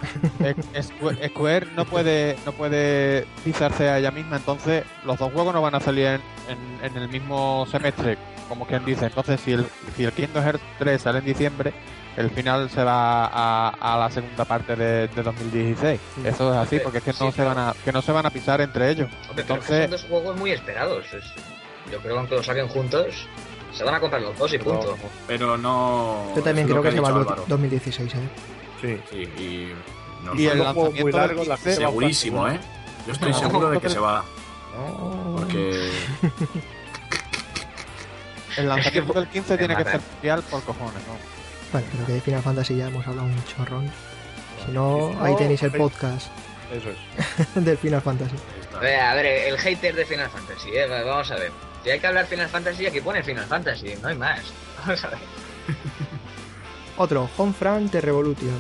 Es- 0.74 0.90
Squ- 0.90 1.28
Square 1.30 1.66
no 1.76 1.84
puede 1.84 2.36
no 2.44 2.52
puede 2.52 3.26
pisarse 3.44 3.88
a 3.88 3.98
ella 3.98 4.10
misma, 4.10 4.36
entonces 4.36 4.84
los 5.04 5.18
dos 5.18 5.32
juegos 5.32 5.54
no 5.54 5.62
van 5.62 5.74
a 5.76 5.80
salir 5.80 6.06
en, 6.06 6.20
en- 6.48 6.84
en 6.84 6.96
el 7.02 7.08
mismo 7.08 7.66
semestre, 7.70 8.18
como 8.48 8.66
quien 8.66 8.84
dice. 8.84 9.06
Entonces, 9.06 9.40
si 9.40 9.52
el, 9.52 9.66
si 9.96 10.04
el 10.04 10.12
Kingdom 10.12 10.42
Hearts 10.42 10.62
3 10.78 11.00
sale 11.00 11.18
en 11.20 11.24
diciembre, 11.26 11.72
el 12.16 12.28
final 12.30 12.68
se 12.70 12.82
va 12.82 13.26
a, 13.26 13.68
a 13.68 13.98
la 13.98 14.10
segunda 14.10 14.44
parte 14.44 14.74
de, 14.74 15.06
de 15.08 15.22
2016. 15.22 16.00
Eso 16.24 16.50
es 16.52 16.56
así, 16.58 16.80
porque 16.80 16.98
es 16.98 17.04
que 17.04 17.12
sí, 17.12 17.24
no 17.24 17.30
se 17.30 17.44
van 17.44 17.56
a 17.58 17.72
que 17.84 17.92
no 17.92 18.02
se 18.02 18.10
van 18.10 18.26
a 18.26 18.30
pisar 18.30 18.60
entre 18.60 18.90
ellos. 18.90 19.08
Hombre, 19.28 19.44
pero 19.46 19.60
es 19.60 19.66
que 19.66 19.74
Entonces, 19.76 19.82
son 19.82 19.90
dos 19.92 20.04
juegos 20.22 20.36
muy 20.36 20.50
esperados. 20.50 21.04
es- 21.14 21.24
Yo 21.90 21.98
creo 22.00 22.14
que 22.14 22.18
aunque 22.18 22.34
los 22.34 22.46
saquen 22.46 22.66
juntos, 22.68 23.28
se 23.72 23.84
van 23.84 23.94
a 23.94 24.00
comprar 24.00 24.22
los 24.22 24.36
dos 24.36 24.52
y 24.52 24.58
punto. 24.58 24.96
Pero 25.26 25.56
no. 25.56 26.32
Yo 26.34 26.42
también 26.42 26.68
creo 26.68 26.82
que, 26.82 26.92
se 26.92 27.00
va 27.00 27.08
al 27.08 27.18
Álvaro. 27.18 27.44
2016, 27.46 28.14
¿eh? 28.14 28.18
Sí. 28.80 29.00
Sí, 29.10 29.42
y. 29.42 29.72
no 30.24 30.34
Y 30.34 30.46
el 30.46 30.58
muy 30.58 30.66
lanzamiento 30.66 31.04
del 31.04 31.16
largos, 31.16 31.48
la 31.48 31.56
15, 31.56 31.70
gente 31.70 31.84
va 31.84 31.90
segurísimo. 31.90 32.48
¿eh? 32.48 32.60
Yo 33.06 33.12
estoy 33.12 33.32
No, 33.32 33.38
seguro 33.38 33.70
de 33.70 33.80
que 33.80 33.88
se 33.88 33.98
va. 33.98 34.24
No. 34.76 35.36
Porque. 35.36 35.90
el 38.56 38.68
lanzamiento 38.68 39.12
del 39.12 39.28
15 39.28 39.58
tiene 39.58 39.76
que 39.76 39.84
ser 39.84 40.00
mundial 40.12 40.42
por 40.50 40.62
cojones, 40.62 41.06
¿no? 41.06 41.16
Bueno, 41.72 41.86
pero 41.92 42.06
que 42.06 42.12
de 42.14 42.20
Final 42.20 42.42
Fantasy 42.42 42.76
ya 42.76 42.88
hemos 42.88 43.06
hablado 43.06 43.28
un 43.28 43.44
chorrón. 43.44 43.90
Si 44.64 44.72
no, 44.72 45.16
ahí 45.22 45.32
no, 45.32 45.38
tenéis 45.38 45.62
el 45.62 45.72
podcast 45.72 46.28
Eso 46.70 46.90
es. 46.90 47.54
del 47.64 47.78
Final 47.78 48.02
Fantasy. 48.02 48.36
A 48.76 48.80
ver, 48.80 49.00
a 49.00 49.14
ver, 49.14 49.26
el 49.26 49.58
hater 49.58 49.94
de 49.94 50.04
Final 50.04 50.30
Fantasy, 50.30 50.70
¿eh? 50.70 50.86
vamos 50.88 51.30
a 51.30 51.36
ver. 51.36 51.52
Si 51.84 51.90
hay 51.90 51.98
que 52.00 52.06
hablar 52.06 52.26
Final 52.26 52.48
Fantasy, 52.48 52.86
aquí 52.86 53.00
pone 53.00 53.22
Final 53.22 53.46
Fantasy, 53.46 53.94
no 54.02 54.08
hay 54.08 54.16
más. 54.16 54.40
Vamos 54.86 55.04
a 55.04 55.08
ver. 55.08 55.18
Otro, 56.96 57.30
Homefront 57.36 57.90
de 57.92 58.00
Revolution. 58.00 58.54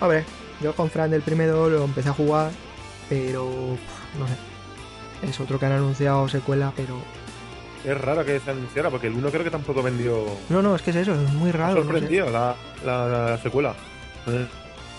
A 0.00 0.06
ver, 0.06 0.24
yo 0.60 0.72
Homefront 0.76 1.10
del 1.10 1.22
primero 1.22 1.68
lo 1.68 1.84
empecé 1.84 2.10
a 2.10 2.12
jugar, 2.12 2.50
pero 3.08 3.76
no 4.18 4.28
sé. 4.28 5.28
Es 5.28 5.38
otro 5.40 5.58
que 5.58 5.66
han 5.66 5.72
anunciado 5.72 6.28
secuela, 6.28 6.72
pero... 6.76 6.96
Es 7.84 7.98
raro 7.98 8.24
que 8.24 8.38
se 8.40 8.50
anunciara, 8.50 8.90
porque 8.90 9.06
el 9.06 9.14
1 9.14 9.30
creo 9.30 9.42
que 9.44 9.50
tampoco 9.50 9.82
vendió. 9.82 10.24
No, 10.50 10.60
no, 10.62 10.76
es 10.76 10.82
que 10.82 10.90
es 10.90 10.96
eso, 10.96 11.14
es 11.14 11.32
muy 11.32 11.50
Me 11.50 11.52
raro. 11.52 11.74
no 11.76 11.80
sé. 11.80 11.86
sorprendió 11.88 12.30
la, 12.30 12.54
la, 12.84 13.06
la 13.08 13.38
secuela. 13.38 13.74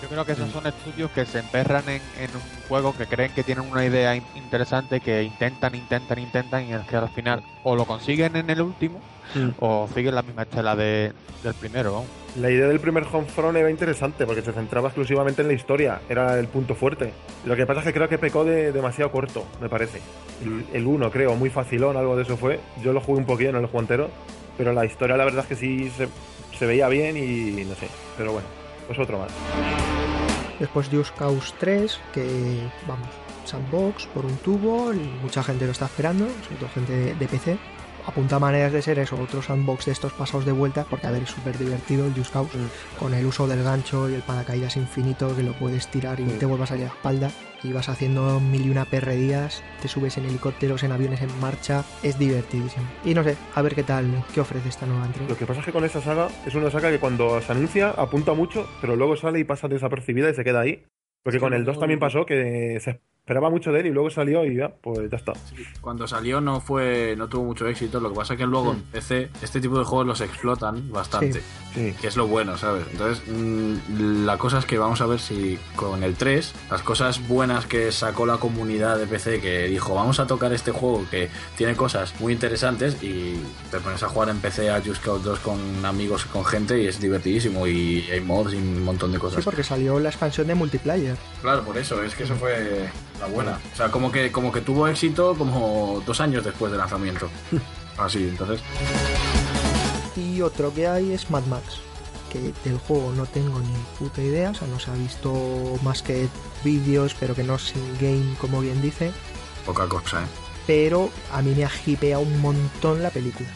Yo 0.02 0.08
creo 0.10 0.26
que 0.26 0.32
esos 0.32 0.50
son 0.52 0.66
estudios 0.66 1.12
que 1.12 1.26
se 1.26 1.40
emperran 1.40 1.84
en, 1.88 2.02
en 2.20 2.30
un 2.36 2.42
juego 2.68 2.96
que 2.98 3.06
creen 3.06 3.32
que 3.34 3.44
tienen 3.44 3.70
una 3.70 3.86
idea 3.86 4.16
in- 4.16 4.24
interesante, 4.36 5.00
que 5.00 5.22
intentan, 5.24 5.76
intentan, 5.76 6.18
intentan 6.20 6.66
y 6.68 6.74
es 6.74 6.82
que 6.88 6.96
al 6.96 7.10
final 7.10 7.44
o 7.64 7.76
lo 7.76 7.86
consiguen 7.86 8.36
en 8.36 8.50
el 8.50 8.62
último 8.62 9.00
Mm. 9.34 9.50
o 9.62 9.88
siguen 9.94 10.14
la 10.16 10.24
misma 10.24 10.42
estela 10.42 10.76
de, 10.76 11.14
del 11.42 11.54
primero. 11.54 11.94
vamos. 11.94 12.08
La 12.36 12.50
idea 12.50 12.68
del 12.68 12.82
primer 12.82 13.06
Homefront 13.10 13.56
era 13.56 13.70
interesante 13.70 14.26
porque 14.26 14.42
se 14.42 14.52
centraba 14.52 14.90
exclusivamente 14.90 15.42
en 15.42 15.48
la 15.48 15.54
historia, 15.54 16.02
era 16.10 16.38
el 16.38 16.48
punto 16.50 16.76
fuerte. 16.76 17.14
Lo 17.46 17.56
que 17.56 17.66
pasa 17.66 17.80
es 17.80 17.86
que 17.86 17.94
creo 17.94 18.10
que 18.10 18.18
pecó 18.18 18.44
de 18.44 18.74
demasiado 18.74 19.10
corto, 19.10 19.46
me 19.62 19.70
parece. 19.70 20.02
El- 20.44 20.66
El 20.74 20.86
1, 20.86 21.10
creo, 21.12 21.36
muy 21.36 21.50
facilón, 21.50 21.96
algo 21.96 22.18
de 22.18 22.24
eso 22.24 22.36
fue. 22.36 22.60
Yo 22.84 22.92
lo 22.92 23.00
jugué 23.00 23.20
un 23.20 23.26
poquillo, 23.26 23.54
no 23.54 23.62
lo 23.62 23.70
jugué 23.70 23.80
entero, 23.84 24.10
pero 24.58 24.74
la 24.74 24.84
historia 24.86 25.16
la 25.16 25.24
verdad 25.24 25.44
es 25.44 25.48
que 25.48 25.56
sí 25.56 25.90
se, 25.96 26.10
se 26.60 26.66
veía 26.66 26.90
bien 26.90 27.16
y 27.16 27.64
no 27.64 27.76
sé. 27.76 27.88
Pero 28.18 28.34
bueno, 28.34 28.48
pues 28.96 29.00
otro 29.08 29.20
más. 29.20 29.32
Después 30.60 30.90
Just 30.92 31.16
Cause 31.18 31.54
3, 31.60 32.00
que 32.14 32.62
vamos, 32.88 33.08
sandbox 33.46 34.06
por 34.08 34.26
un 34.26 34.36
tubo, 34.38 34.94
y 34.94 35.00
mucha 35.22 35.44
gente 35.44 35.66
lo 35.66 35.72
está 35.72 35.86
esperando, 35.86 36.28
sobre 36.44 36.56
todo 36.58 36.70
gente 36.70 36.94
de, 36.94 37.16
de 37.16 37.28
PC. 37.28 37.58
Apunta 38.06 38.40
maneras 38.40 38.72
de 38.74 38.82
ser 38.82 38.98
eso, 39.00 39.16
otro 39.20 39.42
sandbox 39.42 39.86
de 39.86 39.92
estos 39.92 40.12
pasados 40.14 40.46
de 40.46 40.52
vuelta, 40.52 40.86
porque 40.90 41.08
a 41.08 41.12
ver, 41.12 41.24
es 41.24 41.30
súper 41.30 41.58
divertido 41.58 42.06
el 42.06 42.14
Just 42.14 42.32
Cause, 42.34 42.50
con 43.00 43.14
el 43.14 43.26
uso 43.26 43.48
del 43.48 43.64
gancho 43.64 44.10
y 44.10 44.14
el 44.16 44.22
paracaídas 44.22 44.76
infinito, 44.78 45.36
que 45.36 45.44
lo 45.44 45.54
puedes 45.54 45.88
tirar 45.88 46.20
y 46.20 46.28
Sí. 46.30 46.38
te 46.40 46.46
vuelvas 46.46 46.72
a 46.72 46.76
la 46.76 46.86
espalda, 46.88 47.32
y 47.64 47.72
vas 47.74 47.90
haciendo 47.90 48.40
mil 48.40 48.66
y 48.66 48.70
una 48.70 48.86
perredías, 48.86 49.64
te 49.82 49.88
subes 49.88 50.18
en 50.18 50.26
helicópteros, 50.26 50.84
en 50.84 50.92
aviones 50.92 51.22
en 51.22 51.40
marcha, 51.40 51.84
es 52.04 52.18
divertidísimo. 52.18 52.86
Y 53.06 53.14
no 53.14 53.24
sé, 53.24 53.38
a 53.56 53.62
ver 53.62 53.76
qué 53.76 53.84
tal, 53.84 54.24
qué 54.34 54.42
ofrece 54.42 54.70
esta 54.70 54.86
nueva 54.86 55.06
entrega. 55.06 55.30
Lo 55.30 55.38
que 55.38 55.46
pasa 55.46 55.60
es 55.60 55.66
que 55.66 55.72
con 55.72 55.84
esta 55.86 56.02
saga 56.02 56.28
es 56.46 56.56
una 56.56 56.72
saga 56.72 56.90
que 56.90 57.00
cuando 57.00 57.40
se 57.42 57.52
anuncia 57.52 57.90
apunta 57.92 58.34
mucho, 58.34 58.68
pero 58.82 58.96
luego 58.96 59.16
sale 59.16 59.40
y 59.40 59.44
pasa 59.44 59.68
desapercibida 59.68 60.30
y 60.30 60.34
se 60.36 60.44
queda 60.44 60.62
ahí. 60.62 60.84
Porque 61.24 61.40
con 61.40 61.54
el 61.54 61.66
2 61.66 61.76
no- 61.76 61.80
también 61.82 62.00
pasó 62.00 62.26
que 62.26 62.80
se 62.80 63.00
esperaba 63.22 63.50
mucho 63.52 63.72
de 63.72 63.82
él 63.82 63.86
y 63.86 63.90
luego 63.92 64.10
salió 64.10 64.44
y 64.46 64.56
ya, 64.58 64.70
pues 64.70 65.10
ya 65.10 65.16
está. 65.18 65.34
Cuando 65.80 66.08
salió 66.08 66.42
no 66.42 66.60
fue 66.60 67.14
no 67.18 67.28
tuvo 67.30 67.44
mucho 67.46 67.68
éxito, 67.68 68.00
lo 68.00 68.10
que 68.10 68.16
pasa 68.16 68.34
es 68.34 68.40
que 68.40 68.48
luego 68.48 68.72
en 68.74 68.82
PC 68.82 69.30
este 69.44 69.62
tipo 69.62 69.78
de 69.78 69.86
juegos 69.86 70.08
los 70.08 70.22
explotan 70.22 70.92
bastante, 70.92 71.42
Sí. 71.74 71.94
que 72.02 72.08
es 72.08 72.18
lo 72.18 72.28
bueno, 72.28 72.58
¿sabes? 72.58 72.84
Entonces, 72.92 73.24
mm, 73.28 74.26
la 74.26 74.38
cosa 74.38 74.58
es 74.58 74.66
que 74.66 74.78
vamos 74.80 75.00
a 75.02 75.06
ver 75.06 75.20
si 75.20 75.58
con 75.76 76.04
el 76.04 76.16
3, 76.16 76.52
las 76.72 76.82
cosas 76.82 77.26
buenas 77.28 77.68
que 77.68 77.92
sacó 77.92 78.26
la 78.26 78.38
comunidad 78.38 78.98
de 78.98 79.06
PC, 79.06 79.40
que 79.40 79.68
dijo, 79.68 79.94
vamos 79.94 80.20
a 80.20 80.26
tocar 80.28 80.52
este 80.52 80.72
juego 80.72 81.06
que 81.10 81.30
tiene 81.56 81.76
cosas 81.76 82.20
muy 82.20 82.34
interesantes 82.34 83.02
y 83.04 83.36
te 83.70 83.80
pones 83.80 84.02
a 84.04 84.10
jugar 84.10 84.30
en 84.30 84.40
PC 84.40 84.72
a 84.72 84.82
Just 84.82 85.04
Cause 85.06 85.24
2 85.24 85.40
con 85.40 85.86
amigos, 85.86 86.26
con 86.26 86.44
gente 86.44 86.82
y 86.82 86.88
es 86.88 87.00
divertidísimo 87.00 87.68
y 87.68 88.02
hay 88.12 88.20
mods 88.20 88.54
y 88.54 88.58
un 88.58 88.84
montón 88.84 89.12
de 89.12 89.18
Sí, 89.18 89.22
cosas. 89.22 89.46
porque 89.46 89.64
salió 89.64 90.00
la 90.00 90.10
expansión 90.10 90.48
de 90.48 90.56
multiplayer. 90.56 91.16
Claro, 91.44 91.62
por 91.64 91.78
eso, 91.78 92.02
es 92.04 92.16
que 92.16 92.24
eso 92.24 92.36
fue 92.36 92.90
la 93.22 93.28
buena. 93.28 93.60
O 93.74 93.76
sea, 93.76 93.90
como 93.90 94.12
que, 94.12 94.32
como 94.32 94.52
que 94.52 94.62
tuvo 94.62 94.88
éxito 94.88 95.36
como 95.38 96.04
dos 96.06 96.20
años 96.20 96.44
después 96.44 96.72
del 96.72 96.80
lanzamiento. 96.80 97.30
Así, 97.98 98.28
entonces. 98.28 98.62
Y 100.16 100.42
otro 100.42 100.74
que 100.74 100.88
hay 100.88 101.12
es 101.14 101.30
Mad 101.30 101.46
Max, 101.46 101.80
que 102.32 102.54
del 102.68 102.80
juego 102.80 103.14
no 103.16 103.26
tengo 103.26 103.60
ni 103.60 103.74
puta 104.00 104.22
idea, 104.22 104.52
o 104.52 104.54
sea, 104.56 104.68
no 104.68 104.80
se 104.80 104.92
ha 104.92 104.96
visto 104.96 105.80
más 105.84 106.02
que 106.02 106.28
vídeos, 106.64 107.16
pero 107.20 107.36
que 107.36 107.44
no 107.44 107.56
es 107.56 107.74
in-game, 107.76 108.36
como 108.40 108.62
bien 108.62 108.82
dice. 108.82 109.12
Poca 109.66 109.88
cosa, 109.88 110.22
¿eh? 110.22 110.26
Pero 110.68 111.10
a 111.32 111.42
mí 111.42 111.54
me 111.56 111.66
ha 111.66 111.72
hipeado 111.86 112.22
un 112.22 112.42
montón 112.42 113.02
la 113.04 113.10
película. 113.10 113.50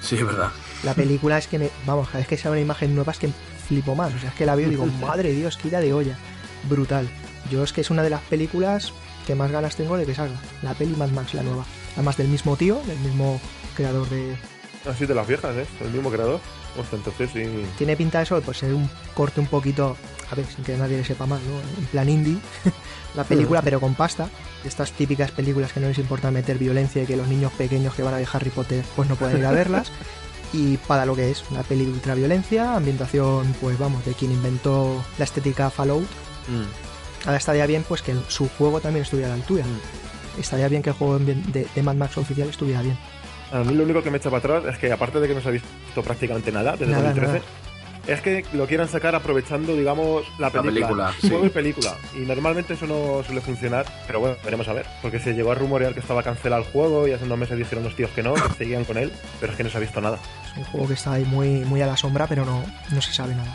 Sí, 0.00 0.16
es 0.16 0.24
verdad. 0.24 0.50
La 0.82 0.94
película 0.94 1.38
es 1.38 1.46
que 1.46 1.58
me. 1.58 1.70
Vamos, 1.86 2.08
cada 2.08 2.18
vez 2.18 2.28
que 2.28 2.36
sale 2.36 2.52
una 2.52 2.60
imagen 2.60 2.94
nueva 2.94 3.12
es 3.12 3.18
que 3.18 3.30
flipo 3.68 3.94
más. 3.94 4.14
O 4.14 4.18
sea, 4.18 4.30
es 4.30 4.34
que 4.34 4.46
la 4.46 4.54
veo 4.54 4.68
y 4.68 4.70
digo, 4.70 4.86
madre 5.00 5.32
Dios, 5.32 5.56
que 5.56 5.68
ira 5.68 5.80
de 5.80 5.92
olla. 5.92 6.16
Brutal. 6.68 7.08
Yo 7.50 7.64
es 7.64 7.72
que 7.72 7.80
es 7.80 7.90
una 7.90 8.02
de 8.02 8.10
las 8.10 8.22
películas 8.22 8.92
que 9.26 9.34
más 9.34 9.50
ganas 9.50 9.76
tengo 9.76 9.96
de 9.96 10.06
que 10.06 10.14
salga. 10.14 10.38
La 10.62 10.74
peli 10.74 10.94
Mad 10.96 11.10
Max, 11.10 11.34
la 11.34 11.42
nueva. 11.42 11.64
Además 11.94 12.16
del 12.16 12.28
mismo 12.28 12.56
tío, 12.56 12.80
del 12.86 12.98
mismo 12.98 13.40
creador 13.74 14.08
de... 14.08 14.36
Así 14.88 15.06
de 15.06 15.14
las 15.14 15.26
viejas, 15.26 15.56
¿eh? 15.56 15.66
El 15.80 15.90
mismo 15.90 16.10
creador. 16.10 16.40
Hostia, 16.78 16.96
entonces 16.96 17.30
sí. 17.32 17.42
Tiene 17.76 17.96
pinta 17.96 18.22
eso 18.22 18.40
pues, 18.40 18.58
ser 18.58 18.72
un 18.72 18.88
corte 19.14 19.40
un 19.40 19.46
poquito, 19.46 19.96
a 20.30 20.34
ver, 20.34 20.46
sin 20.46 20.64
que 20.64 20.76
nadie 20.76 20.96
le 20.96 21.04
sepa 21.04 21.26
más, 21.26 21.40
¿no? 21.42 21.58
En 21.78 21.86
plan 21.86 22.08
indie, 22.08 22.38
la 23.14 23.24
película, 23.24 23.60
pero 23.62 23.80
con 23.80 23.94
pasta. 23.94 24.28
Estas 24.64 24.92
típicas 24.92 25.30
películas 25.32 25.72
que 25.72 25.80
no 25.80 25.88
les 25.88 25.98
importa 25.98 26.30
meter 26.30 26.58
violencia 26.58 27.02
y 27.02 27.06
que 27.06 27.16
los 27.16 27.28
niños 27.28 27.52
pequeños 27.52 27.94
que 27.94 28.02
van 28.02 28.14
a 28.14 28.18
ver 28.18 28.28
Harry 28.32 28.50
Potter 28.50 28.84
pues 28.94 29.08
no 29.08 29.16
pueden 29.16 29.38
ir 29.38 29.46
a 29.46 29.52
verlas. 29.52 29.90
y 30.52 30.76
para 30.76 31.04
lo 31.06 31.14
que 31.14 31.30
es, 31.30 31.44
una 31.50 31.62
peli 31.62 31.84
ultraviolencia, 31.84 32.76
ambientación, 32.76 33.54
pues 33.60 33.78
vamos, 33.78 34.04
de 34.04 34.14
quien 34.14 34.32
inventó 34.32 35.04
la 35.18 35.24
estética 35.24 35.70
Fallout. 35.70 36.08
Ahora 37.24 37.36
estaría 37.36 37.66
bien 37.66 37.84
pues 37.86 38.02
que 38.02 38.14
su 38.28 38.48
juego 38.48 38.80
también 38.80 39.02
estuviera 39.02 39.32
a 39.32 39.36
la 39.36 39.42
altura. 39.42 39.64
Estaría 40.38 40.68
bien 40.68 40.82
que 40.82 40.90
el 40.90 40.96
juego 40.96 41.18
de, 41.18 41.66
de 41.74 41.82
Mad 41.82 41.94
Max 41.96 42.16
oficial 42.18 42.48
estuviera 42.48 42.82
bien. 42.82 42.96
A 43.52 43.58
mí 43.64 43.74
lo 43.74 43.82
único 43.84 44.02
que 44.02 44.10
me 44.10 44.18
echa 44.18 44.30
para 44.30 44.38
atrás 44.58 44.74
es 44.74 44.78
que 44.78 44.92
aparte 44.92 45.20
de 45.20 45.28
que 45.28 45.34
no 45.34 45.40
se 45.40 45.48
ha 45.48 45.52
visto 45.52 46.02
prácticamente 46.02 46.52
nada 46.52 46.72
desde 46.72 46.92
Nada, 46.92 47.12
2013, 47.12 47.32
nada. 47.32 47.44
es 48.06 48.20
que 48.20 48.44
lo 48.52 48.66
quieran 48.68 48.88
sacar 48.88 49.14
aprovechando, 49.16 49.74
digamos, 49.76 50.24
la 50.38 50.50
película. 50.50 50.72
película, 50.72 51.14
Juego 51.20 51.40
sí. 51.40 51.46
y 51.46 51.50
película. 51.50 51.94
Y 52.14 52.18
normalmente 52.20 52.74
eso 52.74 52.86
no 52.86 53.24
suele 53.24 53.40
funcionar, 53.40 53.84
pero 54.06 54.20
bueno, 54.20 54.36
veremos 54.44 54.68
a 54.68 54.72
ver. 54.72 54.86
Porque 55.02 55.18
se 55.18 55.34
llegó 55.34 55.50
a 55.50 55.56
rumorear 55.56 55.92
que 55.94 56.00
estaba 56.00 56.22
cancelado 56.22 56.62
el 56.62 56.68
juego 56.70 57.08
y 57.08 57.12
hace 57.12 57.24
unos 57.24 57.38
meses 57.38 57.58
dijeron 57.58 57.82
los 57.82 57.96
tíos 57.96 58.10
que 58.12 58.22
no, 58.22 58.34
que 58.34 58.54
seguían 58.58 58.84
con 58.84 58.96
él, 58.96 59.12
pero 59.40 59.50
es 59.52 59.56
que 59.58 59.64
no 59.64 59.70
se 59.70 59.76
ha 59.76 59.80
visto 59.80 60.00
nada. 60.00 60.18
Es 60.52 60.56
un 60.56 60.64
juego 60.64 60.86
que 60.86 60.94
está 60.94 61.12
ahí 61.14 61.24
muy, 61.24 61.48
muy 61.64 61.82
a 61.82 61.86
la 61.86 61.96
sombra, 61.96 62.28
pero 62.28 62.44
no, 62.46 62.62
no 62.92 63.02
se 63.02 63.12
sabe 63.12 63.34
nada. 63.34 63.52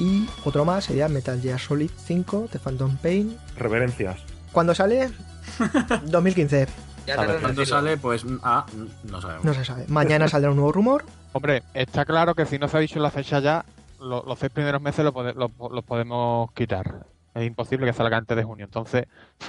Y 0.00 0.28
otro 0.44 0.64
más 0.64 0.84
sería 0.84 1.08
Metal 1.08 1.40
Gear 1.40 1.58
Solid 1.60 1.90
5 2.04 2.48
de 2.52 2.58
Phantom 2.58 2.96
Pain. 2.96 3.36
Reverencias. 3.56 4.18
¿Cuándo 4.52 4.74
sale? 4.74 5.10
2015, 6.06 6.66
Ya 7.06 7.16
te 7.16 7.26
lo 7.32 7.40
¿Cuándo 7.40 7.64
sale? 7.66 7.96
Pues 7.96 8.24
ah, 8.42 8.66
no 9.04 9.20
sabemos. 9.20 9.44
no 9.44 9.54
se 9.54 9.64
sabe. 9.64 9.84
Mañana 9.88 10.28
saldrá 10.28 10.50
un 10.50 10.56
nuevo 10.56 10.72
rumor. 10.72 11.04
Hombre, 11.32 11.62
está 11.74 12.04
claro 12.04 12.34
que 12.34 12.46
si 12.46 12.58
no 12.58 12.68
se 12.68 12.76
ha 12.76 12.80
dicho 12.80 12.98
la 13.00 13.10
fecha 13.10 13.40
ya, 13.40 13.64
lo- 14.00 14.24
los 14.26 14.38
seis 14.38 14.52
primeros 14.52 14.80
meses 14.80 15.04
los 15.04 15.14
los- 15.36 15.50
los 15.72 15.84
podemos 15.84 16.50
quitar. 16.52 17.06
Es 17.34 17.44
imposible 17.46 17.86
que 17.86 17.92
salga 17.92 18.16
antes 18.16 18.36
de 18.36 18.44
junio. 18.44 18.64
Entonces, 18.64 19.06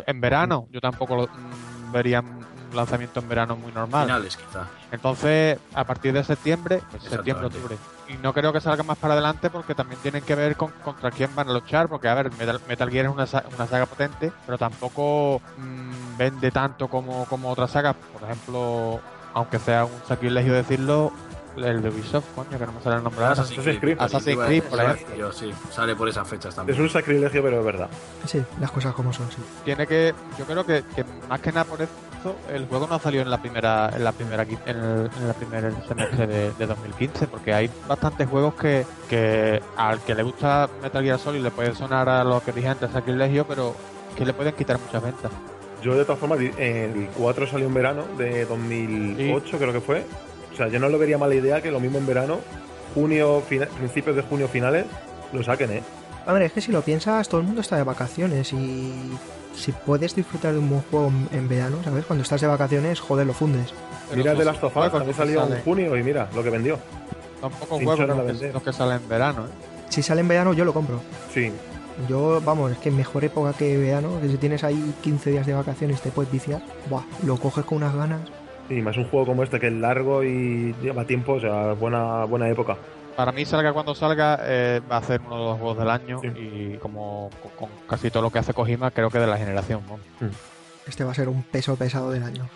en 0.07 0.19
verano, 0.19 0.67
yo 0.71 0.81
tampoco 0.81 1.15
lo- 1.15 1.27
mm, 1.27 1.91
vería 1.91 2.21
un 2.21 2.75
lanzamiento 2.75 3.19
en 3.19 3.29
verano 3.29 3.55
muy 3.55 3.71
normal. 3.71 4.05
Finales, 4.07 4.35
quizá. 4.37 4.67
Entonces, 4.91 5.59
a 5.73 5.83
partir 5.83 6.13
de 6.13 6.23
septiembre, 6.23 6.81
pues 6.91 7.03
septiembre, 7.03 7.45
octubre. 7.47 7.77
Y 8.07 8.17
no 8.17 8.33
creo 8.33 8.53
que 8.53 8.61
salga 8.61 8.83
más 8.83 8.97
para 8.97 9.13
adelante 9.13 9.49
porque 9.49 9.73
también 9.73 9.99
tienen 10.01 10.23
que 10.23 10.35
ver 10.35 10.55
con 10.55 10.71
contra 10.83 11.09
quién 11.11 11.33
van 11.35 11.49
a 11.49 11.53
luchar. 11.53 11.87
Porque, 11.87 12.07
a 12.07 12.13
ver, 12.13 12.31
Metal, 12.37 12.61
Metal 12.67 12.89
Gear 12.89 13.05
es 13.05 13.11
una, 13.11 13.25
una 13.55 13.67
saga 13.67 13.85
potente, 13.85 14.31
pero 14.45 14.57
tampoco 14.57 15.41
mm, 15.57 16.17
vende 16.17 16.51
tanto 16.51 16.87
como, 16.87 17.25
como 17.25 17.49
otras 17.51 17.71
sagas. 17.71 17.95
Por 18.13 18.23
ejemplo, 18.29 18.99
aunque 19.33 19.57
sea 19.59 19.85
un 19.85 20.01
sacrilegio 20.07 20.53
decirlo, 20.53 21.11
el 21.57 21.81
de 21.81 21.89
Ubisoft, 21.89 22.25
coño, 22.35 22.59
que 22.59 22.65
no 22.65 22.73
me 22.73 22.81
sale 22.81 22.97
el 22.97 23.03
nombre 23.03 23.25
ahora. 23.25 23.41
Assassin's 23.41 23.79
Creed. 23.79 23.97
Assassin's 23.99 24.37
Creed, 24.45 24.63
por 24.63 24.79
ejemplo. 24.79 25.15
Yo 25.15 25.31
sí, 25.31 25.51
sale 25.71 25.95
por 25.95 26.09
esas 26.09 26.27
fechas 26.27 26.49
Es 26.49 26.55
también. 26.55 26.81
un 26.81 26.89
sacrilegio, 26.89 27.41
pero 27.41 27.59
es 27.59 27.65
verdad. 27.65 27.89
Sí, 28.25 28.43
las 28.59 28.71
cosas 28.71 28.93
como 28.93 29.13
son, 29.13 29.31
sí. 29.31 29.37
Tiene 29.63 29.87
que, 29.87 30.13
yo 30.37 30.45
creo 30.45 30.65
que, 30.65 30.83
que 30.95 31.05
más 31.29 31.39
que 31.39 31.51
nada 31.51 31.63
por 31.65 31.81
eso, 31.81 31.93
el 32.51 32.65
juego 32.67 32.87
no 32.87 32.99
salió 32.99 33.21
en 33.21 33.29
la 33.29 33.39
primera, 33.39 33.91
en 33.93 34.03
la 34.03 34.11
primera, 34.11 34.43
en 34.43 34.49
el, 34.67 35.09
en 35.19 35.27
la 35.27 35.33
primera 35.33 35.71
semestre 35.87 36.27
de, 36.27 36.51
de 36.53 36.65
2015, 36.65 37.27
porque 37.27 37.53
hay 37.53 37.69
bastantes 37.87 38.27
juegos 38.29 38.55
que, 38.55 38.85
que 39.09 39.61
al 39.77 39.99
que 40.01 40.15
le 40.15 40.23
gusta 40.23 40.69
Metal 40.81 41.03
Gear 41.03 41.19
Solid 41.19 41.41
le 41.41 41.51
puede 41.51 41.75
sonar 41.75 42.09
a 42.09 42.23
lo 42.23 42.41
que 42.41 42.51
dije 42.51 42.67
antes 42.67 42.91
sacrilegio, 42.91 43.45
pero 43.45 43.75
que 44.15 44.25
le 44.25 44.33
pueden 44.33 44.53
quitar 44.53 44.79
muchas 44.79 45.03
ventas. 45.03 45.31
Yo, 45.81 45.95
de 45.95 46.03
todas 46.03 46.19
formas, 46.19 46.39
el 46.39 47.09
4 47.17 47.47
salió 47.47 47.67
en 47.67 47.73
verano 47.73 48.05
de 48.17 48.45
2008, 48.45 49.57
creo 49.57 49.73
que 49.73 49.81
fue. 49.81 50.05
O 50.51 50.57
sea, 50.57 50.67
yo 50.67 50.79
no 50.79 50.89
lo 50.89 50.97
vería 50.97 51.17
mala 51.17 51.35
idea 51.35 51.61
que 51.61 51.69
lo 51.69 51.79
mismo 51.79 51.97
en 51.97 52.07
verano, 52.07 52.39
junio, 52.93 53.43
principios 53.77 54.15
de 54.15 54.21
junio 54.23 54.47
finales, 54.47 54.85
lo 55.33 55.43
saquen, 55.43 55.71
¿eh? 55.71 55.83
Hombre, 56.25 56.45
es 56.45 56.53
que 56.53 56.61
si 56.61 56.71
lo 56.71 56.81
piensas, 56.81 57.29
todo 57.29 57.41
el 57.41 57.45
mundo 57.45 57.61
está 57.61 57.75
de 57.75 57.83
vacaciones 57.83 58.51
y 58.51 59.15
si 59.55 59.71
puedes 59.71 60.15
disfrutar 60.15 60.53
de 60.53 60.59
un 60.59 60.69
buen 60.69 60.81
juego 60.91 61.11
en- 61.31 61.47
verano, 61.47 61.77
¿sabes? 61.83 62.05
Cuando 62.05 62.23
estás 62.23 62.41
de 62.41 62.47
vacaciones, 62.47 62.99
joder, 62.99 63.25
lo 63.27 63.33
fundes. 63.33 63.73
Pero 64.09 64.17
Mira 64.17 64.33
de 64.35 64.45
Us, 64.49 64.57
juegos 64.59 64.91
también 64.91 65.05
que 65.07 65.13
salió 65.13 65.43
en 65.47 65.61
junio 65.63 65.97
y 65.97 66.03
mira 66.03 66.27
lo 66.35 66.43
que 66.43 66.49
vendió. 66.49 66.77
Sin 67.41 67.85
juegos 67.85 67.99
los 68.07 68.41
los 68.53 68.63
que 68.63 68.73
salen 68.73 68.97
en 69.01 69.09
verano. 69.09 69.45
¿eh? 69.45 69.49
Si 69.89 70.01
sale 70.01 70.21
en 70.21 70.27
verano, 70.27 70.53
yo 70.53 70.65
lo 70.65 70.73
compro. 70.73 70.99
Sí, 71.33 71.51
Yo, 72.09 72.41
vamos, 72.43 72.71
es 72.73 72.77
que 72.79 72.91
mejor 72.91 73.23
época 73.23 73.53
que 73.53 73.77
verano, 73.77 74.19
que 74.21 74.27
si 74.27 74.37
tienes 74.37 74.63
ahí 74.63 74.93
15 75.01 75.31
días 75.31 75.45
de 75.45 75.53
vacaciones 75.53 76.01
te 76.01 76.09
puedes 76.11 76.29
viciar, 76.31 76.61
buah, 76.89 77.03
lo 77.23 77.37
coges 77.37 77.63
con 77.65 77.77
unas 77.77 77.95
ganas. 77.95 78.19
y 78.69 78.81
más 78.81 78.97
un 78.97 79.05
juego 79.05 79.27
como 79.27 79.43
este 79.43 79.59
que 79.59 79.67
es 79.67 79.73
largo 79.73 80.23
y 80.23 80.73
lleva 80.81 81.05
tiempo, 81.05 81.33
o 81.33 81.39
sea, 81.39 81.73
buena, 81.73 82.25
buena 82.25 82.49
época. 82.49 82.77
Para 83.15 83.31
mí, 83.31 83.45
salga 83.45 83.71
cuando 83.73 83.95
salga, 83.95 84.39
eh, 84.43 84.81
va 84.91 84.97
a 84.97 85.03
ser 85.03 85.21
uno 85.21 85.37
de 85.37 85.43
los 85.45 85.57
juegos 85.57 85.77
del 85.77 85.89
año 85.89 86.19
Sí. 86.21 86.27
y 86.27 86.77
como 86.79 87.29
con, 87.41 87.51
con 87.69 87.69
casi 87.87 88.11
todo 88.11 88.23
lo 88.23 88.31
que 88.31 88.39
hace 88.39 88.53
Kojima, 88.53 88.91
creo 88.91 89.09
que 89.09 89.19
de 89.19 89.27
la 89.27 89.37
generación. 89.37 89.81
¿no? 89.87 89.99
Este 90.87 91.03
va 91.03 91.11
a 91.11 91.15
ser 91.15 91.29
un 91.29 91.43
peso 91.43 91.75
pesado 91.77 92.11
del 92.11 92.23
año. 92.23 92.47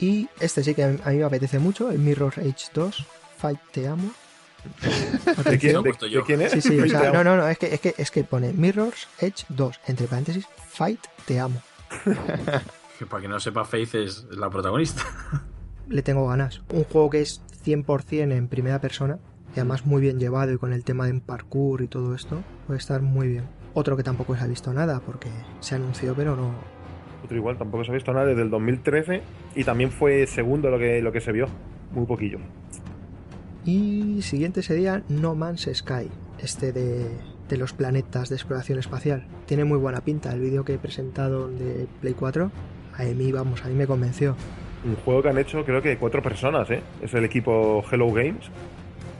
Y 0.00 0.28
este 0.40 0.64
sí 0.64 0.74
que 0.74 0.82
a 0.84 0.88
mí 1.10 1.16
me 1.18 1.24
apetece 1.24 1.58
mucho, 1.60 1.90
el 1.92 1.98
Mirror 2.00 2.34
Age 2.38 2.66
2, 2.74 3.06
Fight 3.38 3.60
Te 3.70 3.86
Amo. 3.86 4.10
¿De 5.44 5.58
quién, 5.58 5.74
de- 5.74 5.82
puesto 5.82 6.06
yo. 6.06 6.20
de 6.20 6.26
quién 6.26 6.42
es? 6.42 6.52
Sí, 6.52 6.60
sí, 6.60 6.78
o 6.80 6.88
sea, 6.88 7.12
no, 7.12 7.22
no, 7.24 7.36
no, 7.36 7.46
es 7.48 7.58
que, 7.58 7.72
es 7.74 7.80
que, 7.80 7.94
es 7.98 8.10
que 8.10 8.24
pone 8.24 8.52
Mirror's 8.52 9.08
Edge 9.20 9.44
2, 9.48 9.80
entre 9.86 10.06
paréntesis, 10.08 10.46
Fight 10.68 11.00
Te 11.24 11.38
Amo. 11.40 11.60
Que 12.98 13.06
para 13.06 13.22
que 13.22 13.28
no 13.28 13.40
sepa, 13.40 13.64
Faith 13.64 13.94
es 13.96 14.24
la 14.30 14.48
protagonista. 14.50 15.02
Le 15.88 16.02
tengo 16.02 16.26
ganas. 16.28 16.60
Un 16.68 16.84
juego 16.84 17.10
que 17.10 17.20
es 17.22 17.42
100% 17.64 18.30
en 18.32 18.46
primera 18.48 18.80
persona, 18.80 19.18
y 19.54 19.60
además 19.60 19.86
muy 19.86 20.00
bien 20.00 20.18
llevado 20.18 20.52
y 20.52 20.58
con 20.58 20.72
el 20.72 20.84
tema 20.84 21.06
de 21.06 21.14
parkour 21.20 21.82
y 21.82 21.88
todo 21.88 22.14
esto, 22.14 22.42
puede 22.66 22.78
estar 22.78 23.02
muy 23.02 23.28
bien. 23.28 23.44
Otro 23.74 23.96
que 23.96 24.02
tampoco 24.02 24.36
se 24.36 24.44
ha 24.44 24.46
visto 24.46 24.72
nada, 24.72 25.00
porque 25.00 25.28
se 25.60 25.74
anunció, 25.74 26.14
pero 26.14 26.36
no, 26.36 26.52
Otro 27.24 27.36
igual, 27.36 27.56
tampoco 27.56 27.84
se 27.84 27.90
ha 27.90 27.94
visto 27.94 28.12
nada 28.12 28.26
desde 28.26 28.42
el 28.42 28.50
2013 28.50 29.22
y 29.54 29.64
también 29.64 29.90
fue 29.90 30.26
segundo 30.26 30.70
lo 30.70 30.78
que, 30.78 31.00
lo 31.00 31.12
que 31.12 31.20
se 31.20 31.32
vio, 31.32 31.46
muy 31.92 32.06
poquillo. 32.06 32.38
Y 33.64 34.20
siguiente 34.22 34.62
sería 34.62 35.02
No 35.08 35.34
Man's 35.34 35.68
Sky, 35.72 36.10
este 36.38 36.72
de, 36.72 37.08
de 37.48 37.56
los 37.56 37.72
planetas 37.72 38.28
de 38.28 38.36
exploración 38.36 38.78
espacial. 38.78 39.26
Tiene 39.46 39.64
muy 39.64 39.78
buena 39.78 40.00
pinta 40.00 40.32
el 40.32 40.40
vídeo 40.40 40.64
que 40.64 40.74
he 40.74 40.78
presentado 40.78 41.48
de 41.48 41.86
Play 42.00 42.14
4. 42.14 42.50
A 42.96 43.02
mí, 43.04 43.32
vamos, 43.32 43.64
a 43.64 43.68
mí 43.68 43.74
me 43.74 43.86
convenció. 43.86 44.34
Un 44.84 44.96
juego 44.96 45.22
que 45.22 45.28
han 45.28 45.38
hecho 45.38 45.64
creo 45.64 45.80
que 45.80 45.96
cuatro 45.96 46.22
personas, 46.22 46.70
¿eh? 46.70 46.82
Es 47.02 47.14
el 47.14 47.24
equipo 47.24 47.84
Hello 47.90 48.12
Games. 48.12 48.50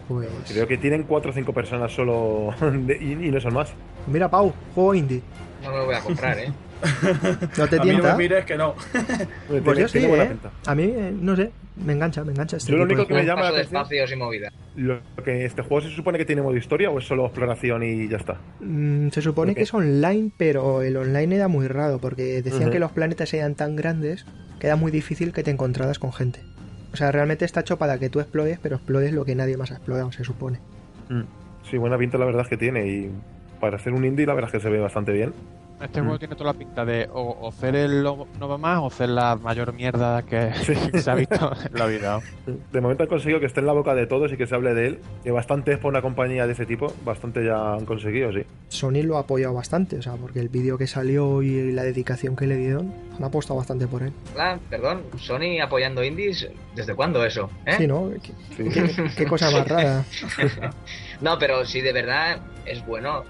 Pues 0.09 0.29
Creo 0.49 0.67
que 0.67 0.77
tienen 0.79 1.05
cuatro 1.05 1.31
o 1.31 1.35
cinco 1.35 1.53
personas 1.53 1.93
solo 1.93 2.55
de- 2.61 2.99
y, 3.01 3.13
y 3.27 3.31
no 3.31 3.41
son 3.41 3.55
más. 3.55 3.73
mira, 4.07 4.29
Pau, 4.31 4.53
juego 4.75 4.95
indie. 4.95 5.23
No 5.63 5.71
me 5.71 5.77
lo 5.79 5.85
voy 5.87 5.95
a 5.95 6.01
comprar, 6.01 6.39
¿eh? 6.39 6.53
¿No 7.57 7.69
te 7.69 7.77
a 7.77 7.85
mí 7.85 7.91
no 7.93 7.99
tienta? 8.01 8.17
me 8.17 8.23
mires 8.25 8.45
que 8.45 8.57
no. 8.57 8.75
Pues 9.49 9.63
Tiene- 9.63 9.81
yo 9.83 9.89
sí, 9.89 9.99
¿eh? 9.99 10.37
A 10.67 10.75
mí, 10.75 10.83
eh, 10.83 11.15
no 11.17 11.37
sé, 11.37 11.53
me 11.77 11.93
engancha, 11.93 12.25
me 12.25 12.33
engancha 12.33 12.57
este 12.57 12.73
Yo 12.73 12.79
lo 12.79 12.85
único 12.85 13.07
que 13.07 13.15
me 13.15 13.25
llama 13.25 13.43
la 13.43 13.49
atención, 13.51 13.83
espacios 13.83 14.11
y 14.13 14.17
movida. 14.17 14.51
lo 14.75 14.99
que 15.25 15.45
este 15.45 15.63
juego 15.63 15.81
se 15.89 15.95
supone 15.95 16.19
que 16.19 16.25
tiene 16.25 16.43
modo 16.43 16.57
historia 16.57 16.91
o 16.91 16.99
es 16.99 17.05
solo 17.07 17.25
exploración 17.27 17.85
y 17.85 18.09
ya 18.09 18.17
está. 18.17 18.39
Mm, 18.59 19.11
se 19.11 19.23
supone 19.23 19.55
que 19.55 19.63
es 19.63 19.73
online, 19.73 20.33
pero 20.37 20.83
el 20.83 20.97
online 20.97 21.37
era 21.37 21.47
muy 21.47 21.69
raro, 21.69 21.99
porque 21.99 22.43
decían 22.43 22.71
que 22.71 22.81
los 22.81 22.91
planetas 22.91 23.33
eran 23.33 23.55
tan 23.55 23.77
grandes 23.77 24.27
que 24.59 24.67
era 24.67 24.75
muy 24.75 24.91
difícil 24.91 25.33
que 25.33 25.45
te 25.45 25.53
encontraras 25.53 26.01
con 26.01 26.13
gente. 26.13 26.41
O 26.93 26.97
sea, 26.97 27.11
realmente 27.11 27.45
está 27.45 27.61
hecho 27.61 27.79
para 27.79 27.99
que 27.99 28.11
tú 28.11 28.21
explores, 28.21 28.59
pero 28.63 28.77
explores 28.77 29.13
lo 29.13 29.25
que 29.25 29.35
nadie 29.35 29.57
más 29.57 29.71
ha 29.71 29.75
explorado, 29.75 30.13
se 30.13 30.25
supone. 30.25 30.59
Sí, 31.71 31.77
buena 31.79 31.97
pinta 31.99 32.19
la 32.19 32.27
verdad 32.27 32.43
es 32.43 32.49
que 32.49 32.57
tiene 32.57 32.87
y 32.87 33.11
para 33.61 33.77
hacer 33.77 33.93
un 33.93 34.05
indie 34.05 34.27
la 34.27 34.35
verdad 34.35 34.49
es 34.49 34.61
que 34.61 34.61
se 34.61 34.71
ve 34.71 34.81
bastante 34.81 35.13
bien. 35.13 35.33
Este 35.83 36.01
Mm. 36.01 36.05
juego 36.05 36.19
tiene 36.19 36.35
toda 36.37 36.53
la 36.53 36.59
pinta 36.59 36.85
de 36.85 37.09
o, 37.13 37.37
o 37.41 37.53
ser 37.53 37.75
el 37.77 38.03
no 38.03 38.59
más 38.59 38.81
o 38.83 38.91
ser 38.91 39.09
la 39.11 39.37
mayor 39.37 39.73
mierda 39.73 40.23
que, 40.23 40.53
se 41.03 41.11
ha 41.11 41.15
visto 41.15 41.53
en 41.73 41.79
la 41.79 41.87
vida. 41.87 42.21
De 42.73 42.81
momento 42.81 43.03
han 43.03 43.09
conseguido 43.09 43.41
que 43.41 43.47
esté 43.47 43.61
en 43.61 43.67
la 43.67 43.73
boca 43.73 43.95
de 43.95 44.07
todos 44.07 44.33
y 44.33 44.37
que 44.37 44.47
se 44.47 44.55
hable 44.55 44.75
de 44.75 44.87
él. 44.87 44.99
Que 45.25 45.31
bastante 45.31 45.73
es 45.73 45.79
para 45.79 45.89
una 45.89 46.03
compañía 46.03 46.47
de 46.47 46.53
ese 46.53 46.67
tipo, 46.67 46.93
bastante 47.05 47.45
ya 47.45 47.75
han 47.75 47.85
conseguido, 47.85 48.33
sí. 48.33 48.43
Sony 48.69 49.03
lo 49.03 49.17
ha 49.17 49.21
apoyado 49.21 49.55
bastante, 49.55 49.97
o 49.99 50.03
sea, 50.03 50.15
porque 50.15 50.41
el 50.41 50.49
vídeo 50.49 50.79
que 50.79 50.87
salió 50.87 51.43
y 51.43 51.73
la 51.73 51.83
dedicación 51.83 52.37
que 52.37 52.47
le 52.47 52.57
dieron, 52.57 52.93
han 53.17 53.25
apostado 53.25 53.59
bastante 53.59 53.87
por 53.87 54.03
él. 54.03 54.13
Ah, 54.39 54.59
perdón, 54.71 55.03
Sony 55.19 55.61
apoyando 55.63 56.03
indies, 56.05 56.49
¿desde 56.75 56.95
cuándo 56.95 57.25
eso? 57.25 57.51
¿Eh? 57.67 57.75
Sí, 57.79 57.87
¿no? 57.87 58.11
¿Qué, 58.23 58.33
Sí. 58.57 58.69
qué- 58.71 59.11
qué 59.17 59.27
cosa 59.27 59.51
más 59.51 59.67
rara. 59.69 60.05
No, 61.21 61.39
pero 61.39 61.65
si 61.65 61.81
de 61.81 61.93
verdad 61.93 62.39
es 62.67 62.85
bueno, 62.85 63.23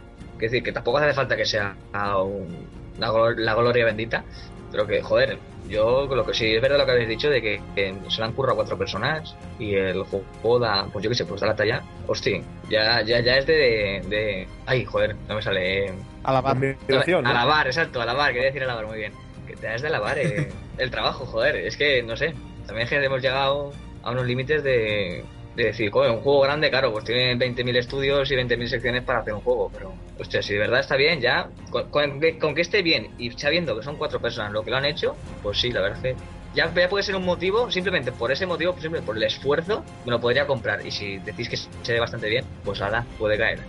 es 0.46 0.52
decir, 0.52 0.64
que 0.64 0.72
tampoco 0.72 0.98
hace 0.98 1.12
falta 1.14 1.36
que 1.36 1.44
sea 1.44 1.76
un- 2.22 2.66
la, 2.98 3.12
la 3.36 3.54
gloria 3.54 3.84
bendita, 3.84 4.24
pero 4.70 4.86
que, 4.86 5.02
joder, 5.02 5.38
Yo 5.68 6.06
lo 6.06 6.26
que 6.26 6.34
sí 6.34 6.54
es 6.56 6.60
verdad 6.60 6.76
lo 6.76 6.84
que 6.84 6.90
habéis 6.90 7.08
dicho 7.08 7.30
de 7.30 7.40
que, 7.40 7.60
que 7.76 7.94
se 8.08 8.18
le 8.20 8.24
han 8.26 8.32
currado 8.32 8.56
cuatro 8.56 8.76
personas 8.76 9.34
y 9.60 9.74
el 9.76 10.02
juego 10.02 10.58
da, 10.58 10.86
pues 10.92 11.04
yo 11.04 11.08
qué 11.08 11.14
sé, 11.14 11.24
pues 11.24 11.40
da 11.40 11.46
la 11.46 11.54
talla. 11.56 11.82
Hostia, 12.08 12.42
ya, 12.68 13.00
ya, 13.02 13.20
ya 13.20 13.38
es 13.38 13.46
de, 13.46 14.02
de... 14.08 14.48
Ay, 14.66 14.84
joder, 14.84 15.14
no 15.28 15.36
me 15.36 15.40
sale... 15.42 15.94
Alabar. 16.24 16.54
Combinación, 16.54 17.22
¿no? 17.24 17.30
Alabar, 17.30 17.68
exacto, 17.68 18.02
alabar, 18.02 18.32
quería 18.32 18.48
decir 18.48 18.64
alabar, 18.64 18.86
muy 18.86 18.98
bien. 18.98 19.12
Que 19.46 19.54
te 19.54 19.68
has 19.68 19.82
de 19.82 19.88
alabar 19.88 20.18
eh, 20.18 20.48
el 20.78 20.90
trabajo, 20.90 21.24
joder, 21.26 21.56
es 21.56 21.76
que, 21.76 22.02
no 22.02 22.16
sé, 22.16 22.34
también 22.66 22.84
es 22.84 22.90
que 22.90 22.96
hemos 23.02 23.22
llegado 23.22 23.72
a 24.02 24.10
unos 24.10 24.26
límites 24.26 24.64
de, 24.64 25.24
de 25.54 25.64
decir, 25.64 25.90
joder, 25.92 26.10
un 26.10 26.20
juego 26.22 26.40
grande, 26.40 26.70
claro, 26.70 26.92
pues 26.92 27.04
tiene 27.04 27.36
20.000 27.36 27.76
estudios 27.76 28.28
y 28.32 28.34
20.000 28.36 28.66
secciones 28.68 29.04
para 29.04 29.20
hacer 29.20 29.32
un 29.32 29.40
juego, 29.42 29.70
pero, 29.72 29.94
hostia, 30.18 30.42
si 30.42 30.52
de 30.54 30.58
verdad 30.60 30.80
está 30.80 30.96
bien, 30.96 31.20
ya, 31.20 31.48
con, 31.70 32.20
que- 32.20 32.60
esté 32.60 32.82
bien 32.82 33.08
y 33.18 33.30
sabiendo 33.32 33.76
que 33.76 33.82
son 33.82 33.96
cuatro 33.96 34.20
personas 34.20 34.52
lo 34.52 34.62
que 34.62 34.70
lo 34.70 34.76
han 34.76 34.84
hecho, 34.84 35.16
pues 35.42 35.60
sí, 35.60 35.70
la 35.70 35.80
verdad 35.80 35.98
es 36.04 36.14
que 36.16 36.22
ya, 36.54 36.70
puede 36.88 37.02
ser 37.02 37.16
un 37.16 37.24
motivo, 37.24 37.70
simplemente 37.70 38.12
por 38.12 38.30
ese 38.30 38.44
motivo, 38.46 38.72
simplemente 38.72 39.06
por 39.06 39.16
el 39.16 39.22
esfuerzo, 39.22 39.84
me 40.04 40.10
lo 40.10 40.20
podría 40.20 40.46
comprar. 40.46 40.84
Y 40.86 40.90
si 40.90 41.16
decís 41.18 41.48
que 41.48 41.56
se 41.56 41.92
ve 41.92 41.98
bastante 41.98 42.28
bien, 42.28 42.44
pues 42.62 42.82
ala, 42.82 43.06
puede 43.18 43.38
caer. 43.38 43.60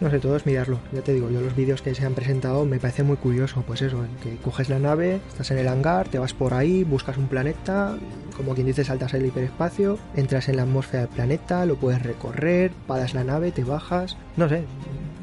No 0.00 0.08
sé, 0.10 0.20
todo 0.20 0.36
es 0.36 0.46
mirarlo. 0.46 0.78
Ya 0.92 1.02
te 1.02 1.12
digo, 1.12 1.28
yo 1.28 1.40
los 1.40 1.56
vídeos 1.56 1.82
que 1.82 1.92
se 1.96 2.06
han 2.06 2.14
presentado 2.14 2.64
me 2.64 2.78
parece 2.78 3.02
muy 3.02 3.16
curioso. 3.16 3.64
Pues 3.66 3.82
eso, 3.82 4.06
que 4.22 4.36
coges 4.36 4.68
la 4.68 4.78
nave, 4.78 5.20
estás 5.28 5.50
en 5.50 5.58
el 5.58 5.66
hangar, 5.66 6.06
te 6.08 6.20
vas 6.20 6.32
por 6.32 6.54
ahí, 6.54 6.84
buscas 6.84 7.16
un 7.16 7.26
planeta, 7.26 7.96
como 8.36 8.54
quien 8.54 8.68
dice, 8.68 8.84
saltas 8.84 9.12
el 9.14 9.26
hiperespacio, 9.26 9.98
entras 10.14 10.48
en 10.48 10.58
la 10.58 10.62
atmósfera 10.62 11.06
del 11.06 11.12
planeta, 11.12 11.66
lo 11.66 11.74
puedes 11.74 12.00
recorrer, 12.00 12.70
paras 12.86 13.14
la 13.14 13.24
nave, 13.24 13.50
te 13.50 13.64
bajas. 13.64 14.16
No 14.36 14.48
sé, 14.48 14.62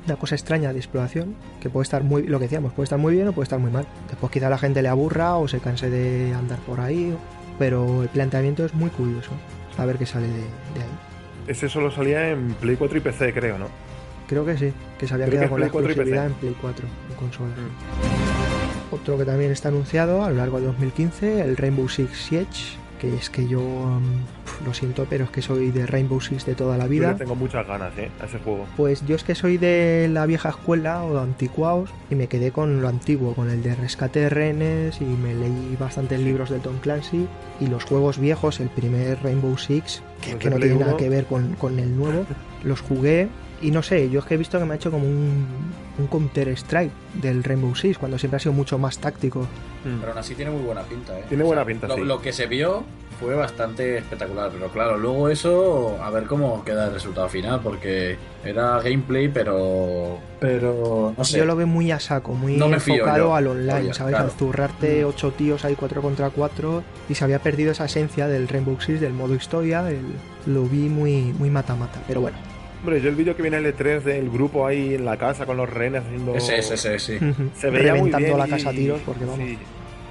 una 0.06 0.16
cosa 0.16 0.36
extraña 0.36 0.74
de 0.74 0.80
exploración 0.80 1.36
que 1.62 1.70
puede 1.70 1.84
estar 1.84 2.04
muy, 2.04 2.24
lo 2.24 2.40
que 2.40 2.46
decíamos, 2.46 2.74
puede 2.74 2.86
estar 2.86 3.00
muy 3.00 3.14
bien 3.14 3.28
o 3.28 3.34
puede 3.34 3.44
estar 3.44 3.60
muy 3.60 3.72
mal. 3.72 3.86
Después 4.10 4.32
quizá 4.32 4.50
la 4.50 4.58
gente 4.58 4.82
le 4.82 4.90
aburra 4.90 5.36
o 5.38 5.48
se 5.48 5.60
canse 5.60 5.90
de 5.90 6.34
andar 6.34 6.60
por 6.60 6.80
ahí, 6.80 7.16
pero 7.60 8.04
el 8.04 8.10
planteamiento 8.10 8.66
es 8.66 8.74
muy 8.74 8.90
curioso. 8.90 9.32
A 9.78 9.86
ver 9.86 9.98
qué 9.98 10.06
sale 10.06 10.28
de, 10.28 10.34
de 10.34 10.82
ahí. 10.82 11.14
Ese 11.48 11.68
solo 11.68 11.92
salía 11.92 12.30
en 12.30 12.54
Play 12.54 12.76
4 12.76 12.98
y 12.98 13.02
PC, 13.02 13.34
creo, 13.34 13.58
¿no? 13.58 13.68
Creo 14.28 14.46
que 14.46 14.58
sí, 14.58 14.74
que 14.98 15.08
se 15.08 15.14
había 15.14 15.26
Creo 15.26 15.40
quedado 15.40 15.52
con 15.52 15.60
la 15.60 15.68
Play 15.68 15.72
4 15.72 15.88
y 15.88 15.92
exclusividad 15.92 16.26
en 16.28 16.34
Play 16.34 16.56
4, 16.62 16.88
en 17.10 17.16
consola. 17.16 17.54
Otro 18.92 19.18
que 19.18 19.26
también 19.26 19.52
está 19.52 19.70
anunciado 19.70 20.24
a 20.24 20.30
lo 20.30 20.38
largo 20.38 20.60
de 20.60 20.68
2015, 20.68 21.42
el 21.42 21.58
Rainbow 21.58 21.90
Six 21.90 22.18
Siege, 22.18 22.78
que 23.04 23.16
es 23.18 23.30
que 23.30 23.46
yo 23.48 23.62
lo 24.66 24.74
siento, 24.74 25.06
pero 25.10 25.26
es 25.26 25.30
que 25.30 25.42
soy 25.42 25.72
de 25.72 25.86
Rainbow 25.86 26.22
Six 26.22 26.46
de 26.46 26.56
toda 26.56 26.78
la 26.78 26.86
Yo 26.86 26.90
vida. 26.90 27.12
le 27.12 27.18
tengo 27.18 27.36
muchas 27.36 27.68
ganas, 27.68 27.92
¿eh? 27.98 28.10
A 28.22 28.26
ese 28.26 28.40
juego. 28.40 28.66
Pues 28.78 29.06
yo 29.06 29.16
es 29.18 29.24
que 29.26 29.36
soy 29.36 29.58
de 29.58 30.08
la 30.10 30.26
vieja 30.26 30.50
escuela 30.50 31.04
o 31.04 31.14
de 31.16 31.20
anticuaos 31.20 31.90
y 32.10 32.16
me 32.16 32.28
quedé 32.28 32.52
con 32.52 32.82
lo 32.82 32.88
antiguo, 32.88 33.34
con 33.34 33.50
el 33.50 33.62
de 33.62 33.76
rescate 33.76 34.22
de 34.22 34.30
rehenes 34.30 35.02
y 35.02 35.06
me 35.06 35.34
leí 35.36 35.76
bastantes 35.78 36.18
libros 36.22 36.50
del 36.50 36.62
Tom 36.62 36.78
Clancy 36.78 37.28
y 37.60 37.68
los 37.68 37.84
juegos 37.84 38.20
viejos, 38.20 38.62
el 38.62 38.70
primer 38.70 39.22
Rainbow 39.22 39.58
Six, 39.58 40.02
que, 40.22 40.38
que 40.38 40.50
no 40.50 40.56
tiene 40.56 40.76
nada 40.76 40.94
1. 40.94 40.98
que 40.98 41.10
ver 41.10 41.26
con, 41.26 41.56
con 41.56 41.80
el 41.80 41.98
nuevo, 41.98 42.26
los 42.64 42.80
jugué 42.80 43.28
y 43.64 43.72
no 43.72 43.82
sé, 43.82 44.10
yo 44.10 44.20
es 44.20 44.26
que 44.26 44.36
he 44.36 44.38
visto 44.38 44.60
que 44.60 44.66
me 44.66 44.74
ha 44.74 44.76
hecho 44.76 44.92
como 44.92 45.06
un, 45.06 45.46
un 45.98 46.08
Counter 46.08 46.50
Strike 46.50 46.92
del 47.16 47.44
Rainbow 47.44 47.74
Six, 47.76 47.98
cuando 47.98 48.18
siempre 48.20 48.38
ha 48.38 48.40
sido 48.40 48.54
mucho 48.54 48.78
más 48.78 48.98
táctico. 49.00 49.48
Pero 49.84 50.10
aún 50.12 50.18
así 50.18 50.36
tiene 50.36 50.52
muy 50.52 50.62
buena 50.64 50.82
pinta, 50.84 51.18
¿eh? 51.18 51.24
Tiene 51.28 51.44
buena 51.44 51.66
pinta, 51.66 51.88
lo, 51.88 51.96
sí. 51.96 52.02
lo 52.02 52.22
que 52.22 52.32
se 52.34 52.46
vio 52.48 52.84
fue 53.20 53.36
bastante 53.36 53.98
espectacular, 54.00 54.50
pero 54.52 54.70
claro, 54.70 54.98
luego 54.98 55.30
eso, 55.30 55.98
a 56.04 56.10
ver 56.10 56.24
cómo 56.26 56.64
queda 56.66 56.88
el 56.88 56.94
resultado 56.94 57.30
final, 57.30 57.62
porque 57.64 58.18
era 58.44 58.80
gameplay, 58.82 59.28
pero. 59.30 60.18
Pero. 60.40 61.14
No 61.18 61.24
sé. 61.24 61.38
Yo 61.38 61.46
lo 61.46 61.56
veo 61.56 61.68
muy 61.68 61.92
a 61.92 62.00
saco, 62.00 62.34
muy 62.34 62.58
No 62.58 62.66
enfocado 62.74 63.36
al 63.36 63.48
online, 63.48 63.74
Oye, 63.82 63.94
¿sabes? 63.94 64.16
claro. 64.16 64.26
Al 64.26 64.32
zurrarte 64.38 65.06
ocho 65.06 65.32
tíos 65.32 65.64
ahí 65.64 65.76
cuatro 65.76 66.02
contra 66.02 66.30
cuatro 66.32 66.84
y 67.08 67.16
se 67.16 67.24
había 67.24 67.40
perdido 67.40 67.72
esa 67.72 67.86
esencia 67.86 68.28
del 68.28 68.48
Rainbow 68.48 68.80
Six, 68.82 69.00
del 69.00 69.14
modo 69.14 69.36
historia, 69.36 69.88
el- 69.90 70.02
lo 70.46 70.64
vi 70.64 70.90
muy 70.90 71.34
muy 71.38 71.50
mata-mata, 71.50 72.02
pero 72.08 72.20
bueno. 72.22 72.38
Hombre, 72.84 73.00
yo 73.00 73.08
el 73.10 73.16
vídeo 73.16 73.34
que 73.34 73.42
viene 73.42 73.58
el 73.58 73.66
E3 73.74 74.02
del 74.02 74.30
grupo 74.30 74.68
ahí 74.68 74.96
en 74.96 75.06
la 75.06 75.16
casa 75.16 75.46
con 75.46 75.56
los 75.56 75.70
rehenes 75.70 76.04
haciendo... 76.04 76.36
Ese, 76.36 76.58
ese, 76.58 76.74
ese, 76.74 77.00
sí. 77.00 77.18
Se 77.56 77.70
veía 77.70 77.94
muy 77.96 78.12
Reventando 78.12 78.28
bien 78.28 78.38
la 78.38 78.48
casa 78.48 78.70
a 78.72 78.74
tiros, 78.74 79.00
porque 79.06 79.24
vamos. 79.24 79.40
Sí, 79.40 79.58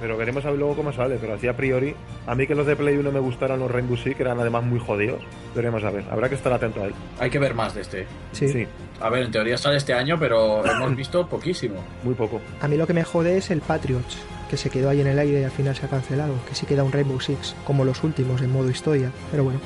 pero 0.01 0.17
veremos 0.17 0.43
a 0.43 0.49
ver 0.49 0.57
luego 0.57 0.75
cómo 0.75 0.91
sale. 0.91 1.17
Pero 1.21 1.35
así 1.35 1.47
a 1.47 1.55
priori, 1.55 1.93
a 2.25 2.33
mí 2.33 2.47
que 2.47 2.55
los 2.55 2.65
de 2.65 2.75
Play 2.75 2.97
1 2.97 3.11
me 3.11 3.19
gustaron 3.19 3.59
los 3.59 3.69
Rainbow 3.69 3.95
Six, 3.95 4.15
que 4.15 4.23
eran 4.23 4.39
además 4.39 4.63
muy 4.63 4.79
jodidos. 4.79 5.21
Veremos 5.55 5.83
a 5.83 5.91
ver, 5.91 6.03
habrá 6.09 6.29
que 6.29 6.35
estar 6.35 6.51
atento 6.51 6.81
a 6.81 6.85
él. 6.87 6.93
Hay 7.19 7.29
que 7.29 7.37
ver 7.37 7.53
más 7.53 7.75
de 7.75 7.81
este. 7.81 8.07
Sí. 8.31 8.49
Sí, 8.49 8.65
A 8.99 9.09
ver, 9.09 9.21
en 9.23 9.31
teoría 9.31 9.55
sale 9.55 9.77
este 9.77 9.93
año, 9.93 10.17
pero 10.19 10.65
hemos 10.65 10.95
visto 10.95 11.27
poquísimo. 11.27 11.75
muy 12.03 12.15
poco. 12.15 12.41
A 12.59 12.67
mí 12.67 12.75
lo 12.75 12.87
que 12.87 12.93
me 12.93 13.03
jode 13.03 13.37
es 13.37 13.51
el 13.51 13.61
Patriots, 13.61 14.17
que 14.49 14.57
se 14.57 14.71
quedó 14.71 14.89
ahí 14.89 14.99
en 15.01 15.07
el 15.07 15.19
aire 15.19 15.41
y 15.41 15.43
al 15.43 15.51
final 15.51 15.75
se 15.75 15.85
ha 15.85 15.89
cancelado, 15.89 16.33
que 16.49 16.55
sí 16.55 16.65
queda 16.65 16.83
un 16.83 16.91
Rainbow 16.91 17.21
Six, 17.21 17.55
como 17.65 17.85
los 17.85 18.03
últimos 18.03 18.41
en 18.41 18.51
modo 18.51 18.71
historia, 18.71 19.11
pero 19.29 19.43
bueno. 19.43 19.59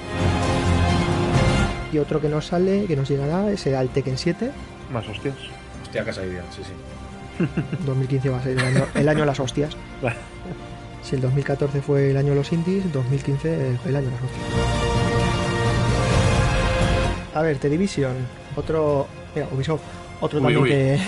Y 1.91 1.97
otro 1.99 2.19
que 2.21 2.27
nos 2.29 2.47
sale, 2.47 2.85
que 2.85 2.95
nos 2.95 3.07
llegará, 3.09 3.55
será 3.57 3.81
el 3.81 3.89
Tekken 3.89 4.17
7. 4.17 4.51
Más 4.91 5.07
hostias. 5.07 5.35
Hostia, 5.83 6.03
que 6.03 6.09
ha 6.09 6.13
salido, 6.13 6.43
sí, 6.51 6.61
sí. 6.63 7.43
2015 7.85 8.29
va 8.29 8.37
a 8.39 8.43
ser 8.43 8.53
el 8.57 8.59
año, 8.65 8.85
el 8.95 9.07
año 9.09 9.19
de 9.21 9.25
las 9.25 9.39
hostias. 9.39 9.77
Si 11.03 11.15
el 11.15 11.21
2014 11.21 11.81
fue 11.81 12.11
el 12.11 12.17
año 12.17 12.29
de 12.31 12.35
los 12.35 12.51
indies, 12.51 12.91
2015 12.91 13.53
el, 13.69 13.79
el 13.85 13.95
año 13.95 14.07
de 14.07 14.11
las 14.11 14.23
hostias. 14.23 14.47
A 17.33 17.41
ver, 17.41 17.57
The 17.59 17.69
Division, 17.69 18.15
otro. 18.55 19.07
Mira, 19.35 19.47
Ubisoft, 19.51 19.81
otro 20.21 20.39
Uy, 20.39 20.43
también 20.53 20.61
uy. 20.63 20.69
que. 20.69 20.99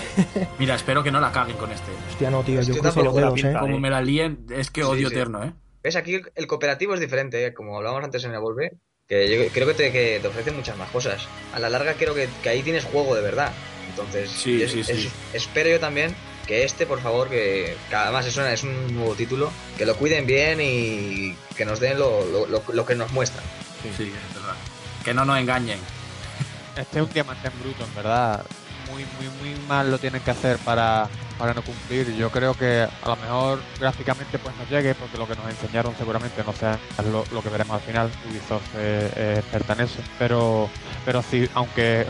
Mira, 0.58 0.76
espero 0.76 1.02
que 1.02 1.10
no 1.10 1.20
la 1.20 1.32
caguen 1.32 1.56
con 1.56 1.70
este. 1.72 1.90
Hostia, 2.10 2.30
no, 2.30 2.42
tío, 2.42 2.60
Es 2.60 2.66
yo 2.68 2.74
que 2.74 2.80
cruzo 2.80 3.02
los 3.02 3.14
dedos, 3.14 3.42
eh. 3.44 3.54
Como 3.58 3.74
Ahí. 3.74 3.80
me 3.80 3.90
la 3.90 4.00
líen, 4.00 4.46
es 4.50 4.70
que 4.70 4.82
Sí, 4.82 4.86
odio 4.86 5.08
sí. 5.08 5.14
eterno, 5.14 5.42
¿eh? 5.44 5.52
¿Ves? 5.82 5.96
Aquí 5.96 6.20
el 6.34 6.46
cooperativo 6.46 6.94
es 6.94 7.00
diferente, 7.00 7.44
¿eh? 7.46 7.54
como 7.54 7.76
hablábamos 7.76 8.04
antes 8.04 8.22
en 8.24 8.32
el 8.32 8.40
Volve, 8.40 8.72
que 9.10 9.28
yo 9.28 9.52
creo 9.52 9.66
que 9.66 9.74
te, 9.74 9.90
que 9.92 10.20
te 10.22 10.28
ofrecen 10.28 10.54
muchas 10.54 10.76
más 10.78 10.88
cosas. 10.90 11.26
A 11.52 11.58
la 11.58 11.68
larga 11.68 11.94
creo 11.94 12.14
que, 12.14 12.28
que 12.44 12.48
ahí 12.48 12.62
tienes 12.62 12.84
juego 12.84 13.16
de 13.16 13.22
verdad. 13.22 13.50
Entonces, 13.88 14.30
Sí, 14.30 14.62
es- 14.62 14.70
sí, 14.70 14.84
sí. 14.84 14.92
es- 14.92 15.08
espero 15.34 15.68
yo 15.68 15.80
también 15.80 16.14
que 16.46 16.62
este, 16.64 16.86
por 16.86 17.00
favor, 17.00 17.28
que, 17.28 17.76
que 17.88 17.94
además 17.96 18.24
es, 18.26 18.36
una- 18.36 18.52
es 18.52 18.62
un 18.62 18.94
nuevo 18.94 19.14
título, 19.16 19.50
que 19.76 19.84
lo 19.84 19.96
cuiden 19.96 20.26
bien 20.26 20.60
y 20.62 21.36
que 21.56 21.64
nos 21.64 21.80
den 21.80 21.98
lo, 21.98 22.24
lo- 22.24 22.46
lo- 22.46 22.62
lo 22.72 22.86
que 22.86 22.94
nos 22.94 23.10
muestran. 23.10 23.44
Sí, 23.96 24.04
es 24.04 24.34
verdad. 24.34 24.54
Que 25.04 25.12
no 25.12 25.24
nos 25.24 25.38
engañen. 25.40 25.80
Este 26.76 27.00
es 27.00 27.04
un 27.04 27.12
diamante 27.12 27.48
en 27.48 27.60
bruto, 27.60 27.84
en 27.84 27.94
verdad. 27.96 28.44
Muy, 28.92 29.04
muy, 29.18 29.28
muy 29.52 29.60
mal 29.66 29.90
lo 29.90 29.98
tienen 29.98 30.20
que 30.22 30.30
hacer 30.30 30.56
para, 30.58 31.08
para 31.40 31.54
no 31.54 31.62
cumplir. 31.62 32.14
Yo 32.14 32.30
creo 32.30 32.52
que 32.52 32.86
a 33.02 33.08
lo 33.08 33.16
mejor 33.16 33.62
gráficamente 33.80 34.38
pues 34.38 34.54
no 34.56 34.64
llegue, 34.68 34.94
porque 34.94 35.16
lo 35.16 35.26
que 35.26 35.34
nos 35.34 35.48
enseñaron 35.48 35.94
seguramente 35.96 36.44
no 36.44 36.52
sea 36.52 36.78
lo, 37.10 37.24
lo 37.32 37.42
que 37.42 37.48
veremos 37.48 37.74
al 37.74 37.80
final. 37.80 38.10
Ubisoft 38.30 38.74
es, 38.76 39.16
es 39.16 39.38
experta 39.38 39.72
en 39.72 39.80
eso. 39.80 40.02
Pero, 40.18 40.68
pero 41.06 41.22
sí, 41.22 41.48
aunque 41.54 42.06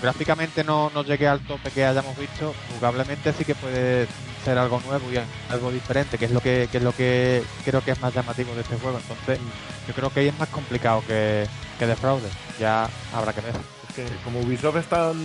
gráficamente 0.00 0.64
no, 0.64 0.90
no 0.94 1.04
llegue 1.04 1.28
al 1.28 1.40
tope 1.40 1.70
que 1.70 1.84
hayamos 1.84 2.16
visto, 2.16 2.54
jugablemente 2.74 3.34
sí 3.34 3.44
que 3.44 3.54
puede 3.54 4.08
ser 4.42 4.56
algo 4.56 4.80
nuevo 4.86 5.04
y 5.12 5.20
algo 5.52 5.70
diferente, 5.70 6.16
que 6.16 6.24
es 6.24 6.30
lo 6.30 6.40
que, 6.40 6.66
que 6.72 6.78
es 6.78 6.82
lo 6.82 6.92
que 6.92 7.44
creo 7.66 7.84
que 7.84 7.90
es 7.90 8.00
más 8.00 8.14
llamativo 8.14 8.54
de 8.54 8.62
este 8.62 8.78
juego. 8.78 8.98
Entonces, 8.98 9.38
yo 9.86 9.92
creo 9.92 10.08
que 10.08 10.20
ahí 10.20 10.28
es 10.28 10.38
más 10.38 10.48
complicado 10.48 11.04
que, 11.06 11.46
que 11.78 11.86
defraude. 11.86 12.30
Ya 12.58 12.88
habrá 13.12 13.34
que 13.34 13.42
ver. 13.42 13.79
Que 13.96 14.04
como 14.24 14.40
Ubisoft 14.40 14.76
es 14.76 14.86
tan 14.86 15.16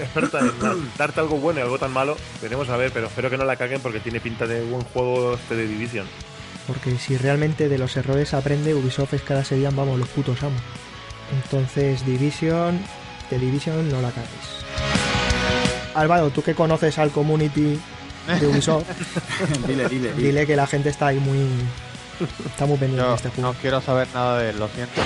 experta 0.00 0.40
en 0.40 0.58
da- 0.60 0.74
darte 0.98 1.20
algo 1.20 1.36
bueno 1.38 1.60
y 1.60 1.62
algo 1.62 1.78
tan 1.78 1.92
malo, 1.92 2.16
veremos 2.40 2.68
a 2.68 2.76
ver, 2.76 2.90
pero 2.92 3.06
espero 3.08 3.28
que 3.30 3.36
no 3.36 3.44
la 3.44 3.56
caguen 3.56 3.80
porque 3.80 4.00
tiene 4.00 4.20
pinta 4.20 4.46
de 4.46 4.62
buen 4.64 4.82
juego 4.82 5.34
este 5.34 5.54
de 5.56 5.66
Division. 5.66 6.06
Porque 6.66 6.96
si 6.98 7.16
realmente 7.16 7.68
de 7.68 7.78
los 7.78 7.96
errores 7.96 8.34
aprende, 8.34 8.74
Ubisoft 8.74 9.14
es 9.14 9.22
cada 9.22 9.44
serían, 9.44 9.76
vamos, 9.76 9.98
los 9.98 10.08
putos 10.08 10.42
amos. 10.42 10.60
Entonces, 11.44 12.04
Division, 12.06 12.80
de 13.30 13.38
Division 13.38 13.88
no 13.88 14.00
la 14.00 14.10
cagues. 14.10 14.30
Álvaro, 15.94 16.30
tú 16.30 16.42
que 16.42 16.54
conoces 16.54 16.98
al 16.98 17.10
community 17.10 17.78
de 18.40 18.46
Ubisoft, 18.48 18.84
dile, 19.66 19.88
dile, 19.88 20.12
dile. 20.12 20.28
dile 20.28 20.46
que 20.46 20.56
la 20.56 20.66
gente 20.66 20.88
está 20.90 21.08
ahí 21.08 21.18
muy. 21.18 21.38
De 22.18 22.96
Yo 22.96 23.14
este 23.14 23.28
juego. 23.30 23.52
no 23.52 23.58
quiero 23.60 23.80
saber 23.80 24.08
nada 24.14 24.38
de 24.38 24.50
él, 24.50 24.58
lo 24.58 24.68
siento. 24.68 25.00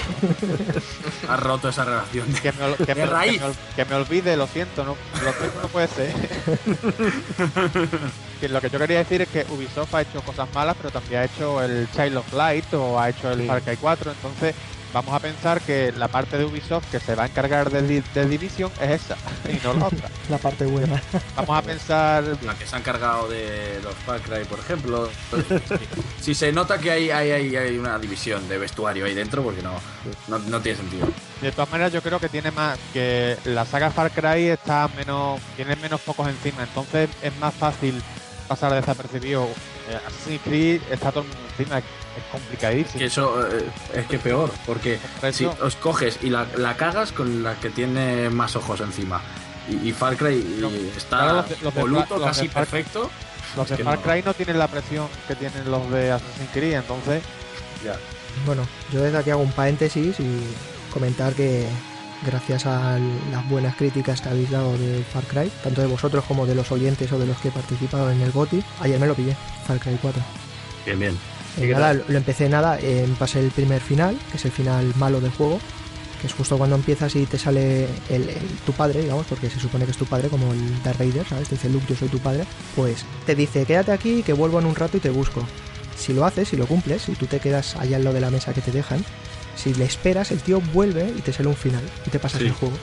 Has 1.28 1.40
roto 1.40 1.68
esa 1.68 1.84
relación. 1.84 2.32
Que 2.34 2.52
me, 2.52 2.64
ol- 2.64 2.76
que 2.76 2.94
me- 2.94 3.00
De 3.00 3.06
raíz. 3.06 3.32
que 3.34 3.40
me 3.40 3.46
ol- 3.50 3.56
que 3.76 3.84
me 3.84 3.94
olvide, 3.96 4.36
lo 4.36 4.46
siento, 4.46 4.84
no, 4.84 4.96
lo 5.24 5.32
siento, 5.32 5.62
no 5.62 5.68
puede 5.68 5.88
ser. 5.88 6.14
que 8.40 8.48
lo 8.48 8.60
que 8.60 8.70
yo 8.70 8.78
quería 8.78 8.98
decir 8.98 9.22
es 9.22 9.28
que 9.28 9.44
Ubisoft 9.50 9.94
ha 9.94 10.02
hecho 10.02 10.22
cosas 10.22 10.48
malas, 10.54 10.76
pero 10.76 10.90
también 10.90 11.22
ha 11.22 11.24
hecho 11.24 11.62
el 11.62 11.88
Child 11.92 12.16
of 12.18 12.32
Light 12.32 12.72
o 12.74 12.98
ha 13.00 13.08
hecho 13.08 13.30
el 13.32 13.40
Sí. 13.40 13.46
Far 13.46 13.62
Cry 13.62 13.76
4, 13.76 14.12
entonces 14.12 14.54
vamos 14.92 15.14
a 15.14 15.20
pensar 15.20 15.60
que 15.60 15.92
la 15.96 16.08
parte 16.08 16.36
de 16.38 16.44
Ubisoft 16.44 16.90
que 16.90 16.98
se 17.00 17.14
va 17.14 17.24
a 17.24 17.26
encargar 17.26 17.70
del 17.70 17.86
Di- 17.88 18.02
del 18.14 18.28
Division 18.30 18.70
es 18.80 19.02
esa 19.02 19.16
y 19.48 19.58
no 19.64 19.72
la 19.74 19.86
otra. 19.86 20.08
La 20.30 20.38
parte 20.38 20.64
buena. 20.64 21.02
Vamos 21.36 21.58
a 21.58 21.62
pensar 21.62 22.22
La 22.42 22.54
que 22.54 22.64
se 22.66 22.76
ha 22.76 22.78
encargado 22.78 23.28
de 23.28 23.80
los 23.82 23.94
Far 24.06 24.20
Cry, 24.20 24.44
por 24.44 24.58
ejemplo. 24.60 25.08
Si 26.20 26.34
se 26.34 26.52
nota 26.52 26.78
que 26.78 26.90
hay, 26.90 27.10
hay, 27.10 27.30
hay, 27.30 27.56
hay 27.56 27.78
una 27.78 27.98
división 27.98 28.46
de 28.48 28.58
vestuario 28.58 29.06
ahí 29.06 29.14
dentro, 29.14 29.42
porque 29.42 29.62
no, 29.62 29.72
no, 30.28 30.38
no 30.38 30.60
tiene 30.60 30.78
sentido. 30.78 31.08
De 31.40 31.50
todas 31.50 31.70
maneras, 31.70 31.92
yo 31.92 32.02
creo 32.02 32.20
que 32.20 32.28
tiene 32.28 32.50
más 32.50 32.78
que 32.92 33.36
la 33.44 33.64
saga 33.64 33.90
Far 33.90 34.10
Cry 34.10 34.48
está 34.48 34.88
menos, 34.96 35.40
tiene 35.56 35.74
menos 35.76 36.00
focos 36.00 36.28
encima, 36.28 36.62
entonces 36.62 37.08
es 37.22 37.36
más 37.38 37.54
fácil 37.54 38.00
pasar 38.46 38.72
desapercibido. 38.74 39.44
Eh, 39.88 39.98
Assassin's 40.06 40.42
Creed 40.44 40.82
está 40.90 41.10
todo 41.10 41.22
el 41.24 41.28
mundo 41.28 41.42
encima, 41.58 41.80
es, 42.26 42.32
complicadísimo. 42.32 42.98
Que 42.98 43.04
eso 43.06 43.46
eh, 43.46 43.64
es 43.94 44.06
que 44.06 44.18
peor, 44.18 44.50
porque 44.66 44.98
Por 45.20 45.32
si 45.32 45.44
os 45.46 45.76
coges 45.76 46.18
y 46.22 46.30
la, 46.30 46.46
la 46.56 46.76
cagas 46.76 47.12
con 47.12 47.42
la 47.42 47.54
que 47.56 47.70
tiene 47.70 48.30
más 48.30 48.56
ojos 48.56 48.80
encima. 48.80 49.20
Y, 49.68 49.88
y 49.88 49.92
Far 49.92 50.16
Cry 50.16 50.34
y 50.36 50.92
está 50.96 51.18
claro, 51.18 51.32
los 51.36 51.48
de- 51.48 51.56
los 51.62 51.74
de 51.74 51.80
voluto, 51.80 52.06
Far- 52.06 52.18
los 52.18 52.28
casi 52.28 52.48
Far- 52.48 52.66
perfecto. 52.66 53.10
Los 53.56 53.68
de 53.68 53.76
Far 53.78 53.96
no. 53.98 54.02
Cry 54.02 54.22
no 54.24 54.34
tienen 54.34 54.58
la 54.58 54.68
presión 54.68 55.08
que 55.26 55.34
tienen 55.34 55.70
los 55.70 55.90
de 55.90 56.12
Assassin's 56.12 56.50
Creed, 56.52 56.74
entonces 56.74 57.22
Ya. 57.84 57.96
Bueno, 58.46 58.62
yo 58.92 59.00
desde 59.02 59.18
aquí 59.18 59.30
hago 59.30 59.42
un 59.42 59.52
paréntesis 59.52 60.20
y 60.20 60.40
comentar 60.92 61.32
que 61.34 61.66
gracias 62.24 62.66
a 62.66 62.98
las 63.32 63.48
buenas 63.48 63.74
críticas 63.76 64.20
que 64.20 64.28
habéis 64.28 64.50
dado 64.50 64.76
de 64.76 65.02
Far 65.12 65.24
Cry, 65.24 65.50
tanto 65.64 65.80
de 65.80 65.86
vosotros 65.88 66.24
como 66.28 66.46
de 66.46 66.54
los 66.54 66.70
oyentes 66.70 67.10
o 67.12 67.18
de 67.18 67.26
los 67.26 67.38
que 67.38 67.48
he 67.48 67.50
participado 67.50 68.10
en 68.10 68.20
el 68.20 68.30
GOTI, 68.30 68.62
ayer 68.80 69.00
me 69.00 69.06
lo 69.06 69.14
pillé, 69.14 69.34
Far 69.66 69.78
Cry 69.80 69.98
4. 70.00 70.22
Bien, 70.86 70.98
bien. 70.98 71.18
Eh, 71.58 71.74
lo 72.08 72.16
empecé 72.16 72.48
nada, 72.48 72.78
eh, 72.80 73.06
pasé 73.18 73.40
el 73.40 73.50
primer 73.50 73.80
final, 73.80 74.16
que 74.30 74.36
es 74.36 74.44
el 74.44 74.50
final 74.52 74.92
malo 74.96 75.20
del 75.20 75.30
juego, 75.32 75.58
que 76.20 76.26
es 76.26 76.34
justo 76.34 76.58
cuando 76.58 76.76
empiezas 76.76 77.14
y 77.16 77.26
te 77.26 77.38
sale 77.38 77.84
el, 78.10 78.28
el- 78.28 78.36
tu 78.66 78.72
padre, 78.72 79.00
digamos, 79.02 79.26
porque 79.26 79.48
se 79.50 79.58
supone 79.58 79.84
que 79.84 79.90
es 79.90 79.96
tu 79.96 80.06
padre, 80.06 80.28
como 80.28 80.52
el 80.52 80.82
Darth 80.82 80.98
Vader, 80.98 81.26
¿sabes? 81.26 81.48
Te 81.48 81.54
dice 81.56 81.68
Luke, 81.70 81.86
yo 81.88 81.96
soy 81.96 82.08
tu 82.08 82.18
padre, 82.18 82.44
pues 82.76 83.04
te 83.26 83.34
dice, 83.34 83.64
quédate 83.64 83.92
aquí, 83.92 84.22
que 84.22 84.32
vuelvo 84.32 84.58
en 84.58 84.66
un 84.66 84.74
rato 84.74 84.96
y 84.96 85.00
te 85.00 85.10
busco. 85.10 85.46
Si 85.98 86.12
lo 86.14 86.24
haces, 86.24 86.48
si 86.48 86.56
lo 86.56 86.66
cumples, 86.66 87.08
y 87.08 87.12
tú 87.14 87.26
te 87.26 87.40
quedas 87.40 87.76
allá 87.76 87.96
al 87.96 88.04
lado 88.04 88.14
de 88.14 88.20
la 88.20 88.30
mesa 88.30 88.52
que 88.54 88.60
te 88.60 88.70
dejan, 88.72 89.04
si 89.56 89.74
le 89.74 89.84
esperas, 89.84 90.30
el 90.30 90.40
tío 90.40 90.60
vuelve 90.72 91.12
y 91.16 91.20
te 91.20 91.32
sale 91.32 91.48
un 91.48 91.56
final 91.56 91.82
y 92.06 92.10
te 92.10 92.18
pasas 92.18 92.40
Sí. 92.40 92.46
el 92.46 92.52
juego. 92.52 92.76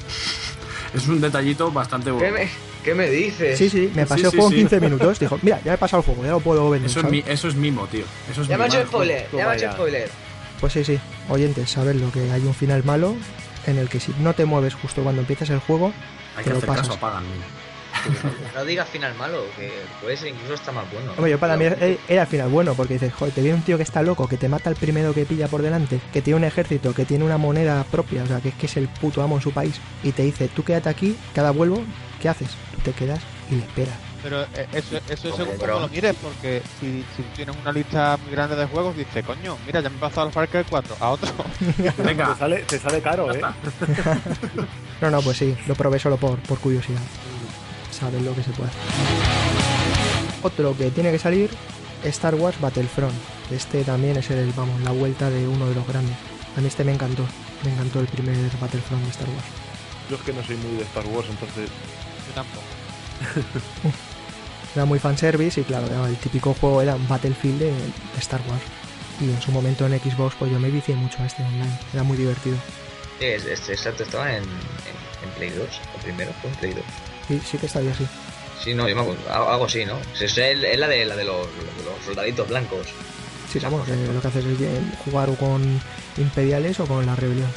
Es 0.93 1.07
un 1.07 1.19
detallito 1.19 1.71
bastante 1.71 2.11
¿Qué 2.17 2.31
bueno. 2.31 2.49
Me, 2.95 3.05
qué 3.05 3.09
me 3.11 3.15
dices? 3.15 3.57
Sí, 3.57 3.69
sí, 3.69 3.91
me 3.95 4.05
pasé 4.05 4.21
Sí, 4.21 4.25
el 4.25 4.31
juego 4.31 4.49
sí. 4.49 4.55
en 4.55 4.61
15 4.61 4.79
minutos. 4.81 5.19
Dijo, 5.19 5.39
mira, 5.41 5.57
ya 5.63 5.71
me 5.71 5.75
he 5.75 5.77
pasado 5.77 6.01
el 6.01 6.05
juego, 6.05 6.23
ya 6.23 6.31
lo 6.31 6.39
puedo 6.39 6.69
vender. 6.69 6.89
Eso 6.89 6.99
es, 7.01 7.05
mi- 7.09 7.23
eso 7.27 7.47
es 7.47 7.55
mimo, 7.55 7.85
tío. 7.87 8.05
Eso 8.31 8.41
es 8.41 8.47
Ya 8.47 8.57
me 8.57 8.63
ha 8.65 8.67
hecho 8.67 8.83
spoiler, 8.85 9.27
ya 9.31 9.45
me 9.45 9.51
ha 9.51 9.55
hecho 9.55 9.71
spoiler. 9.71 10.09
Pues 10.59 10.73
sí, 10.73 10.83
sí, 10.83 10.99
oyentes, 11.29 11.69
saberlo, 11.69 12.11
que 12.11 12.31
hay 12.31 12.41
un 12.43 12.53
final 12.53 12.83
malo 12.83 13.15
en 13.67 13.77
el 13.77 13.89
que 13.89 13.99
si 13.99 14.13
no 14.19 14.33
te 14.33 14.45
mueves 14.45 14.73
justo 14.75 15.03
cuando 15.03 15.21
empiezas 15.21 15.49
el 15.51 15.59
juego, 15.59 15.93
Hay 16.35 16.43
te 16.43 16.49
que 16.49 16.49
lo 16.51 16.57
hacer 16.57 16.69
caso, 16.69 16.81
pasas. 16.81 16.97
apagan. 16.97 17.23
No 18.55 18.63
digas 18.65 18.87
final 18.89 19.13
malo, 19.15 19.43
que 19.57 19.71
puede 20.01 20.15
ser 20.17 20.29
incluso 20.29 20.53
está 20.53 20.71
más 20.71 20.85
bueno. 20.91 21.11
Hombre, 21.17 21.31
yo 21.31 21.39
para 21.39 21.57
mí 21.57 21.65
Pero- 21.67 21.83
era 21.85 21.97
era 22.07 22.21
el 22.23 22.27
final 22.27 22.49
bueno, 22.49 22.73
porque 22.75 22.93
dices, 22.93 23.13
joder, 23.13 23.33
te 23.33 23.41
viene 23.41 23.57
un 23.57 23.63
tío 23.63 23.77
que 23.77 23.83
está 23.83 24.01
loco, 24.01 24.27
que 24.27 24.37
te 24.37 24.47
mata 24.49 24.69
al 24.69 24.75
primero 24.75 25.13
que 25.13 25.25
pilla 25.25 25.47
por 25.47 25.61
delante, 25.61 25.99
que 26.13 26.21
tiene 26.21 26.37
un 26.37 26.43
ejército, 26.43 26.93
que 26.93 27.05
tiene 27.05 27.23
una 27.25 27.37
moneda 27.37 27.83
propia, 27.89 28.23
o 28.23 28.27
sea, 28.27 28.39
que 28.39 28.49
es 28.49 28.55
que 28.55 28.65
es 28.67 28.77
el 28.77 28.87
puto 28.87 29.21
amo 29.23 29.35
en 29.35 29.41
su 29.41 29.51
país, 29.51 29.79
y 30.03 30.11
te 30.11 30.23
dice, 30.23 30.47
tú 30.47 30.63
quédate 30.63 30.89
aquí, 30.89 31.15
cada 31.33 31.51
vuelvo, 31.51 31.83
¿qué 32.21 32.29
haces? 32.29 32.49
Tú 32.75 32.81
te 32.81 32.91
quedas 32.93 33.19
y 33.49 33.55
le 33.55 33.61
esperas. 33.61 33.95
Pero 34.23 34.41
eh, 34.43 34.67
eso, 34.73 34.97
eso 34.97 35.13
es 35.13 35.19
Como 35.21 35.37
según 35.37 35.57
como 35.57 35.79
lo 35.79 35.87
mires, 35.89 36.15
porque 36.21 36.61
si, 36.79 37.03
si 37.15 37.23
tienes 37.35 37.55
una 37.55 37.71
lista 37.71 38.17
muy 38.23 38.31
grande 38.31 38.55
de 38.55 38.65
juegos, 38.65 38.97
dices, 38.97 39.23
coño, 39.25 39.57
mira, 39.65 39.79
ya 39.79 39.89
me 39.89 39.97
he 39.97 39.99
pasado 39.99 40.27
al 40.27 40.33
Far 40.33 40.49
Cry 40.49 40.65
4, 40.69 40.97
a 40.99 41.09
otro. 41.09 41.29
Te 41.77 42.01
Venga, 42.03 42.35
sale, 42.35 42.57
te 42.63 42.79
sale 42.79 43.01
caro, 43.01 43.33
¿eh? 43.33 43.41
No, 45.01 45.11
no, 45.11 45.21
pues 45.21 45.37
sí, 45.37 45.55
lo 45.67 45.75
probé 45.75 45.99
solo 45.99 46.17
por, 46.17 46.39
por 46.39 46.57
curiosidad. 46.59 47.01
Sabes 47.91 48.21
lo 48.21 48.35
que 48.35 48.43
se 48.43 48.51
puede 48.51 48.69
hacer. 48.69 48.81
Otro 50.43 50.75
que 50.75 50.89
tiene 50.91 51.11
que 51.11 51.19
salir, 51.19 51.49
Star 52.03 52.35
Wars 52.35 52.59
Battlefront. 52.59 53.13
Este 53.51 53.83
también 53.83 54.17
es 54.17 54.29
el, 54.29 54.51
vamos, 54.53 54.81
la 54.81 54.91
vuelta 54.91 55.29
de 55.29 55.47
uno 55.47 55.67
de 55.69 55.75
los 55.75 55.87
grandes. 55.87 56.15
A 56.57 56.61
mí 56.61 56.67
este 56.67 56.83
me 56.83 56.93
encantó. 56.93 57.23
Me 57.63 57.71
encantó 57.71 57.99
el 57.99 58.07
primer 58.07 58.35
Battlefront 58.59 59.03
de 59.03 59.09
Star 59.11 59.29
Wars. 59.29 59.45
Yo 60.09 60.15
es 60.15 60.21
que 60.21 60.33
no 60.33 60.43
soy 60.43 60.57
muy 60.57 60.77
de 60.77 60.83
Star 60.83 61.05
Wars, 61.07 61.27
entonces. 61.29 61.69
Tampoco. 62.37 62.65
Era 64.75 64.85
muy 64.85 64.99
fanservice 64.99 65.61
y 65.61 65.63
claro, 65.63 65.87
el 66.05 66.15
típico 66.17 66.53
juego 66.53 66.83
era 66.83 66.95
un 66.95 67.07
Battlefield 67.07 67.57
de, 67.59 67.71
de 67.71 68.19
Star 68.19 68.41
Wars. 68.47 68.61
Y 69.19 69.23
en 69.31 69.41
su 69.41 69.51
momento 69.51 69.87
en 69.87 69.99
Xbox 69.99 70.35
pues 70.37 70.51
yo 70.51 70.59
me 70.59 70.69
vicié 70.69 70.93
mucho 70.95 71.23
a 71.23 71.25
este 71.25 71.41
online. 71.41 71.79
Era 71.93 72.03
muy 72.03 72.15
divertido. 72.15 72.57
Sí, 73.17 73.25
es, 73.25 73.45
es- 73.45 73.69
exacto, 73.69 74.03
estaba 74.03 74.29
en, 74.35 74.43
en, 74.43 75.23
en 75.23 75.29
Play 75.35 75.49
2. 75.49 75.67
El 75.95 76.01
primero 76.03 76.31
fue 76.41 76.51
en 76.51 76.55
Play 76.57 76.73
2. 76.73 76.83
Sí, 77.27 77.41
sí 77.43 77.57
que 77.57 77.65
estaría 77.65 77.91
así. 77.91 78.05
Sí, 78.63 78.73
no, 78.75 78.87
yo 78.87 78.95
me 78.95 79.01
acuerdo, 79.01 79.21
algo 79.33 79.65
así, 79.65 79.83
¿no? 79.85 79.97
Es, 80.21 80.37
la 80.37 80.87
de, 80.87 81.05
la 81.05 81.15
de 81.15 81.23
los, 81.25 81.47
soldaditos 82.05 82.47
blancos. 82.47 82.85
Sí, 83.51 83.57
vamos, 83.59 83.87
eh, 83.89 84.09
lo 84.13 84.21
que 84.21 84.27
haces 84.27 84.45
es 84.45 84.59
bien 84.59 84.93
jugar 85.05 85.29
o 85.29 85.35
con 85.35 85.81
Imperiales 86.17 86.79
o 86.79 86.85
con 86.85 87.03
la 87.05 87.15
Rebelión. 87.15 87.49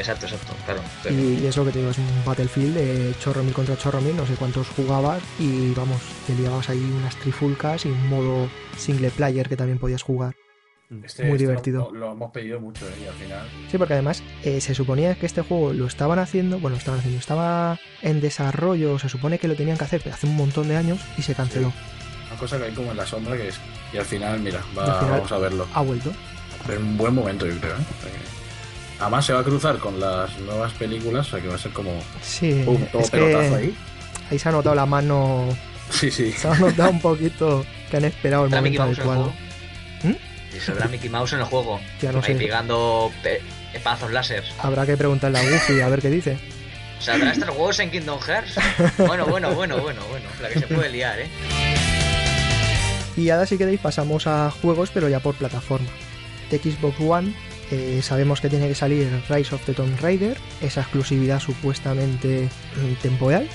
Exacto, 0.00 0.26
exacto, 0.26 0.52
claro. 0.64 0.80
Pero- 1.02 1.14
Y, 1.14 1.38
y 1.42 1.46
es 1.46 1.56
lo 1.56 1.64
que 1.64 1.72
te 1.72 1.78
digo, 1.78 1.90
es 1.90 1.98
un 1.98 2.06
Battlefield 2.24 2.74
de 2.74 3.14
chorro 3.20 3.42
mil 3.44 3.52
contra 3.54 3.76
chorro 3.76 4.00
mil, 4.00 4.16
no 4.16 4.26
sé 4.26 4.34
cuántos 4.34 4.68
jugabas 4.68 5.22
y 5.38 5.72
vamos, 5.74 6.00
te 6.26 6.34
liabas 6.34 6.68
ahí 6.70 6.78
unas 6.96 7.16
trifulcas 7.16 7.84
y 7.86 7.90
un 7.90 8.08
modo 8.08 8.48
single 8.76 9.10
player 9.10 9.48
que 9.48 9.56
también 9.56 9.78
podías 9.78 10.02
jugar. 10.02 10.34
Este- 11.04 11.22
Muy 11.24 11.32
este 11.36 11.44
divertido. 11.46 11.90
Lo, 11.92 11.98
lo 12.00 12.12
hemos 12.12 12.32
pedido 12.32 12.58
mucho 12.58 12.84
¿eh? 12.88 12.92
y 13.04 13.06
al 13.06 13.14
final. 13.14 13.46
Sí, 13.70 13.78
porque 13.78 13.92
además 13.94 14.24
eh, 14.42 14.60
se 14.60 14.74
suponía 14.74 15.14
que 15.14 15.26
este 15.26 15.42
juego 15.42 15.72
lo 15.72 15.86
estaban 15.86 16.18
haciendo, 16.18 16.58
bueno, 16.58 16.74
lo 16.74 16.78
estaban 16.78 16.98
haciendo, 16.98 17.20
estaba 17.20 17.78
en 18.02 18.20
desarrollo, 18.20 18.98
se 18.98 19.08
supone 19.08 19.38
que 19.38 19.46
lo 19.46 19.54
tenían 19.54 19.78
que 19.78 19.84
hacer 19.84 20.00
pero 20.02 20.16
hace 20.16 20.26
un 20.26 20.34
montón 20.36 20.66
de 20.66 20.76
años 20.76 20.98
y 21.16 21.22
se 21.22 21.34
canceló. 21.34 21.72
Una 22.28 22.38
cosa 22.40 22.58
que 22.58 22.64
hay 22.64 22.72
como 22.72 22.90
en 22.90 22.96
la 22.96 23.06
sombra 23.06 23.36
que 23.36 23.48
es. 23.48 23.60
Y 23.92 23.98
al 23.98 24.04
final, 24.04 24.40
mira, 24.40 24.60
va- 24.76 24.86
Y 24.86 24.90
al 24.90 24.96
final- 24.98 25.10
vamos 25.12 25.32
a 25.32 25.38
verlo. 25.38 25.66
Ha 25.74 25.82
vuelto. 25.82 26.10
En 26.68 26.82
un 26.82 26.96
buen 26.96 27.14
momento, 27.14 27.46
yo 27.46 27.56
creo. 27.60 27.74
¿eh? 27.76 28.39
Además, 29.00 29.24
se 29.24 29.32
va 29.32 29.40
a 29.40 29.44
cruzar 29.44 29.78
con 29.78 29.98
las 29.98 30.38
nuevas 30.40 30.72
películas, 30.74 31.26
o 31.28 31.30
sea 31.30 31.40
que 31.40 31.48
va 31.48 31.54
a 31.54 31.58
ser 31.58 31.72
como. 31.72 31.90
Sí, 32.22 32.62
Pum, 32.64 32.84
todo 32.92 33.00
es 33.02 33.10
pelotazo 33.10 33.50
que 33.50 33.56
ahí. 33.62 33.74
ahí 34.30 34.38
se 34.38 34.48
ha 34.48 34.52
notado 34.52 34.74
la 34.74 34.86
mano, 34.86 35.48
Sí, 35.90 36.10
sí. 36.10 36.32
se 36.32 36.46
ha 36.48 36.54
notado 36.54 36.90
un 36.90 37.00
poquito 37.00 37.64
que 37.90 37.96
han 37.96 38.04
esperado 38.04 38.44
el 38.44 38.50
¿Saldrá 38.50 38.62
Mickey 38.62 38.78
momento 38.78 39.00
adecuado. 39.02 39.32
juego? 40.02 40.16
¿Mm? 40.18 40.56
Y 40.56 40.60
saldrá 40.60 40.88
Mickey 40.88 41.08
Mouse 41.08 41.32
en 41.32 41.38
el 41.40 41.44
juego. 41.46 41.80
Ya 42.02 42.12
no 42.12 42.18
ahí 42.18 42.24
sé, 42.24 42.34
pegando 42.34 43.10
pe- 43.22 43.40
espazos 43.72 44.12
láser. 44.12 44.44
habrá 44.58 44.84
que 44.84 44.96
preguntarle 44.96 45.38
a 45.38 45.42
Goofy 45.50 45.80
a 45.80 45.88
ver 45.88 46.00
qué 46.02 46.10
dice. 46.10 46.38
¿Saldrá 47.00 47.32
Star 47.32 47.52
Wars 47.52 47.78
en 47.78 47.90
Kingdom 47.90 48.20
Hearts? 48.20 48.54
Bueno, 48.98 49.24
bueno, 49.26 49.54
bueno, 49.54 49.78
bueno, 49.78 50.02
bueno. 50.10 50.26
La 50.42 50.50
que 50.50 50.58
se 50.60 50.66
puede 50.66 50.90
liar, 50.90 51.18
¿eh? 51.20 51.28
Y 53.16 53.30
ahora 53.30 53.46
si 53.46 53.56
queréis 53.58 53.80
pasamos 53.80 54.26
a 54.26 54.50
juegos 54.50 54.90
pero 54.92 55.08
ya 55.08 55.20
por 55.20 55.34
plataforma. 55.34 55.88
De 56.50 56.58
Xbox 56.58 57.00
One 57.00 57.32
eh, 57.70 58.00
sabemos 58.02 58.40
que 58.40 58.48
tiene 58.48 58.68
que 58.68 58.74
salir 58.74 59.08
Rise 59.28 59.54
of 59.54 59.64
the 59.64 59.74
Tomb 59.74 59.98
Raider, 60.00 60.36
esa 60.60 60.80
exclusividad 60.80 61.40
supuestamente 61.40 62.48
mm, 62.76 63.02
temporal, 63.02 63.48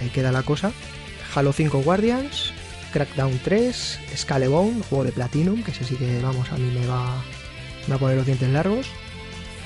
ahí 0.00 0.08
queda 0.08 0.32
la 0.32 0.42
cosa. 0.42 0.72
Halo 1.34 1.52
5 1.52 1.82
Guardians, 1.82 2.52
Crackdown 2.92 3.38
3, 3.42 4.00
Scalebone, 4.16 4.82
juego 4.88 5.04
de 5.04 5.12
Platinum, 5.12 5.62
que 5.62 5.70
ese 5.70 5.84
sí 5.84 5.96
que 5.96 6.20
vamos 6.22 6.50
a 6.52 6.56
mí 6.56 6.70
me 6.78 6.86
va, 6.86 7.22
me 7.86 7.90
va 7.90 7.96
a 7.96 7.98
poner 7.98 8.16
los 8.16 8.26
dientes 8.26 8.48
largos. 8.50 8.86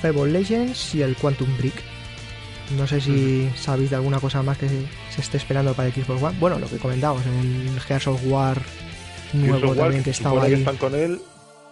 Fable 0.01 0.31
Legends 0.31 0.93
y 0.95 1.01
el 1.01 1.15
Quantum 1.15 1.57
Break. 1.57 1.75
No 2.77 2.85
sé 2.85 3.01
si 3.01 3.49
sabéis 3.55 3.89
de 3.89 3.95
alguna 3.95 4.19
cosa 4.19 4.43
más 4.43 4.57
que 4.57 4.67
se, 4.67 4.81
se 5.09 5.21
esté 5.21 5.37
esperando 5.37 5.73
para 5.73 5.87
el 5.87 5.93
Xbox 5.93 6.21
One. 6.21 6.37
Bueno, 6.39 6.59
lo 6.59 6.67
que 6.67 6.77
comentábamos, 6.77 7.25
el 7.25 7.79
Gears 7.79 8.07
of 8.07 8.21
War 8.25 8.61
nuevo 9.33 9.75
también 9.75 10.03
que 10.03 10.11
estaba 10.11 10.41
que 10.41 10.47
ahí. 10.47 10.53
están 10.53 10.77
con 10.77 10.95
él. 10.95 11.21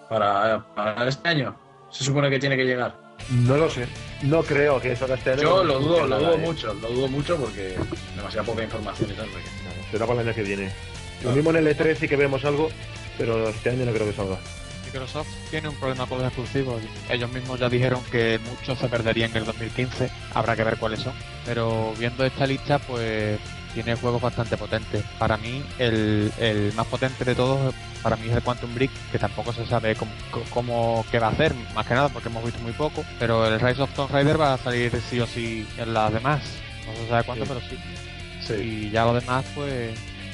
Para, 0.09 0.65
para 0.75 1.07
este 1.07 1.29
año, 1.29 1.55
se 1.95 2.03
supone 2.03 2.29
que 2.29 2.39
tiene 2.39 2.57
que 2.57 2.65
llegar. 2.65 2.95
No 3.29 3.55
lo 3.57 3.69
sé. 3.69 3.87
No 4.23 4.43
creo 4.43 4.79
que 4.81 4.91
eso 4.91 5.05
este 5.13 5.31
año. 5.31 5.41
Yo 5.41 5.63
lo 5.63 5.79
dudo, 5.79 6.05
lo 6.05 6.19
dudo 6.19 6.37
mucho, 6.37 6.73
lo 6.73 6.89
dudo 6.89 7.07
mucho 7.07 7.37
porque 7.37 7.75
demasiada 8.15 8.45
poca 8.45 8.63
información 8.63 9.09
y 9.11 9.13
tal. 9.13 9.27
porque- 9.29 9.47
Será 9.91 10.05
para 10.05 10.21
el 10.21 10.27
año 10.27 10.35
que 10.35 10.43
viene. 10.43 10.71
Lo 11.23 11.31
mismo 11.31 11.49
en 11.51 11.55
el 11.57 11.67
E3 11.67 11.95
sí 11.97 12.07
que 12.07 12.15
vemos 12.17 12.43
algo, 12.43 12.69
pero 13.17 13.47
este 13.49 13.69
año 13.69 13.85
no 13.85 13.93
creo 13.93 14.07
que 14.07 14.13
salga. 14.13 14.37
Microsoft 14.85 15.27
tiene 15.49 15.69
un 15.69 15.75
problema 15.75 16.05
con 16.05 16.17
los 16.19 16.27
exclusivos. 16.27 16.81
Ellos 17.09 17.31
mismos 17.31 17.59
ya 17.59 17.69
dijeron 17.69 18.01
que 18.11 18.39
muchos 18.49 18.77
se 18.77 18.87
perderían 18.89 19.31
en 19.31 19.37
el 19.37 19.45
2015. 19.45 20.09
Habrá 20.33 20.55
que 20.55 20.63
ver 20.63 20.77
cuáles 20.77 20.99
son. 20.99 21.13
Pero 21.45 21.93
viendo 21.97 22.25
esta 22.25 22.45
lista, 22.45 22.79
pues 22.79 23.39
tiene 23.75 23.93
juegos 23.95 24.19
bastante 24.21 24.57
potentes. 24.57 25.03
Para 25.19 25.37
mí, 25.37 25.63
el, 25.77 26.31
el 26.39 26.73
más 26.73 26.87
potente 26.87 27.23
de 27.23 27.35
todos, 27.35 27.75
para 28.01 28.15
mí 28.15 28.27
es 28.29 28.35
el 28.35 28.41
Quantum 28.41 28.73
Break, 28.73 28.89
que 29.11 29.19
tampoco 29.19 29.53
se 29.53 29.65
sabe 29.67 29.95
cómo, 29.95 30.11
cómo- 30.49 31.05
qué 31.11 31.19
va 31.19 31.27
a 31.27 31.31
hacer, 31.31 31.53
más 31.75 31.85
que 31.85 31.93
nada 31.93 32.09
porque 32.09 32.29
hemos 32.29 32.43
visto 32.43 32.59
muy 32.61 32.71
poco. 32.71 33.05
Pero 33.19 33.45
el 33.45 33.59
Rise 33.59 33.83
of 33.83 33.93
Tomb 33.93 34.09
Raider 34.11 34.39
va 34.41 34.53
a 34.55 34.57
salir 34.57 34.91
sí 35.09 35.19
o 35.19 35.27
sí 35.27 35.67
en 35.77 35.93
las 35.93 36.11
demás. 36.11 36.41
No 36.87 36.95
se 37.03 37.07
sabe 37.09 37.23
cuánto, 37.23 37.45
Sí. 37.45 37.51
pero 37.53 37.67
sí. 37.69 37.77
Sí. 38.47 38.53
Y 38.87 38.89
ya 38.91 39.05
lo 39.05 39.13
demás, 39.13 39.45
pues 39.53 39.91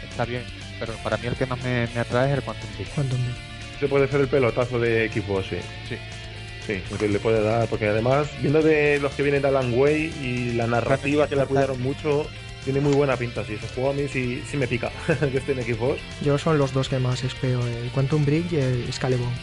está 0.09 0.23
bien. 0.25 0.43
Pero 0.79 0.93
para 1.03 1.17
mí 1.17 1.27
el 1.27 1.35
que 1.35 1.45
más 1.45 1.61
me, 1.61 1.87
me 1.93 1.99
atrae 1.99 2.31
es 2.31 2.37
el 2.37 2.43
Quantum 2.43 2.69
Break. 2.77 2.89
Quantum 2.93 3.19
Break. 3.23 3.37
Ese 3.77 3.87
puede 3.87 4.07
ser 4.07 4.21
el 4.21 4.27
pelotazo 4.27 4.79
de 4.79 5.09
Xbox, 5.09 5.47
sí. 5.49 5.57
Sí. 5.89 5.97
Sí, 6.67 6.83
porque 6.89 7.07
le 7.07 7.17
puede 7.19 7.41
dar, 7.41 7.67
porque 7.67 7.87
además, 7.87 8.27
viendo 8.39 8.61
de 8.61 8.99
los 8.99 9.11
que 9.13 9.23
vienen 9.23 9.41
de 9.41 9.47
Alan 9.47 9.73
Way 9.73 10.13
y 10.21 10.51
la 10.53 10.67
narrativa 10.67 11.27
que 11.27 11.35
la 11.35 11.47
cuidaron 11.47 11.81
mucho, 11.81 12.27
tiene 12.63 12.79
muy 12.81 12.93
buena 12.93 13.15
pinta. 13.17 13.43
Sí, 13.45 13.53
ese 13.53 13.67
juego 13.69 13.89
a 13.91 13.93
mí 13.93 14.07
sí, 14.07 14.43
sí 14.49 14.57
me 14.57 14.67
pica 14.67 14.91
que 15.31 15.37
esté 15.37 15.51
en 15.53 15.63
Xbox. 15.63 15.99
Yo 16.21 16.37
son 16.37 16.57
los 16.57 16.73
dos 16.73 16.89
que 16.89 16.99
más 16.99 17.23
espero, 17.23 17.65
el 17.65 17.89
Quantum 17.91 18.25
Break 18.25 18.51
y 18.51 18.55
el 18.57 18.93
Scalebone. 18.93 19.35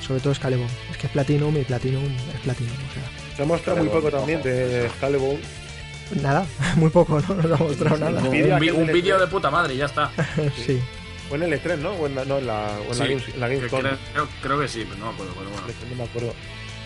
Sobre 0.00 0.20
todo 0.20 0.34
Scalebone. 0.34 0.70
Es 0.90 0.96
que 0.96 1.06
es 1.06 1.12
Platinum 1.12 1.56
y 1.56 1.64
Platinum 1.64 2.04
es 2.34 2.40
Platinum. 2.40 2.72
O 2.72 2.94
sea, 2.94 3.36
Se 3.36 3.42
ha 3.42 3.46
mostrado 3.46 3.78
muy 3.80 3.88
poco 3.88 4.10
también 4.10 4.42
de 4.42 4.88
Scalebone. 4.96 5.38
nada, 6.22 6.46
muy 6.76 6.90
poco, 6.90 7.20
no 7.20 7.34
nos 7.34 7.60
ha 7.60 7.62
mostrado 7.64 7.98
nada. 7.98 8.22
Un, 8.22 8.30
vídeo 8.92 9.18
de 9.18 9.26
puta 9.26 9.50
madre, 9.50 9.74
y 9.74 9.78
ya 9.78 9.86
está. 9.86 10.10
sí. 10.66 10.80
O 11.30 11.34
en 11.34 11.42
el 11.42 11.52
E3, 11.62 11.76
¿no? 11.78 11.90
O 11.90 12.06
en 12.06 12.14
la, 12.14 12.24
no, 12.24 12.38
en 12.38 12.46
la, 12.46 12.78
o 12.88 12.92
en 12.92 12.94
Sí, 12.94 13.00
la, 13.00 13.06
Games- 13.08 13.36
la 13.36 13.48
Gamescom. 13.48 13.80
creo, 13.80 14.28
creo 14.40 14.60
que 14.60 14.68
sí, 14.68 14.84
pero 14.88 14.98
no 14.98 15.06
me 15.08 15.12
acuerdo. 15.12 15.34
Pero 15.36 15.50
bueno. 15.50 15.66
No 15.90 15.96
me 15.96 16.04
acuerdo. 16.04 16.34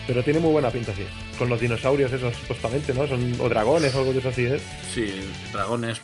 Pero 0.05 0.21
tiene 0.23 0.39
muy 0.39 0.51
buena 0.51 0.69
pinta, 0.69 0.93
sí. 0.93 1.05
Con 1.37 1.47
los 1.49 1.59
dinosaurios 1.59 2.11
esos, 2.11 2.35
supuestamente, 2.35 2.93
¿no? 2.93 3.07
Son, 3.07 3.35
o 3.39 3.47
dragones 3.47 3.95
o 3.95 3.99
algo 3.99 4.11
de 4.13 4.19
eso 4.19 4.29
así, 4.29 4.45
¿eh? 4.45 4.59
Sí, 4.93 5.29
dragones, 5.53 6.01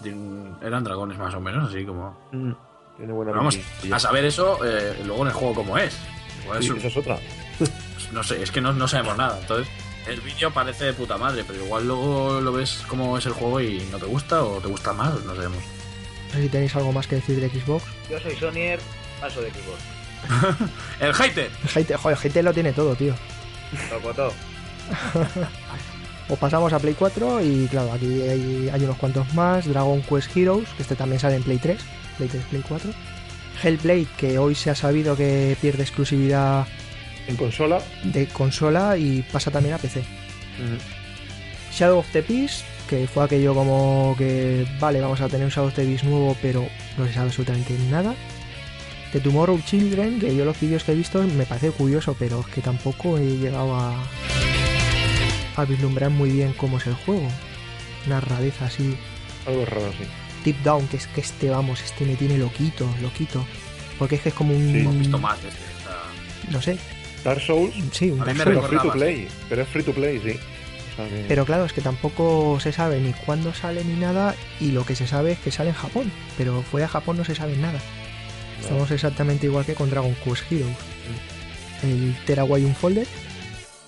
eran 0.62 0.84
dragones 0.84 1.18
más 1.18 1.34
o 1.34 1.42
menos, 1.42 1.70
así 1.70 1.84
como... 1.86 2.18
Mm. 2.32 2.52
Tiene 2.98 3.14
buena 3.14 3.32
Pero 3.32 3.40
vamos, 3.40 3.58
pinta. 3.82 3.96
a 3.96 4.00
saber 4.00 4.26
eso 4.26 4.60
eh, 4.66 4.94
luego 5.06 5.22
en 5.22 5.28
el 5.30 5.34
juego 5.34 5.54
cómo 5.56 5.78
es. 5.78 5.98
Igual 6.44 6.60
Sí, 6.62 6.66
es 6.66 6.72
un- 6.72 6.78
esa 6.80 6.88
es 6.88 6.98
otra. 6.98 7.18
no 8.12 8.24
sé, 8.24 8.42
es 8.44 8.52
que 8.52 8.60
no, 8.62 8.74
no 8.74 8.88
sabemos 8.90 9.16
nada. 9.18 9.38
Entonces, 9.40 9.68
el 10.08 10.20
vídeo 10.22 10.52
parece 10.52 10.86
de 10.86 10.94
puta 10.94 11.18
madre, 11.18 11.44
pero 11.48 11.64
igual 11.64 11.88
luego 11.88 12.42
lo 12.42 12.52
ves 12.52 12.84
cómo 12.88 13.18
es 13.18 13.26
el 13.26 13.34
juego 13.34 13.62
y 13.62 13.80
no 13.92 13.98
te 14.00 14.06
gusta 14.06 14.44
o 14.44 14.60
te 14.60 14.68
gusta 14.68 14.92
más, 14.94 15.14
no 15.24 15.34
sabemos. 15.36 15.64
No 16.28 16.34
sé 16.34 16.42
si 16.44 16.50
tenéis 16.50 16.76
algo 16.76 16.92
más 16.92 17.08
que 17.08 17.16
decir 17.16 17.40
de 17.40 17.50
Xbox. 17.50 17.84
Yo 18.10 18.20
soy 18.20 18.36
Sonyer, 18.36 18.80
paso 19.22 19.42
de 19.42 19.50
Xbox. 19.50 20.70
¡El 21.00 21.14
hater! 21.14 21.50
El 21.64 21.70
Hater, 21.70 21.98
joder, 21.98 22.18
el 22.18 22.22
Hater 22.24 22.44
lo 22.44 22.54
tiene 22.54 22.74
todo, 22.74 22.96
tío. 22.96 23.14
Tocotó. 23.90 24.34
O 26.30 26.36
pasamos 26.40 26.74
a 26.74 26.80
Play 26.80 26.96
4 26.98 27.42
y 27.44 27.68
claro, 27.68 27.92
aquí 27.94 28.22
hay, 28.22 28.70
hay 28.72 28.84
unos 28.84 28.98
cuantos 28.98 29.34
más. 29.34 29.66
Dragon 29.68 30.02
Quest 30.02 30.36
Heroes, 30.36 30.70
que 30.76 30.82
este 30.84 30.96
también 30.96 31.20
sale 31.20 31.36
en 31.36 31.44
Play 31.44 31.58
3. 31.58 31.80
Play 32.18 32.30
3, 32.30 32.44
Play 32.50 32.64
4. 32.68 32.92
Hellblade, 33.62 34.08
que 34.18 34.38
hoy 34.40 34.56
se 34.56 34.70
ha 34.70 34.76
sabido 34.76 35.16
que 35.18 35.58
pierde 35.62 35.84
exclusividad 35.84 36.66
En 37.28 37.36
consola. 37.36 37.82
de 38.04 38.26
consola 38.28 38.98
y 38.98 39.22
pasa 39.34 39.52
también 39.52 39.76
a 39.76 39.78
PC. 39.78 40.04
Shadow 41.74 42.00
of 42.00 42.08
the 42.12 42.22
Beast, 42.22 42.64
que 42.90 43.06
fue 43.08 43.24
aquello 43.26 43.54
como 43.54 44.16
que, 44.18 44.66
vale, 44.80 45.00
vamos 45.02 45.22
a 45.22 45.28
tener 45.28 45.46
un 45.46 45.52
Shadow 45.52 45.68
of 45.68 45.76
the 45.76 45.86
Beast 45.86 46.04
nuevo, 46.04 46.36
pero 46.42 46.68
no 46.98 47.06
se 47.06 47.14
sabe 47.14 47.28
absolutamente 47.28 47.76
nada. 47.90 48.16
The 49.12 49.20
Tomorrow 49.20 49.60
Children, 49.66 50.20
que 50.20 50.36
yo 50.36 50.46
los 50.46 50.60
vídeos 50.60 50.84
que 50.84 50.92
he 50.92 50.96
visto 50.96 51.22
me 51.24 51.46
parece 51.46 51.72
curioso, 51.72 52.16
pero 52.18 52.42
es 52.42 52.48
que 52.48 52.62
tampoco 52.62 53.18
he 53.18 53.26
llegado 53.38 53.76
a, 53.76 53.96
a 55.56 55.66
vislumbrar 55.66 56.10
muy 56.12 56.30
bien 56.32 56.54
cómo 56.54 56.78
es 56.78 56.88
el 56.88 56.94
juego. 56.94 57.28
Una 58.06 58.22
rareza 58.22 58.66
así. 58.66 58.96
Algo 59.48 59.66
raro, 59.66 59.92
sí. 59.98 60.06
Deep 60.46 60.62
Down, 60.64 60.88
que 60.88 60.98
es 60.98 61.08
que 61.08 61.22
este, 61.22 61.50
vamos, 61.50 61.82
este 61.82 62.06
me 62.06 62.16
tiene 62.16 62.38
loquito, 62.38 62.88
loquito. 63.02 63.44
Porque 63.98 64.16
es 64.16 64.22
que 64.22 64.30
es 64.30 64.36
como 64.36 64.54
un... 64.56 64.72
Sí. 64.72 64.80
Hemos 64.80 64.98
visto 64.98 65.18
más 65.18 65.42
de 65.42 65.50
este. 65.50 65.62
No 66.52 66.62
sé, 66.62 66.78
Dark 67.24 67.42
Souls, 67.42 67.74
sí, 67.92 68.12
un 68.12 68.20
Dark 68.20 68.36
Souls. 68.38 68.44
pero 68.46 68.62
free 68.64 68.80
to 68.80 68.92
play. 68.92 69.28
Pero 69.50 69.62
es 69.64 69.68
free 69.68 69.84
to 69.84 69.92
play, 69.92 70.20
sí. 70.24 70.40
O 70.94 70.96
sea 70.96 71.08
que- 71.10 71.26
Pero 71.28 71.46
claro, 71.46 71.66
es 71.66 71.74
que 71.74 71.82
tampoco 71.82 72.60
se 72.62 72.72
sabe 72.72 73.00
ni 73.02 73.12
cuándo 73.14 73.54
sale 73.54 73.84
ni 73.84 74.00
nada 74.00 74.36
y 74.62 74.72
lo 74.72 74.86
que 74.86 74.96
se 74.96 75.06
sabe 75.08 75.34
es 75.34 75.40
que 75.40 75.52
sale 75.52 75.70
en 75.70 75.76
Japón, 75.76 76.12
pero 76.38 76.62
fuera 76.62 76.86
de 76.88 76.92
Japón 76.94 77.18
no 77.18 77.26
se 77.26 77.36
sabe 77.36 77.58
nada. 77.58 77.80
No. 78.60 78.64
Estamos 78.68 78.92
exactamente 78.92 79.46
igual 79.46 79.66
que 79.66 79.76
con 79.76 79.90
Dragon 79.90 80.16
Quest 80.24 80.52
Heroes. 80.52 80.76
El 81.84 82.16
Terawai 82.26 82.66
Unfolded, 82.66 83.08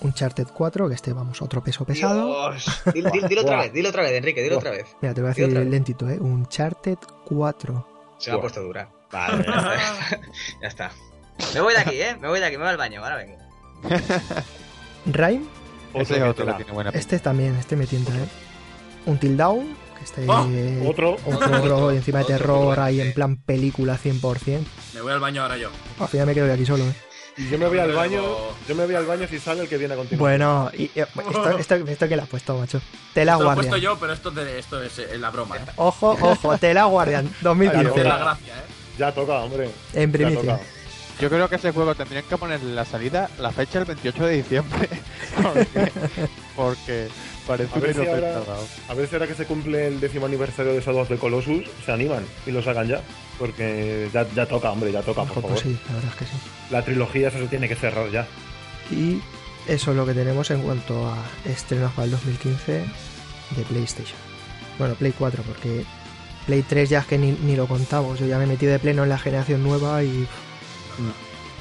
Uncharted 0.02 0.48
4, 0.48 0.88
que 0.90 0.96
este 0.96 1.14
vamos, 1.14 1.42
otro 1.42 1.62
peso 1.64 1.84
pesado. 1.86 2.52
Dios. 2.52 2.66
Dilo, 2.94 3.10
dilo- 3.12 3.28
dilo 3.28 3.42
otra 3.42 3.58
vez, 3.58 3.74
dilo 3.74 3.90
otra 3.90 4.04
vez, 4.04 4.14
Enrique, 4.14 4.42
dilo 4.42 4.58
otra 4.58 4.72
vez. 4.72 4.96
Mira, 5.02 5.14
te 5.14 5.22
voy 5.22 5.28
a 5.28 5.30
decir 5.34 5.46
otra 5.46 5.60
vez. 5.60 5.70
lentito, 5.70 6.10
¿eh? 6.10 6.18
Uncharted 6.20 6.98
4. 7.26 7.88
Se 8.18 8.32
me 8.32 8.38
ha 8.38 8.42
puesto 8.42 8.62
dura. 8.62 8.90
Vale, 9.12 9.44
ya 9.46 9.52
está. 9.52 10.22
ya 10.62 10.68
está. 10.68 10.92
Me 11.54 11.60
voy 11.62 11.74
de 11.74 11.80
aquí, 11.82 12.02
¿eh? 12.02 12.16
Me 12.22 12.28
voy 12.30 12.40
de 12.40 12.46
aquí, 12.46 12.56
me 12.56 12.64
voy 12.64 12.72
al 12.72 12.78
baño, 12.78 13.04
ahora 13.04 13.18
vengo. 13.18 13.38
Rhyme, 15.06 15.46
Ese 15.94 16.14
es 16.14 16.20
que 16.20 16.24
otro 16.24 16.34
te 16.34 16.42
que 16.44 16.52
la- 16.52 16.58
tiene 16.58 16.72
buena 16.72 16.92
pinta. 16.92 17.00
este 17.00 17.20
también, 17.20 17.56
este 17.56 17.76
me 17.76 17.88
tienta, 17.88 18.14
¿eh? 18.16 18.28
Until 19.06 19.36
que 19.36 19.66
este... 20.04 20.26
Oh, 20.28 20.48
otro. 20.90 21.18
Otro, 21.26 21.58
Otro, 21.58 21.94
y 21.94 21.98
encima 21.98 22.20
de 22.20 22.26
terror 22.26 22.80
ahí 22.80 23.02
en 23.02 23.14
plan 23.14 23.38
película 23.38 23.98
100%. 23.98 24.60
me 24.96 25.02
voy 25.02 25.12
al 25.14 25.20
baño 25.20 25.42
ahora 25.44 25.58
yo. 25.58 25.70
Al 26.00 26.08
final 26.08 26.28
me 26.28 26.34
quedo 26.34 26.48
de 26.48 26.54
aquí 26.54 26.66
solo, 26.66 26.84
¿eh? 26.86 26.94
Y 27.38 27.50
yo 27.50 27.58
me 27.58 27.66
voy 27.68 27.80
al 27.80 27.94
baño. 27.94 28.22
Yo 28.68 28.76
me 28.76 28.86
voy 28.86 28.94
al 28.94 29.06
baño 29.06 29.26
si 29.28 29.40
sale 29.40 29.62
el 29.62 29.70
que 29.70 29.78
viene 29.78 29.94
a 29.94 29.98
continuación. 29.98 30.20
Bueno, 30.20 30.70
y, 30.74 30.84
y- 30.84 30.92
esto, 31.00 31.58
esto, 31.58 31.76
esto 31.76 32.08
que 32.10 32.16
le 32.18 32.22
has 32.24 32.28
puesto, 32.28 32.58
macho. 32.58 32.82
Tela 33.14 33.34
Esto 33.34 33.44
lo 33.46 33.52
he 33.52 33.56
puesto 33.56 33.70
Guardian. 33.72 33.94
yo, 33.94 34.00
pero 34.00 34.14
esto, 34.14 34.32
te- 34.32 34.60
esto 34.60 34.84
es 34.84 35.00
eh, 35.00 35.18
la 35.18 35.30
broma, 35.30 35.56
¿eh? 35.58 35.62
Ojo, 35.78 36.18
ojo, 36.22 36.58
Tela 36.58 36.84
Guardian 36.86 37.26
Esta 37.28 37.38
2015. 37.50 38.00
es 38.02 38.06
la 38.08 38.18
gracia, 38.18 38.54
¿eh? 38.54 38.62
Ya 39.00 39.12
toca, 39.14 39.34
hombre. 39.40 39.70
En 39.94 40.12
primicia. 40.12 40.60
Yo 41.20 41.30
creo 41.30 41.48
que 41.48 41.56
ese 41.56 41.72
juego 41.72 41.96
tendrían 41.96 42.24
que 42.26 42.36
poner 42.38 42.62
la 42.64 42.84
salida, 42.84 43.30
la 43.40 43.52
fecha 43.52 43.80
el 43.80 43.86
28 43.86 44.26
de 44.26 44.34
diciembre. 44.34 44.90
porque, 45.42 45.92
porque 46.56 47.08
parece 47.48 47.76
A 47.76 47.80
ver, 47.80 47.94
si 47.94 48.08
ahora, 48.08 48.42
a 48.90 48.94
ver 48.94 49.08
si 49.08 49.16
ahora 49.16 49.28
que 49.28 49.36
se 49.36 49.46
cumple 49.46 49.88
el 49.88 50.00
décimo 50.00 50.26
aniversario 50.26 50.74
de 50.74 50.82
Shadow 50.82 51.02
of 51.02 51.08
the 51.10 51.18
Colossus, 51.18 51.66
se 51.86 51.92
animan 51.92 52.24
y 52.46 52.52
lo 52.52 52.62
sacan 52.62 52.88
ya. 52.88 53.02
Porque 53.40 54.10
ya, 54.14 54.28
ya 54.36 54.46
toca, 54.46 54.72
hombre, 54.72 54.92
ya 54.92 55.02
toca, 55.02 55.24
por 55.24 55.32
Ojo, 55.32 55.42
favor. 55.42 55.52
pues 55.52 55.62
sí, 55.62 55.78
la 55.88 55.96
verdad 55.96 56.12
es 56.12 56.18
que 56.18 56.26
sí. 56.26 56.32
La 56.70 56.84
trilogía 56.86 57.28
eso 57.30 57.38
se 57.40 57.48
tiene 57.48 57.68
que 57.68 57.76
cerrar 57.76 58.10
ya. 58.12 58.28
Y 58.92 59.20
eso 59.68 59.92
es 59.92 59.98
lo 59.98 60.06
que 60.06 60.14
tenemos 60.14 60.50
en 60.52 60.62
cuanto 60.62 61.08
a 61.08 61.18
estrenos 61.46 61.92
para 61.94 62.06
el 62.06 62.12
2015 62.12 62.72
de 62.72 63.64
PlayStation. 63.70 64.18
Bueno, 64.78 64.96
Play 64.96 65.14
4, 65.18 65.44
porque 65.44 65.84
Play 66.46 66.64
3 66.64 66.90
ya 66.90 67.00
es 67.00 67.06
que 67.06 67.18
ni, 67.18 67.32
ni 67.32 67.56
lo 67.56 67.68
contamos. 67.68 68.20
Yo 68.20 68.26
ya 68.26 68.38
me 68.38 68.44
he 68.46 68.48
metido 68.48 68.72
de 68.72 68.80
pleno 68.80 69.04
en 69.04 69.10
la 69.10 69.18
generación 69.18 69.64
nueva 69.64 70.04
y. 70.04 70.28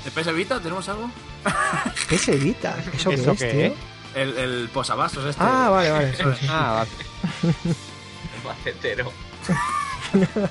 ¿De 0.04 0.10
PS 0.10 0.32
Vita 0.34 0.60
tenemos 0.60 0.88
algo? 0.88 1.10
¿Qué 2.08 2.18
se 2.18 2.34
evita? 2.34 2.76
¿Eso, 2.94 3.10
¿Eso 3.10 3.34
qué 3.36 3.46
es, 3.48 3.52
qué 3.52 3.68
tío? 3.68 3.74
El, 4.14 4.36
el 4.36 4.68
posavasos 4.68 5.24
este. 5.24 5.42
Ah, 5.42 5.68
vale, 5.70 5.90
vale. 5.90 6.14
sí. 6.16 6.46
Ah, 6.48 6.84
vale. 6.84 7.54
Macetero. 8.44 9.12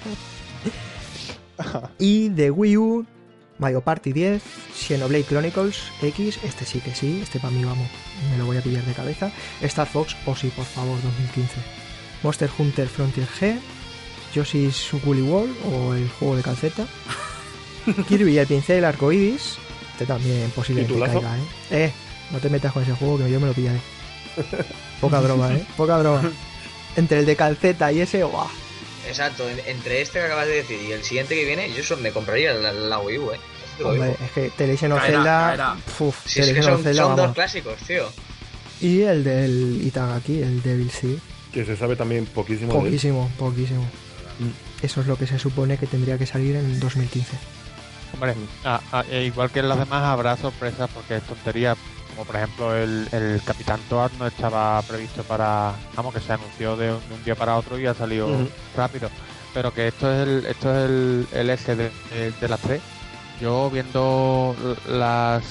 Y 1.97 2.29
de 2.29 2.51
Wii 2.51 2.77
U, 2.77 3.05
Mario 3.57 3.81
Party 3.81 4.13
10, 4.13 4.41
Xenoblade 4.73 5.25
Chronicles 5.25 5.77
X, 6.01 6.39
este 6.43 6.65
sí 6.65 6.79
que 6.79 6.95
sí, 6.95 7.19
este 7.21 7.39
para 7.39 7.51
mí 7.51 7.63
vamos, 7.65 7.87
me 8.31 8.37
lo 8.37 8.45
voy 8.45 8.57
a 8.57 8.61
pillar 8.61 8.83
de 8.85 8.93
cabeza. 8.93 9.31
Star 9.61 9.87
Fox, 9.87 10.15
o 10.25 10.35
sí, 10.35 10.51
por 10.55 10.65
favor, 10.65 10.95
2015. 11.03 11.55
Monster 12.23 12.49
Hunter 12.57 12.87
Frontier 12.87 13.27
G, 13.27 13.59
Yoshi's 14.33 14.89
Woolly 15.03 15.21
World 15.21 15.55
o 15.73 15.93
el 15.93 16.09
juego 16.09 16.37
de 16.37 16.43
calceta. 16.43 16.87
Kirby 18.07 18.33
y 18.33 18.37
el 18.37 18.47
pincel 18.47 18.77
del 18.77 18.85
arco 18.85 19.11
iris, 19.11 19.57
este 19.91 20.05
también 20.05 20.49
posiblemente 20.51 20.99
caiga, 20.99 21.37
¿eh? 21.37 21.41
Eh, 21.71 21.91
no 22.31 22.39
te 22.39 22.49
metas 22.49 22.71
con 22.73 22.83
ese 22.83 22.93
juego 22.93 23.17
que 23.17 23.29
yo 23.31 23.39
me 23.39 23.47
lo 23.47 23.53
pillaré. 23.53 23.79
Poca 25.01 25.19
broma, 25.19 25.53
¿eh? 25.53 25.65
Poca 25.77 25.97
broma. 25.97 26.31
Entre 26.95 27.19
el 27.19 27.25
de 27.25 27.35
calceta 27.35 27.91
y 27.91 28.01
ese, 28.01 28.23
¡guau! 28.23 28.47
Exacto, 29.07 29.47
en- 29.49 29.59
entre 29.65 30.01
este 30.01 30.19
que 30.19 30.25
acabas 30.25 30.45
de 30.47 30.53
decir 30.55 30.79
y 30.87 30.91
el 30.91 31.03
siguiente 31.03 31.35
que 31.35 31.45
viene, 31.45 31.71
yo 31.71 31.97
me 31.97 32.11
compraría 32.11 32.53
la, 32.53 32.71
la 32.73 32.99
Wii 32.99 33.17
U, 33.17 33.31
¿eh? 33.31 33.35
Eso 33.35 33.77
te 33.77 33.83
lo 33.83 33.89
Hombre, 33.91 34.15
es 34.23 34.31
que 34.31 34.51
The 34.55 34.67
Legend 34.67 34.93
of 34.93 35.03
Zelda. 35.05 35.77
Uf, 35.99 36.25
es 36.27 36.53
que 36.53 36.63
son, 36.63 36.83
Zelda, 36.83 37.03
son 37.03 37.15
dos 37.15 37.33
clásicos, 37.33 37.75
tío. 37.87 38.05
Y 38.81 39.01
el 39.01 39.23
del 39.23 39.81
Itagaki, 39.85 40.41
el 40.41 40.61
Devil 40.61 40.89
Sea. 40.91 41.17
Que 41.53 41.65
se 41.65 41.75
sabe 41.75 41.95
también 41.95 42.25
poquísimo 42.27 42.71
de 42.73 42.79
él. 42.79 42.85
Poquísimo, 42.85 43.29
poquísimo. 43.39 43.83
Eso 44.81 45.01
es 45.01 45.07
lo 45.07 45.17
que 45.17 45.27
se 45.27 45.37
supone 45.39 45.77
que 45.77 45.87
tendría 45.87 46.17
que 46.17 46.25
salir 46.25 46.55
en 46.55 46.79
2015. 46.79 47.35
Hombre, 48.13 48.35
e 49.11 49.23
igual 49.25 49.49
que 49.51 49.59
en 49.59 49.69
las 49.69 49.79
demás 49.79 50.03
habrá 50.03 50.37
sorpresas 50.37 50.89
porque 50.93 51.17
es 51.17 51.23
tontería. 51.23 51.75
Como 52.19 52.27
por 52.33 52.35
ejemplo 52.35 52.75
el, 52.75 53.07
el 53.13 53.41
Capitán 53.45 53.79
Toad 53.87 54.11
no 54.19 54.27
estaba 54.27 54.81
previsto 54.81 55.23
para... 55.23 55.71
Vamos, 55.95 56.13
que 56.13 56.19
se 56.19 56.33
anunció 56.33 56.75
de 56.75 56.91
un, 56.91 56.99
de 57.07 57.15
un 57.15 57.23
día 57.23 57.33
para 57.33 57.55
otro 57.55 57.79
y 57.79 57.85
ha 57.85 57.93
salido 57.93 58.27
rápido. 58.75 59.09
Pero 59.53 59.73
que 59.73 59.87
esto 59.87 60.11
es 60.11 60.27
el, 60.27 60.45
esto 60.45 60.69
es 60.69 60.89
el, 60.89 61.27
el 61.31 61.49
S 61.49 61.73
de, 61.77 61.89
de- 62.11 62.31
de 62.33 62.47
las 62.49 62.59
tres. 62.59 62.81
Yo 63.39 63.69
viendo 63.69 64.53
las, 64.89 65.43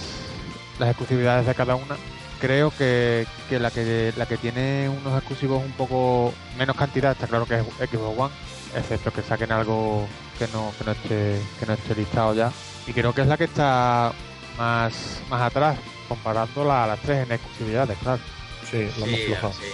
las 0.79 0.89
exclusividades 0.91 1.47
de 1.47 1.55
cada 1.55 1.75
una, 1.75 1.97
creo 2.39 2.71
que, 2.77 3.27
que 3.49 3.59
la 3.59 3.71
que 3.71 4.13
la 4.15 4.27
que 4.27 4.37
tiene 4.37 4.91
unos 4.91 5.17
exclusivos 5.17 5.65
un 5.65 5.73
poco 5.73 6.35
menos 6.59 6.77
cantidad, 6.77 7.13
está 7.13 7.27
claro 7.29 7.47
que 7.47 7.55
es 7.61 7.91
Xbox 7.91 8.19
One, 8.19 8.35
excepto 8.77 9.11
que 9.11 9.23
saquen 9.23 9.53
algo 9.53 10.07
que 10.39 10.47
no, 10.49 10.71
que 10.77 10.85
no 10.85 10.93
esté, 10.93 11.41
que 11.59 11.65
no 11.65 11.73
esté 11.73 11.95
listado 11.95 12.35
ya. 12.35 12.53
Y 12.87 12.93
creo 12.93 13.15
que 13.15 13.23
es 13.23 13.27
la 13.27 13.39
que 13.39 13.45
está 13.45 14.13
más, 14.59 15.23
más 15.31 15.41
atrás, 15.41 15.79
comparándola 16.09 16.85
a 16.85 16.87
las 16.89 17.01
tres 17.01 17.27
en 17.27 17.33
exclusividades, 17.33 17.99
claro. 17.99 18.21
Sí, 18.71 18.87
más 19.01 19.09
Sí, 19.09 19.17
floja. 19.27 19.53
sí. 19.53 19.65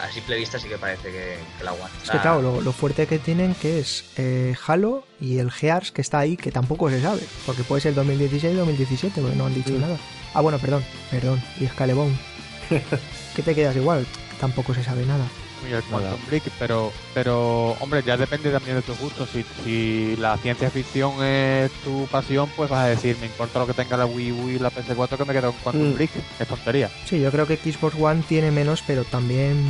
A, 0.00 0.04
a 0.04 0.12
simple 0.12 0.36
vista 0.36 0.58
sí 0.58 0.66
que 0.68 0.78
parece 0.78 1.10
que, 1.10 1.38
que 1.58 1.64
la 1.64 1.72
aguanta. 1.72 1.96
Es 2.02 2.10
que 2.10 2.18
claro, 2.20 2.40
lo, 2.40 2.60
lo 2.62 2.72
fuerte 2.72 3.06
que 3.06 3.18
tienen 3.18 3.54
que 3.54 3.80
es 3.80 4.04
eh, 4.16 4.54
Halo 4.66 5.04
y 5.20 5.38
el 5.38 5.50
Gears 5.50 5.92
que 5.92 6.00
está 6.00 6.20
ahí, 6.20 6.36
que 6.38 6.50
tampoco 6.50 6.88
se 6.88 7.02
sabe. 7.02 7.20
Porque 7.44 7.64
puede 7.64 7.82
ser 7.82 7.94
2016-2017, 7.96 9.10
porque 9.20 9.36
no 9.36 9.46
han 9.46 9.54
dicho 9.54 9.72
nada. 9.72 9.98
Ah, 10.32 10.40
bueno, 10.40 10.58
perdón, 10.58 10.82
perdón. 11.10 11.42
Y 11.58 11.66
Scalebone. 11.66 12.16
¿Qué 13.36 13.42
te 13.42 13.54
quedas 13.54 13.76
igual? 13.76 14.06
Tampoco 14.40 14.72
se 14.74 14.84
sabe 14.84 15.04
nada. 15.04 15.26
Y 15.68 15.72
el 15.72 15.82
Quantum 15.82 16.10
Nada. 16.10 16.16
Break, 16.28 16.44
pero, 16.58 16.92
pero, 17.14 17.70
hombre, 17.80 18.02
ya 18.04 18.16
depende 18.16 18.50
también 18.50 18.76
de 18.76 18.82
tus 18.82 18.98
gustos. 18.98 19.28
Si, 19.30 19.44
si 19.64 20.16
la 20.16 20.36
ciencia 20.38 20.70
ficción 20.70 21.22
es 21.24 21.70
tu 21.84 22.06
pasión, 22.06 22.48
pues 22.56 22.70
vas 22.70 22.80
a 22.84 22.88
decir, 22.88 23.16
me 23.20 23.26
importa 23.26 23.58
lo 23.58 23.66
que 23.66 23.74
tenga 23.74 23.96
la 23.96 24.06
Wii 24.06 24.32
U 24.32 24.48
y 24.50 24.58
la 24.58 24.70
PS4 24.70 25.16
que 25.16 25.24
me 25.24 25.32
quedo 25.32 25.52
con 25.52 25.60
Quantum 25.62 25.90
Mm. 25.90 25.94
Break. 25.94 26.10
Es 26.38 26.48
tontería. 26.48 26.90
Sí, 27.06 27.20
yo 27.20 27.30
creo 27.30 27.46
que 27.46 27.56
Xbox 27.56 27.94
One 28.00 28.22
tiene 28.28 28.50
menos, 28.50 28.82
pero 28.86 29.04
también, 29.04 29.64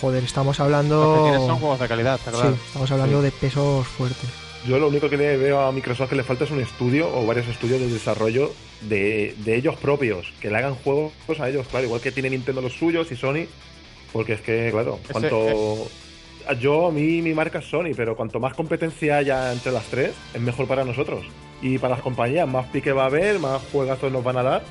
joder, 0.00 0.24
estamos 0.24 0.58
Lo 0.58 0.64
que 0.66 0.72
tienes 0.72 0.88
son 0.90 1.02
hablando... 1.42 1.56
juegos 1.56 1.80
de 1.80 1.88
calidad, 1.88 2.14
está 2.16 2.30
Sí, 2.32 2.36
claro. 2.38 2.56
estamos 2.66 2.90
hablando 2.90 3.18
Sí. 3.18 3.24
de 3.24 3.30
pesos 3.32 3.86
fuertes. 3.86 4.28
Yo 4.66 4.78
lo 4.78 4.88
único 4.88 5.08
que 5.08 5.16
le 5.16 5.36
veo 5.36 5.60
a 5.60 5.70
Microsoft 5.72 6.10
que 6.10 6.16
le 6.16 6.24
falta 6.24 6.44
es 6.44 6.50
un 6.50 6.60
estudio 6.60 7.08
o 7.14 7.24
varios 7.24 7.46
estudios 7.46 7.80
de 7.80 7.86
desarrollo 7.88 8.52
de, 8.82 9.34
de 9.38 9.56
ellos 9.56 9.76
propios, 9.76 10.32
que 10.40 10.50
le 10.50 10.56
hagan 10.58 10.74
juegos 10.74 11.12
a 11.40 11.48
ellos, 11.48 11.66
claro, 11.68 11.86
igual 11.86 12.00
que 12.00 12.10
tiene 12.12 12.28
Nintendo 12.30 12.60
los 12.60 12.72
suyos 12.72 13.10
y 13.12 13.16
Sony, 13.16 13.46
porque 14.12 14.34
es 14.34 14.40
que, 14.40 14.70
claro, 14.70 14.98
cuanto... 15.10 15.88
Yo, 16.60 16.86
a 16.86 16.90
mí, 16.90 17.20
mi 17.20 17.34
marca 17.34 17.58
es 17.58 17.66
Sony, 17.66 17.92
pero 17.94 18.16
cuanto 18.16 18.40
más 18.40 18.54
competencia 18.54 19.18
haya 19.18 19.52
entre 19.52 19.70
las 19.70 19.84
tres, 19.84 20.14
es 20.32 20.40
mejor 20.40 20.66
para 20.66 20.82
nosotros. 20.82 21.24
Y 21.60 21.76
para 21.76 21.94
las 21.96 22.02
compañías, 22.02 22.48
más 22.48 22.66
pique 22.68 22.92
va 22.92 23.02
a 23.02 23.06
haber, 23.06 23.38
más 23.38 23.60
juegazos 23.70 24.10
nos 24.10 24.24
van 24.24 24.38
a 24.38 24.42
dar. 24.42 24.62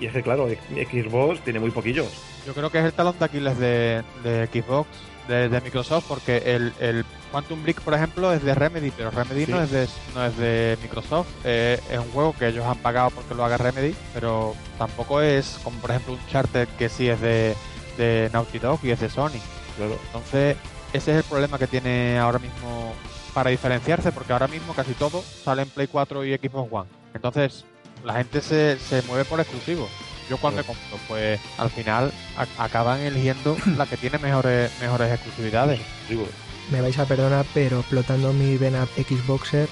Y 0.00 0.06
es 0.06 0.12
que, 0.14 0.22
claro, 0.22 0.48
Xbox 0.48 1.40
tiene 1.40 1.60
muy 1.60 1.70
poquillos. 1.72 2.06
Yo 2.46 2.54
creo 2.54 2.70
que 2.70 2.78
es 2.78 2.84
el 2.86 2.92
talón 2.94 3.18
de 3.18 3.24
Aquiles 3.26 3.58
de, 3.58 4.02
de 4.24 4.46
Xbox, 4.46 4.88
de, 5.28 5.50
de 5.50 5.60
Microsoft, 5.60 6.06
porque 6.08 6.38
el, 6.46 6.72
el 6.80 7.04
Quantum 7.30 7.62
Break, 7.62 7.82
por 7.82 7.92
ejemplo, 7.92 8.32
es 8.32 8.42
de 8.42 8.54
Remedy, 8.54 8.90
pero 8.96 9.10
Remedy 9.10 9.44
Sí. 9.44 9.52
no, 9.52 9.62
es 9.62 9.70
de, 9.70 9.88
no 10.14 10.24
es 10.24 10.36
de 10.38 10.78
Microsoft. 10.80 11.28
Eh, 11.44 11.78
es 11.90 11.98
un 11.98 12.10
juego 12.12 12.34
que 12.38 12.46
ellos 12.48 12.64
han 12.64 12.78
pagado 12.78 13.10
porque 13.10 13.34
lo 13.34 13.44
haga 13.44 13.58
Remedy, 13.58 13.94
pero 14.14 14.54
tampoco 14.78 15.20
es 15.20 15.58
como, 15.62 15.78
por 15.80 15.90
ejemplo, 15.90 16.14
un 16.14 16.26
Charter 16.28 16.66
que 16.78 16.88
sí 16.88 17.08
es 17.10 17.20
de, 17.20 17.54
de 17.96 18.30
Naughty 18.32 18.58
Dog 18.58 18.80
y 18.82 18.90
es 18.90 19.00
de 19.00 19.08
Sony. 19.10 19.40
Claro. 19.76 19.98
Entonces, 20.06 20.56
ese 20.92 21.10
es 21.12 21.16
el 21.18 21.24
problema 21.24 21.58
que 21.58 21.66
tiene 21.66 22.18
ahora 22.18 22.38
mismo 22.38 22.92
para 23.34 23.50
diferenciarse, 23.50 24.12
porque 24.12 24.32
ahora 24.32 24.48
mismo 24.48 24.72
casi 24.74 24.92
todo 24.94 25.22
sale 25.44 25.62
en 25.62 25.68
Play 25.68 25.86
4 25.88 26.24
y 26.24 26.34
Xbox 26.36 26.72
One. 26.72 26.88
Entonces, 27.14 27.64
la 28.04 28.14
gente 28.14 28.40
se, 28.40 28.78
se 28.78 29.02
mueve 29.02 29.24
por 29.24 29.40
exclusivos. 29.40 29.90
Yo 30.30 30.38
cuando 30.38 30.62
Claro. 30.62 30.78
compro, 30.90 31.06
pues 31.08 31.38
al 31.58 31.70
final 31.70 32.12
a- 32.36 32.64
acaban 32.64 33.00
eligiendo 33.00 33.56
la 33.76 33.86
que 33.86 33.96
tiene 33.96 34.18
mejores 34.18 34.70
mejores 34.80 35.12
exclusividades. 35.12 35.80
Digo, 36.08 36.26
Me 36.70 36.80
vais 36.80 36.98
a 36.98 37.04
perdonar, 37.04 37.46
pero 37.54 37.78
explotando 37.80 38.32
mi 38.32 38.56
vena 38.56 38.86
Xboxer, 38.96 39.68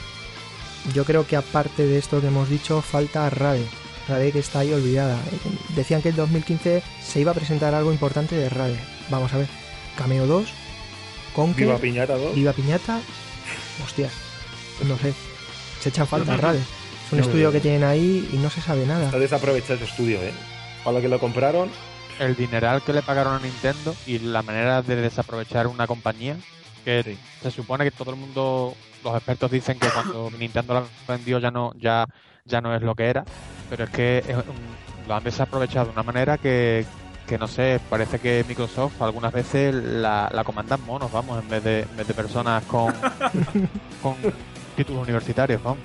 yo 0.92 1.04
creo 1.04 1.26
que 1.26 1.36
aparte 1.36 1.86
de 1.86 1.98
esto 1.98 2.20
que 2.20 2.28
hemos 2.28 2.48
dicho, 2.48 2.82
falta 2.82 3.28
Rade. 3.30 3.66
Rade 4.08 4.32
que 4.32 4.38
está 4.40 4.60
ahí 4.60 4.72
olvidada. 4.72 5.18
Decían 5.76 6.02
que 6.02 6.10
el 6.10 6.16
2015 6.16 6.82
se 7.02 7.20
iba 7.20 7.30
a 7.30 7.34
presentar 7.34 7.74
algo 7.74 7.92
importante 7.92 8.34
de 8.36 8.48
Rade. 8.48 8.78
Vamos 9.10 9.32
a 9.32 9.38
ver. 9.38 9.48
Cameo 9.96 10.26
2, 10.26 10.48
Conker, 11.34 11.66
Viva 11.66 11.78
Piñata 11.78 12.16
2. 12.16 12.34
Viva 12.34 12.52
Piñata. 12.52 13.00
Hostias, 13.84 14.12
no 14.86 14.96
sé. 14.98 15.14
Se 15.80 15.88
echan 15.90 16.06
falta 16.06 16.36
Rade. 16.36 16.58
Es 16.58 17.12
un 17.12 17.18
No, 17.18 17.24
estudio 17.24 17.46
no. 17.46 17.52
que 17.52 17.60
tienen 17.60 17.84
ahí 17.84 18.28
y 18.32 18.36
no 18.38 18.50
se 18.50 18.60
sabe 18.60 18.86
nada. 18.86 19.06
Está 19.06 19.18
desaprovechado 19.18 19.74
ese 19.74 19.84
estudio, 19.84 20.18
¿eh? 20.22 20.32
Para 20.82 20.96
lo 20.96 21.02
que 21.02 21.08
lo 21.08 21.18
compraron, 21.18 21.70
El 22.18 22.36
dineral 22.36 22.80
que 22.82 22.92
le 22.92 23.02
pagaron 23.02 23.34
a 23.34 23.40
Nintendo 23.40 23.94
y 24.06 24.20
la 24.20 24.42
manera 24.42 24.82
de 24.82 24.94
desaprovechar 24.96 25.66
una 25.66 25.86
compañía 25.88 26.36
que 26.84 27.02
Sí. 27.02 27.18
se 27.42 27.50
supone 27.50 27.82
que 27.84 27.90
todo 27.90 28.10
el 28.12 28.16
mundo, 28.16 28.74
los 29.02 29.14
expertos 29.16 29.50
dicen 29.50 29.78
que 29.80 29.88
cuando 29.88 30.30
Nintendo 30.38 30.74
la 30.74 30.84
vendió 31.08 31.38
ya 31.40 31.50
no 31.50 31.72
ya 31.76 32.06
ya 32.44 32.60
no 32.60 32.74
es 32.76 32.82
lo 32.82 32.94
que 32.94 33.06
era, 33.06 33.24
pero 33.70 33.84
es 33.84 33.90
que 33.90 34.18
es 34.18 34.36
un- 34.36 34.74
lo 35.08 35.14
han 35.14 35.24
desaprovechado 35.24 35.86
de 35.86 35.92
una 35.92 36.02
manera 36.02 36.38
que, 36.38 36.84
que 37.26 37.38
no 37.38 37.46
sé, 37.48 37.80
parece 37.90 38.18
que 38.18 38.44
Microsoft 38.48 39.00
algunas 39.02 39.32
veces 39.32 39.74
la, 39.74 40.30
la 40.32 40.44
comandan 40.44 40.80
monos, 40.86 41.10
vamos, 41.12 41.42
en 41.42 41.48
vez 41.48 41.62
de, 41.64 41.80
en 41.80 41.96
vez 41.96 42.06
de 42.06 42.14
personas 42.14 42.64
con, 42.64 42.92
con 44.02 44.14
títulos 44.76 45.02
universitarios, 45.02 45.62
vamos. 45.62 45.78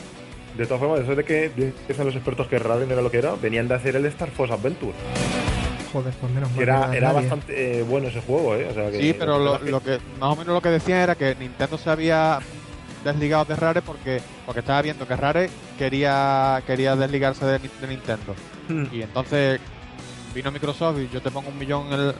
de 0.58 0.66
todas 0.66 0.80
formas, 0.82 1.00
eso 1.02 1.16
de 1.16 1.24
que 1.24 1.50
dicen 1.88 2.06
los 2.06 2.16
expertos 2.16 2.48
que 2.48 2.60
Raven 2.60 2.92
era 2.92 3.02
lo 3.02 3.12
que 3.12 3.18
era, 3.20 3.36
venían 3.36 3.68
de 3.68 3.76
hacer 3.76 3.96
el 3.96 4.06
Star 4.08 4.30
Fox 4.32 4.52
Adventure. 4.52 4.94
Joder, 5.92 6.14
pues 6.22 6.32
menos 6.32 6.52
mal. 6.52 6.62
Era, 6.62 6.96
era 6.96 7.12
bastante 7.14 7.80
eh, 7.80 7.84
bueno 7.84 8.10
ese 8.10 8.22
juego, 8.22 8.56
¿eh? 8.56 8.68
O 8.70 8.74
sea, 8.76 8.92
que, 8.92 9.00
Sí, 9.00 9.16
pero 9.18 9.40
lo, 9.40 9.60
que- 9.60 9.72
lo 9.72 9.80
que 9.82 9.98
más 10.20 10.30
o 10.32 10.36
menos 10.36 10.54
lo 10.54 10.62
que 10.62 10.70
decían 10.70 11.00
era 11.00 11.16
que 11.16 11.36
Nintendo 11.36 11.78
se 11.80 11.90
había 11.90 12.38
desligado 13.04 13.46
de 13.46 13.56
Rare 13.56 13.82
porque 13.82 14.22
porque 14.46 14.60
estaba 14.62 14.82
viendo 14.82 15.08
que 15.08 15.16
Rare 15.16 15.50
quería 15.78 16.62
quería 16.68 16.96
desligarse 16.96 17.46
de, 17.46 17.60
Ni- 17.60 17.70
de 17.82 17.88
Nintendo 17.88 18.36
Hmm. 18.68 18.86
y 18.92 19.02
entonces 19.02 19.60
vino 20.36 20.52
Microsoft 20.52 21.00
y 21.00 21.10
yo 21.10 21.22
te 21.22 21.32
pongo 21.32 21.50
un 21.50 21.58
millón 21.58 21.88
en 21.88 22.00
el- 22.00 22.16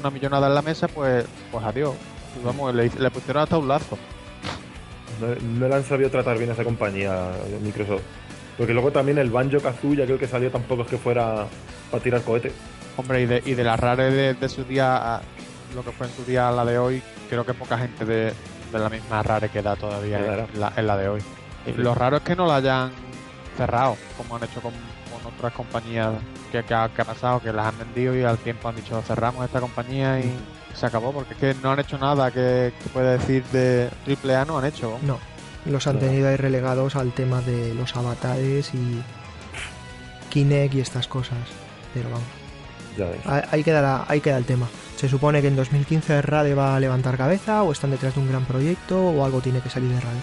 una 0.00 0.10
millonada 0.10 0.48
en 0.48 0.54
la 0.54 0.62
mesa 0.62 0.86
pues 0.88 1.24
pues 1.50 1.64
adiós 1.64 1.94
Y 2.40 2.44
vamos 2.44 2.74
le, 2.74 2.90
le 2.98 3.10
pusieron 3.10 3.42
hasta 3.42 3.56
un 3.58 3.68
lazo 3.68 3.96
No, 5.20 5.28
no 5.60 5.68
le 5.68 5.74
han 5.74 5.84
sabido 5.84 6.10
tratar 6.10 6.36
bien 6.38 6.50
a 6.50 6.54
esa 6.54 6.64
compañía, 6.64 7.30
eh, 7.46 7.58
Microsoft. 7.62 8.02
Porque 8.58 8.72
luego 8.72 8.90
también 8.92 9.18
el 9.18 9.30
Banjo 9.30 9.60
Kazooie, 9.60 10.02
aquel 10.02 10.18
que 10.18 10.26
salió, 10.26 10.50
tampoco 10.50 10.82
es 10.82 10.88
que 10.88 10.98
fuera 10.98 11.46
para 11.90 12.02
tirar 12.02 12.22
cohetes. 12.22 12.52
hombre 12.96 13.22
y 13.22 13.26
de, 13.26 13.42
y 13.46 13.54
de 13.54 13.64
la 13.64 13.76
Rare 13.76 14.10
de, 14.10 14.34
de 14.34 14.48
su 14.48 14.64
día 14.64 14.96
a 15.16 15.22
lo 15.74 15.84
que 15.84 15.92
fue 15.92 16.06
en 16.08 16.12
su 16.14 16.24
día 16.24 16.48
a 16.48 16.52
la 16.52 16.64
de 16.64 16.78
hoy 16.78 17.02
creo 17.30 17.44
que 17.46 17.54
poca 17.54 17.78
gente 17.78 18.04
de, 18.04 18.32
de 18.78 18.84
la 18.84 18.90
misma 18.90 19.22
Rare 19.22 19.48
queda 19.48 19.76
todavía 19.76 20.18
Quedará. 20.18 20.46
en 20.52 20.60
la, 20.60 20.72
en 20.76 20.86
la 20.86 20.96
de 20.96 21.08
hoy 21.08 21.22
Y 21.66 21.72
lo 21.72 21.94
raro 21.94 22.16
es 22.18 22.22
que 22.22 22.36
no 22.36 22.46
la 22.46 22.56
hayan 22.56 22.92
cerrado 23.56 23.96
como 24.16 24.36
han 24.36 24.44
hecho 24.44 24.60
con, 24.60 24.72
con 24.72 25.32
otras 25.32 25.52
compañías 25.52 26.12
que, 26.52 26.62
que 26.64 26.74
ha, 26.74 26.88
que 26.88 27.02
ha 27.02 27.04
pasado 27.04 27.40
que 27.40 27.52
las 27.52 27.66
han 27.66 27.78
vendido 27.78 28.16
y 28.16 28.22
al 28.24 28.38
tiempo 28.38 28.68
han 28.68 28.76
dicho 28.76 29.00
cerramos 29.02 29.44
esta 29.44 29.60
compañía 29.60 30.18
y 30.20 30.34
se 30.74 30.86
acabó 30.86 31.12
porque 31.12 31.34
es 31.34 31.38
que 31.40 31.54
no 31.62 31.70
han 31.72 31.78
hecho 31.80 31.96
nada 31.98 32.30
que, 32.30 32.72
que 32.82 32.88
pueda 32.92 33.12
decir 33.12 33.44
de 33.52 33.88
AAA 34.06 34.44
no 34.44 34.58
han 34.58 34.64
hecho. 34.66 34.98
No, 35.02 35.18
los 35.66 35.86
han 35.86 35.98
Claro. 35.98 36.08
tenido 36.10 36.28
ahí 36.28 36.36
relegados 36.36 36.96
al 36.96 37.12
tema 37.12 37.40
de 37.42 37.74
los 37.74 37.94
avatares 37.96 38.74
y 38.74 39.02
Kinect 40.30 40.74
y 40.74 40.80
estas 40.80 41.06
cosas. 41.06 41.38
Pero 41.94 42.10
vamos, 42.10 42.24
Ya 42.98 43.06
ves. 43.06 43.20
ahí 43.24 43.42
ahí 43.52 43.62
queda, 43.64 43.80
la- 43.82 44.04
ahí 44.08 44.20
queda 44.20 44.36
el 44.36 44.44
tema. 44.44 44.66
Se 44.96 45.08
supone 45.08 45.42
que 45.42 45.48
en 45.48 45.56
2015 45.56 46.22
Rade 46.22 46.54
va 46.54 46.76
a 46.76 46.80
levantar 46.80 47.16
cabeza 47.16 47.62
o 47.62 47.72
están 47.72 47.90
detrás 47.90 48.14
de 48.14 48.20
un 48.20 48.28
gran 48.28 48.44
proyecto 48.44 49.00
o 49.08 49.24
algo 49.24 49.40
tiene 49.40 49.60
que 49.60 49.68
salir 49.70 49.90
de 49.90 50.00
Rade. 50.00 50.20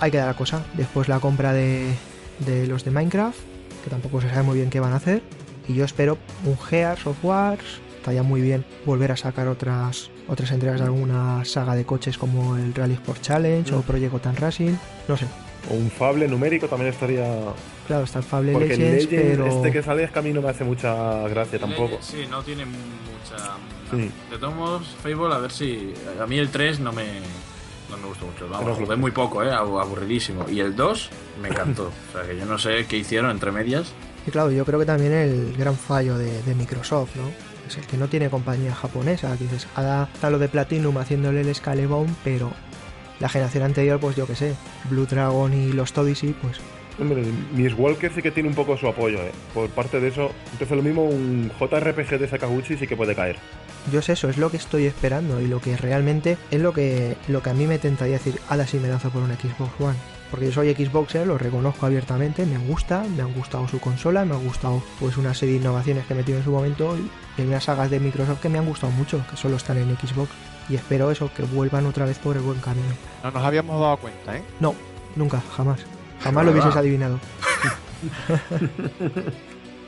Ahí 0.00 0.10
queda 0.10 0.26
la 0.26 0.34
cosa. 0.34 0.62
Después 0.74 1.08
la 1.08 1.20
compra 1.20 1.52
de, 1.52 1.94
de 2.40 2.66
los 2.66 2.84
de 2.84 2.90
Minecraft, 2.90 3.38
que 3.84 3.90
tampoco 3.90 4.20
se 4.20 4.28
sabe 4.30 4.42
muy 4.42 4.56
bien 4.56 4.70
qué 4.70 4.80
van 4.80 4.92
a 4.92 4.96
hacer. 4.96 5.22
Y 5.68 5.74
yo 5.74 5.84
espero 5.84 6.18
un 6.44 6.58
Gears 6.58 7.06
of 7.06 7.22
Wars. 7.24 7.62
Estaría 7.96 8.22
muy 8.22 8.40
bien 8.42 8.64
volver 8.84 9.12
a 9.12 9.16
sacar 9.16 9.48
otras 9.48 10.10
otras 10.26 10.50
entregas 10.52 10.80
de 10.80 10.86
alguna 10.86 11.44
saga 11.44 11.74
de 11.74 11.84
coches 11.84 12.16
como 12.18 12.56
el 12.56 12.74
Rally 12.74 12.94
Sport 12.94 13.20
Challenge 13.20 13.74
o 13.74 13.78
Mm. 13.78 13.82
Project 13.82 14.12
Gotham 14.12 14.34
Racing. 14.36 14.74
No 15.06 15.16
sé, 15.16 15.26
O 15.70 15.74
un 15.74 15.90
Fable 15.90 16.26
numérico 16.28 16.66
también 16.66 16.92
estaría. 16.92 17.26
Claro, 17.86 18.04
está 18.04 18.18
el 18.20 18.24
Fable 18.24 18.52
Porque 18.52 18.72
el 18.74 18.80
Legends, 18.80 19.10
Legend, 19.10 19.30
pero... 19.32 19.46
este 19.46 19.72
que 19.72 19.82
sale 19.82 20.04
es 20.04 20.10
que 20.10 20.18
a 20.18 20.22
mí 20.22 20.32
no 20.32 20.40
me 20.40 20.48
hace 20.48 20.64
mucha 20.64 21.28
gracia 21.28 21.58
tampoco. 21.58 21.98
Sí, 22.00 22.24
no 22.30 22.42
tiene 22.42 22.64
mucha. 22.64 23.54
Sí. 23.90 24.10
De 24.30 24.38
todos 24.38 24.54
modos, 24.54 24.86
Fable, 25.02 25.34
a 25.34 25.38
ver 25.38 25.50
si. 25.52 25.92
A 26.20 26.26
mí 26.26 26.38
el 26.38 26.48
3 26.48 26.80
no 26.80 26.92
me. 26.92 27.04
No 27.90 27.98
me 27.98 28.06
gustó 28.08 28.26
mucho. 28.26 28.48
Vamos, 28.48 28.78
jugué 28.78 28.96
muy 28.96 29.10
poco, 29.10 29.42
¿eh? 29.44 29.52
Abu- 29.52 29.78
Aburridísimo. 29.78 30.46
Y 30.48 30.60
el 30.60 30.74
2 30.74 31.10
me 31.42 31.48
encantó. 31.48 31.92
o 32.08 32.12
sea, 32.12 32.26
que 32.26 32.36
yo 32.38 32.46
no 32.46 32.58
sé 32.58 32.86
qué 32.86 32.96
hicieron 32.96 33.30
entre 33.30 33.52
medias. 33.52 33.92
Y 34.26 34.30
claro, 34.30 34.50
yo 34.50 34.64
creo 34.64 34.78
que 34.80 34.86
también 34.86 35.12
el 35.12 35.54
gran 35.56 35.76
fallo 35.76 36.16
de, 36.16 36.42
de 36.42 36.54
Microsoft, 36.54 37.14
¿no? 37.16 37.30
Es 37.68 37.76
el 37.76 37.86
que 37.86 37.98
no 37.98 38.08
tiene 38.08 38.30
compañía 38.30 38.74
japonesa. 38.74 39.36
Que 39.36 39.44
dices, 39.44 39.66
ahora 39.74 40.08
está 40.12 40.30
lo 40.30 40.38
de 40.38 40.48
Platinum 40.48 40.96
haciéndole 40.96 41.42
el 41.42 41.54
Scalebound, 41.54 42.16
pero 42.24 42.50
la 43.20 43.28
generación 43.28 43.64
anterior, 43.64 44.00
pues 44.00 44.16
yo 44.16 44.26
que 44.26 44.34
sé, 44.34 44.54
Blue 44.88 45.06
Dragon 45.06 45.52
y 45.52 45.72
los 45.72 45.96
Odyssey, 45.96 46.34
pues 46.40 46.56
Hombre, 47.00 47.24
Miss 47.52 47.74
Walker 47.76 48.12
sí 48.14 48.22
que 48.22 48.30
tiene 48.30 48.48
un 48.48 48.54
poco 48.54 48.76
su 48.76 48.86
apoyo, 48.86 49.18
¿eh? 49.18 49.32
Por 49.52 49.68
parte 49.70 49.98
de 50.00 50.08
eso, 50.08 50.30
entonces 50.52 50.76
lo 50.76 50.82
mismo 50.82 51.04
un 51.04 51.50
JRPG 51.58 52.18
de 52.18 52.28
Sakaguchi 52.28 52.76
sí 52.76 52.86
que 52.86 52.96
puede 52.96 53.14
caer. 53.14 53.36
yo 53.92 53.98
es 53.98 54.08
eso, 54.08 54.28
es 54.28 54.38
lo 54.38 54.50
que 54.50 54.56
estoy 54.58 54.86
esperando 54.86 55.40
y 55.40 55.48
lo 55.48 55.60
que 55.60 55.76
realmente 55.76 56.36
es 56.50 56.60
lo 56.60 56.72
que, 56.72 57.16
lo 57.28 57.42
que 57.42 57.50
a 57.50 57.54
mí 57.54 57.66
me 57.66 57.78
tentaría 57.78 58.14
decir, 58.14 58.40
ahora 58.48 58.66
sí 58.66 58.78
me 58.78 58.88
lanzo 58.88 59.10
por 59.10 59.22
una 59.22 59.34
Xbox 59.34 59.80
One. 59.80 59.96
Porque 60.30 60.46
yo 60.46 60.52
soy 60.52 60.74
Xboxer, 60.74 61.26
lo 61.26 61.38
reconozco 61.38 61.86
abiertamente, 61.86 62.44
me 62.46 62.58
gusta, 62.58 63.04
me 63.16 63.22
han 63.22 63.32
gustado 63.34 63.68
su 63.68 63.78
consola, 63.78 64.24
me 64.24 64.34
han 64.34 64.44
gustado 64.44 64.82
pues 64.98 65.16
una 65.16 65.32
serie 65.34 65.54
de 65.54 65.60
innovaciones 65.60 66.06
que 66.06 66.14
metido 66.14 66.38
en 66.38 66.44
su 66.44 66.50
momento 66.50 66.96
y 66.96 67.40
hay 67.40 67.46
unas 67.46 67.64
sagas 67.64 67.90
de 67.90 68.00
Microsoft 68.00 68.40
que 68.40 68.48
me 68.48 68.58
han 68.58 68.66
gustado 68.66 68.92
mucho, 68.92 69.24
que 69.30 69.36
solo 69.36 69.56
están 69.56 69.78
en 69.78 69.96
Xbox. 69.96 70.30
Y 70.68 70.76
espero 70.76 71.10
eso, 71.10 71.30
que 71.36 71.42
vuelvan 71.42 71.86
otra 71.86 72.06
vez 72.06 72.18
por 72.18 72.36
el 72.36 72.42
buen 72.42 72.58
camino. 72.60 72.88
no 73.22 73.30
nos 73.30 73.44
habíamos 73.44 73.80
dado 73.80 73.96
cuenta 73.98 74.36
¿eh? 74.36 74.42
No, 74.60 74.74
nunca, 75.14 75.42
jamás. 75.56 75.80
Jamás 76.24 76.44
lo 76.44 76.50
hubieses 76.52 76.76
adivinado. 76.76 77.18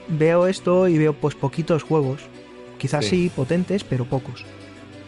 veo 0.08 0.46
esto 0.46 0.88
y 0.88 0.98
veo 0.98 1.12
pues 1.14 1.34
poquitos 1.34 1.82
juegos. 1.82 2.20
Quizás 2.78 3.04
sí, 3.04 3.24
Sí. 3.24 3.32
potentes, 3.34 3.84
pero 3.84 4.04
pocos. 4.04 4.44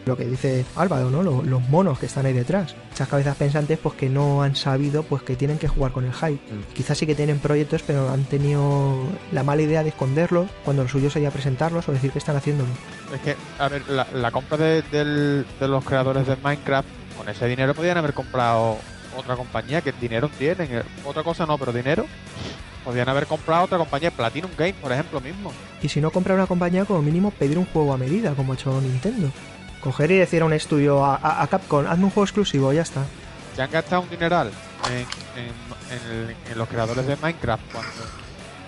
Lo 0.05 0.17
que 0.17 0.25
dice 0.25 0.65
Álvaro, 0.75 1.11
¿no? 1.11 1.21
Lo- 1.21 1.43
Los, 1.43 1.61
monos 1.69 1.99
que 1.99 2.07
están 2.07 2.25
ahí 2.25 2.33
detrás. 2.33 2.73
Esas 2.91 3.07
cabezas 3.07 3.35
pensantes 3.35 3.77
pues 3.77 3.93
que 3.95 4.09
no 4.09 4.41
han 4.41 4.55
sabido 4.55 5.03
pues 5.03 5.21
que 5.21 5.35
tienen 5.35 5.59
que 5.59 5.67
jugar 5.67 5.91
con 5.91 6.03
el 6.05 6.13
hype. 6.13 6.39
Mm. 6.51 6.73
Quizás 6.73 6.97
sí 6.97 7.05
que 7.05 7.13
tienen 7.13 7.37
proyectos, 7.37 7.83
pero 7.85 8.09
han 8.09 8.23
tenido 8.23 9.03
la 9.31 9.43
mala 9.43 9.61
idea 9.61 9.83
de 9.83 9.89
esconderlos 9.89 10.49
cuando 10.65 10.83
lo 10.83 10.89
suyo 10.89 11.11
sería 11.11 11.29
presentarlos 11.29 11.87
o 11.87 11.91
decir 11.91 12.11
que 12.11 12.17
están 12.17 12.35
haciéndolo. 12.37 12.69
es 13.13 13.21
que 13.21 13.35
a 13.59 13.67
ver 13.67 13.83
la, 13.89 14.07
la 14.13 14.31
compra 14.31 14.57
de, 14.57 14.81
del- 14.83 15.45
de 15.59 15.67
los 15.67 15.83
creadores 15.85 16.25
de 16.25 16.37
Minecraft 16.37 16.87
con 17.17 17.29
ese 17.29 17.45
dinero 17.47 17.75
podían 17.75 17.97
haber 17.97 18.13
comprado 18.13 18.77
otra 19.19 19.35
compañía 19.35 19.81
que 19.81 19.91
dinero 19.91 20.29
tienen 20.37 20.83
otra 21.05 21.23
cosa 21.23 21.45
no 21.45 21.57
pero 21.57 21.71
dinero 21.71 22.05
podían 22.83 23.09
haber 23.09 23.25
comprado 23.27 23.65
otra 23.65 23.77
compañía 23.77 24.09
Platinum 24.11 24.51
Game 24.57 24.73
por 24.73 24.91
ejemplo 24.91 25.19
mismo 25.21 25.51
Y 25.81 25.89
si 25.89 25.99
no 26.01 26.11
comprar 26.11 26.37
una 26.37 26.47
compañía, 26.47 26.85
como 26.85 27.01
mínimo 27.01 27.31
pedir 27.31 27.57
un 27.57 27.65
juego 27.65 27.93
a 27.93 27.97
medida, 27.97 28.33
como 28.33 28.53
ha 28.53 28.55
hecho 28.55 28.79
Nintendo. 28.81 29.31
Coger 29.81 30.11
y 30.11 30.17
decir 30.17 30.41
a 30.41 30.45
un 30.45 30.53
estudio, 30.53 31.05
a, 31.05 31.15
a- 31.15 31.41
a 31.43 31.47
Capcom, 31.47 31.85
hazme 31.87 32.05
un 32.05 32.09
juego 32.09 32.25
exclusivo, 32.25 32.73
ya 32.73 32.81
está. 32.81 33.03
se 33.55 33.61
han 33.61 33.71
gastado 33.71 34.01
un 34.01 34.09
dineral 34.09 34.49
en, 34.89 36.57
los 36.57 36.67
creadores 36.67 37.05
de 37.07 37.15
Minecraft 37.17 37.63
cuando, 37.71 37.91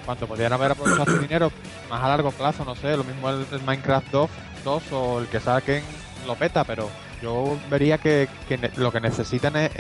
cuando 0.06 0.28
podían 0.28 0.54
haber 0.54 0.72
aprovechado 0.72 1.06
su 1.12 1.20
dinero 1.20 1.52
más 1.89 2.02
a 2.04 2.08
largo 2.10 2.32
plazo, 2.32 2.64
no 2.66 2.76
sé, 2.76 2.95
lo 2.95 3.04
mismo 3.04 3.30
el, 3.30 3.45
Minecraft 3.66 4.08
2, 4.12 4.30
2 4.64 4.84
o 4.91 5.20
el 5.20 5.28
que 5.28 5.39
saquen 5.39 5.84
lo 6.28 6.36
peta, 6.36 6.64
pero 6.64 6.89
yo 7.22 7.58
vería 7.70 7.97
que, 7.97 8.28
lo 8.78 8.91
que 8.91 8.99
necesitan 9.02 9.56
es, 9.56 9.72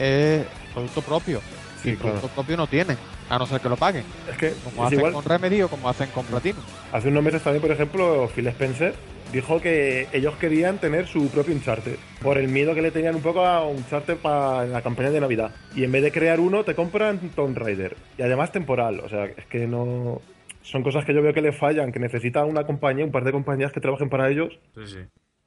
producto 0.71 1.01
propio. 1.01 1.41
y 1.83 1.89
el 1.89 1.97
producto 1.97 2.27
propio 2.29 2.57
no 2.57 2.67
tienen, 2.67 2.97
a 3.29 3.37
no 3.37 3.45
ser 3.45 3.61
que 3.61 3.69
lo 3.69 3.77
paguen. 3.77 4.03
Es 4.29 4.37
que 4.37 4.53
como 4.63 4.85
hacen 4.85 5.11
con 5.11 5.23
Remedy 5.23 5.61
o 5.61 5.67
como 5.67 5.89
hacen 5.89 6.09
con 6.09 6.25
Platino. 6.25 6.59
Hace 6.91 7.07
unos 7.09 7.23
meses 7.23 7.41
también, 7.41 7.61
por 7.61 7.71
ejemplo, 7.71 8.29
Phil 8.33 8.47
Spencer 8.47 8.93
dijo 9.31 9.61
que 9.61 10.07
ellos 10.11 10.35
querían 10.35 10.79
tener 10.79 11.07
su 11.07 11.29
propio 11.29 11.53
Uncharted, 11.55 11.95
por 12.21 12.37
el 12.37 12.47
miedo 12.47 12.75
que 12.75 12.81
le 12.81 12.91
tenían 12.91 13.15
un 13.15 13.21
poco 13.21 13.45
a 13.45 13.65
Uncharted 13.65 14.17
para 14.17 14.65
la 14.65 14.81
campaña 14.81 15.11
de 15.11 15.21
Navidad. 15.21 15.51
Y 15.75 15.83
en 15.83 15.91
vez 15.91 16.03
de 16.03 16.11
crear 16.11 16.39
uno, 16.39 16.63
te 16.63 16.75
compran 16.75 17.19
Tomb 17.29 17.57
Raider. 17.57 17.95
Y 18.17 18.21
además 18.21 18.51
temporal, 18.51 18.99
o 18.99 19.09
sea, 19.09 19.25
es 19.25 19.45
que 19.45 19.67
no... 19.67 20.21
Son 20.63 20.83
cosas 20.83 21.05
que 21.05 21.13
yo 21.13 21.23
veo 21.23 21.33
que 21.33 21.41
le 21.41 21.53
fallan, 21.53 21.91
que 21.91 21.99
necesitan 21.99 22.47
una 22.47 22.65
compañía, 22.65 23.03
un 23.03 23.11
par 23.11 23.23
de 23.23 23.31
compañías 23.31 23.71
que 23.71 23.79
trabajen 23.79 24.09
para 24.09 24.29
ellos. 24.29 24.59
Sí, 24.75 24.85
sí. 24.85 24.99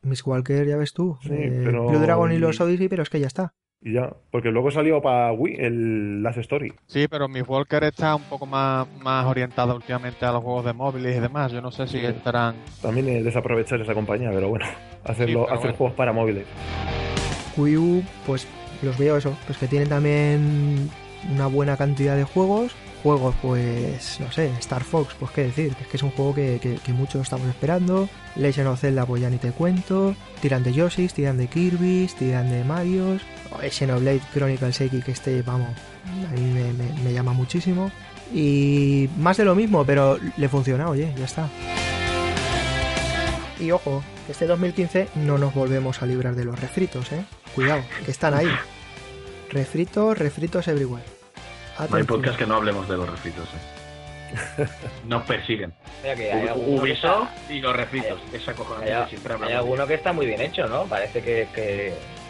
Miss 0.03 0.27
Walker, 0.27 0.66
ya 0.66 0.77
ves 0.77 0.93
tú. 0.93 1.16
Sí, 1.22 1.31
eh, 1.33 1.62
pero... 1.64 1.87
Blue 1.87 2.01
Dragon 2.01 2.33
y 2.33 2.39
los 2.39 2.61
Odyssey, 2.61 2.89
pero 2.89 3.05
es 3.05 3.11
que 3.11 3.20
ya 3.20 3.29
está. 3.29 3.55
Y 3.87 3.93
ya, 3.93 4.11
porque 4.30 4.49
luego 4.51 4.70
salió 4.70 5.03
para 5.03 5.30
Wii 5.32 5.57
el 5.59 6.22
Last 6.22 6.39
Story. 6.39 6.72
Sí, 6.87 7.07
pero 7.07 7.28
mi 7.28 7.43
Walker 7.43 7.85
está 7.85 8.14
un 8.14 8.22
poco 8.22 8.47
más, 8.47 8.89
más 9.03 9.26
orientada 9.26 9.74
últimamente 9.74 10.24
a 10.24 10.32
los 10.32 10.43
juegos 10.43 10.64
de 10.64 10.72
móviles 10.72 11.14
y 11.14 11.20
demás. 11.20 11.53
Yo 11.53 11.61
no 11.61 11.70
sé 11.70 11.87
si 11.87 11.99
estarán. 11.99 12.57
También 12.80 13.11
es 13.11 13.24
desaprovechar 13.24 13.78
esa 13.82 13.93
compañía, 13.93 14.30
pero 14.32 14.49
bueno, 14.49 14.64
hacerlo, 15.05 15.47
hacer 15.53 15.76
juegos 15.76 15.95
para 15.95 16.14
móviles. 16.14 16.47
Wii 17.59 17.76
U, 17.76 18.03
pues 18.26 18.49
los 18.82 18.97
veo 18.97 19.18
eso, 19.18 19.37
pues 19.45 19.59
que 19.59 19.68
tienen 19.68 19.91
también 19.91 20.89
una 21.35 21.47
buena 21.47 21.76
cantidad 21.76 22.16
de 22.16 22.24
juegos 22.24 22.74
juegos, 23.05 23.35
pues 23.43 24.19
no 24.19 24.33
sé, 24.33 24.47
Star 24.61 24.83
Fox, 24.83 25.15
pues 25.21 25.31
qué 25.33 25.43
decir, 25.43 25.77
es 25.79 25.87
que 25.89 25.99
es 25.99 26.03
un 26.03 26.11
juego 26.13 26.35
que, 26.35 26.81
que, 26.83 26.93
muchos 26.95 27.21
estamos 27.21 27.47
esperando. 27.49 28.09
Legend 28.35 28.69
of 28.69 28.81
Zelda, 28.81 29.05
pues 29.05 29.21
ya 29.21 29.29
ni 29.29 29.37
te 29.37 29.53
cuento. 29.53 30.17
Tiran 30.41 30.65
de 30.65 30.73
Yoshi, 30.73 31.09
tiran 31.09 31.37
de 31.37 31.47
Kirby, 31.47 32.09
tiran 32.19 32.51
de 32.51 32.65
Mario. 32.65 33.19
Xenoblade 33.71 34.23
Chronicles 34.33 34.81
X, 34.81 35.05
que 35.05 35.13
este, 35.13 35.43
vamos, 35.43 35.69
a 36.31 36.33
mí 36.33 36.55
me, 37.05 37.13
llama 37.13 37.35
muchísimo. 37.35 37.93
Y 38.33 39.11
más 39.19 39.37
de 39.37 39.45
lo 39.45 39.55
mismo, 39.55 39.85
pero 39.85 40.19
le 40.39 40.49
funciona, 40.49 40.89
oye, 40.89 41.13
ya 41.19 41.27
está. 41.27 41.51
Y 43.61 43.71
ojo, 43.71 44.03
que 44.25 44.33
este 44.33 44.47
2015 44.47 45.09
no 45.17 45.37
nos 45.37 45.53
volvemos 45.53 46.01
a 46.01 46.07
librar 46.07 46.35
de 46.35 46.47
los 46.47 46.59
refritos, 46.59 47.13
¿eh? 47.13 47.23
Cuidado, 47.55 47.83
que 48.03 48.11
están 48.11 48.33
ahí. 48.33 48.49
Refritos, 49.51 50.17
refritos 50.17 50.67
everywhere. 50.69 51.14
No 51.91 51.97
hay 51.97 52.05
podcast 52.05 52.39
que 52.39 52.47
no 52.47 52.55
hablemos 52.57 52.89
de 52.89 52.97
los 52.97 53.09
refritos. 53.09 53.49
¿eh? 53.49 54.66
Nos 55.07 55.22
persiguen. 55.25 55.72
Ubisoft 56.57 57.29
y 57.51 57.61
los 57.61 57.75
refritos. 57.75 58.20
Esa 58.33 58.53
cojonada 58.55 59.09
siempre 59.09 59.35
Hay 59.43 59.53
alguno 59.53 59.87
que 59.87 59.95
está 59.95 60.12
muy 60.12 60.27
bien 60.27 60.41
hecho, 60.41 60.66
¿no? 60.66 60.85
Parece 60.85 61.22
que, 61.22 61.49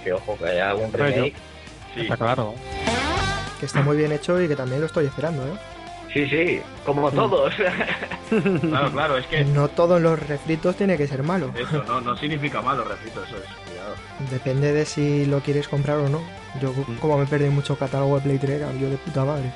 que, 0.03 0.13
ojo, 0.13 0.37
que 0.39 0.47
haya 0.47 0.71
algún 0.71 0.93
remake. 0.93 1.35
Sí. 1.95 2.03
Está 2.03 2.17
claro. 2.17 2.55
Que 3.61 3.67
está 3.67 3.83
muy 3.83 3.97
bien 3.97 4.13
hecho 4.13 4.41
y 4.41 4.49
que 4.49 4.57
también 4.57 4.81
lo 4.81 4.87
estoy 4.87 5.07
esperando, 5.07 5.47
¿eh? 5.47 5.57
Sí, 6.13 6.29
sí, 6.29 6.61
como 6.85 7.11
todos. 7.11 7.53
claro, 8.61 8.93
claro, 8.93 9.17
es 9.17 9.27
que. 9.27 9.45
No 9.45 9.67
todos 9.69 10.01
los 10.01 10.17
refritos 10.29 10.77
tiene 10.77 10.97
que 10.97 11.09
ser 11.09 11.25
malo. 11.25 11.53
Eso, 11.57 11.83
no, 11.85 12.01
no 12.01 12.17
significa 12.17 12.63
malo 12.63 12.85
refrito, 12.85 13.25
eso 13.25 13.37
es. 13.37 13.43
Cuidado. 13.69 13.97
Depende 14.31 14.73
de 14.73 14.85
si 14.85 15.27
lo 15.27 15.41
quieres 15.41 15.67
comprar 15.67 15.99
o 15.99 16.09
no. 16.09 16.23
Yo, 16.61 16.73
como 17.01 17.19
me 17.19 17.27
perdí 17.27 17.49
mucho 17.49 17.77
catálogo 17.77 18.17
de 18.17 18.23
Play 18.23 18.39
3, 18.39 18.63
yo 18.81 18.91
de 18.91 18.97
puta 18.97 19.25
madre. 19.25 19.53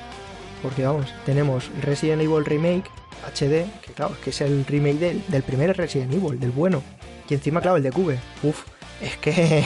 Porque 0.61 0.83
vamos, 0.83 1.13
tenemos 1.25 1.69
Resident 1.81 2.21
Evil 2.21 2.43
Remake 2.45 2.89
HD, 3.33 3.65
que 3.81 3.93
claro, 3.95 4.15
que 4.23 4.31
es 4.31 4.41
el 4.41 4.65
remake 4.65 4.99
del, 4.99 5.23
del 5.27 5.43
primer 5.43 5.75
Resident 5.75 6.13
Evil, 6.13 6.39
del 6.39 6.51
bueno. 6.51 6.83
Y 7.29 7.33
encima, 7.35 7.61
claro, 7.61 7.77
el 7.77 7.83
de 7.83 7.91
Cube. 7.91 8.19
Uf, 8.43 8.65
es 9.01 9.17
que. 9.17 9.63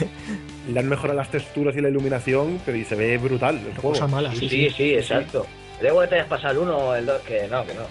Le 0.68 0.80
han 0.80 0.88
mejorado 0.88 1.16
las 1.16 1.30
texturas 1.30 1.76
y 1.76 1.80
la 1.80 1.88
iluminación, 1.88 2.60
pero 2.64 2.76
y 2.76 2.84
se 2.84 2.94
ve 2.94 3.18
brutal 3.18 3.56
el 3.56 3.72
juego. 3.74 3.90
Cosa 3.90 4.06
mala, 4.06 4.34
sí, 4.34 4.48
sí, 4.48 4.70
sí, 4.70 4.94
exacto. 4.94 5.46
Luego 5.80 6.00
que 6.00 6.06
te 6.08 6.14
hayas 6.16 6.28
pasado 6.28 6.52
el 6.52 6.58
1 6.68 6.76
o 6.76 6.94
el 6.94 7.06
2, 7.06 7.22
que 7.22 7.48
no, 7.48 7.64
que 7.66 7.74
no. 7.74 7.82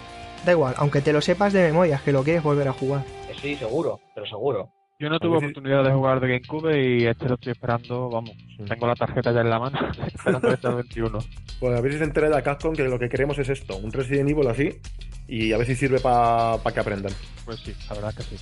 Da 0.46 0.52
igual, 0.52 0.74
aunque 0.78 1.02
te 1.02 1.14
lo 1.14 1.22
sepas 1.22 1.54
de 1.54 1.64
memoria, 1.64 2.02
que 2.04 2.12
lo 2.12 2.24
quieres 2.24 2.44
volver 2.44 2.68
a 2.68 2.74
jugar. 2.74 3.04
Sí, 3.42 3.56
seguro, 3.56 4.00
pero 4.14 4.26
seguro. 4.26 4.72
Yo 4.98 5.10
no 5.10 5.20
tuve 5.20 5.38
oportunidad 5.38 5.84
de 5.84 5.92
jugar 5.92 6.22
de 6.22 6.28
GameCube 6.30 6.82
y 6.82 7.06
este 7.06 7.28
lo 7.28 7.36
estoy 7.36 7.52
esperando, 7.52 8.10
vamos, 8.10 8.32
tengo 8.66 8.88
la 8.88 8.96
tarjeta 8.96 9.34
ya 9.34 9.42
en 9.42 9.50
la 9.50 9.60
mano, 9.60 9.78
esperando 10.08 10.48
este 10.48 10.70
21. 10.70 11.20
Pues 11.60 11.78
a 11.78 11.82
ver 11.82 11.92
si 11.92 11.98
se 11.98 12.06
entera 12.06 12.34
de 12.34 12.42
Capcom 12.42 12.74
que 12.74 12.84
lo 12.84 12.98
que 12.98 13.10
queremos 13.10 13.38
es 13.38 13.50
esto, 13.50 13.76
un 13.76 13.92
Resident 13.92 14.30
Evil 14.30 14.48
así, 14.48 14.80
y 15.28 15.52
a 15.52 15.58
ver 15.58 15.68
si 15.68 15.76
sirve 15.76 16.00
para 16.00 16.60
que 16.74 16.80
aprendan. 16.80 17.12
Pues 17.44 17.60
sí, 17.60 17.76
la 17.90 17.96
verdad 17.96 18.14
que 18.14 18.24
sí. 18.24 18.38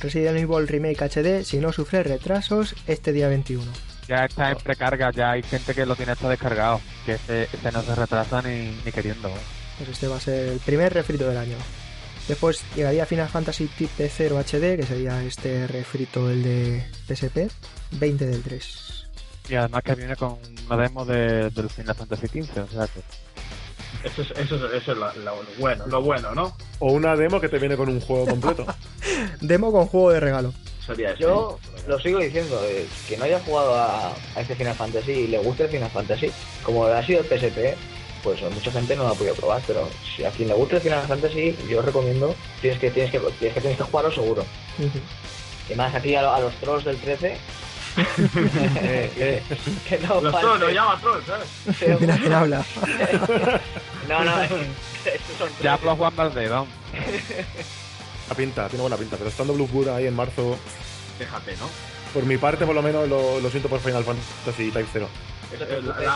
Resident 0.00 0.38
Evil 0.38 0.66
Remake 0.66 1.02
HD, 1.02 1.44
si 1.44 1.58
no 1.58 1.70
sufre 1.70 2.02
retrasos, 2.02 2.74
este 2.86 3.12
día 3.12 3.28
21. 3.28 3.62
Ya 4.08 4.24
está 4.24 4.52
en 4.52 4.56
precarga, 4.56 5.10
ya 5.10 5.32
hay 5.32 5.42
gente 5.42 5.74
que 5.74 5.84
lo 5.84 5.96
tiene 5.96 6.12
hasta 6.12 6.30
descargado, 6.30 6.80
que 7.04 7.12
este, 7.12 7.42
este 7.42 7.72
no 7.72 7.82
se 7.82 7.94
retrasa 7.94 8.40
ni, 8.40 8.74
ni 8.86 8.90
queriendo. 8.90 9.30
Pues 9.76 9.90
este 9.90 10.08
va 10.08 10.16
a 10.16 10.20
ser 10.20 10.48
el 10.48 10.60
primer 10.60 10.94
refrito 10.94 11.28
del 11.28 11.36
año. 11.36 11.56
Después 12.30 12.62
llegaría 12.76 13.06
Final 13.06 13.28
Fantasy 13.28 13.66
Type 13.66 14.08
0 14.08 14.38
HD, 14.38 14.76
que 14.76 14.84
sería 14.84 15.20
este 15.24 15.66
refrito 15.66 16.30
el 16.30 16.44
de 16.44 16.86
PSP, 17.08 17.50
20 17.98 18.24
del 18.24 18.40
3. 18.40 19.08
Y 19.48 19.56
además 19.56 19.82
que 19.82 19.96
viene 19.96 20.14
con 20.14 20.38
una 20.64 20.76
demo 20.76 21.04
de, 21.04 21.50
del 21.50 21.68
Final 21.68 21.96
Fantasy 21.96 22.28
XV, 22.28 22.58
o 22.62 22.68
sea 22.68 22.86
que... 22.86 23.00
Eso 24.06 24.22
es, 24.22 24.30
eso 24.30 24.72
es, 24.72 24.86
lo, 24.86 25.10
bueno, 25.58 25.88
lo 25.88 26.02
bueno, 26.02 26.32
¿no? 26.32 26.56
O 26.78 26.92
una 26.92 27.16
demo 27.16 27.40
que 27.40 27.48
te 27.48 27.58
viene 27.58 27.76
con 27.76 27.88
un 27.88 28.00
juego 28.00 28.24
completo. 28.26 28.64
demo 29.40 29.72
con 29.72 29.86
juego 29.86 30.12
de 30.12 30.20
regalo. 30.20 30.54
Yo 31.18 31.58
lo 31.88 31.98
sigo 31.98 32.20
diciendo, 32.20 32.60
eh, 32.64 32.86
que 33.08 33.16
no 33.16 33.24
haya 33.24 33.40
jugado 33.40 33.74
a, 33.74 34.12
a, 34.36 34.40
este 34.40 34.54
Final 34.54 34.76
Fantasy 34.76 35.10
y 35.10 35.26
le 35.26 35.38
guste 35.38 35.64
el 35.64 35.70
Final 35.70 35.90
Fantasy, 35.90 36.30
como 36.62 36.84
ha 36.84 37.04
sido 37.04 37.22
el 37.22 37.26
PSP, 37.26 37.76
pues 38.22 38.40
mucha 38.42 38.70
gente 38.70 38.96
no 38.96 39.04
lo 39.04 39.10
ha 39.10 39.14
podido 39.14 39.34
probar, 39.34 39.62
pero 39.66 39.88
si 40.14 40.24
a 40.24 40.30
quien 40.30 40.48
le 40.48 40.54
guste 40.54 40.76
el 40.76 40.82
Final 40.82 41.06
Fantasy, 41.06 41.56
yo 41.68 41.82
recomiendo, 41.82 42.34
tienes 42.60 42.78
que 42.78 42.90
tienes 42.90 43.10
que 43.10 43.18
tienes 43.18 43.54
que, 43.54 43.60
tienes 43.60 43.78
que 43.78 43.84
jugarlo 43.84 44.12
seguro. 44.12 44.44
Y 45.68 45.74
más 45.74 45.94
aquí 45.94 46.14
a, 46.14 46.38
los 46.38 46.54
trolls 46.56 46.84
del 46.84 46.96
13. 46.98 47.36
que, 49.88 49.98
no 50.06 50.20
los 50.20 50.40
trolls, 50.40 50.60
lo 50.60 50.70
llama 50.70 51.00
trolls, 51.00 51.26
¿sabes? 51.26 52.00
Mira 52.00 52.16
quién 52.16 52.32
habla. 52.32 52.64
no, 54.08 54.24
no, 54.24 54.32
Ya 55.62 55.74
hablo 55.74 55.96
Juan 55.96 56.16
Valdez, 56.16 56.50
vamos. 56.50 56.68
La 58.28 58.34
pinta, 58.34 58.68
tiene 58.68 58.82
buena 58.82 58.96
pinta, 58.96 59.16
pero 59.16 59.28
estando 59.30 59.54
Blue 59.54 59.90
ahí 59.90 60.06
en 60.06 60.14
marzo. 60.14 60.56
Déjate, 61.18 61.56
¿no? 61.56 61.68
Por 62.14 62.24
mi 62.24 62.38
parte, 62.38 62.64
por 62.64 62.74
lo 62.74 62.82
menos, 62.82 63.08
lo, 63.08 63.40
lo 63.40 63.50
siento 63.50 63.68
por 63.68 63.80
Final 63.80 64.04
Fantasy 64.04 64.70
Type 64.70 64.88
0 64.92 65.08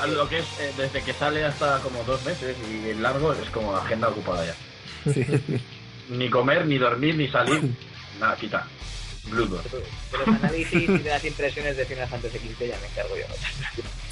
lo 0.09 0.29
que 0.29 0.39
es 0.39 0.47
eh, 0.61 0.73
desde 0.77 1.03
que 1.03 1.13
sale 1.13 1.45
hasta 1.45 1.79
como 1.81 2.03
dos 2.05 2.25
meses 2.25 2.57
y 2.71 2.91
el 2.91 3.03
largo 3.03 3.33
es 3.33 3.49
como 3.51 3.77
agenda 3.77 4.09
ocupada 4.09 4.45
ya. 4.45 4.55
ni 6.09 6.31
comer, 6.31 6.67
ni 6.67 6.79
dormir, 6.79 7.17
ni 7.17 7.29
salir. 7.29 7.71
Nada, 8.21 8.37
quita. 8.37 8.67
Bludo. 9.27 9.61
De 9.63 10.19
los 10.19 10.29
análisis 10.29 10.83
y 10.83 10.87
de 10.87 11.11
las 11.11 11.25
impresiones 11.25 11.77
de 11.77 11.85
Final 11.87 12.09
Fantasy 12.09 12.39
XV 12.39 12.69
ya 12.69 12.79
me 12.79 12.87
encargo 12.89 13.17
yo. 13.17 13.25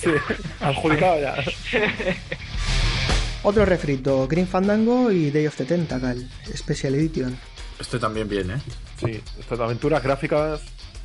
sí, 0.01 0.11
adjudicado 0.61 1.21
ya. 1.21 1.35
Otro 3.45 3.65
refrito, 3.65 4.27
Green 4.29 4.47
Fandango 4.47 5.11
y 5.11 5.31
Day 5.31 5.47
of 5.47 5.57
the 5.57 5.65
Tentacle, 5.65 6.29
Special 6.55 6.95
Edition. 6.95 7.37
Este 7.79 7.99
también 7.99 8.29
viene, 8.29 8.55
¿eh? 8.55 8.61
Sí, 9.05 9.21
estas 9.39 9.59
aventuras 9.59 10.03
gráficas 10.03 10.61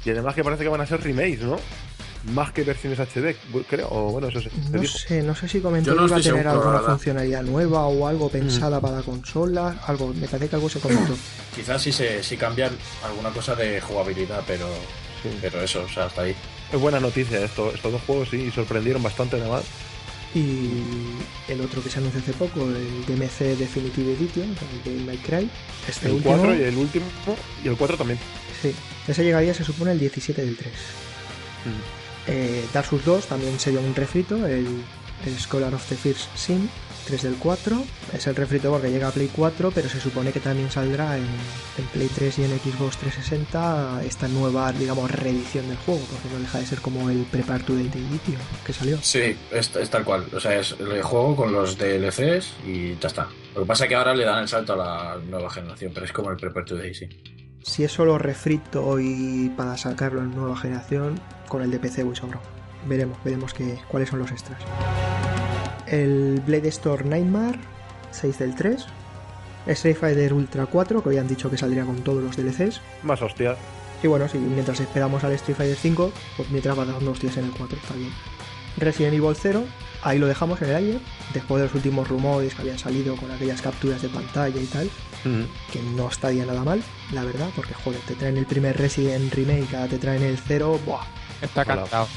y 0.06 0.12
además 0.12 0.36
que 0.36 0.44
parece 0.44 0.64
que 0.64 0.70
van 0.70 0.82
a 0.82 0.86
ser 0.86 1.02
remakes, 1.02 1.41
¿no? 1.41 1.60
Más 2.34 2.52
que 2.52 2.64
versiones 2.64 2.99
HD, 2.99 3.35
creo, 3.69 3.88
o 3.89 4.11
bueno, 4.11 4.27
eso 4.27 4.39
No 4.72 4.84
sé, 4.84 5.22
no 5.23 5.35
sé 5.35 5.48
si 5.48 5.60
comentó 5.60 5.95
que 5.95 6.06
iba 6.06 6.18
a 6.18 6.22
tener 6.22 6.48
alguna 6.48 6.80
funcionalidad 6.80 7.44
nueva 7.44 7.88
o 7.88 8.07
algo 8.07 8.30
pensada 8.30 8.80
mm. 8.80 8.81
para 8.81 9.02
consola, 9.02 9.80
algo, 9.85 10.14
me 10.14 10.27
parece 10.27 10.49
que 10.49 10.56
algo 10.56 10.69
se 10.69 10.80
comentó. 10.80 11.15
Quizás 11.56 11.81
sí, 11.81 11.91
se, 11.91 12.23
sí 12.23 12.38
cambian 12.38 12.72
alguna 13.03 13.30
cosa 13.30 13.56
de 13.56 13.80
jugabilidad, 13.81 14.44
pero, 14.45 14.68
pero 15.41 15.61
eso, 15.61 15.84
o 15.84 15.89
sea, 15.89 16.06
hasta 16.06 16.23
ahí. 16.23 16.35
Es 16.72 16.80
buena 16.80 16.99
noticia 16.99 17.44
esto, 17.44 17.72
estos 17.73 17.91
dos 17.91 18.02
juegos 18.02 18.30
sí 18.30 18.52
sorprendieron 18.52 19.02
bastante 19.02 19.38
además. 19.38 19.64
Y 20.35 20.84
el 21.48 21.61
otro 21.61 21.81
que 21.81 21.89
se 21.89 21.99
anunció 21.99 22.19
hace 22.19 22.34
poco, 22.34 22.61
el 22.61 23.06
DMC 23.06 23.57
Definitive 23.57 24.14
Edition, 24.14 24.56
el 24.85 25.06
de 25.06 25.11
My 25.11 25.18
Cry. 25.18 25.49
Este 25.88 26.10
el 26.10 26.22
4 26.22 26.56
y 26.56 26.64
el 26.64 26.77
último, 26.77 27.06
y 27.64 27.69
el 27.69 27.77
4 27.77 27.98
también. 27.98 28.19
Sí, 28.61 28.73
ese 29.07 29.23
llegaría, 29.23 29.53
se 29.53 29.64
supone, 29.64 29.94
el 29.94 29.99
17 29.99 30.44
del 30.44 30.57
3. 30.57 30.72
Eh, 32.28 32.66
Dark 32.74 32.88
Souls 32.88 33.06
2 33.06 33.28
también 33.28 33.60
sería 33.60 33.80
un 33.80 33.95
refrito, 33.95 34.45
el 34.45 34.84
el 35.26 35.38
Scholar 35.40 35.74
of 35.74 35.88
the 35.90 35.95
First 35.95 36.36
Sin, 36.36 36.70
3 37.06 37.24
del 37.24 37.36
4. 37.36 37.84
Es 38.14 38.28
el 38.28 38.36
refrito 38.36 38.72
porque 38.72 38.91
llega 38.91 39.08
a 39.08 39.12
Play 39.12 39.30
4, 39.34 39.72
pero 39.74 39.90
se 39.90 39.99
supone 39.99 40.32
que 40.32 40.40
también 40.40 40.70
saldrá 40.70 41.18
en, 41.18 41.24
en, 41.24 41.86
Play 41.94 42.10
3 42.14 42.40
y 42.40 42.44
en 42.44 42.52
Xbox 42.60 42.98
360 42.98 44.04
esta 44.04 44.28
nueva, 44.28 44.72
digamos, 44.74 45.10
reedición 45.10 45.68
del 45.68 45.78
juego, 45.78 46.02
porque 46.12 46.30
no 46.34 46.40
deja 46.40 46.60
de 46.60 46.66
ser 46.66 46.80
como 46.82 47.10
el 47.10 47.24
Prepare 47.24 47.64
to 47.64 47.74
Date 47.74 47.98
Edition 47.98 48.38
que 48.66 48.74
salió. 48.74 48.98
Sí, 49.02 49.36
es, 49.52 49.76
es, 49.76 49.90
tal 49.90 50.04
cual. 50.04 50.26
O 50.34 50.40
sea, 50.40 50.60
es 50.60 50.76
el 50.80 51.02
juego 51.02 51.36
con 51.36 51.52
los 51.52 51.78
DLCs 51.78 52.56
y 52.66 52.98
ya 52.98 53.08
está. 53.08 53.28
Lo 53.56 53.62
que 53.62 53.68
pasa 53.68 53.86
es 53.86 53.90
que 53.90 53.95
ahora 53.95 54.14
le 54.14 54.26
dan 54.26 54.44
el 54.44 54.48
salto 54.48 54.74
a 54.74 54.76
la 54.76 55.18
nueva 55.26 55.49
generación, 55.49 55.91
pero 55.94 56.06
es 56.06 56.12
como 56.12 56.30
el 56.30 56.38
Prepare 56.38 56.66
to 56.66 56.76
Date, 56.76 56.94
sí. 56.94 57.10
Si 57.64 57.84
es 57.84 57.91
solo 57.91 58.18
refrito 58.18 58.98
y 58.99 59.52
para 59.58 59.76
sacarlo 59.76 60.22
en 60.22 60.34
nueva 60.34 60.56
generación, 60.56 61.20
con 61.48 61.61
el 61.61 61.72
de 61.72 61.80
PC 61.80 62.03
voy 62.03 62.15
sobrado. 62.15 62.44
Veremos, 62.88 63.18
veremos 63.24 63.53
que, 63.53 63.80
cuáles 63.90 64.10
son 64.10 64.19
los 64.19 64.32
extras 64.32 64.61
el 65.90 66.41
Blade 66.45 66.68
Store 66.69 67.03
Nightmare 67.03 67.60
6 68.11 68.40
del 68.40 68.56
3, 68.56 68.86
Street 69.68 69.95
Fighter 69.95 70.34
Ultra 70.34 70.65
4, 70.65 71.03
que 71.03 71.10
habían 71.10 71.28
dicho 71.28 71.49
que 71.49 71.57
saldría 71.57 71.86
con 71.86 71.98
todos 71.98 72.24
los 72.24 72.36
DLCs. 72.36 72.82
Más 73.03 73.22
hostia. 73.22 73.56
Y 74.02 74.07
bueno, 74.07 74.28
sí, 74.28 74.38
mientras 74.38 74.80
esperamos 74.80 75.24
al 75.24 75.34
Street 75.34 75.57
Fighter 75.57 75.78
5, 75.78 76.11
pues 76.38 76.49
mientras 76.49 76.78
va 76.78 76.86
dando 76.86 77.11
hostias 77.11 77.38
en 77.38 77.45
el 77.45 77.52
4, 77.52 77.78
está 77.78 77.95
bien. 77.95 78.11
Resident 78.78 79.15
Evil 79.15 79.36
0, 79.36 79.64
ahí 80.03 80.19
lo 80.19 80.28
dejamos 80.28 80.61
en 80.61 80.69
el 80.69 80.76
aire, 80.76 80.99
después 81.34 81.60
de 81.60 81.68
los 81.68 81.76
últimos 81.76 82.07
rumores 82.07 82.53
que 82.53 82.61
habían 82.61 82.78
salido 82.78 83.15
con 83.15 83.32
aquellas 83.32 83.61
capturas 83.61 84.02
de 84.02 84.10
pantalla 84.10 84.61
y 84.61 84.65
tal, 84.65 84.90
que 85.72 85.82
no 85.95 86.07
estaría 86.07 86.45
nada 86.45 86.64
mal, 86.64 86.82
la 87.11 87.24
verdad, 87.24 87.49
porque 87.56 87.74
joder, 87.74 87.99
te 88.02 88.14
traen 88.14 88.38
el 88.38 88.45
primer 88.45 88.78
Resident 88.78 89.34
Remake, 89.34 89.76
ahora 89.76 89.88
te 89.88 89.98
traen 89.98 90.22
el 90.22 90.38
0, 90.38 90.80
¡buah! 90.86 91.03
Está 91.42 91.66
cantado. 91.66 92.08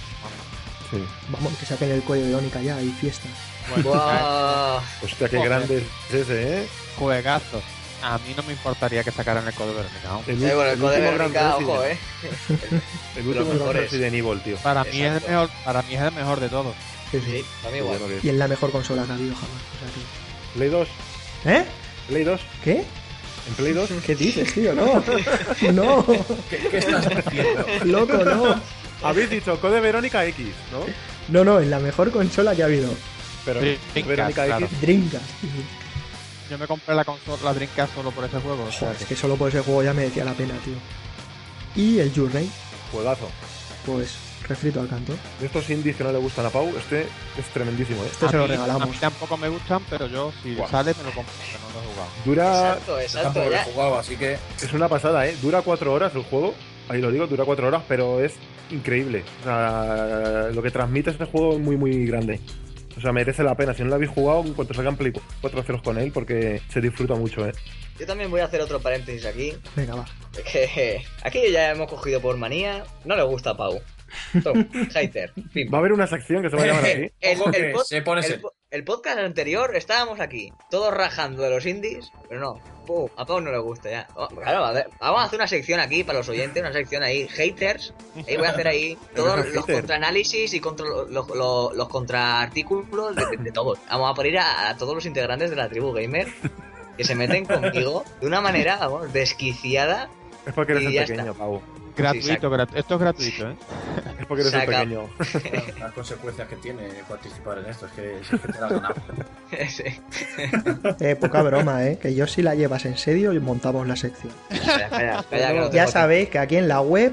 Sí. 0.90 1.04
Vamos, 1.28 1.52
que 1.56 1.66
saquen 1.66 1.90
el 1.90 2.02
cuello 2.02 2.26
de 2.26 2.34
Ónica 2.34 2.60
ya 2.60 2.80
y 2.82 2.90
fiesta. 2.90 3.28
Hostia, 5.02 5.28
qué 5.28 5.42
grande 5.44 5.84
es 6.08 6.14
ese, 6.14 6.62
¿eh? 6.62 6.68
Juegazo. 6.98 7.62
A 8.02 8.16
mí 8.18 8.34
no 8.34 8.42
me 8.44 8.52
importaría 8.52 9.04
que 9.04 9.10
sacaran 9.10 9.46
el 9.46 9.52
código 9.52 9.76
Verónica. 9.76 10.20
El, 10.26 10.42
eh, 10.42 10.54
bueno, 10.54 10.88
el, 10.88 10.94
el 10.94 11.10
Verónica, 11.12 11.56
ojo, 11.56 11.84
eh. 11.84 11.98
el 13.16 13.26
último 13.26 13.64
gran 13.64 13.74
Resident 13.74 14.14
Evil, 14.14 14.40
tío. 14.40 14.56
Para 14.56 14.84
mí, 14.84 15.02
es 15.02 15.22
el 15.22 15.30
mejor, 15.30 15.50
para 15.64 15.82
mí 15.82 15.94
es 15.94 16.00
el 16.00 16.12
mejor 16.12 16.40
de 16.40 16.48
todos. 16.48 16.74
Sí, 17.10 17.20
sí. 17.20 17.44
para 17.62 17.72
mí 17.72 17.78
igual. 17.78 17.98
Y 18.22 18.28
es 18.28 18.34
la 18.34 18.48
mejor 18.48 18.72
consola 18.72 19.04
que 19.04 19.12
ha 19.12 19.14
habido 19.14 19.34
jamás. 19.34 19.50
O 19.50 19.78
sea, 19.78 19.88
que... 19.94 20.58
Play 20.58 20.68
2. 20.70 20.88
¿Eh? 21.44 21.64
Play 22.08 22.24
2. 22.24 22.40
¿Qué? 22.64 22.84
¿En 23.48 23.54
Play 23.56 23.72
2? 23.72 23.90
¿Qué 24.06 24.14
dices, 24.14 24.54
tío? 24.54 24.74
No. 24.74 25.02
no. 25.72 26.06
¿Qué, 26.48 26.56
¿Qué, 26.70 26.78
estás 26.78 27.08
diciendo? 27.08 27.64
Loco, 27.84 28.16
no. 28.24 28.79
Habéis 29.02 29.30
dicho 29.30 29.58
Code 29.60 29.80
Verónica 29.80 30.24
X, 30.26 30.46
¿no? 30.72 30.84
No, 31.28 31.44
no, 31.44 31.60
es 31.60 31.68
la 31.68 31.78
mejor 31.78 32.10
consola 32.10 32.54
que 32.54 32.62
ha 32.62 32.66
habido. 32.66 32.90
Pero 33.44 33.60
Dreamcast, 33.60 34.06
Verónica 34.06 34.44
claro. 34.46 34.66
X. 34.66 34.80
Dreamcast. 34.80 35.24
Yo 36.50 36.58
me 36.58 36.66
compré 36.66 36.94
la 36.94 37.04
consola, 37.04 37.38
la 37.44 37.54
Dreamcast 37.54 37.94
solo 37.94 38.10
por 38.10 38.24
ese 38.24 38.38
juego. 38.40 38.64
o 38.64 38.72
sea 38.72 38.92
es 38.92 39.04
que 39.06 39.16
solo 39.16 39.36
por 39.36 39.48
ese 39.48 39.60
juego 39.60 39.82
ya 39.82 39.94
merecía 39.94 40.24
la 40.24 40.32
pena, 40.32 40.54
tío. 40.64 40.74
Y 41.76 41.98
el 42.00 42.12
Journey, 42.14 42.50
Juegazo. 42.92 43.28
pues 43.86 44.16
refrito 44.48 44.80
al 44.80 44.88
canto. 44.88 45.14
De 45.38 45.46
estos 45.46 45.70
indies 45.70 45.94
que 45.96 46.02
no 46.02 46.10
le 46.10 46.18
gustan 46.18 46.44
a 46.46 46.50
Pau, 46.50 46.68
este 46.76 47.02
es 47.38 47.46
tremendísimo, 47.54 48.02
¿eh? 48.02 48.08
Este 48.10 48.26
a 48.26 48.30
se 48.30 48.36
lo 48.36 48.48
mí- 48.48 48.54
A 48.54 48.56
regalamos. 48.56 48.88
mí 48.90 48.96
tampoco 48.98 49.36
me 49.36 49.48
gustan, 49.48 49.80
pero 49.88 50.08
yo 50.08 50.32
si 50.42 50.56
sale 50.68 50.92
me 50.98 51.04
lo 51.04 51.12
compro, 51.12 51.32
que 51.46 51.58
no 51.58 51.72
lo 51.72 51.80
he 51.80 51.92
jugado. 51.94 52.10
Dura. 52.24 52.68
Exacto, 52.72 52.98
exacto. 53.00 53.22
Tampoco 53.28 53.44
lo 53.48 53.52
he 53.52 53.58
Ya. 53.58 53.64
jugado, 53.64 53.98
así 53.98 54.16
que. 54.16 54.38
Es 54.60 54.72
una 54.72 54.88
pasada, 54.88 55.26
¿eh? 55.28 55.36
Dura 55.40 55.62
cuatro 55.62 55.92
horas 55.92 56.12
el 56.16 56.22
juego. 56.24 56.54
Ahí 56.90 57.00
lo 57.00 57.12
digo, 57.12 57.28
dura 57.28 57.44
cuatro 57.44 57.68
horas, 57.68 57.84
pero 57.86 58.20
es 58.20 58.34
increíble. 58.68 59.22
O 59.42 59.44
sea, 59.44 60.48
lo 60.52 60.60
que 60.60 60.72
transmite 60.72 61.10
este 61.10 61.24
juego 61.24 61.52
es 61.52 61.60
muy, 61.60 61.76
muy 61.76 62.04
grande. 62.04 62.40
O 62.96 63.00
sea, 63.00 63.12
merece 63.12 63.44
la 63.44 63.54
pena. 63.54 63.72
Si 63.72 63.84
no 63.84 63.90
lo 63.90 63.94
habéis 63.94 64.10
jugado, 64.10 64.42
en 64.44 64.54
cuanto 64.54 64.74
salgan 64.74 64.96
Play 64.96 65.12
4 65.40 65.62
ceros 65.62 65.82
con 65.82 65.98
él, 65.98 66.10
porque 66.10 66.60
se 66.68 66.80
disfruta 66.80 67.14
mucho, 67.14 67.46
¿eh? 67.46 67.52
Yo 67.96 68.06
también 68.06 68.28
voy 68.28 68.40
a 68.40 68.46
hacer 68.46 68.60
otro 68.60 68.80
paréntesis 68.80 69.24
aquí. 69.24 69.52
Venga, 69.76 69.94
va. 69.94 70.04
Es 70.36 70.44
que 70.52 71.04
aquí 71.22 71.52
ya 71.52 71.70
hemos 71.70 71.88
cogido 71.88 72.20
por 72.20 72.36
manía. 72.36 72.82
No 73.04 73.14
le 73.14 73.22
gusta 73.22 73.50
a 73.50 73.56
Pau. 73.56 73.80
Tom, 74.42 74.64
hater. 74.92 75.32
Va 75.72 75.78
a 75.78 75.80
haber 75.80 75.92
una 75.92 76.06
sección 76.06 76.42
que 76.42 76.50
se 76.50 76.56
va 76.56 76.62
a 76.62 76.66
llamar 76.66 76.84
así. 76.84 77.10
El, 77.20 77.40
Ojo 77.40 77.46
el 77.48 77.52
que 77.54 77.72
pod- 77.74 77.84
se 77.84 78.02
pone 78.02 78.20
el 78.20 78.26
serio. 78.26 78.42
po- 78.42 78.52
el 78.70 78.84
podcast 78.84 79.18
anterior 79.18 79.74
estábamos 79.74 80.20
aquí, 80.20 80.52
todos 80.70 80.94
rajando 80.94 81.42
de 81.42 81.50
los 81.50 81.66
indies, 81.66 82.12
pero 82.28 82.40
no, 82.40 82.60
Pum, 82.86 83.08
a 83.16 83.26
Pau 83.26 83.40
no 83.40 83.50
le 83.50 83.58
gusta 83.58 83.90
ya. 83.90 84.06
Oh, 84.14 84.28
Claro, 84.28 84.64
a 84.64 84.70
ver, 84.72 84.88
vamos 85.00 85.22
a 85.22 85.24
hacer 85.24 85.38
una 85.40 85.48
sección 85.48 85.80
aquí 85.80 86.04
para 86.04 86.18
los 86.18 86.28
oyentes, 86.28 86.62
una 86.62 86.72
sección 86.72 87.02
ahí, 87.02 87.26
haters. 87.26 87.92
Ahí 88.28 88.36
voy 88.36 88.46
a 88.46 88.50
hacer 88.50 88.68
ahí 88.68 88.96
todos 89.16 89.48
los 89.52 89.66
contraanálisis 89.66 90.54
y 90.54 90.60
contra, 90.60 90.86
los, 90.86 91.10
los, 91.10 91.74
los 91.74 91.88
contraartículos 91.88 93.16
de, 93.16 93.26
de, 93.26 93.36
de 93.38 93.52
todos. 93.52 93.78
Vamos 93.88 94.10
a 94.10 94.14
poner 94.14 94.38
a, 94.38 94.70
a 94.70 94.76
todos 94.76 94.94
los 94.94 95.04
integrantes 95.06 95.50
de 95.50 95.56
la 95.56 95.68
tribu 95.68 95.92
gamer 95.92 96.28
que 96.96 97.04
se 97.04 97.14
meten 97.16 97.44
conmigo 97.46 98.04
de 98.20 98.26
una 98.28 98.40
manera, 98.40 98.76
vamos, 98.76 99.12
desquiciada. 99.12 100.08
Es 100.46 100.52
porque 100.54 100.72
eres 100.72 100.84
Y 100.84 100.92
ya 100.92 101.00
pequeño, 101.02 101.20
está. 101.32 101.34
Pau. 101.34 101.60
Gratuito, 102.02 102.50
grat- 102.50 102.74
esto 102.74 102.94
es 102.94 103.00
gratuito, 103.00 103.50
¿eh? 103.50 103.56
Es 104.20 104.26
porque 104.26 104.42
eres 104.42 104.52
Saca. 104.52 104.66
pequeño. 104.66 105.08
Las 105.80 105.92
consecuencias 105.92 106.46
que 106.48 106.56
tiene 106.56 106.88
participar 107.08 107.58
en 107.58 107.66
esto 107.66 107.86
es 107.86 107.92
que, 107.92 108.20
es 108.20 108.28
que 108.28 108.38
te 108.38 108.60
las 108.60 108.70
ganas. 108.70 108.92
Sí. 109.70 109.84
Eh, 111.00 111.16
poca 111.16 111.42
broma, 111.42 111.84
¿eh? 111.86 111.98
Que 112.00 112.14
yo 112.14 112.26
si 112.26 112.42
la 112.42 112.54
llevas 112.54 112.84
en 112.84 112.96
serio, 112.96 113.32
montamos 113.40 113.86
la 113.88 113.96
sección. 113.96 114.32
Calla, 114.48 115.24
que 115.28 115.54
no 115.54 115.70
Ya 115.72 115.86
sabéis 115.86 116.28
que 116.28 116.38
aquí 116.38 116.56
en 116.56 116.68
la 116.68 116.80
web 116.80 117.12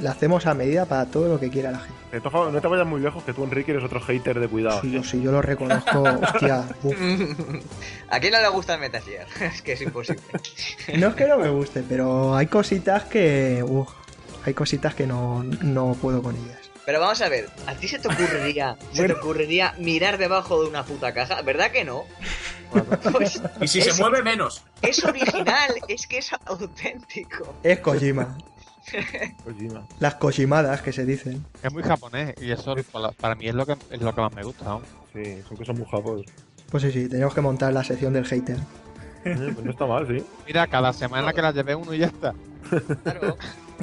la 0.00 0.12
hacemos 0.12 0.46
a 0.46 0.54
medida 0.54 0.86
para 0.86 1.06
todo 1.06 1.28
lo 1.28 1.40
que 1.40 1.50
quiera 1.50 1.70
la 1.70 1.78
gente. 1.80 1.92
De 2.12 2.18
todas 2.18 2.32
formas, 2.32 2.52
no 2.54 2.60
te 2.60 2.68
vayas 2.68 2.86
muy 2.86 3.00
lejos, 3.00 3.22
que 3.24 3.32
tú, 3.32 3.42
Enrique, 3.44 3.72
eres 3.72 3.82
otro 3.84 3.98
hater 4.00 4.38
de 4.38 4.46
cuidado. 4.48 4.82
Yo, 4.82 5.02
si 5.02 5.22
yo 5.22 5.32
lo 5.32 5.40
reconozco, 5.42 6.02
hostia. 6.02 6.64
uf. 6.82 6.94
¿A 8.10 8.20
quién 8.20 8.32
no 8.32 8.40
le 8.40 8.48
gusta 8.48 8.74
el 8.74 8.80
Metal 8.80 9.02
Gear? 9.02 9.26
Es 9.40 9.62
que 9.62 9.72
es 9.72 9.80
imposible. 9.82 10.22
No 10.98 11.08
es 11.08 11.14
que 11.14 11.26
no 11.26 11.38
me 11.38 11.48
guste, 11.48 11.82
pero 11.88 12.34
hay 12.36 12.46
cositas 12.46 13.04
que. 13.04 13.64
uf, 13.66 13.88
hay 14.44 14.54
cositas 14.54 14.94
que 14.94 15.06
no, 15.06 15.42
no 15.42 15.96
puedo 16.00 16.22
con 16.22 16.36
ellas. 16.36 16.70
Pero 16.84 16.98
vamos 17.00 17.20
a 17.22 17.28
ver, 17.28 17.48
¿a 17.66 17.74
ti 17.74 17.86
se 17.86 17.98
te 17.98 18.08
ocurriría, 18.08 18.76
se 18.92 19.06
te 19.06 19.12
ocurriría 19.12 19.74
mirar 19.78 20.18
debajo 20.18 20.62
de 20.62 20.68
una 20.68 20.84
puta 20.84 21.14
caja? 21.14 21.42
¿Verdad 21.42 21.70
que 21.70 21.84
no? 21.84 22.04
Pues 23.12 23.42
Y 23.60 23.68
si 23.68 23.80
es, 23.80 23.94
se 23.94 24.00
mueve 24.00 24.22
menos. 24.22 24.64
es 24.80 25.04
original, 25.04 25.74
es 25.88 26.06
que 26.06 26.18
es 26.18 26.30
auténtico. 26.46 27.54
Es 27.62 27.80
Kojima. 27.80 28.38
Kojima. 29.44 29.86
Las 30.00 30.14
Kojimadas 30.14 30.80
que 30.80 30.90
se 30.90 31.04
dicen. 31.04 31.44
Es 31.62 31.70
muy 31.70 31.82
japonés 31.82 32.34
y 32.40 32.50
eso 32.50 32.74
para, 33.20 33.34
mí 33.34 33.46
es 33.46 33.54
lo 33.54 33.66
que 33.66 33.76
es 33.90 34.00
lo 34.00 34.14
que 34.14 34.20
más 34.22 34.32
me 34.32 34.42
gusta. 34.42 34.64
¿no? 34.64 34.82
Sí, 35.12 35.42
son 35.46 35.56
cosas 35.58 35.76
muy 35.76 35.86
japos. 35.86 36.24
Pues 36.70 36.82
sí, 36.82 36.90
sí, 36.90 37.08
tenemos 37.10 37.34
que 37.34 37.42
montar 37.42 37.74
la 37.74 37.84
sección 37.84 38.14
del 38.14 38.24
hater. 38.24 38.56
Eh, 39.26 39.52
pues 39.54 39.64
no 39.64 39.70
está 39.70 39.84
mal, 39.84 40.06
sí. 40.08 40.24
Mira, 40.46 40.66
cada 40.66 40.94
semana 40.94 41.32
que 41.34 41.42
la 41.42 41.52
llevé 41.52 41.74
uno 41.74 41.92
y 41.92 41.98
ya 41.98 42.06
está. 42.06 42.34
Claro. 43.02 43.36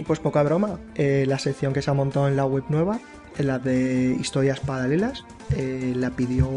Pues 0.05 0.19
poca 0.19 0.43
broma, 0.43 0.79
eh, 0.95 1.25
la 1.27 1.39
sección 1.39 1.73
que 1.73 1.81
se 1.81 1.91
ha 1.91 1.93
montado 1.93 2.27
en 2.27 2.35
la 2.35 2.45
web 2.45 2.63
nueva, 2.69 2.99
en 3.37 3.47
la 3.47 3.59
de 3.59 4.17
historias 4.19 4.59
paralelas, 4.59 5.25
eh, 5.55 5.93
la 5.95 6.09
pidió. 6.11 6.49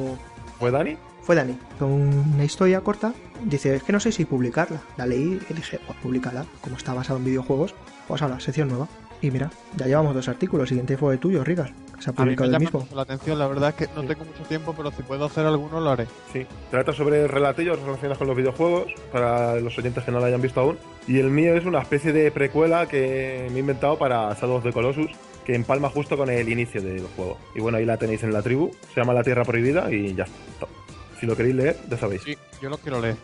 ¿Fue 0.59 0.71
Dani? 0.71 0.97
Fue 1.23 1.37
Dani, 1.37 1.57
con 1.79 1.91
una 1.93 2.45
historia 2.45 2.81
corta. 2.81 3.13
Dice, 3.45 3.77
es 3.77 3.83
que 3.83 3.93
no 3.93 4.01
sé 4.01 4.11
si 4.11 4.25
publicarla. 4.25 4.81
La 4.97 5.07
leí 5.07 5.41
y 5.49 5.55
dije, 5.55 5.81
pues 5.87 5.99
públicala. 5.99 6.47
Como 6.61 6.77
está 6.77 6.95
basado 6.95 7.19
en 7.19 7.25
videojuegos, 7.25 7.75
pues 8.09 8.23
ahora, 8.23 8.41
sección 8.41 8.69
nueva. 8.69 8.89
Y 9.21 9.31
mira, 9.31 9.51
ya 9.77 9.87
llevamos 9.87 10.15
dos 10.15 10.29
artículos. 10.29 10.65
El 10.65 10.69
siguiente 10.69 10.97
fue 10.97 11.15
el 11.15 11.21
tuyo, 11.21 11.45
Rigas, 11.45 11.71
se 12.03 12.11
ha 12.11 12.15
A 12.17 12.25
mí 12.25 12.31
me 12.31 12.37
publicado 12.37 12.45
el 12.47 12.53
llama 12.53 12.65
mismo. 12.65 12.81
mucho 12.81 12.95
la 12.97 13.03
atención, 13.03 13.39
la 13.39 13.47
verdad 13.47 13.69
es 13.71 13.75
que 13.77 13.95
no 13.95 14.03
tengo 14.07 14.25
mucho 14.25 14.43
tiempo, 14.49 14.75
pero 14.77 14.91
si 14.91 15.03
puedo 15.03 15.25
hacer 15.27 15.47
alguno 15.47 15.81
lo 15.81 15.91
haré. 15.91 16.07
Sí. 16.33 16.47
Trata 16.71 16.93
sobre 16.93 17.27
relatillos 17.29 17.79
relacionados 17.81 18.19
con 18.19 18.27
los 18.27 18.37
videojuegos, 18.37 18.93
para 19.13 19.57
los 19.61 19.77
oyentes 19.79 20.03
que 20.05 20.11
no 20.11 20.19
lo 20.21 20.27
hayan 20.27 20.43
visto 20.43 20.61
aún. 20.61 20.79
Y 21.07 21.19
el 21.19 21.31
mío 21.31 21.55
es 21.55 21.65
una 21.65 21.81
especie 21.81 22.13
de 22.13 22.31
precuela 22.31 22.87
que 22.87 23.47
me 23.51 23.57
he 23.57 23.61
inventado 23.61 23.99
para 23.99 24.33
Shadow 24.35 24.57
of 24.57 24.65
the 24.65 24.73
Colossus, 24.73 25.11
que 25.45 25.55
empalma 25.55 25.89
justo 25.89 26.17
con 26.17 26.29
el 26.31 26.49
inicio 26.49 26.81
del 26.83 27.07
juego. 27.17 27.39
Y 27.55 27.61
bueno, 27.61 27.79
ahí 27.79 27.85
la 27.85 27.97
tenéis 27.97 28.23
en 28.23 28.33
la 28.33 28.43
tribu. 28.43 28.71
Se 28.95 29.01
llama 29.01 29.13
La 29.13 29.23
Tierra 29.23 29.45
Prohibida 29.45 29.93
y 29.93 30.15
ya 30.15 30.25
está. 30.25 30.67
Si 31.19 31.27
lo 31.27 31.37
queréis 31.37 31.55
leer, 31.55 31.77
ya 31.89 31.97
sabéis. 31.99 32.23
Sí, 32.23 32.37
yo 32.61 32.69
lo 32.69 32.79
quiero 32.79 33.01
leer. 33.01 33.17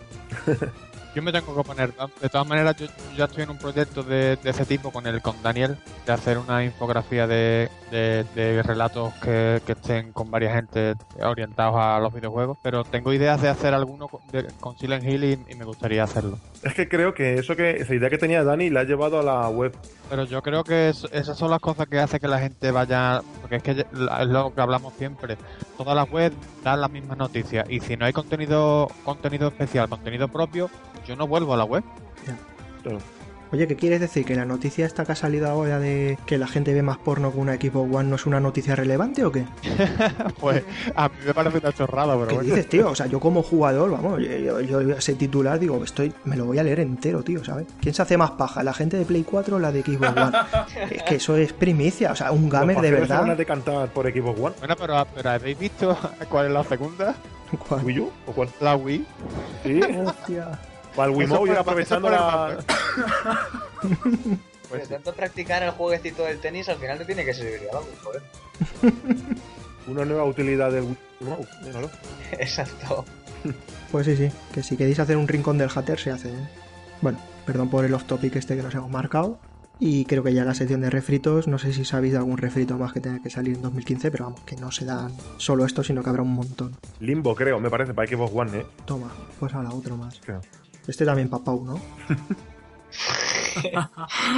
Yo 1.18 1.22
me 1.22 1.32
tengo 1.32 1.52
que 1.56 1.64
poner. 1.66 1.92
De 2.22 2.28
todas 2.28 2.46
maneras, 2.46 2.76
yo 2.76 2.86
ya 3.16 3.24
estoy 3.24 3.42
en 3.42 3.50
un 3.50 3.58
proyecto 3.58 4.04
de, 4.04 4.36
de 4.36 4.50
ese 4.50 4.64
tipo 4.64 4.92
con 4.92 5.04
el 5.08 5.20
con 5.20 5.34
Daniel, 5.42 5.76
de 6.06 6.12
hacer 6.12 6.38
una 6.38 6.62
infografía 6.64 7.26
de, 7.26 7.68
de, 7.90 8.22
de 8.36 8.62
relatos 8.62 9.12
que, 9.14 9.60
que 9.66 9.72
estén 9.72 10.12
con 10.12 10.30
varias 10.30 10.54
gente 10.54 10.94
orientados 11.20 11.74
a 11.76 11.98
los 11.98 12.14
videojuegos. 12.14 12.56
Pero 12.62 12.84
tengo 12.84 13.12
ideas 13.12 13.42
de 13.42 13.48
hacer 13.48 13.74
alguno 13.74 14.06
con, 14.06 14.20
de- 14.30 14.46
con 14.60 14.78
Silent 14.78 15.02
Hill 15.08 15.24
y, 15.24 15.32
y 15.52 15.54
me 15.56 15.64
gustaría 15.64 16.04
hacerlo. 16.04 16.38
Es 16.62 16.74
que 16.74 16.88
creo 16.88 17.12
que 17.14 17.34
eso 17.34 17.56
que 17.56 17.70
esa 17.70 17.96
idea 17.96 18.10
que 18.10 18.18
tenía 18.18 18.44
Dani 18.44 18.70
la 18.70 18.80
ha 18.80 18.84
llevado 18.84 19.18
a 19.18 19.22
la 19.24 19.48
web. 19.48 19.76
Pero 20.08 20.22
yo 20.22 20.40
creo 20.40 20.62
que 20.62 20.90
es- 20.90 21.08
esas 21.10 21.36
son 21.36 21.50
las 21.50 21.58
cosas 21.58 21.88
que 21.88 21.98
hace 21.98 22.20
que 22.20 22.28
la 22.28 22.38
gente 22.38 22.70
vaya. 22.70 23.22
Porque 23.40 23.56
es 23.56 23.62
que 23.64 23.70
es 23.72 23.86
lo 23.92 24.54
que 24.54 24.60
hablamos 24.60 24.94
siempre. 24.94 25.36
Todas 25.76 25.96
las 25.96 26.08
webs 26.12 26.36
dan 26.62 26.80
las 26.80 26.92
mismas 26.92 27.18
noticias. 27.18 27.68
Y 27.68 27.80
si 27.80 27.96
no 27.96 28.04
hay 28.04 28.12
contenido 28.12 28.86
contenido 29.04 29.48
especial, 29.48 29.88
contenido 29.88 30.28
propio, 30.28 30.70
yo 31.08 31.16
no 31.16 31.26
vuelvo 31.26 31.54
a 31.54 31.56
la 31.56 31.64
web. 31.64 31.82
Claro. 32.82 32.98
Oye, 33.50 33.66
¿qué 33.66 33.76
quieres 33.76 33.98
decir? 34.00 34.26
¿Que 34.26 34.34
la 34.34 34.44
noticia 34.44 34.84
esta 34.84 35.06
que 35.06 35.12
ha 35.12 35.14
salido 35.14 35.48
ahora 35.48 35.78
de 35.78 36.18
que 36.26 36.36
la 36.36 36.46
gente 36.46 36.74
ve 36.74 36.82
más 36.82 36.98
porno 36.98 37.30
con 37.30 37.40
una 37.40 37.54
Xbox 37.54 37.94
One 37.94 38.10
no 38.10 38.16
es 38.16 38.26
una 38.26 38.40
noticia 38.40 38.76
relevante 38.76 39.24
o 39.24 39.32
qué? 39.32 39.46
pues 40.38 40.64
a 40.94 41.08
mí 41.08 41.14
me 41.24 41.32
parece 41.32 41.56
una 41.56 41.72
chorrada, 41.72 42.12
pero 42.14 42.26
¿Qué 42.28 42.34
bueno. 42.34 42.54
dices, 42.54 42.68
tío? 42.68 42.90
O 42.90 42.94
sea, 42.94 43.06
yo 43.06 43.18
como 43.20 43.42
jugador, 43.42 43.90
vamos, 43.90 44.20
yo, 44.20 44.60
yo, 44.60 44.82
yo 44.82 44.90
ese 44.90 45.14
titular 45.14 45.58
digo, 45.58 45.82
estoy, 45.82 46.12
me 46.24 46.36
lo 46.36 46.44
voy 46.44 46.58
a 46.58 46.62
leer 46.62 46.80
entero, 46.80 47.22
tío, 47.22 47.42
¿sabes? 47.42 47.66
¿Quién 47.80 47.94
se 47.94 48.02
hace 48.02 48.18
más 48.18 48.32
paja, 48.32 48.62
la 48.62 48.74
gente 48.74 48.98
de 48.98 49.06
Play 49.06 49.22
4 49.24 49.56
o 49.56 49.58
la 49.58 49.72
de 49.72 49.80
Xbox 49.80 50.14
One? 50.14 50.36
es 50.90 51.02
que 51.04 51.14
eso 51.14 51.34
es 51.38 51.54
primicia, 51.54 52.12
o 52.12 52.16
sea, 52.16 52.32
un 52.32 52.50
gamer 52.50 52.76
de 52.76 52.90
pajeros 52.90 53.06
se 53.08 53.12
van 53.14 53.20
a 53.20 53.22
verdad. 53.22 53.36
decantar 53.38 53.88
por 53.94 54.12
Xbox 54.12 54.40
One. 54.40 54.54
Bueno, 54.58 54.76
pero, 54.78 55.06
pero 55.14 55.30
¿habéis 55.30 55.58
visto 55.58 55.96
cuál 56.28 56.48
es 56.48 56.52
la 56.52 56.64
segunda? 56.64 57.14
¿Cuál? 57.66 57.82
¿Wii 57.82 58.00
U? 58.00 58.10
¿O 58.26 58.32
cuál? 58.32 58.50
La 58.60 58.76
Wii. 58.76 59.06
Sí. 59.64 59.80
Hostia. 60.04 60.58
Para 60.98 61.12
el 61.12 61.16
Wiimote 61.16 61.52
ir 61.52 61.56
aprovechando 61.56 62.10
la... 62.10 62.58
Pues 64.68 64.80
de 64.80 64.86
sí. 64.86 64.92
tanto 64.92 65.14
practicar 65.14 65.62
el 65.62 65.70
jueguecito 65.70 66.24
del 66.24 66.40
tenis, 66.40 66.68
al 66.68 66.78
final 66.78 66.98
te 66.98 67.04
tiene 67.04 67.24
que 67.24 67.32
servir 67.32 67.60
de 67.60 67.70
algo, 67.70 67.86
joder. 68.02 68.22
Una 69.86 70.04
nueva 70.04 70.24
utilidad 70.24 70.72
del 70.72 70.96
Wiimote. 71.20 71.46
Míralo. 71.62 71.88
Exacto. 72.32 73.04
Pues 73.92 74.06
sí, 74.06 74.16
sí, 74.16 74.32
que 74.52 74.64
si 74.64 74.76
queréis 74.76 74.98
hacer 74.98 75.16
un 75.16 75.28
rincón 75.28 75.56
del 75.56 75.70
hater 75.70 76.00
se 76.00 76.10
hace. 76.10 76.30
¿eh? 76.30 76.48
Bueno, 77.00 77.20
perdón 77.46 77.70
por 77.70 77.84
el 77.84 77.94
off 77.94 78.02
topic 78.02 78.34
este 78.34 78.56
que 78.56 78.62
nos 78.64 78.74
hemos 78.74 78.90
marcado. 78.90 79.38
Y 79.78 80.04
creo 80.06 80.24
que 80.24 80.34
ya 80.34 80.44
la 80.44 80.54
sección 80.54 80.80
de 80.80 80.90
refritos, 80.90 81.46
no 81.46 81.58
sé 81.58 81.72
si 81.72 81.84
sabéis 81.84 82.14
de 82.14 82.18
algún 82.18 82.38
refrito 82.38 82.76
más 82.76 82.92
que 82.92 83.00
tenga 83.00 83.22
que 83.22 83.30
salir 83.30 83.54
en 83.54 83.62
2015, 83.62 84.10
pero 84.10 84.24
vamos, 84.24 84.40
que 84.40 84.56
no 84.56 84.72
se 84.72 84.84
dan 84.84 85.12
solo 85.36 85.64
esto, 85.64 85.84
sino 85.84 86.02
que 86.02 86.10
habrá 86.10 86.22
un 86.22 86.34
montón. 86.34 86.76
Limbo, 86.98 87.36
creo, 87.36 87.60
me 87.60 87.70
parece, 87.70 87.94
para 87.94 88.08
Xbox 88.08 88.32
One, 88.34 88.58
¿eh? 88.58 88.66
Toma, 88.84 89.12
pues 89.38 89.54
a 89.54 89.62
la 89.62 89.70
otro 89.70 89.96
más. 89.96 90.20
Creo. 90.20 90.40
Este 90.88 91.04
también 91.04 91.28
para 91.28 91.44
Pau, 91.44 91.64
¿no? 91.64 91.80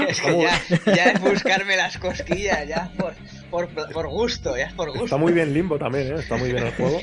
Es 0.09 0.21
que 0.21 0.39
ya, 0.43 0.61
ya 0.95 1.05
es 1.13 1.21
buscarme 1.21 1.77
las 1.77 1.97
cosquillas, 1.99 2.67
ya 2.67 2.91
por, 2.99 3.15
por, 3.51 3.93
por 3.93 4.09
gusto, 4.09 4.57
ya 4.57 4.65
es 4.67 4.73
por 4.73 4.89
gusto. 4.91 5.05
Está 5.05 5.17
muy 5.19 5.33
bien 5.33 5.53
Limbo 5.55 5.79
también, 5.79 6.09
¿eh? 6.09 6.21
Está 6.21 6.37
muy 6.37 6.51
bien 6.53 6.65
el 6.67 6.73
juego. 6.73 7.01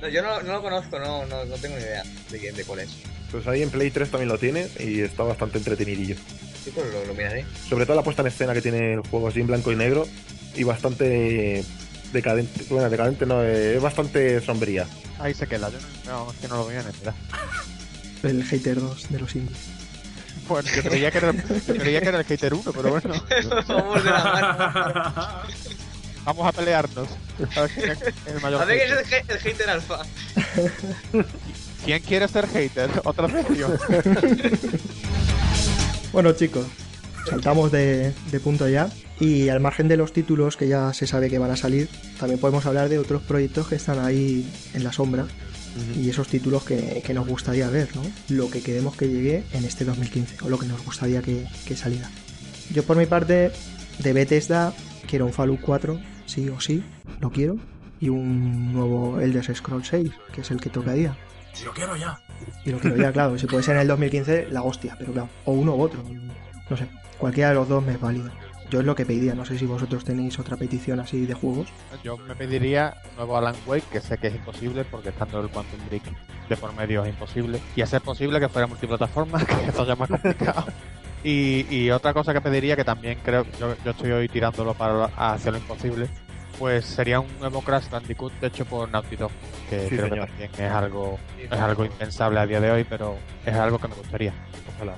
No, 0.00 0.08
yo 0.08 0.22
no, 0.22 0.40
no 0.42 0.52
lo 0.54 0.62
conozco, 0.62 0.98
no, 0.98 1.26
no, 1.26 1.44
no 1.44 1.54
tengo 1.56 1.76
ni 1.76 1.82
idea 1.82 2.02
de, 2.30 2.38
quién- 2.38 2.54
de 2.56 2.64
cuál 2.64 2.80
es. 2.80 2.90
Pues 3.30 3.46
ahí 3.46 3.62
en 3.62 3.70
Play 3.70 3.90
3 3.90 4.10
también 4.10 4.28
lo 4.28 4.38
tiene 4.38 4.66
y 4.78 5.00
está 5.02 5.24
bastante 5.24 5.58
entretenidillo. 5.58 6.16
Sí, 6.64 6.70
pues 6.74 6.86
lo, 6.92 7.04
lo 7.04 7.14
miraré. 7.14 7.44
Sobre 7.68 7.84
todo 7.84 7.96
la 7.96 8.02
puesta 8.02 8.22
en 8.22 8.28
escena 8.28 8.54
que 8.54 8.62
tiene 8.62 8.94
el 8.94 9.00
juego 9.00 9.28
así 9.28 9.40
en 9.40 9.46
blanco 9.46 9.70
y 9.72 9.76
negro 9.76 10.06
y 10.54 10.62
bastante 10.64 11.64
decadente. 12.12 12.64
Bueno, 12.68 12.88
decadente 12.90 13.26
no, 13.26 13.42
eh, 13.42 13.76
es 13.76 13.82
bastante 13.82 14.40
sombría. 14.40 14.86
Ahí 15.18 15.34
se 15.34 15.46
queda. 15.46 15.70
Yo 15.70 15.78
no, 16.06 16.24
no, 16.24 16.32
es 16.32 16.38
que 16.38 16.48
no 16.48 16.56
lo 16.56 16.64
voy 16.64 16.74
a 16.74 16.82
necesitar. 16.82 17.14
El 18.22 18.44
hater 18.44 18.80
2 18.80 19.10
de 19.10 19.18
los 19.20 19.34
indies. 19.34 19.58
Bueno, 20.48 20.68
yo 20.74 20.82
creía 20.82 21.10
que 21.10 21.18
era, 21.18 21.32
yo 21.32 21.74
creía 21.76 22.00
que 22.00 22.08
era 22.08 22.18
el 22.18 22.24
hater 22.24 22.54
1, 22.54 22.72
pero 22.72 22.90
bueno. 22.90 23.14
Vamos 23.68 24.04
de 24.04 24.10
la 24.10 24.24
mano. 24.24 25.42
Vamos 26.24 26.46
a 26.46 26.52
pelearnos. 26.52 27.08
A 27.56 27.60
ver 27.62 27.70
quién 27.70 27.90
es 27.90 28.02
el 28.26 28.40
mayor 28.42 28.62
A 28.62 28.64
ver 28.66 28.78
quién 28.86 28.98
hater. 29.04 29.36
es 29.36 29.46
el, 29.46 29.52
hater 29.52 29.70
alfa. 29.70 30.02
¿Quién 31.84 32.02
quiere 32.02 32.28
ser 32.28 32.46
hater? 32.48 32.90
Otra 33.04 33.28
sección. 33.28 33.78
Bueno, 36.12 36.32
chicos, 36.32 36.66
saltamos 37.28 37.70
de, 37.70 38.12
de 38.32 38.40
punto 38.40 38.68
ya. 38.68 38.90
Y 39.20 39.50
al 39.50 39.60
margen 39.60 39.86
de 39.86 39.98
los 39.98 40.12
títulos 40.12 40.56
que 40.56 40.66
ya 40.66 40.92
se 40.94 41.06
sabe 41.06 41.28
que 41.28 41.38
van 41.38 41.50
a 41.50 41.56
salir, 41.56 41.88
también 42.18 42.40
podemos 42.40 42.64
hablar 42.64 42.88
de 42.88 42.98
otros 42.98 43.22
proyectos 43.22 43.68
que 43.68 43.74
están 43.74 43.98
ahí 43.98 44.50
en 44.74 44.82
la 44.82 44.92
sombra. 44.92 45.26
Y 45.96 46.08
esos 46.08 46.26
títulos 46.26 46.64
que, 46.64 47.02
que 47.04 47.14
nos 47.14 47.28
gustaría 47.28 47.68
ver, 47.68 47.94
¿no? 47.94 48.02
Lo 48.28 48.50
que 48.50 48.62
queremos 48.62 48.96
que 48.96 49.08
llegue 49.08 49.44
en 49.52 49.64
este 49.64 49.84
2015, 49.84 50.38
o 50.42 50.48
lo 50.48 50.58
que 50.58 50.66
nos 50.66 50.84
gustaría 50.84 51.22
que, 51.22 51.46
que 51.64 51.76
saliera. 51.76 52.10
Yo 52.72 52.82
por 52.82 52.96
mi 52.96 53.06
parte, 53.06 53.52
de 53.98 54.12
Bethesda, 54.12 54.72
quiero 55.06 55.26
un 55.26 55.32
Fallout 55.32 55.60
4, 55.60 56.00
sí 56.26 56.48
o 56.48 56.60
sí, 56.60 56.82
lo 57.20 57.30
quiero. 57.30 57.56
Y 58.00 58.08
un 58.08 58.72
nuevo 58.72 59.20
Elder 59.20 59.54
Scrolls 59.54 59.88
6, 59.88 60.10
que 60.32 60.40
es 60.40 60.50
el 60.50 60.60
que 60.60 60.70
tocaría. 60.70 61.16
Si 61.52 61.66
lo 61.66 61.72
quiero 61.72 61.96
ya. 61.96 62.18
Y 62.64 62.70
lo 62.70 62.78
quiero 62.78 62.96
ya, 62.96 63.12
claro. 63.12 63.38
Si 63.38 63.46
puede 63.46 63.62
ser 63.62 63.76
en 63.76 63.82
el 63.82 63.88
2015, 63.88 64.48
la 64.50 64.62
hostia, 64.62 64.96
pero 64.98 65.12
claro. 65.12 65.28
O 65.44 65.52
uno 65.52 65.74
u 65.76 65.82
otro. 65.82 66.02
No 66.70 66.76
sé. 66.76 66.88
Cualquiera 67.18 67.50
de 67.50 67.56
los 67.56 67.68
dos 67.68 67.84
me 67.84 67.92
es 67.92 68.00
válido. 68.00 68.30
Yo 68.70 68.80
es 68.80 68.86
lo 68.86 68.94
que 68.94 69.04
pediría. 69.04 69.34
No 69.34 69.44
sé 69.44 69.58
si 69.58 69.66
vosotros 69.66 70.04
tenéis 70.04 70.38
otra 70.38 70.56
petición 70.56 71.00
así 71.00 71.26
de 71.26 71.34
juegos. 71.34 71.68
Yo 72.04 72.16
me 72.16 72.34
pediría 72.34 72.94
un 73.10 73.16
nuevo 73.16 73.36
Alan 73.36 73.54
Wake, 73.66 73.84
que 73.90 74.00
sé 74.00 74.16
que 74.18 74.28
es 74.28 74.34
imposible 74.34 74.84
porque 74.84 75.08
estando 75.10 75.40
el 75.40 75.48
Quantum 75.48 75.80
Break 75.88 76.02
de 76.48 76.56
por 76.56 76.72
medio 76.74 77.04
es 77.04 77.10
imposible. 77.10 77.60
Y 77.76 77.82
a 77.82 77.86
ser 77.86 78.00
posible 78.00 78.38
que 78.40 78.48
fuera 78.48 78.66
multiplataforma, 78.66 79.44
que 79.46 79.66
esto 79.66 79.84
ya 79.86 79.92
es 79.94 79.98
más 79.98 80.08
complicado. 80.08 80.64
Y, 81.22 81.66
y 81.68 81.90
otra 81.90 82.14
cosa 82.14 82.32
que 82.32 82.40
pediría, 82.40 82.76
que 82.76 82.84
también 82.84 83.18
creo, 83.24 83.44
yo, 83.58 83.74
yo 83.84 83.90
estoy 83.90 84.10
hoy 84.12 84.28
tirándolo 84.28 84.72
para 84.74 85.04
hacer 85.16 85.52
lo 85.52 85.58
imposible, 85.58 86.08
pues 86.58 86.84
sería 86.86 87.20
un 87.20 87.28
nuevo 87.38 87.60
Crash 87.62 87.88
Bandicoot 87.90 88.32
hecho 88.42 88.64
por 88.64 88.88
Naughty 88.90 89.16
Dog, 89.16 89.30
que 89.68 89.80
Sí, 89.88 89.96
creo 89.96 90.08
señor. 90.08 90.26
que 90.28 90.46
también 90.48 90.50
es 90.66 90.72
algo, 90.72 91.18
es 91.38 91.52
algo 91.52 91.84
impensable 91.84 92.40
a 92.40 92.46
día 92.46 92.60
de 92.60 92.70
hoy, 92.70 92.84
pero 92.88 93.16
es 93.44 93.54
algo 93.54 93.78
que 93.78 93.88
me 93.88 93.94
gustaría. 93.96 94.32
Ojalá. 94.76 94.94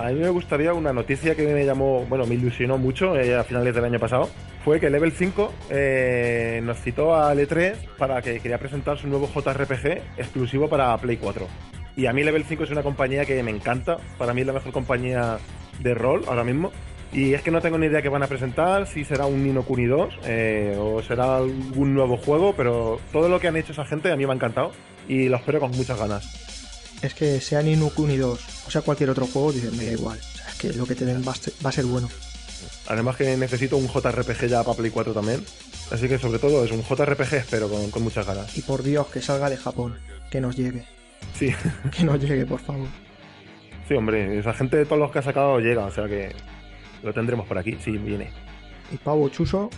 A 0.00 0.08
mí 0.12 0.18
me 0.18 0.30
gustaría 0.30 0.72
una 0.72 0.94
noticia 0.94 1.34
que 1.34 1.46
me 1.46 1.66
llamó, 1.66 2.06
bueno, 2.06 2.24
me 2.24 2.34
ilusionó 2.34 2.78
mucho 2.78 3.14
eh, 3.20 3.36
a 3.36 3.44
finales 3.44 3.74
del 3.74 3.84
año 3.84 3.98
pasado. 3.98 4.30
Fue 4.64 4.80
que 4.80 4.88
Level 4.88 5.12
5 5.12 5.52
eh, 5.68 6.62
nos 6.64 6.78
citó 6.78 7.14
al 7.14 7.38
E3 7.38 7.76
para 7.98 8.22
que 8.22 8.40
quería 8.40 8.56
presentar 8.56 8.96
su 8.96 9.08
nuevo 9.08 9.28
JRPG 9.28 10.16
exclusivo 10.16 10.70
para 10.70 10.96
Play 10.96 11.18
4. 11.18 11.46
Y 11.96 12.06
a 12.06 12.14
mí 12.14 12.24
Level 12.24 12.44
5 12.44 12.64
es 12.64 12.70
una 12.70 12.82
compañía 12.82 13.26
que 13.26 13.42
me 13.42 13.50
encanta. 13.50 13.98
Para 14.16 14.32
mí 14.32 14.40
es 14.40 14.46
la 14.46 14.54
mejor 14.54 14.72
compañía 14.72 15.36
de 15.80 15.92
rol 15.92 16.22
ahora 16.28 16.44
mismo. 16.44 16.72
Y 17.12 17.34
es 17.34 17.42
que 17.42 17.50
no 17.50 17.60
tengo 17.60 17.76
ni 17.76 17.84
idea 17.84 18.00
qué 18.00 18.08
van 18.08 18.22
a 18.22 18.26
presentar, 18.26 18.86
si 18.86 19.04
será 19.04 19.26
un 19.26 19.44
Nino 19.44 19.64
Kuni 19.64 19.84
2 19.84 20.20
eh, 20.24 20.76
o 20.78 21.02
será 21.02 21.36
algún 21.36 21.92
nuevo 21.92 22.16
juego, 22.16 22.54
pero 22.56 22.98
todo 23.12 23.28
lo 23.28 23.38
que 23.38 23.48
han 23.48 23.56
hecho 23.56 23.72
esa 23.72 23.84
gente 23.84 24.10
a 24.10 24.16
mí 24.16 24.24
me 24.24 24.32
ha 24.32 24.36
encantado 24.36 24.72
y 25.08 25.28
lo 25.28 25.36
espero 25.36 25.60
con 25.60 25.72
muchas 25.72 25.98
ganas. 25.98 26.49
Es 27.02 27.14
que 27.14 27.40
sea 27.40 27.62
Ni 27.62 27.76
Kuni 27.76 28.16
2 28.18 28.40
o 28.66 28.70
sea 28.70 28.82
cualquier 28.82 29.10
otro 29.10 29.26
juego, 29.26 29.52
dices, 29.52 29.72
me 29.72 29.86
da 29.86 29.92
igual. 29.92 30.18
O 30.18 30.36
sea, 30.36 30.48
es 30.48 30.54
que 30.56 30.72
lo 30.74 30.86
que 30.86 30.94
te 30.94 31.04
den 31.04 31.24
va 31.26 31.32
a 31.32 31.34
ser, 31.34 31.52
va 31.64 31.70
a 31.70 31.72
ser 31.72 31.84
bueno. 31.86 32.08
Además 32.88 33.16
que 33.16 33.36
necesito 33.36 33.76
un 33.76 33.88
JRPG 33.88 34.46
ya 34.48 34.62
para 34.62 34.76
Play 34.76 34.90
4 34.90 35.12
también. 35.14 35.44
Así 35.90 36.08
que 36.08 36.18
sobre 36.18 36.38
todo 36.38 36.64
es 36.64 36.70
un 36.72 36.82
JRPG, 36.84 37.34
espero, 37.34 37.68
con, 37.68 37.90
con 37.90 38.02
muchas 38.02 38.26
ganas. 38.26 38.56
Y 38.56 38.62
por 38.62 38.82
Dios, 38.82 39.06
que 39.08 39.22
salga 39.22 39.48
de 39.48 39.56
Japón. 39.56 39.98
Que 40.30 40.40
nos 40.40 40.56
llegue. 40.56 40.84
Sí, 41.38 41.52
Que 41.96 42.04
nos 42.04 42.20
llegue, 42.20 42.44
por 42.46 42.60
favor. 42.60 42.88
sí, 43.88 43.94
hombre, 43.94 44.38
esa 44.38 44.52
gente 44.52 44.76
de 44.76 44.84
todos 44.84 44.98
los 44.98 45.10
que 45.10 45.18
ha 45.20 45.22
sacado 45.22 45.58
llega, 45.58 45.84
o 45.86 45.92
sea 45.92 46.06
que 46.06 46.34
lo 47.02 47.12
tendremos 47.14 47.46
por 47.46 47.58
aquí, 47.58 47.76
sí, 47.82 47.92
viene. 47.92 48.30
Y 48.92 48.96
Pavo 48.98 49.28
Chuso, 49.30 49.70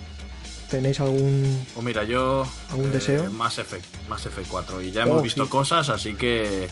¿tenéis 0.70 0.99
algún 1.01 1.65
Pues 1.74 1.85
mira, 1.85 2.05
yo. 2.05 2.47
¿Algún 2.70 2.90
deseo? 2.93 3.31
Mass 3.31 3.59
Effect, 3.59 3.85
Mass 4.09 4.27
Effect 4.27 4.49
4. 4.49 4.82
Y 4.82 4.90
ya 4.90 5.05
Oh, 5.05 5.09
hemos 5.09 5.23
visto 5.23 5.44
sí. 5.44 5.51
cosas, 5.51 5.89
así 5.89 6.15
que. 6.15 6.69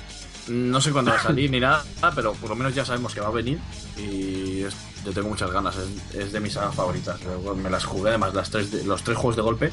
No 0.51 0.81
sé 0.81 0.91
cuándo 0.91 1.11
va 1.13 1.19
a 1.19 1.23
salir 1.23 1.51
ni 1.51 1.61
nada, 1.61 1.85
pero 2.15 2.33
por 2.33 2.51
lo 2.51 2.57
menos 2.57 2.75
ya 2.75 2.85
sabemos 2.85 3.15
que 3.15 3.21
va 3.21 3.29
a 3.29 3.31
venir. 3.31 3.59
Y 3.97 4.63
es- 4.63 4.77
yo 5.05 5.13
tengo 5.13 5.29
muchas 5.29 5.51
ganas, 5.51 5.77
es, 5.77 6.15
es 6.15 6.33
de 6.33 6.41
mis 6.41 6.53
sagas 6.55 6.75
favoritas. 6.75 7.23
Luego 7.25 7.55
Me 7.55 7.71
las 7.71 7.85
jugué 7.85 8.11
además 8.11 8.35
las 8.35 8.51
tres 8.51 8.71
de- 8.71 8.85
los 8.85 9.03
tres 9.05 9.17
juegos 9.17 9.37
de 9.37 9.43
golpe 9.43 9.71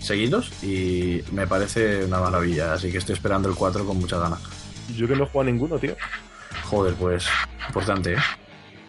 seguidos 0.00 0.50
y 0.62 1.22
me 1.32 1.46
parece 1.46 2.04
una 2.04 2.20
maravilla. 2.20 2.72
Así 2.74 2.90
que 2.92 2.98
estoy 2.98 3.14
esperando 3.14 3.48
el 3.48 3.54
4 3.56 3.84
con 3.84 3.98
muchas 3.98 4.20
ganas. 4.20 4.40
Yo 4.96 5.06
que 5.08 5.14
no 5.16 5.24
he 5.24 5.26
jugado 5.26 5.48
a 5.48 5.52
ninguno, 5.52 5.78
tío. 5.78 5.96
Joder, 6.64 6.94
pues 6.94 7.26
importante, 7.68 8.14
¿eh? 8.14 8.18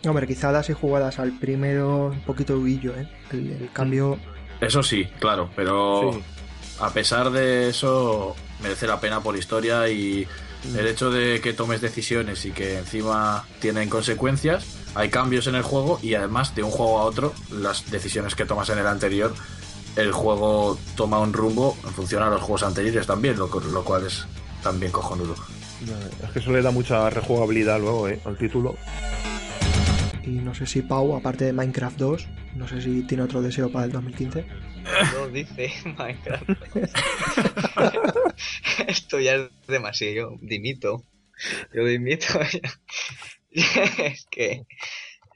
Hombre, 0.07 0.25
quizá 0.27 0.51
das 0.51 0.69
y 0.69 0.73
jugadas 0.73 1.19
al 1.19 1.37
primero 1.39 2.07
un 2.07 2.21
poquito 2.21 2.57
huillo, 2.57 2.93
¿eh? 2.95 3.07
El, 3.31 3.51
el 3.51 3.69
cambio... 3.71 4.17
Eso 4.59 4.81
sí, 4.83 5.05
claro, 5.19 5.49
pero 5.55 6.11
Sí. 6.13 6.23
a 6.79 6.89
pesar 6.91 7.31
de 7.31 7.69
eso 7.69 8.35
merece 8.61 8.87
la 8.87 8.99
pena 8.99 9.21
por 9.21 9.35
historia 9.37 9.87
y 9.89 10.27
el 10.75 10.87
hecho 10.87 11.11
de 11.11 11.41
que 11.41 11.53
tomes 11.53 11.81
decisiones 11.81 12.45
y 12.45 12.51
que 12.51 12.77
encima 12.77 13.45
tienen 13.59 13.89
consecuencias, 13.89 14.65
hay 14.95 15.09
cambios 15.09 15.47
en 15.47 15.55
el 15.55 15.63
juego 15.63 15.99
y 16.01 16.15
además 16.15 16.55
de 16.55 16.63
un 16.63 16.71
juego 16.71 16.99
a 16.99 17.03
otro, 17.03 17.33
las 17.51 17.89
decisiones 17.89 18.35
que 18.35 18.45
tomas 18.45 18.69
en 18.69 18.79
el 18.79 18.87
anterior, 18.87 19.33
el 19.95 20.11
juego 20.11 20.77
toma 20.95 21.19
un 21.19 21.33
rumbo 21.33 21.77
en 21.83 21.91
función 21.91 22.23
a 22.23 22.29
los 22.29 22.41
juegos 22.41 22.63
anteriores 22.63 23.07
también, 23.07 23.37
lo 23.37 23.49
cual 23.49 24.05
es 24.05 24.25
también 24.61 24.91
cojonudo. 24.91 25.35
Es 26.23 26.29
que 26.31 26.39
eso 26.39 26.51
le 26.51 26.61
da 26.61 26.71
mucha 26.71 27.09
rejugabilidad 27.09 27.79
luego, 27.79 28.07
eh, 28.07 28.19
al 28.25 28.37
título. 28.37 28.75
Y 30.23 30.29
no 30.29 30.53
sé 30.53 30.67
si 30.67 30.83
Pau, 30.83 31.15
aparte 31.15 31.45
de 31.45 31.53
Minecraft 31.53 31.97
2, 31.97 32.27
no 32.55 32.67
sé 32.67 32.81
si 32.81 33.01
tiene 33.03 33.23
otro 33.23 33.41
deseo 33.41 33.71
para 33.71 33.85
el 33.85 33.91
2015. 33.91 34.45
No 35.13 35.27
dice 35.29 35.71
Minecraft. 35.85 36.49
Esto 38.87 39.19
ya 39.19 39.35
es 39.35 39.49
demasiado. 39.67 40.13
Yo 40.13 40.37
dimito. 40.41 41.03
Yo 41.73 41.85
dimito. 41.85 42.25
es 43.51 44.25
que. 44.29 44.65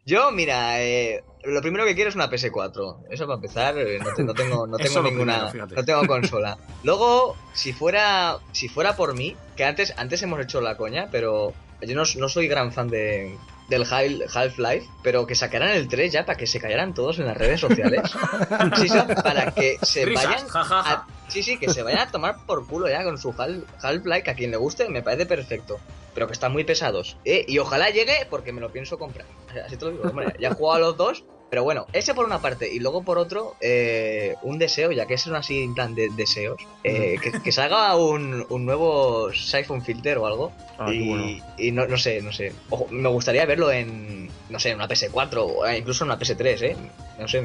Yo, 0.08 0.32
mira, 0.32 0.84
eh, 0.84 1.24
lo 1.46 1.62
primero 1.62 1.84
que 1.84 1.96
quiero 1.96 2.10
es 2.10 2.16
una 2.16 2.30
PS4. 2.30 3.06
Eso 3.10 3.26
para 3.26 3.38
empezar, 3.38 3.76
eh, 3.80 3.98
no, 4.00 4.14
te- 4.14 4.24
no 4.24 4.34
tengo, 4.36 4.68
no 4.68 4.78
tengo 4.78 5.02
ninguna. 5.02 5.50
primero, 5.50 5.76
no 5.76 5.84
tengo 5.84 6.06
consola. 6.06 6.58
Luego, 6.84 7.36
si 7.54 7.74
fuera. 7.74 8.38
Si 8.52 8.68
fuera 8.70 8.96
por 8.96 9.16
mí, 9.16 9.36
que 9.58 9.66
antes, 9.66 9.94
antes 9.98 10.22
hemos 10.22 10.40
hecho 10.40 10.62
la 10.62 10.78
coña, 10.78 11.10
pero 11.12 11.54
yo 11.82 11.96
no, 11.96 12.04
no 12.18 12.30
soy 12.30 12.48
gran 12.48 12.72
fan 12.72 12.88
de, 12.90 13.36
del 13.70 13.84
Half-Life, 13.84 14.90
pero 15.02 15.26
que 15.26 15.36
sacaran 15.36 15.72
el 15.72 15.88
3 15.88 16.12
ya 16.12 16.26
para 16.26 16.38
que 16.38 16.48
se 16.48 16.60
cayeran 16.60 16.94
todos 16.94 17.20
en 17.20 17.26
las 17.26 17.38
redes 17.38 17.60
sociales. 17.60 18.02
sí, 18.78 18.90
sí, 18.90 18.98
para 19.24 19.52
que 19.52 19.78
se 19.82 20.06
vayan 20.06 20.46
a, 20.54 21.08
sí, 21.28 21.44
sí, 21.44 21.58
que 21.58 21.70
se 21.70 21.84
vayan 21.84 22.08
a 22.08 22.12
tomar 22.12 22.46
por 22.46 22.68
culo 22.68 22.88
ya 22.88 23.04
con 23.04 23.18
su 23.18 23.34
Half-Life, 23.38 24.24
que 24.24 24.32
a 24.32 24.36
quien 24.36 24.52
le 24.52 24.58
guste 24.58 24.88
me 24.90 25.02
parece 25.02 25.26
perfecto, 25.26 25.80
pero 26.14 26.28
que 26.28 26.34
están 26.34 26.52
muy 26.52 26.64
pesados. 26.64 27.18
¿eh? 27.26 27.46
Y 27.48 27.58
ojalá 27.60 27.90
llegue 27.90 28.28
porque 28.30 28.52
me 28.54 28.62
lo 28.62 28.72
pienso 28.72 28.98
comprar. 28.98 29.26
Así 29.66 29.78
te 29.78 29.86
lo 29.86 29.92
digo, 29.92 30.04
ya 30.40 30.50
he 30.50 30.54
jugado 30.54 30.76
a 30.76 30.88
los 30.88 30.98
dos 30.98 31.26
pero 31.50 31.64
bueno, 31.64 31.86
ese 31.94 32.14
por 32.14 32.26
una 32.26 32.42
parte. 32.42 32.72
Y 32.72 32.80
luego 32.80 33.04
por 33.04 33.18
otro, 33.18 33.56
eh, 33.62 34.36
un 34.42 34.58
deseo, 34.58 34.92
ya 34.92 35.06
que 35.06 35.14
es 35.14 35.28
así 35.28 35.62
en 35.62 35.74
plan 35.74 35.96
de 35.96 36.10
deseos, 36.10 36.58
eh, 36.84 37.18
que, 37.44 37.52
salga 37.52 37.96
un, 37.96 38.46
un 38.50 38.66
nuevo 38.66 39.32
Siphon 39.34 39.82
Filter 39.82 40.18
o 40.18 40.26
algo. 40.26 40.52
Ah, 40.78 40.92
y, 40.92 41.42
y 41.58 41.72
no, 41.72 41.88
no, 41.88 41.98
sé, 41.98 42.22
no 42.22 42.32
sé. 42.32 42.52
me 42.90 43.10
gustaría 43.10 43.46
verlo 43.46 43.72
en, 43.72 44.30
no 44.50 44.60
sé, 44.60 44.72
en 44.72 44.76
una 44.76 44.90
PS4 44.90 45.38
o 45.38 45.72
incluso 45.72 46.04
en 46.04 46.12
una 46.12 46.20
PS3, 46.20 46.62
¿eh? 46.62 46.76
No 47.20 47.28
sé, 47.28 47.40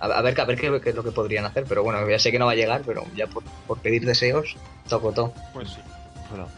a, 0.00 0.22
ver, 0.22 0.40
a 0.40 0.44
ver 0.44 0.58
qué, 0.58 0.66
es 0.90 0.94
lo 0.94 1.04
que 1.04 1.12
podrían 1.12 1.44
hacer. 1.44 1.64
Pero 1.68 1.82
bueno, 1.82 2.08
ya 2.08 2.18
sé 2.18 2.30
que 2.30 2.38
no 2.38 2.46
va 2.46 2.52
a 2.52 2.56
llegar, 2.56 2.82
pero 2.86 3.04
ya 3.14 3.26
por, 3.26 3.42
por 3.66 3.78
pedir 3.80 4.06
deseos, 4.06 4.56
toco 4.88 5.12
todo. 5.12 5.34
Pues 5.52 5.70
sí. 5.70 5.80
Bueno. 6.30 6.48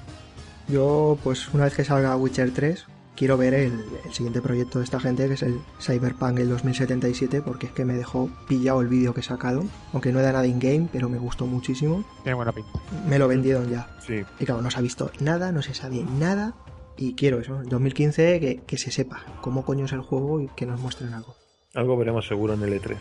Yo, 0.69 1.19
pues 1.23 1.48
una 1.52 1.65
vez 1.65 1.74
que 1.74 1.85
salga 1.85 2.16
Witcher 2.16 2.52
3, 2.52 2.86
quiero 3.16 3.36
ver 3.36 3.55
el, 3.55 3.85
siguiente 4.11 4.41
proyecto 4.41 4.78
de 4.78 4.85
esta 4.85 5.01
gente, 5.01 5.27
que 5.28 5.35
es 5.35 5.43
el 5.43 5.61
Cyberpunk 5.81 6.39
el 6.39 6.49
2077, 6.49 7.43
porque 7.43 7.66
es 7.66 7.73
que 7.73 7.85
me 7.85 7.95
dejó 7.95 8.31
pillado 8.49 8.81
el 8.81 8.89
vídeo 8.89 9.15
que 9.15 9.20
he 9.20 9.24
sacado, 9.24 9.65
aunque 9.93 10.12
no 10.12 10.20
era 10.20 10.32
nada 10.32 10.47
in-game, 10.47 10.89
pero 10.93 11.09
me 11.09 11.19
gustó 11.19 11.47
muchísimo. 11.47 12.05
Tiene 12.23 12.35
buena 12.35 12.53
pinta. 12.53 12.70
Me 13.09 13.19
lo 13.19 13.28
vendieron 13.28 13.69
ya. 13.70 13.89
Sí. 14.07 14.23
Y 14.39 14.45
claro, 14.45 14.62
no 14.62 14.70
se 14.70 14.78
ha 14.78 14.82
visto 14.82 15.11
nada, 15.20 15.53
no 15.53 15.62
se 15.62 15.74
sabe 15.74 16.05
nada, 16.19 16.55
y 16.97 17.15
quiero 17.15 17.41
eso, 17.41 17.61
en 17.61 17.69
2015 17.69 18.41
que, 18.41 18.62
que 18.66 18.78
se 18.78 18.91
sepa 18.91 19.24
cómo 19.41 19.65
coño 19.65 19.86
es 19.86 19.93
el 19.93 20.01
juego 20.01 20.41
y 20.41 20.49
que 20.49 20.66
nos 20.66 20.81
muestren 20.81 21.12
algo. 21.15 21.35
Algo 21.74 21.97
veremos 21.97 22.27
seguro 22.27 22.55
en 22.55 22.62
el 22.62 22.81
E3, 22.81 22.97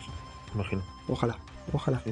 imagino. 0.54 0.82
Ojalá, 1.08 1.38
ojalá. 1.72 2.02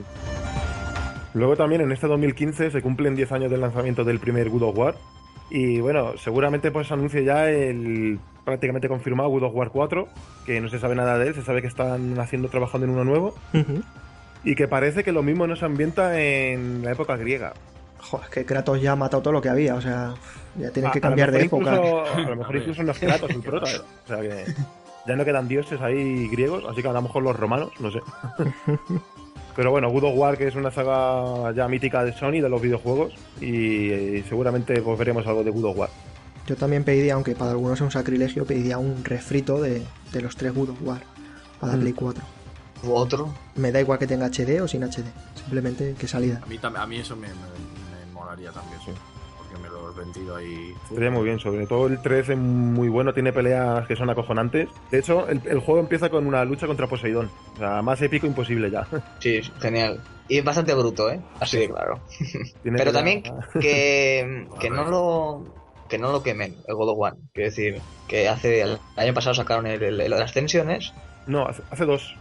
Luego 1.35 1.57
también 1.57 1.81
en 1.81 1.93
este 1.93 2.07
2015 2.07 2.71
se 2.71 2.83
cumplen 2.83 3.17
10 3.17 3.33
años 3.33 3.51
del 3.51 3.61
lanzamiento 3.61 4.05
del 4.05 4.21
primer 4.21 4.51
God 4.51 4.63
of 4.63 4.79
War, 4.79 4.95
y 5.55 5.81
bueno, 5.81 6.17
seguramente 6.17 6.71
pues 6.71 6.91
anuncie 6.91 7.25
ya 7.25 7.51
el 7.51 8.19
prácticamente 8.43 8.89
confirmado 8.89 9.29
God 9.29 9.43
of 9.43 9.55
War 9.55 9.69
4, 9.69 10.09
que 10.47 10.63
no 10.63 10.71
se 10.71 10.79
sabe 10.79 10.95
nada 10.95 11.19
de 11.19 11.29
él, 11.29 11.35
se 11.35 11.43
sabe 11.43 11.61
que 11.61 11.69
están 11.69 12.19
haciendo, 12.19 12.49
trabajando 12.49 12.87
en 12.87 12.93
uno 12.95 13.05
nuevo. 13.05 13.35
Y 14.45 14.55
que 14.55 14.67
parece 14.67 15.05
que 15.05 15.13
lo 15.13 15.23
mismo 15.23 15.47
no 15.47 15.55
se 15.55 15.67
ambienta 15.67 16.19
en 16.19 16.83
la 16.83 16.93
época 16.93 17.17
griega. 17.17 17.53
Joder, 17.99 18.25
es 18.25 18.31
que 18.33 18.45
Kratos 18.47 18.81
ya 18.81 18.93
ha 18.93 18.97
matado 18.97 19.23
todo 19.23 19.35
lo 19.35 19.43
que 19.43 19.51
había, 19.51 19.75
o 19.75 19.81
sea, 19.83 20.15
ya 20.57 20.71
tienen 20.71 20.91
que 20.91 21.03
cambiar 21.03 21.31
de 21.31 21.43
época. 21.43 21.75
a 21.75 22.19
lo 22.21 22.37
mejor 22.37 22.57
incluso 22.57 22.83
no 22.83 22.93
es 22.93 22.99
Kratos 22.99 23.31
el 23.31 23.43
prota, 23.43 23.71
¿eh? 23.71 23.81
o 24.05 24.09
sea 24.09 24.21
que 24.23 24.47
ya 25.07 25.17
no 25.17 25.25
quedan 25.25 25.49
dioses 25.49 25.83
ahí 25.83 26.29
griegos, 26.29 26.65
así 26.67 26.81
que 26.81 26.89
a 26.89 26.93
lo 26.93 27.03
mejor 27.03 27.23
los 27.23 27.37
romanos, 27.39 27.73
no 27.79 27.91
sé. 27.91 28.01
Pero 29.55 29.71
bueno, 29.71 29.91
God 29.91 30.05
of 30.05 30.17
War, 30.17 30.39
que 30.39 30.49
es 30.49 30.55
una 30.55 30.71
saga 30.71 31.53
ya 31.53 31.69
mítica 31.69 32.05
de 32.05 32.13
Sony, 32.13 32.41
de 32.41 32.49
los 32.49 32.61
videojuegos, 32.61 33.15
y, 33.41 34.23
seguramente 34.29 34.81
pues, 34.81 34.99
veremos 34.99 35.27
algo 35.27 35.45
de 35.45 35.51
God 35.51 35.65
of 35.65 35.77
War. 35.77 35.91
Yo 36.47 36.57
también 36.57 36.85
pediría, 36.85 37.15
aunque 37.15 37.35
para 37.35 37.53
algunos 37.53 37.79
es 37.79 37.83
un 37.83 37.91
sacrilegio, 37.91 38.45
pediría 38.45 38.79
un 38.79 39.05
refrito 39.05 39.61
de, 39.61 39.83
los 40.13 40.37
tres 40.37 40.55
God 40.55 40.71
of 40.71 40.83
War 40.83 41.03
para 41.61 41.77
mm. 41.77 41.81
Play 41.81 41.93
4. 41.93 42.23
¿U 42.85 42.93
otro? 42.95 43.33
Me 43.55 43.71
da 43.71 43.81
igual 43.81 43.99
que 43.99 44.07
tenga 44.07 44.27
HD 44.27 44.61
o 44.61 44.67
sin 44.67 44.83
HD, 44.83 45.05
simplemente 45.37 45.95
que 45.99 46.09
salida. 46.09 46.41
A 46.43 46.47
mí, 46.47 46.59
a 46.63 46.87
mí 46.87 46.97
eso 46.97 47.15
me, 47.15 47.29
me, 47.29 48.13
molaría 48.13 48.51
también, 48.51 48.81
sí 48.85 48.91
me 49.59 49.69
lo 49.69 49.91
he 49.91 49.95
vendido 49.99 50.37
ahí. 50.37 50.75
Estaría 50.89 51.11
muy 51.11 51.25
bien, 51.25 51.39
sobre 51.39 51.67
todo 51.67 51.87
el 51.87 52.01
3 52.01 52.31
es 52.31 52.39
muy 52.39 52.89
bueno, 52.89 53.13
tiene 53.13 53.33
peleas 53.33 53.87
que 53.87 53.97
son 53.97 54.11
acojonantes. 54.11 54.69
De 54.91 54.99
hecho, 54.99 55.29
el, 55.29 55.59
juego 55.61 55.81
empieza 55.81 56.09
con 56.11 56.27
una 56.27 56.45
lucha 56.45 56.67
contra 56.67 56.87
Poseidón. 56.87 57.31
O 57.55 57.59
sea, 57.59 57.83
más 57.83 58.01
épico 58.03 58.27
imposible 58.27 58.71
ya. 58.71 58.87
Sí, 59.21 59.41
genial. 59.61 60.01
Y 60.29 60.39
es 60.39 60.45
bastante 60.45 60.75
bruto, 60.75 61.11
¿eh? 61.11 61.21
Así 61.41 61.59
de 61.59 61.69
claro. 61.69 62.01
Pero 62.63 62.93
también 62.93 63.23
que, 63.61 64.47
que 64.61 64.71
no 64.71 64.85
lo 64.85 65.45
que 65.89 65.99
no 65.99 66.11
lo 66.11 66.23
quemen 66.23 66.57
el 66.67 66.75
God 66.75 66.91
of 66.91 66.99
War. 66.99 67.15
Quiero 67.35 67.51
decir, 67.51 67.81
que 68.09 68.29
hace 68.29 68.63
el 68.63 68.79
año 68.97 69.13
pasado 69.13 69.35
sacaron 69.35 69.67
el, 69.67 69.83
el, 69.83 70.11
las 70.11 70.33
tensiones. 70.33 70.93
No, 71.27 71.47
hace, 71.47 71.63
hace 71.71 71.85
dos. 71.85 72.17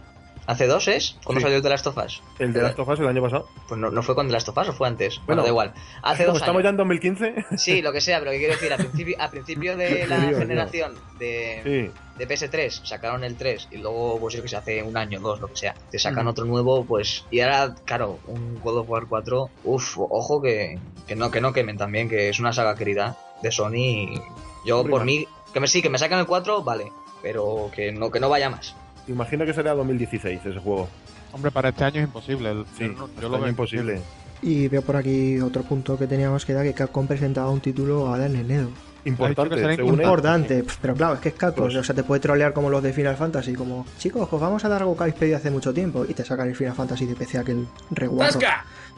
¿Hace 0.46 0.66
dos 0.66 0.88
es? 0.88 1.16
¿Cuándo 1.24 1.40
salió 1.40 1.56
el 1.58 1.62
de 1.62 1.68
Last 1.68 1.86
of 1.86 1.96
Us? 1.96 2.22
¿El 2.38 2.52
de 2.52 2.62
Last 2.62 2.78
of 2.78 2.88
Us 2.88 2.98
el 2.98 3.06
año 3.06 3.22
pasado? 3.22 3.48
Pues 3.68 3.80
no, 3.80 3.90
no 3.90 4.02
fue 4.02 4.14
con 4.14 4.26
The 4.26 4.32
Last 4.32 4.48
of 4.48 4.58
Us 4.58 4.68
o 4.68 4.72
fue 4.72 4.88
antes. 4.88 5.20
Bueno, 5.26 5.42
da 5.42 5.48
igual. 5.48 5.72
Hace 6.02 6.24
dos 6.24 6.38
¿Estamos 6.38 6.62
ya 6.62 6.70
en 6.70 6.76
2015? 6.76 7.34
Sí, 7.56 7.80
lo 7.80 7.92
que 7.92 8.00
sea, 8.00 8.18
pero 8.18 8.32
¿qué 8.32 8.38
quiero 8.38 8.54
decir? 8.54 8.72
A 8.72 8.76
principio, 8.76 9.16
a 9.20 9.30
principio 9.30 9.76
de 9.76 10.06
la 10.08 10.20
generación 10.20 10.94
de, 11.18 11.92
de 12.18 12.28
PS3 12.28 12.84
sacaron 12.84 13.22
el 13.22 13.36
3 13.36 13.68
y 13.70 13.78
luego, 13.78 14.18
pues 14.18 14.34
yo 14.34 14.42
que 14.42 14.48
sé, 14.48 14.56
hace 14.56 14.82
un 14.82 14.96
año, 14.96 15.20
dos, 15.20 15.40
lo 15.40 15.48
que 15.48 15.56
sea, 15.56 15.74
te 15.90 15.98
sacan 15.98 16.26
otro 16.26 16.44
nuevo, 16.44 16.84
pues. 16.84 17.24
Y 17.30 17.40
ahora, 17.40 17.74
claro, 17.84 18.18
un 18.26 18.60
God 18.60 18.78
of 18.78 18.90
War 18.90 19.06
4, 19.08 19.50
uff, 19.64 19.98
ojo 19.98 20.42
que, 20.42 20.78
que, 21.06 21.14
no, 21.14 21.30
que 21.30 21.40
no 21.40 21.52
quemen 21.52 21.76
también, 21.76 22.08
que 22.08 22.28
es 22.28 22.40
una 22.40 22.52
saga 22.52 22.74
querida 22.74 23.16
de 23.42 23.52
Sony. 23.52 23.74
Y 23.76 24.22
yo, 24.64 24.84
por 24.84 25.04
mí, 25.04 25.26
que 25.52 25.60
me 25.60 25.68
sí, 25.68 25.82
que 25.82 25.90
me 25.90 25.98
sacan 25.98 26.18
el 26.18 26.26
4, 26.26 26.62
vale, 26.62 26.90
pero 27.22 27.70
que 27.74 27.92
no, 27.92 28.10
que 28.10 28.20
no 28.20 28.28
vaya 28.28 28.50
más. 28.50 28.74
Imagino 29.08 29.44
que 29.44 29.52
será 29.54 29.74
2016 29.74 30.40
ese 30.44 30.58
juego. 30.58 30.88
Hombre, 31.32 31.50
para 31.50 31.70
este 31.70 31.84
año 31.84 32.00
es 32.00 32.06
imposible. 32.06 32.64
Sí, 32.76 32.92
yo 33.20 33.28
lo 33.28 33.38
veo 33.38 33.48
imposible. 33.48 34.00
Y 34.42 34.68
veo 34.68 34.82
por 34.82 34.96
aquí 34.96 35.40
otro 35.40 35.62
punto 35.62 35.96
que 35.98 36.06
teníamos 36.06 36.44
que 36.44 36.52
dar, 36.52 36.64
que 36.64 36.74
Capcom 36.74 37.06
presentado 37.06 37.50
un 37.50 37.60
título 37.60 38.08
ahora 38.08 38.26
en 38.26 38.36
enero. 38.36 38.68
Importante, 39.04 39.82
importante, 39.84 40.64
pero 40.80 40.94
claro, 40.94 41.14
es 41.14 41.20
que 41.20 41.30
es 41.30 41.34
Capcom, 41.34 41.64
pues- 41.64 41.74
o 41.76 41.82
sea, 41.82 41.92
te 41.94 42.04
puede 42.04 42.20
trolear 42.20 42.52
como 42.52 42.70
los 42.70 42.80
de 42.82 42.92
Final 42.92 43.16
Fantasy, 43.16 43.52
como, 43.52 43.84
chicos, 43.98 44.28
pues 44.28 44.40
vamos 44.40 44.64
a 44.64 44.68
dar 44.68 44.82
algo 44.82 44.96
que 44.96 45.02
habéis 45.02 45.16
pedido 45.16 45.36
hace 45.38 45.50
mucho 45.50 45.74
tiempo, 45.74 46.04
y 46.08 46.14
te 46.14 46.24
sacan 46.24 46.48
el 46.48 46.54
Final 46.54 46.74
Fantasy 46.74 47.06
de 47.06 47.16
PC 47.16 47.38
aquel 47.38 47.66
reguardo, 47.90 48.38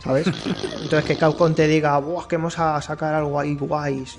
¿sabes? 0.02 0.26
Entonces 0.26 1.05
que 1.05 1.16
Capcom 1.16 1.55
te 1.55 1.66
diga, 1.66 1.97
Buah, 1.98 2.28
que 2.28 2.36
vamos 2.36 2.59
a 2.59 2.81
sacar 2.82 3.14
algo 3.14 3.40
ahí 3.40 3.55
guays, 3.55 4.16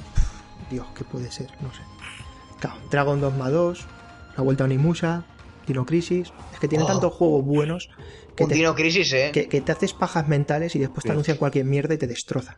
Dios, 0.72 0.88
¿qué 0.98 1.04
puede 1.04 1.30
ser? 1.32 1.52
No 1.62 1.72
sé. 1.72 1.82
Claro, 2.60 2.78
Dragon 2.90 3.22
2 3.22 3.38
más 3.38 3.52
2, 3.52 3.86
la 4.38 4.44
vuelta 4.44 4.64
a 4.64 4.66
Onimusha, 4.66 5.24
Dino 5.66 5.86
Crisis. 5.86 6.32
Es 6.54 6.60
que 6.60 6.68
tiene 6.68 6.84
oh. 6.84 6.88
tantos 6.88 7.14
juegos 7.14 7.46
buenos 7.46 7.90
que 8.36 8.46
te, 8.46 8.74
Crisis, 8.76 9.14
¿eh? 9.14 9.32
Que, 9.32 9.62
te 9.62 9.72
haces 9.72 9.94
pajas 9.94 10.28
mentales 10.28 10.76
y 10.76 10.80
después 10.80 11.04
te 11.06 11.12
anuncian 11.12 11.38
cualquier 11.38 11.66
mierda 11.66 11.94
y 11.94 11.98
te 11.98 12.08
destroza. 12.08 12.58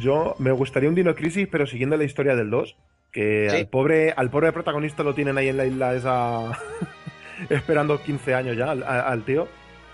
Yo 0.00 0.34
me 0.38 0.50
gustaría 0.50 0.88
un 0.88 0.94
Dino 0.94 1.14
Crisis, 1.14 1.46
pero 1.50 1.66
siguiendo 1.66 1.96
la 1.96 2.04
historia 2.04 2.34
del 2.34 2.50
2. 2.50 2.76
Que 3.12 3.48
al 3.48 3.68
pobre 3.68 4.10
al 4.10 4.28
pobre 4.28 4.50
protagonista 4.50 5.04
lo 5.04 5.14
tienen 5.14 5.38
ahí 5.38 5.48
en 5.48 5.56
la 5.56 5.66
isla 5.66 5.94
esa. 5.94 6.58
esperando 7.48 8.02
15 8.02 8.34
años 8.34 8.56
ya 8.56 8.70
al, 8.70 9.24
tío. 9.24 9.48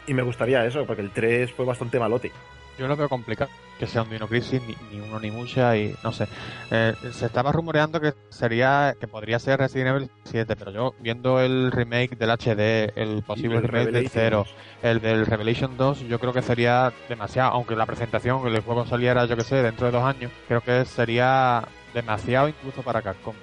Y 0.06 0.14
me 0.14 0.22
gustaría 0.22 0.64
eso, 0.64 0.86
porque 0.86 1.02
el 1.02 1.10
3 1.10 1.52
fue 1.52 1.64
bastante 1.64 1.98
malote. 1.98 2.32
Yo 2.80 2.88
lo 2.88 2.96
veo 2.96 3.10
complicado 3.10 3.50
que 3.78 3.86
sea 3.86 4.02
un 4.02 4.08
Dino 4.08 4.26
Crisis, 4.26 4.62
ni, 4.90 5.00
uno 5.00 5.20
ni 5.20 5.30
mucha, 5.30 5.76
y 5.76 5.94
no 6.02 6.12
sé. 6.12 6.26
Eh, 6.70 6.94
se 7.12 7.26
estaba 7.26 7.52
rumoreando 7.52 8.00
que 8.00 8.14
sería, 8.30 8.96
que 8.98 9.06
podría 9.06 9.38
ser 9.38 9.58
Resident 9.58 9.88
Evil 9.88 10.10
7, 10.24 10.56
pero 10.56 10.70
yo 10.70 10.94
viendo 10.98 11.40
el 11.40 11.70
remake 11.72 12.16
del 12.16 12.30
HD, 12.30 12.92
el 12.96 13.22
posible 13.22 13.60
remake 13.60 13.90
del 13.92 14.08
0, 14.08 14.46
el 14.82 15.00
del 15.00 15.26
Revelation 15.26 15.76
2, 15.76 16.00
yo 16.08 16.18
creo 16.18 16.32
que 16.32 16.40
sería 16.40 16.90
demasiado, 17.06 17.52
aunque 17.52 17.76
la 17.76 17.84
presentación, 17.84 18.46
el 18.46 18.60
juego 18.60 18.86
saliera, 18.86 19.26
yo 19.26 19.36
que 19.36 19.44
sé, 19.44 19.56
dentro 19.62 19.86
de 19.86 19.92
dos 19.92 20.04
años, 20.04 20.32
creo 20.48 20.62
que 20.62 20.86
sería 20.86 21.62
demasiado 21.92 22.48
incluso 22.48 22.80
para 22.82 23.02
Capcom. 23.02 23.34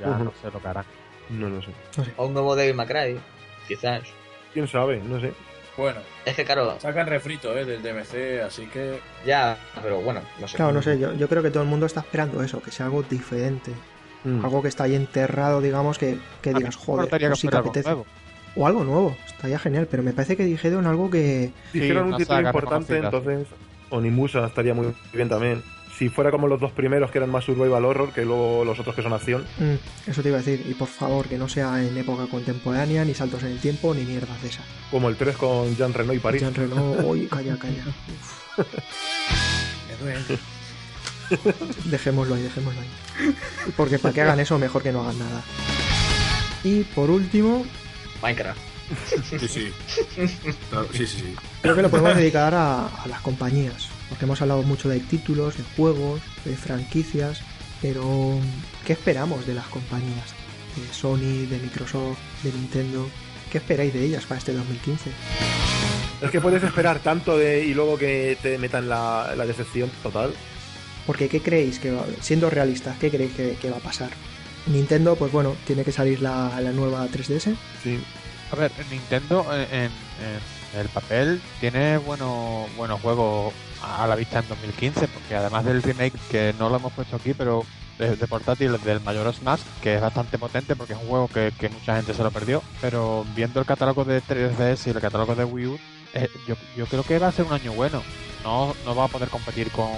ya 0.00 0.06
no 0.06 0.32
sé 0.40 0.50
lo 0.50 0.58
que 0.58 0.68
harán. 0.68 0.84
No 1.28 1.50
lo 1.50 1.60
sé. 1.60 1.70
O 2.16 2.26
un 2.26 2.32
nuevo 2.32 2.56
Devil 2.56 2.74
May 2.74 2.86
Cry, 2.86 3.20
quizás. 3.68 4.04
Quién 4.54 4.66
sabe, 4.66 5.02
no 5.04 5.20
sé. 5.20 5.34
Bueno. 5.76 6.00
Es 6.24 6.34
que 6.34 6.44
claro. 6.44 6.78
Sacan 6.80 7.06
refrito, 7.06 7.56
¿eh? 7.56 7.64
Del 7.64 7.82
DMC, 7.82 8.42
así 8.44 8.66
que. 8.66 9.00
Ya, 9.24 9.58
pero 9.82 10.00
bueno, 10.00 10.22
no 10.40 10.48
sé. 10.48 10.56
Claro, 10.56 10.72
no 10.72 10.82
sé. 10.82 10.98
Yo, 10.98 11.14
yo 11.14 11.28
creo 11.28 11.42
que 11.42 11.50
todo 11.50 11.62
el 11.62 11.68
mundo 11.68 11.86
está 11.86 12.00
esperando 12.00 12.42
eso, 12.42 12.62
que 12.62 12.70
sea 12.70 12.86
algo 12.86 13.02
diferente. 13.02 13.72
Mm. 14.24 14.44
Algo 14.44 14.62
que 14.62 14.68
está 14.68 14.84
ahí 14.84 14.94
enterrado, 14.94 15.60
digamos, 15.60 15.98
que, 15.98 16.18
que 16.42 16.52
digas, 16.52 16.76
joder, 16.76 17.08
pues 17.08 17.38
sí 17.38 17.48
que 17.48 17.56
apetece. 17.56 17.94
O 18.58 18.66
algo 18.66 18.84
nuevo, 18.84 19.14
estaría 19.26 19.58
genial, 19.58 19.86
pero 19.90 20.02
me 20.02 20.14
parece 20.14 20.36
que 20.36 20.44
dijeron 20.44 20.86
algo 20.86 21.10
que. 21.10 21.52
Dijeron 21.72 22.12
un 22.12 22.16
título 22.16 22.40
importante, 22.40 22.98
entonces. 22.98 23.46
Onimusa 23.90 24.46
estaría 24.46 24.74
muy 24.74 24.92
bien 25.12 25.28
también 25.28 25.62
si 25.96 26.10
fuera 26.10 26.30
como 26.30 26.46
los 26.46 26.60
dos 26.60 26.72
primeros 26.72 27.10
que 27.10 27.18
eran 27.18 27.30
más 27.30 27.44
survival 27.44 27.84
horror 27.84 28.12
que 28.12 28.24
luego 28.24 28.64
los 28.64 28.78
otros 28.78 28.94
que 28.94 29.02
son 29.02 29.12
acción. 29.14 29.46
Mm, 29.58 30.10
eso 30.10 30.22
te 30.22 30.28
iba 30.28 30.38
a 30.38 30.42
decir, 30.42 30.66
y 30.68 30.74
por 30.74 30.88
favor 30.88 31.26
que 31.26 31.38
no 31.38 31.48
sea 31.48 31.82
en 31.82 31.96
época 31.96 32.26
contemporánea, 32.26 33.04
ni 33.04 33.14
saltos 33.14 33.42
en 33.44 33.52
el 33.52 33.60
tiempo, 33.60 33.94
ni 33.94 34.04
mierdas 34.04 34.40
de 34.42 34.48
esa. 34.48 34.62
Como 34.90 35.08
el 35.08 35.16
3 35.16 35.36
con 35.36 35.74
Jean 35.74 35.94
Reno 35.94 36.12
y 36.12 36.18
París. 36.18 36.42
Jean 36.42 36.54
Reno, 36.54 36.92
uy, 37.04 37.26
calla, 37.26 37.56
calla. 37.58 37.84
Me 39.88 39.96
duele. 40.04 40.38
Dejémoslo 41.86 42.34
ahí, 42.34 42.42
dejémoslo 42.42 42.80
ahí. 42.80 43.34
Porque 43.76 43.98
para 43.98 44.14
que 44.14 44.20
hagan 44.20 44.40
eso, 44.40 44.58
mejor 44.58 44.82
que 44.82 44.92
no 44.92 45.02
hagan 45.02 45.18
nada. 45.18 45.42
Y 46.62 46.82
por 46.82 47.10
último. 47.10 47.64
Minecraft. 48.22 48.60
Sí, 49.06 49.38
sí. 49.40 49.48
sí, 49.48 49.72
sí, 50.92 51.06
sí. 51.06 51.34
Creo 51.60 51.74
que 51.74 51.82
lo 51.82 51.90
podemos 51.90 52.16
dedicar 52.16 52.54
a 52.54 52.88
las 53.08 53.20
compañías 53.20 53.95
porque 54.08 54.24
hemos 54.24 54.40
hablado 54.42 54.62
mucho 54.62 54.88
de 54.88 55.00
títulos, 55.00 55.56
de 55.56 55.64
juegos, 55.76 56.20
de 56.44 56.56
franquicias, 56.56 57.40
Pero, 57.82 58.38
¿qué 58.86 58.94
esperamos 58.94 59.46
de 59.46 59.54
las 59.54 59.66
compañías? 59.66 60.34
De 60.76 60.92
Sony, 60.94 61.46
de 61.48 61.58
Microsoft, 61.58 62.18
de 62.42 62.50
Nintendo. 62.52 63.06
¿Qué 63.52 63.58
esperáis 63.58 63.92
de 63.92 64.02
ellas 64.04 64.24
para 64.24 64.38
este 64.38 64.52
2015? 64.54 65.10
Es 66.22 66.30
que 66.30 66.40
puedes 66.40 66.62
esperar 66.62 66.98
tanto 67.00 67.36
de 67.36 67.64
y 67.66 67.74
luego 67.74 67.98
que 67.98 68.38
te 68.42 68.56
metan 68.58 68.88
la, 68.88 69.34
la 69.36 69.44
decepción 69.46 69.90
total. 70.02 70.32
Porque, 71.06 71.28
¿qué 71.28 71.40
creéis 71.42 71.78
que 71.78 71.90
va, 71.92 72.04
siendo 72.20 72.48
realistas, 72.50 72.96
qué 72.98 73.10
creéis 73.10 73.32
que, 73.34 73.56
que 73.60 73.70
va 73.70 73.76
a 73.76 73.80
pasar? 73.80 74.10
Nintendo, 74.66 75.14
pues 75.14 75.30
bueno, 75.30 75.54
tiene 75.66 75.84
que 75.84 75.92
salir 75.92 76.20
la, 76.22 76.58
la 76.60 76.72
nueva 76.72 77.06
3DS. 77.08 77.54
Sí. 77.84 78.00
A 78.50 78.56
ver, 78.56 78.72
Nintendo 78.90 79.46
en, 79.54 79.60
en- 79.82 79.90
en 80.74 80.80
el 80.80 80.88
papel 80.88 81.40
tiene 81.60 81.98
buenos 81.98 82.66
buenos 82.76 83.00
juegos 83.00 83.52
a 83.86 84.06
la 84.06 84.16
vista 84.16 84.40
en 84.40 84.48
2015, 84.48 85.08
porque 85.08 85.36
además 85.36 85.64
del 85.64 85.82
remake 85.82 86.14
que 86.30 86.54
no 86.58 86.68
lo 86.68 86.76
hemos 86.76 86.92
puesto 86.92 87.16
aquí, 87.16 87.34
pero 87.34 87.64
de, 87.98 88.16
de 88.16 88.26
portátil 88.26 88.76
del 88.84 89.00
Majora's 89.00 89.42
Mask, 89.42 89.64
que 89.82 89.94
es 89.94 90.00
bastante 90.00 90.38
potente 90.38 90.76
porque 90.76 90.92
es 90.94 90.98
un 90.98 91.06
juego 91.08 91.28
que, 91.28 91.52
mucha 91.72 91.96
gente 91.96 92.12
se 92.14 92.22
lo 92.22 92.30
perdió, 92.30 92.62
pero 92.80 93.24
viendo 93.34 93.60
el 93.60 93.66
catálogo 93.66 94.04
de 94.04 94.22
3DS 94.22 94.86
y 94.86 94.90
el 94.90 95.00
catálogo 95.00 95.34
de 95.34 95.44
Wii 95.44 95.66
U, 95.66 95.78
eh, 96.14 96.28
yo, 96.46 96.86
creo 96.86 97.02
que 97.04 97.18
va 97.18 97.28
a 97.28 97.32
ser 97.32 97.44
un 97.46 97.52
año 97.52 97.72
bueno. 97.72 98.02
No, 98.44 98.74
no 98.84 98.94
va 98.94 99.04
a 99.04 99.08
poder 99.08 99.28
competir 99.28 99.70
con, 99.70 99.88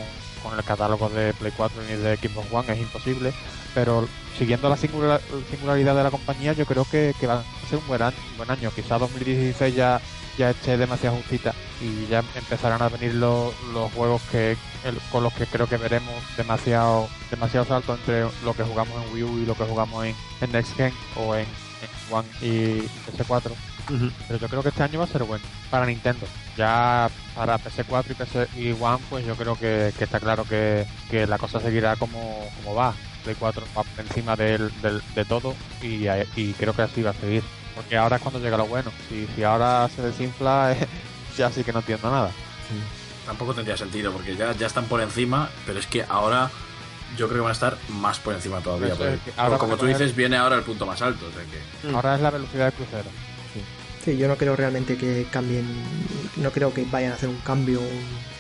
con 0.43 0.57
el 0.57 0.65
catálogo 0.65 1.09
de 1.11 1.35
Play 1.35 1.53
4 1.57 1.83
ni 1.89 1.97
de 1.97 2.17
Xbox 2.17 2.47
One, 2.53 2.73
es 2.73 2.79
imposible, 2.79 3.33
pero 3.75 4.09
siguiendo 4.39 4.69
la 4.69 4.77
singular- 4.77 5.21
singularidad 5.51 5.95
de 5.95 6.03
la 6.05 6.11
compañía, 6.11 6.53
yo 6.55 6.65
creo 6.65 6.87
que, 6.91 7.15
que 7.21 7.27
va 7.27 7.41
a 7.41 7.69
ser 7.69 7.79
un 7.79 7.87
buen 7.87 8.01
año. 8.01 8.17
Un 8.33 8.37
buen 8.39 8.51
año. 8.51 8.71
Quizá 8.75 8.97
2016 8.99 9.75
ya, 9.75 10.01
ya 10.39 10.51
esté 10.51 10.77
demasiado 10.79 11.17
justita 11.17 11.53
y 11.81 12.07
ya 12.07 12.23
empezarán 12.35 12.81
a 12.81 12.89
venir 12.89 13.15
los, 13.15 13.53
los 13.75 13.93
juegos 13.93 14.23
que 14.31 14.57
el- 14.85 14.99
con 15.11 15.25
los 15.25 15.33
que 15.35 15.47
creo 15.47 15.67
que 15.67 15.77
veremos 15.77 16.15
demasiado 16.37 17.09
demasiado 17.31 17.67
salto 17.67 17.95
entre 17.95 18.23
lo 18.45 18.55
que 18.55 18.63
jugamos 18.63 18.95
en 19.05 19.13
Wii 19.15 19.23
U 19.25 19.39
y 19.43 19.47
lo 19.47 19.55
que 19.55 19.65
jugamos 19.65 20.05
en, 20.07 20.15
en 20.41 20.53
Next 20.53 20.75
Gen 20.77 20.93
o 21.17 21.35
en, 21.35 21.43
en 21.47 22.15
One 22.15 22.29
y 22.41 22.81
PS4. 23.11 23.51
Ujú. 23.91 24.11
Pero 24.27 24.39
yo 24.39 24.49
creo 24.49 24.63
que 24.63 24.69
este 24.69 24.83
año 24.83 24.99
va 24.99 25.05
a 25.07 25.09
ser 25.09 25.25
bueno 25.25 25.45
para 25.71 25.87
Nintendo. 25.87 26.27
Ya 26.57 27.11
para 27.35 27.59
PS4 27.59 28.05
y, 28.11 28.15
PS 28.15 28.49
y 28.57 28.73
One, 28.81 28.99
pues 29.11 29.25
yo 29.27 29.35
creo 29.35 29.57
que, 29.57 29.93
que 29.97 30.05
está 30.05 30.21
claro 30.21 30.45
que, 30.45 30.87
que 31.11 31.27
la 31.27 31.39
cosa 31.39 31.61
seguirá 31.61 31.97
como, 31.97 32.49
como 32.63 32.75
va. 32.75 32.95
Play 33.25 33.35
4 33.39 33.65
va 33.77 33.83
por 33.83 34.05
encima 34.05 34.37
del, 34.37 34.71
del- 34.81 35.03
de 35.15 35.25
todo 35.25 35.55
y, 35.83 36.07
y 36.37 36.53
creo 36.55 36.73
que 36.75 36.83
así 36.83 37.03
va 37.03 37.11
a 37.11 37.15
seguir. 37.15 37.43
Porque 37.79 37.97
ahora 37.97 38.17
es 38.17 38.23
cuando 38.23 38.41
llega 38.41 38.57
lo 38.57 38.67
bueno. 38.67 38.91
Si, 39.09 39.27
si 39.35 39.43
ahora 39.45 39.89
se 39.95 40.03
desinfla, 40.03 40.77
ya 41.37 41.51
sí 41.53 41.63
que 41.65 41.73
no 41.73 41.79
entiendo 41.79 42.11
nada. 42.11 42.31
Tampoco 43.25 43.55
tendría 43.55 43.77
sentido, 43.77 44.13
porque 44.13 44.35
ya, 44.37 44.53
ya 44.53 44.67
están 44.67 44.87
por 44.87 45.01
encima, 45.01 45.49
pero 45.67 45.79
es 45.79 45.87
que 45.87 46.05
ahora 46.09 46.51
yo 47.17 47.27
creo 47.29 47.39
que 47.39 47.43
van 47.43 47.51
a 47.51 47.53
estar 47.53 47.77
más 47.89 48.19
por 48.19 48.35
encima 48.35 48.61
todavía. 48.61 48.95
Eso 48.95 49.05
es 49.07 49.17
porque, 49.19 49.31
que 49.33 49.41
ahora 49.41 49.59
como 49.59 49.77
tú 49.77 49.83
poner- 49.85 49.97
dices, 49.99 50.17
viene 50.17 50.37
ahora 50.37 50.57
el 50.57 50.63
punto 50.63 50.87
más 50.87 51.01
alto. 51.03 51.27
O 51.27 51.33
sea 51.33 51.43
que 51.43 51.89
Mm. 51.89 51.95
Ahora 51.95 52.17
es 52.17 52.21
la 52.21 52.31
velocidad 52.31 52.65
del 52.65 52.75
crucero. 52.75 53.09
Sí, 54.05 54.17
yo 54.17 54.27
no 54.29 54.37
creo 54.37 54.57
realmente 54.57 54.97
que 54.97 55.27
cambien, 55.31 55.67
no 56.37 56.51
creo 56.51 56.73
que 56.73 56.85
vayan 56.91 57.13
a 57.13 57.15
hacer 57.17 57.29
un 57.29 57.39
cambio, 57.39 57.81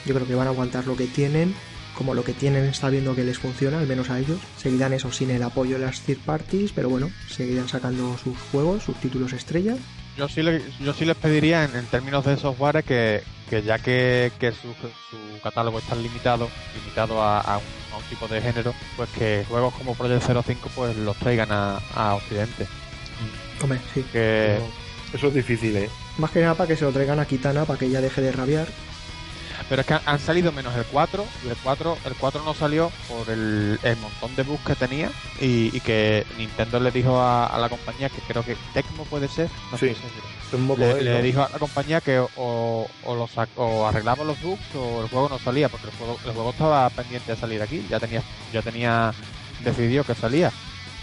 yo 0.07 0.15
creo 0.15 0.27
que 0.27 0.35
van 0.35 0.47
a 0.47 0.51
aguantar 0.51 0.87
lo 0.87 0.97
que 0.97 1.07
tienen, 1.07 1.55
como 1.99 2.15
lo 2.15 2.23
que 2.25 2.33
tienen 2.33 2.65
está 2.65 2.89
viendo 2.89 3.15
que 3.17 3.25
les 3.25 3.39
funciona, 3.39 3.81
al 3.81 3.87
menos 3.89 4.09
a 4.09 4.19
ellos, 4.21 4.39
seguirán 4.57 4.93
eso 4.93 5.11
sin 5.13 5.31
el 5.31 5.43
apoyo 5.43 5.79
de 5.79 5.85
las 5.87 6.01
third 6.03 6.21
parties, 6.21 6.71
pero 6.73 6.89
bueno, 6.89 7.11
seguirán 7.29 7.69
sacando 7.69 8.17
sus 8.17 8.39
juegos, 8.53 8.85
sus 8.85 8.95
títulos 9.01 9.33
estrella, 9.33 9.75
Yo 10.17 10.29
sí, 10.29 10.43
le- 10.43 10.63
yo 10.81 10.95
sí 10.95 11.05
les 11.05 11.17
pediría 11.17 11.65
en, 11.65 11.75
en 11.77 11.87
términos 11.87 12.25
de 12.25 12.37
software 12.37 12.83
que, 12.85 13.23
que 13.51 13.63
ya 13.63 13.79
que, 13.79 14.31
que 14.39 14.53
su, 14.53 14.69
su 15.11 15.41
catálogo 15.43 15.79
está 15.81 15.95
limitado, 15.97 16.49
limitado 16.77 17.21
a, 17.23 17.41
a 17.41 17.59
un, 17.59 17.65
a 17.93 17.97
un 17.99 18.05
tipo 18.05 18.27
de 18.29 18.41
género, 18.41 18.73
pues 18.97 19.09
que 19.11 19.45
juegos 19.49 19.75
como 19.75 19.95
Project 19.95 20.23
05 20.45 20.71
pues 20.75 20.97
los 20.97 21.17
traigan 21.19 21.51
a, 21.53 21.79
a 21.95 22.15
Occidente. 22.15 22.67
hombre, 23.63 23.81
sí, 23.95 24.05
Que, 24.13 24.59
Eso 25.13 25.29
es 25.29 25.35
difícil, 25.35 25.77
¿eh? 25.77 25.89
más 26.19 26.31
que 26.33 26.41
nada 26.41 26.55
para 26.55 26.69
que 26.69 26.77
se 26.77 26.85
lo 26.85 26.93
traigan 26.93 27.19
a 27.21 27.25
Kitana, 27.27 27.65
para 27.65 27.79
que 27.79 27.87
ella 27.87 28.01
deje 28.01 28.21
de 28.21 28.33
rabiar, 28.33 28.67
pero 29.69 29.81
es 29.83 29.87
que 29.87 29.99
han, 30.05 30.19
salido 30.19 30.53
menos 30.53 30.75
el 30.77 30.85
4 30.85 31.27
y 31.45 31.49
el 31.49 31.57
4, 31.63 31.97
el 32.05 32.15
4 32.15 32.43
no 32.45 32.55
salió 32.55 32.91
por 33.09 33.29
el, 33.31 33.79
el 33.83 33.97
montón 33.99 34.35
de 34.37 34.43
bugs 34.43 34.65
que 34.65 34.75
tenía 34.75 35.11
y, 35.41 35.77
y 35.77 35.81
que 35.81 36.27
Nintendo 36.39 36.81
le 36.81 36.91
dijo 36.91 37.19
a, 37.21 37.47
a 37.47 37.59
la 37.59 37.69
compañía 37.69 38.09
que 38.09 38.21
creo 38.27 38.43
que 38.45 38.57
Tecmo 38.75 39.05
puede 39.05 39.29
ser, 39.29 39.49
no 39.71 39.79
Sí. 39.79 39.89
Es 40.49 40.55
un 40.55 40.67
poco 40.67 40.81
le, 40.81 40.95
de- 40.95 41.03
le 41.03 41.13
¿no? 41.17 41.23
dijo 41.23 41.43
a 41.43 41.51
la 41.51 41.59
compañía 41.59 42.01
que 42.01 42.19
o, 42.19 42.89
o, 43.05 43.15
lo 43.15 43.29
sac- 43.29 43.49
o 43.57 43.87
arreglaba 43.87 44.25
los 44.25 44.41
bugs 44.41 44.75
o 44.75 45.03
el 45.03 45.09
juego 45.09 45.29
no 45.29 45.39
salía, 45.39 45.69
porque 45.69 45.89
el 45.89 45.93
juego, 45.93 46.19
el 46.25 46.33
juego 46.33 46.51
estaba 46.51 46.89
pendiente 46.91 47.33
de 47.33 47.39
salir 47.39 47.61
aquí, 47.61 47.85
ya 47.91 48.01
tenía, 48.01 48.23
ya 48.53 48.63
tenía 48.63 49.13
decidido 49.63 50.05
que 50.05 50.15
salía. 50.15 50.51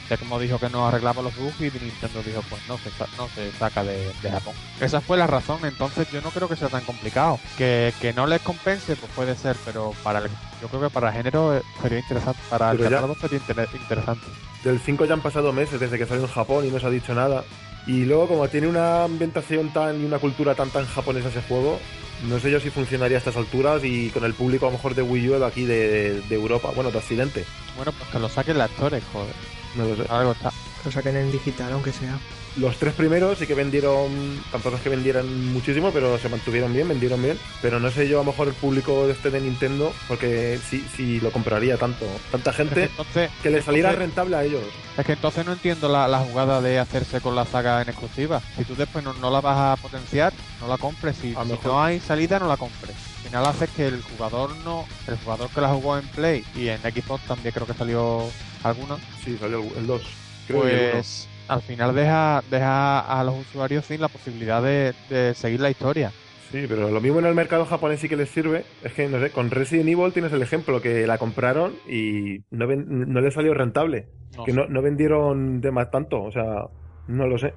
Tecmo 0.08 0.40
dijo 0.40 0.60
que 0.60 0.70
no 0.70 0.88
arreglaba 0.88 1.22
los 1.22 1.36
bugs 1.36 1.60
y 1.60 1.64
Nintendo 1.64 2.22
dijo 2.24 2.42
pues 2.50 2.62
no 2.68 2.78
se, 2.78 2.90
no 3.18 3.28
se 3.34 3.52
saca 3.54 3.84
de, 3.84 4.12
de 4.22 4.32
Japón. 4.32 4.54
Esa 4.80 5.02
fue 5.02 5.18
la 5.18 5.28
razón, 5.28 5.60
entonces 5.64 6.08
yo 6.12 6.22
no 6.22 6.30
creo 6.32 6.48
que 6.48 6.56
sea 6.56 6.70
tan 6.70 6.84
complicado. 6.84 7.40
Que, 7.58 7.94
que 8.02 8.14
no 8.14 8.28
les 8.28 8.42
compense, 8.42 8.96
pues 8.96 9.12
puede 9.16 9.36
ser, 9.36 9.56
pero 9.66 9.94
para 10.04 10.20
el- 10.20 10.30
yo 10.62 10.68
creo 10.68 10.82
que 10.82 10.90
para 10.90 11.10
el 11.10 11.16
género 11.16 11.56
eh, 11.58 11.62
sería 11.82 12.00
interesante, 12.00 12.40
para 12.50 12.72
el 12.72 12.78
Pero 12.78 12.90
ya- 12.90 12.96
catálogo 12.98 13.20
sería 13.20 13.38
inter- 13.40 13.70
interesante. 13.74 14.26
Del 14.64 14.80
5 14.80 15.06
ya 15.06 15.14
han 15.14 15.22
pasado 15.22 15.54
meses 15.54 15.80
desde 15.80 15.98
que 15.98 16.06
salió 16.06 16.24
en 16.24 16.32
Japón 16.32 16.66
y 16.66 16.70
no 16.72 16.80
se 16.80 16.88
ha 16.88 16.90
dicho 16.90 17.14
nada. 17.14 17.44
Y 17.88 18.06
luego, 18.06 18.28
como 18.28 18.48
tiene 18.48 18.66
una 18.68 19.04
ambientación 19.04 19.72
tan 19.72 20.02
y 20.02 20.06
una 20.06 20.18
cultura 20.18 20.56
tan 20.56 20.72
tan 20.72 20.88
japonesa 20.88 21.30
ese 21.30 21.44
juego, 21.44 21.80
no 22.24 22.40
sé 22.40 22.50
yo 22.50 22.60
si 22.60 22.72
funcionaría 22.72 23.18
a 23.18 23.20
estas 23.20 23.36
alturas 23.36 23.84
y 23.84 24.10
con 24.10 24.24
el 24.24 24.34
público 24.34 24.66
a 24.66 24.70
lo 24.70 24.78
mejor 24.78 24.96
de 24.96 25.04
Wii 25.04 25.30
U 25.30 25.40
de 25.40 25.46
aquí 25.46 25.66
de, 25.66 26.22
de 26.22 26.36
Europa, 26.36 26.72
bueno, 26.74 26.90
de 26.90 26.98
Occidente. 26.98 27.46
Bueno, 27.76 27.92
pues 27.92 28.10
que 28.10 28.18
lo 28.18 28.28
saquen 28.28 28.58
las 28.58 28.72
actores, 28.72 29.04
joder. 29.14 29.34
No 29.76 29.86
lo 29.86 29.96
sé. 29.96 30.04
Algo 30.10 30.32
está. 30.34 30.52
lo 30.84 30.92
saquen 30.92 31.16
en 31.18 31.32
digital, 31.32 31.74
aunque 31.74 31.92
sea. 31.92 32.18
Los 32.58 32.78
tres 32.78 32.94
primeros 32.94 33.38
sí 33.38 33.48
que 33.48 33.54
vendieron, 33.54 34.42
tampoco 34.50 34.78
es 34.78 34.82
que 34.82 34.88
vendieran 34.88 35.52
muchísimo, 35.52 35.92
pero 35.92 36.18
se 36.18 36.30
mantuvieron 36.30 36.72
bien, 36.74 36.88
vendieron 36.88 37.22
bien. 37.22 37.38
Pero 37.62 37.82
no 37.82 37.92
sé 37.92 38.08
yo 38.08 38.22
a 38.22 38.24
lo 38.24 38.32
mejor 38.32 38.48
el 38.48 38.54
público 38.54 39.06
de 39.08 39.12
este 39.12 39.30
de 39.30 39.42
Nintendo, 39.42 39.92
porque 40.08 40.58
si, 40.70 40.80
si 40.96 41.20
lo 41.20 41.32
compraría 41.32 41.76
tanto, 41.78 42.06
tanta 42.32 42.52
Es 42.52 42.56
que 42.56 42.64
gente, 42.64 42.84
entonces, 42.84 43.30
que 43.44 43.50
le 43.50 43.62
saliera 43.62 43.90
entonces- 43.90 44.08
rentable 44.08 44.38
a 44.38 44.44
ellos. 44.46 44.62
Es 44.98 45.06
que 45.06 45.12
entonces 45.14 45.46
no 45.46 45.52
entiendo 45.52 45.90
la, 45.90 46.08
la 46.08 46.20
jugada 46.20 46.62
de 46.62 46.80
hacerse 46.80 47.20
con 47.20 47.36
la 47.36 47.46
saga 47.46 47.82
en 47.82 47.90
exclusiva. 47.90 48.42
Si 48.58 48.64
tú 48.64 48.74
después 48.76 49.04
no, 49.04 49.14
no 49.16 49.30
la 49.30 49.42
vas 49.42 49.78
a 49.78 49.82
potenciar, 49.82 50.32
no 50.62 50.70
la 50.70 50.78
compres. 50.78 51.18
Si, 51.22 51.32
A 51.36 51.40
lo 51.40 51.44
si 51.46 51.52
mejor. 51.52 51.66
no 51.66 51.84
hay 51.84 52.00
salida, 52.00 52.40
no 52.40 52.48
la 52.48 52.56
compres. 52.56 52.85
Al 53.26 53.30
final 53.32 53.46
haces 53.48 53.70
que 53.72 53.88
el 53.88 54.02
jugador 54.04 54.52
no, 54.64 54.86
el 55.08 55.18
jugador 55.18 55.50
que 55.50 55.60
la 55.62 55.70
jugó 55.70 55.98
en 55.98 56.06
Play 56.10 56.44
y 56.56 56.68
en 56.68 56.80
Xbox 56.82 57.26
también 57.26 57.54
creo 57.54 57.66
que 57.66 57.74
salió 57.74 58.22
alguna, 58.64 58.98
Sí, 59.24 59.36
salió 59.38 59.62
el 59.76 59.88
2. 59.88 60.04
Creo 60.48 60.62
que 60.62 60.90
pues 60.94 61.28
al 61.48 61.62
final 61.64 61.96
deja, 61.96 62.44
deja 62.52 63.00
a 63.00 63.24
los 63.24 63.36
usuarios 63.40 63.86
sin 63.86 64.00
la 64.02 64.10
posibilidad 64.10 64.62
de, 64.62 64.94
de 65.10 65.34
seguir 65.34 65.60
la 65.60 65.72
historia. 65.72 66.12
Sí, 66.52 66.66
pero 66.70 66.90
lo 66.92 67.02
mismo 67.02 67.18
en 67.20 67.26
el 67.26 67.34
mercado 67.34 67.66
japonés 67.66 68.00
sí 68.00 68.08
que 68.08 68.16
les 68.16 68.30
sirve. 68.30 68.64
Es 68.84 68.94
que, 68.94 69.08
no 69.08 69.20
sé, 69.20 69.32
con 69.32 69.50
Resident 69.50 69.90
Evil 69.90 70.14
tienes 70.14 70.32
el 70.32 70.44
ejemplo 70.44 70.80
que 70.82 71.08
la 71.08 71.18
compraron 71.18 71.74
y 71.90 72.42
no, 72.52 72.68
ven- 72.68 73.12
no 73.12 73.20
le 73.22 73.32
salió 73.32 73.54
rentable. 73.56 74.08
No 74.38 74.44
que 74.46 74.54
no, 74.54 74.68
no 74.68 74.82
vendieron 74.84 75.62
de 75.62 75.72
más 75.72 75.90
tanto, 75.90 76.22
o 76.22 76.32
sea, 76.32 76.68
no 77.08 77.28
lo 77.28 77.38
sé. 77.40 77.56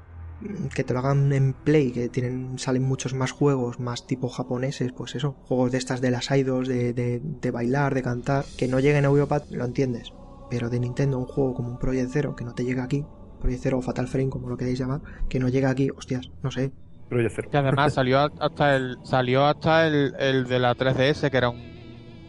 Que 0.74 0.84
te 0.84 0.92
lo 0.92 1.00
hagan 1.00 1.32
en 1.32 1.52
Play, 1.52 1.90
que 1.92 2.08
tienen 2.08 2.58
salen 2.58 2.84
muchos 2.84 3.12
más 3.12 3.32
juegos, 3.32 3.80
más 3.80 4.06
tipo 4.06 4.28
japoneses, 4.28 4.92
pues 4.92 5.16
eso, 5.16 5.32
juegos 5.46 5.72
de 5.72 5.78
estas 5.78 6.00
de 6.00 6.12
las 6.12 6.30
idols, 6.30 6.68
de, 6.68 6.92
de, 6.92 7.20
de 7.22 7.50
bailar, 7.50 7.94
de 7.94 8.02
cantar, 8.02 8.44
que 8.56 8.68
no 8.68 8.78
lleguen 8.78 9.04
a 9.04 9.08
Europa, 9.08 9.42
lo 9.50 9.64
entiendes. 9.64 10.12
Pero 10.50 10.70
de 10.70 10.78
Nintendo, 10.78 11.18
un 11.18 11.26
juego 11.26 11.54
como 11.54 11.70
un 11.70 11.78
Project 11.78 12.10
Zero, 12.12 12.36
que 12.36 12.44
no 12.44 12.54
te 12.54 12.64
llega 12.64 12.84
aquí, 12.84 13.04
Project 13.40 13.62
Zero 13.62 13.78
o 13.78 13.82
Fatal 13.82 14.06
Frame, 14.06 14.30
como 14.30 14.48
lo 14.48 14.56
queréis 14.56 14.78
llamar, 14.78 15.00
que 15.28 15.40
no 15.40 15.48
llega 15.48 15.70
aquí, 15.70 15.90
hostias, 15.90 16.30
no 16.42 16.50
sé. 16.52 16.70
Pero 17.08 17.22
ya 17.22 17.30
cero. 17.34 17.48
Que 17.50 17.56
además 17.56 17.94
salió 17.94 18.18
hasta 18.20 18.76
el 18.76 18.98
salió 19.02 19.44
hasta 19.46 19.86
el, 19.86 20.14
el 20.20 20.44
de 20.46 20.58
la 20.58 20.74
3DS 20.74 21.30
que 21.30 21.36
era 21.36 21.48
un- 21.48 21.60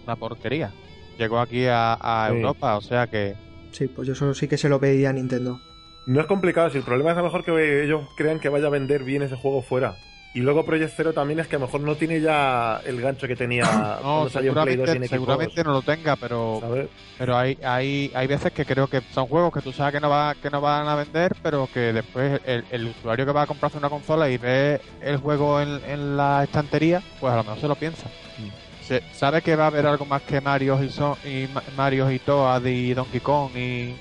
una 0.06 0.16
porquería. 0.16 0.72
Llegó 1.18 1.40
aquí 1.40 1.66
a, 1.66 1.94
a 1.94 2.30
Sí. 2.30 2.36
Europa, 2.38 2.78
o 2.78 2.82
sea 2.82 3.08
que 3.08 3.36
Sí, 3.72 3.88
pues 3.88 4.08
yo 4.08 4.16
solo 4.16 4.34
sí 4.34 4.48
que 4.48 4.58
se 4.58 4.68
lo 4.70 4.80
pediría 4.80 5.10
a 5.10 5.14
Nintendo. 5.14 5.60
No 6.06 6.20
es 6.22 6.28
complicado, 6.28 6.70
si 6.70 6.78
el 6.78 6.84
problema 6.84 7.12
es 7.12 7.18
a 7.18 7.22
lo 7.22 7.26
mejor 7.26 7.44
que 7.44 7.84
ellos 7.84 8.02
crean 8.16 8.40
que 8.40 8.50
vaya 8.50 8.68
a 8.68 8.72
vender 8.72 9.04
bien 9.04 9.22
ese 9.22 9.36
juego 9.36 9.62
fuera. 9.62 9.96
Y 10.32 10.42
luego 10.42 10.64
Project 10.64 10.94
Zero 10.96 11.12
también 11.12 11.40
es 11.40 11.48
que 11.48 11.56
a 11.56 11.60
lo 11.60 11.66
mejor 11.66 11.82
no 11.82 11.96
tiene 11.96 12.22
ya 12.22 12.80
el 12.86 13.02
gancho 13.02 13.28
que 13.28 13.36
tenía 13.36 13.64
no, 13.64 14.00
cuando 14.02 14.30
salió 14.30 14.54
Play 14.54 14.76
2 14.76 14.88
y 14.94 14.98
en 14.98 15.08
seguramente, 15.08 15.64
no 15.64 15.74
lo 15.74 15.82
tenga, 15.82 16.16
pero 16.18 16.60
¿sabes? 16.62 16.88
pero 17.18 17.36
hay, 17.36 17.58
hay 17.64 18.12
hay 18.14 18.28
veces 18.28 18.52
que 18.54 18.64
creo 18.64 18.86
que 18.88 19.02
son 19.12 19.26
juegos 19.26 19.52
que 19.52 19.62
tú 19.62 19.72
sabes 19.74 19.96
que 19.96 20.00
no 20.00 20.08
va 20.08 20.36
que 20.40 20.52
no 20.52 20.62
van 20.62 20.88
a 20.88 20.94
vender, 20.96 21.36
pero 21.42 21.68
que 21.74 21.94
después 21.94 22.40
el, 22.46 22.64
el 22.70 22.86
usuario 22.90 23.26
que 23.26 23.32
va 23.32 23.42
a 23.42 23.48
comprarse 23.48 23.80
una 23.80 23.90
consola 23.90 24.30
y 24.30 24.38
ve 24.38 24.80
el 25.02 25.18
juego 25.18 25.60
en, 25.62 25.82
en 25.88 26.16
la 26.16 26.44
estantería, 26.44 27.02
pues 27.20 27.34
a 27.34 27.38
lo 27.38 27.44
mejor 27.44 27.60
se 27.62 27.68
lo 27.68 27.76
piensa. 27.76 28.06
Mm. 28.38 28.84
Se, 28.86 29.02
sabe 29.14 29.42
que 29.42 29.56
va 29.56 29.64
a 29.64 29.68
haber 29.68 29.88
algo 29.88 30.06
más 30.06 30.22
que 30.22 30.42
Mario 30.42 30.82
y, 30.84 30.90
so, 30.90 31.18
y 31.26 31.48
Ma- 31.52 31.64
Mario 31.76 32.10
y 32.12 32.20
Toad 32.20 32.64
y 32.66 32.94
Donkey 32.94 33.20
Kong 33.20 33.50
y, 33.56 33.60
y, 33.60 33.96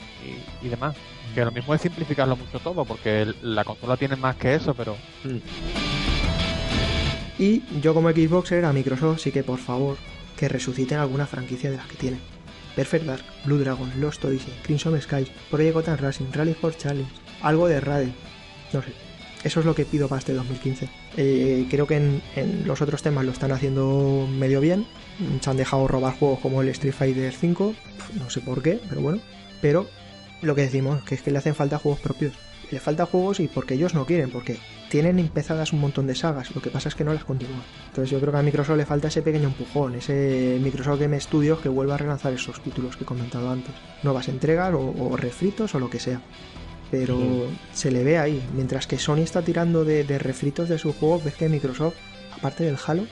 y 0.60 0.68
demás. 0.68 0.94
Que 1.38 1.44
lo 1.44 1.52
mismo 1.52 1.72
es 1.72 1.80
simplificarlo 1.80 2.34
mucho 2.34 2.58
todo, 2.58 2.84
porque 2.84 3.32
la 3.42 3.62
consola 3.62 3.96
tiene 3.96 4.16
más 4.16 4.34
que 4.34 4.56
eso, 4.56 4.74
pero 4.74 4.96
Y 7.38 7.62
yo 7.80 7.94
como 7.94 8.10
Xboxer 8.10 8.64
a 8.64 8.72
Microsoft 8.72 9.20
sí 9.20 9.30
que 9.30 9.44
por 9.44 9.60
favor 9.60 9.98
que 10.36 10.48
resuciten 10.48 10.98
alguna 10.98 11.28
franquicia 11.28 11.70
de 11.70 11.76
las 11.76 11.86
que 11.86 11.94
tiene. 11.94 12.18
Perfect 12.74 13.04
Dark, 13.04 13.22
Blue 13.44 13.56
Dragon, 13.56 13.88
Lost 14.00 14.24
Odyssey, 14.24 14.52
Crimson 14.64 15.00
Skies, 15.00 15.30
Project 15.48 15.74
Gotham 15.74 15.98
Racing, 15.98 16.24
Rally 16.32 16.54
for 16.54 16.76
Challenge, 16.76 17.08
algo 17.40 17.68
de 17.68 17.78
Rade. 17.78 18.12
No 18.72 18.82
sé. 18.82 18.88
Eso 19.44 19.60
es 19.60 19.66
lo 19.66 19.76
que 19.76 19.84
pido 19.84 20.08
para 20.08 20.18
este 20.18 20.34
2015. 20.34 20.88
Eh, 21.18 21.68
creo 21.70 21.86
que 21.86 21.98
en, 21.98 22.20
en, 22.34 22.66
los 22.66 22.82
otros 22.82 23.00
temas 23.04 23.24
lo 23.24 23.30
están 23.30 23.52
haciendo 23.52 24.26
medio 24.28 24.60
bien. 24.60 24.88
Se 25.40 25.48
han 25.48 25.56
dejado 25.56 25.86
robar 25.86 26.18
juegos 26.18 26.40
como 26.40 26.62
el 26.62 26.68
Street 26.70 26.94
Fighter 26.94 27.32
5. 27.32 27.74
No 28.18 28.28
sé 28.28 28.40
por 28.40 28.60
qué, 28.60 28.80
pero 28.88 29.02
bueno. 29.02 29.20
Pero 29.60 29.88
lo 30.42 30.54
que 30.54 30.62
decimos, 30.62 31.02
que 31.02 31.14
es 31.14 31.22
que 31.22 31.30
le 31.30 31.38
hacen 31.38 31.54
falta 31.54 31.78
juegos 31.78 32.00
propios. 32.00 32.32
Le 32.70 32.80
falta 32.80 33.06
juegos 33.06 33.40
y 33.40 33.48
porque 33.48 33.74
ellos 33.74 33.94
no 33.94 34.04
quieren, 34.04 34.30
porque 34.30 34.58
tienen 34.90 35.18
empezadas 35.18 35.72
un 35.72 35.80
montón 35.80 36.06
de 36.06 36.14
sagas, 36.14 36.54
lo 36.54 36.60
que 36.60 36.70
pasa 36.70 36.90
es 36.90 36.94
que 36.94 37.04
no 37.04 37.14
las 37.14 37.24
continúan. 37.24 37.62
Entonces 37.88 38.10
yo 38.10 38.20
creo 38.20 38.32
que 38.32 38.38
a 38.38 38.42
Microsoft 38.42 38.76
le 38.76 38.84
falta 38.84 39.08
ese 39.08 39.22
pequeño 39.22 39.48
empujón, 39.48 39.94
ese 39.94 40.58
Microsoft 40.60 41.00
Game 41.00 41.18
Studios 41.18 41.60
que 41.60 41.70
vuelva 41.70 41.94
a 41.94 41.98
relanzar 41.98 42.32
esos 42.32 42.62
títulos 42.62 42.96
que 42.96 43.04
he 43.04 43.06
comentado 43.06 43.50
antes. 43.50 43.74
Nuevas 44.02 44.28
entregas 44.28 44.74
o, 44.74 44.80
o 44.80 45.16
refritos 45.16 45.74
o 45.74 45.78
lo 45.78 45.88
que 45.88 45.98
sea. 45.98 46.20
Pero 46.90 47.48
se 47.72 47.90
le 47.90 48.04
ve 48.04 48.18
ahí, 48.18 48.42
mientras 48.54 48.86
que 48.86 48.98
Sony 48.98 49.18
está 49.18 49.42
tirando 49.42 49.84
de, 49.84 50.04
de 50.04 50.18
refritos 50.18 50.68
de 50.68 50.78
sus 50.78 50.94
juegos, 50.94 51.24
ves 51.24 51.34
que 51.34 51.48
Microsoft, 51.48 51.96
aparte 52.36 52.64
del 52.64 52.76
Halo... 52.86 53.06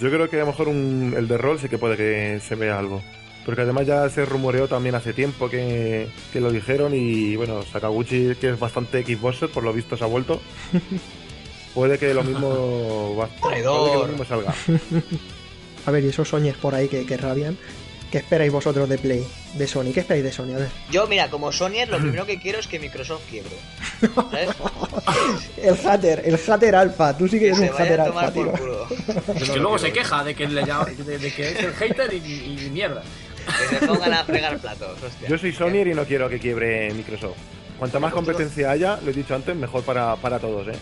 Yo 0.00 0.10
creo 0.10 0.30
que 0.30 0.36
a 0.36 0.40
lo 0.40 0.46
mejor 0.46 0.68
un, 0.68 1.12
el 1.16 1.26
de 1.26 1.38
rol 1.38 1.58
sí 1.58 1.68
que 1.68 1.76
puede 1.76 1.96
que 1.96 2.40
se 2.40 2.54
vea 2.54 2.78
algo. 2.78 3.02
Porque 3.48 3.62
además 3.62 3.86
ya 3.86 4.10
se 4.10 4.26
rumoreó 4.26 4.68
también 4.68 4.94
hace 4.94 5.14
tiempo 5.14 5.48
que, 5.48 6.06
que 6.34 6.38
lo 6.38 6.52
dijeron 6.52 6.92
y 6.94 7.34
bueno, 7.34 7.62
Sakaguchi, 7.62 8.34
que 8.38 8.50
es 8.50 8.60
bastante 8.60 9.02
Xboxer, 9.02 9.48
por 9.48 9.64
lo 9.64 9.72
visto 9.72 9.96
se 9.96 10.04
ha 10.04 10.06
vuelto. 10.06 10.42
puede 11.74 11.98
que 11.98 12.12
lo 12.12 12.22
mismo, 12.24 13.26
puede 13.40 13.56
que 13.56 13.62
lo 13.64 14.06
mismo 14.06 14.24
salga. 14.26 14.54
a 15.86 15.90
ver, 15.90 16.04
y 16.04 16.08
esos 16.08 16.28
soñes 16.28 16.58
por 16.58 16.74
ahí 16.74 16.88
que, 16.88 17.06
que 17.06 17.16
rabian, 17.16 17.56
¿Qué 18.10 18.18
esperáis 18.18 18.50
vosotros 18.50 18.88
de 18.88 18.96
Play? 18.96 19.26
De 19.54 19.66
Sony, 19.66 19.92
¿qué 19.92 20.00
esperáis 20.00 20.24
de 20.24 20.32
Sony? 20.32 20.54
A 20.54 20.58
ver. 20.58 20.68
Yo, 20.90 21.06
mira, 21.06 21.28
como 21.28 21.52
Sony, 21.52 21.84
lo 21.86 21.98
primero 21.98 22.24
que 22.24 22.40
quiero 22.40 22.58
es 22.58 22.66
que 22.66 22.78
Microsoft 22.78 23.22
quiebre. 23.28 23.54
¿Sabes? 24.00 24.50
el 25.62 25.76
hater, 25.76 26.22
el 26.24 26.38
hater 26.38 26.74
alfa. 26.74 27.16
Tú 27.16 27.28
sí 27.28 27.38
que 27.38 27.46
eres 27.46 27.58
se 27.58 27.70
un 27.70 27.76
hater 27.76 28.00
alfa, 28.00 28.32
tío. 28.32 28.52
Es 29.34 29.50
que 29.50 29.58
luego 29.58 29.78
se 29.78 29.92
queja 29.92 30.24
de 30.24 30.34
que, 30.34 30.46
le 30.46 30.64
llama, 30.64 30.86
de, 30.86 31.18
de 31.18 31.32
que 31.34 31.50
es 31.50 31.58
el 31.58 31.74
hater 31.74 32.14
y, 32.14 32.70
mierda. 32.72 33.02
Que 33.58 33.78
se 33.78 33.86
pongan 33.86 34.12
a 34.12 34.24
fregar 34.24 34.58
platos, 34.58 35.02
hostia. 35.02 35.28
Yo 35.28 35.38
soy 35.38 35.52
Sony 35.52 35.88
y 35.90 35.94
no 35.94 36.04
quiero 36.04 36.28
que 36.28 36.38
quiebre 36.38 36.92
Microsoft. 36.92 37.36
Cuanta 37.78 38.00
más 38.00 38.12
competencia 38.12 38.70
haya, 38.70 38.98
lo 39.04 39.10
he 39.10 39.14
dicho 39.14 39.34
antes, 39.34 39.54
mejor 39.54 39.82
para, 39.84 40.16
para 40.16 40.38
todos, 40.38 40.66
¿eh? 40.68 40.78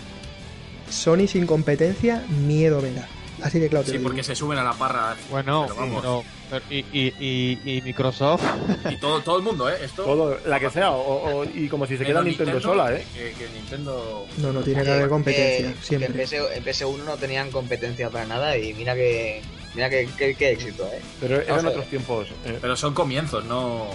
Sony 0.88 1.26
sin 1.26 1.47
competencia, 1.47 2.24
miedo 2.28 2.80
me 2.80 2.93
da. 2.93 3.06
Así 3.43 3.59
de 3.59 3.68
claro. 3.68 3.86
Sí, 3.86 3.98
porque 3.98 4.22
se 4.22 4.34
suben 4.34 4.59
a 4.59 4.64
la 4.64 4.72
parra. 4.72 5.14
Bueno, 5.30 5.66
pero 5.68 5.76
vamos. 5.76 6.01
Pero, 6.01 6.24
pero, 6.51 6.64
y, 6.70 6.78
y, 6.93 7.14
y, 7.20 7.76
y, 7.76 7.82
Microsoft. 7.82 8.43
Y 8.90 8.97
todo, 8.97 9.20
todo 9.20 9.38
el 9.38 9.43
mundo, 9.43 9.68
¿eh? 9.68 9.76
Esto, 9.82 10.05
todo, 10.05 10.38
la 10.47 10.59
que 10.59 10.70
sea. 10.70 10.93
O, 10.93 11.40
o, 11.40 11.44
y 11.44 11.68
como 11.68 11.86
si 11.86 11.98
se 11.98 12.05
queda 12.05 12.22
Nintendo, 12.22 12.52
Nintendo, 12.52 12.60
sola, 12.60 12.94
¿eh? 12.94 13.05
Que, 13.14 13.32
que, 13.32 13.51
Nintendo. 13.51 14.26
No, 14.38 14.52
no 14.52 14.62
tiene 14.62 14.84
nada 14.84 14.98
de 15.01 15.09
competencia. 15.09 15.72
Que, 15.74 15.82
siempre. 15.82 16.12
Que 16.14 16.22
en, 16.22 16.28
PS, 16.28 16.32
en, 16.56 16.64
PS1 16.64 17.05
no 17.05 17.16
tenían 17.16 17.51
competencia 17.51 18.09
para 18.09 18.24
nada 18.24 18.56
y 18.56 18.72
mira 18.72 18.94
que. 18.94 19.43
Mira 19.77 19.90
qué 19.90 20.51
éxito, 20.53 20.89
¿eh? 20.90 21.03
Pero 21.20 21.43
eran 21.43 21.62
no, 21.62 21.69
otros 21.69 21.86
tiempos. 21.86 22.28
Eh. 22.47 22.59
Pero 22.61 22.74
son 22.77 22.94
comienzos, 22.94 23.44
no. 23.44 23.90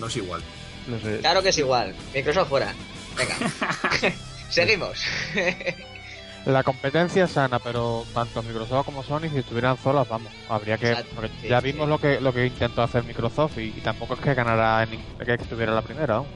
No 0.00 0.06
es 0.06 0.16
igual. 0.16 0.42
No 0.86 0.98
sé. 0.98 1.18
Claro 1.18 1.42
que 1.42 1.50
es 1.50 1.58
igual. 1.58 1.94
Microsoft 2.14 2.48
fuera. 2.48 2.74
Venga. 3.14 3.36
Seguimos. 4.50 4.98
La 6.46 6.62
competencia 6.62 7.24
es 7.24 7.32
sana, 7.32 7.58
pero 7.58 8.06
tanto 8.14 8.42
Microsoft 8.42 8.86
como 8.86 9.02
Sony, 9.02 9.28
si 9.32 9.38
estuvieran 9.38 9.76
solas, 9.82 10.08
vamos, 10.08 10.32
habría 10.48 10.78
que. 10.78 10.96
Porque 11.14 11.28
sí, 11.42 11.48
ya 11.48 11.60
vimos 11.60 11.86
sí. 11.86 11.90
lo 11.90 11.98
que 11.98 12.20
lo 12.20 12.32
que 12.32 12.46
intentó 12.46 12.82
hacer 12.82 13.02
Microsoft 13.02 13.58
y, 13.58 13.74
y 13.76 13.80
tampoco 13.82 14.14
es 14.14 14.20
que 14.20 14.32
ganara 14.32 14.84
en, 14.84 14.90
que 15.24 15.34
estuviera 15.34 15.74
la 15.74 15.82
primera. 15.82 16.14
¿no? 16.18 16.26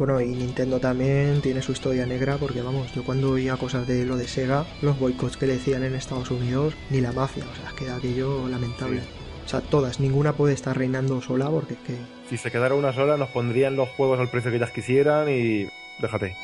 Bueno, 0.00 0.18
y 0.18 0.28
Nintendo 0.28 0.80
también 0.80 1.42
tiene 1.42 1.60
su 1.60 1.72
historia 1.72 2.06
negra, 2.06 2.38
porque 2.38 2.62
vamos, 2.62 2.90
yo 2.94 3.04
cuando 3.04 3.32
oía 3.32 3.58
cosas 3.58 3.86
de 3.86 4.06
lo 4.06 4.16
de 4.16 4.26
Sega, 4.26 4.64
los 4.80 4.98
boicots 4.98 5.36
que 5.36 5.46
le 5.46 5.52
decían 5.52 5.84
en 5.84 5.94
Estados 5.94 6.30
Unidos, 6.30 6.72
ni 6.88 7.02
la 7.02 7.12
mafia, 7.12 7.44
o 7.44 7.54
sea, 7.54 7.68
es 7.68 7.74
que 7.74 7.90
aquello 7.90 8.48
lamentable. 8.48 9.02
Sí. 9.02 9.08
O 9.44 9.48
sea, 9.50 9.60
todas, 9.60 10.00
ninguna 10.00 10.32
puede 10.32 10.54
estar 10.54 10.74
reinando 10.74 11.20
sola 11.20 11.50
porque 11.50 11.74
es 11.74 11.80
que. 11.80 11.96
Si 12.30 12.38
se 12.38 12.50
quedara 12.50 12.76
una 12.76 12.94
sola, 12.94 13.18
nos 13.18 13.28
pondrían 13.28 13.76
los 13.76 13.90
juegos 13.90 14.18
al 14.18 14.30
precio 14.30 14.50
que 14.50 14.56
ellas 14.56 14.70
quisieran 14.70 15.28
y. 15.28 15.66
déjate. 16.00 16.34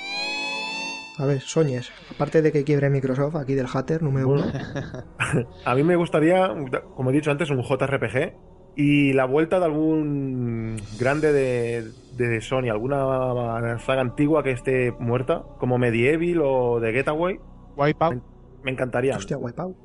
A 1.17 1.25
ver, 1.25 1.41
Soñes, 1.41 1.91
aparte 2.11 2.43
de 2.43 2.53
que 2.53 2.63
quiebre 2.63 2.91
Microsoft, 2.91 3.37
aquí 3.37 3.55
del 3.55 3.69
hater 3.69 4.03
número 4.03 4.29
uno. 4.29 4.53
a 5.65 5.75
mí 5.75 5.83
me 5.83 5.97
gustaría, 5.97 6.55
como 6.95 7.09
he 7.09 7.15
dicho 7.15 7.31
antes, 7.31 7.49
un 7.49 7.63
JRPG 7.63 8.35
y 8.77 9.15
la 9.15 9.25
vuelta 9.25 9.59
de 9.59 9.65
algún 9.65 10.77
grande 10.99 11.33
de, 11.33 11.91
de 12.17 12.41
Sony, 12.41 12.69
alguna 12.71 13.79
saga 13.79 14.01
antigua 14.01 14.43
que 14.43 14.51
esté 14.51 14.93
muerta, 14.93 15.45
como 15.59 15.79
Medieval 15.79 16.41
o 16.43 16.81
The 16.81 16.93
Getaway. 16.93 17.39
Wipeout. 17.77 18.15
Me, 18.15 18.23
me 18.65 18.71
encantaría. 18.73 19.17
Hostia, 19.17 19.37
Wipeout. 19.37 19.77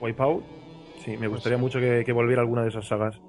Wipeout. 0.00 0.44
Sí, 1.04 1.16
me 1.16 1.28
gustaría 1.28 1.56
pues, 1.56 1.62
mucho 1.62 1.78
que, 1.78 2.02
que, 2.04 2.12
volviera 2.12 2.42
alguna 2.42 2.62
de 2.62 2.68
esas 2.68 2.86
sagas. 2.86 3.20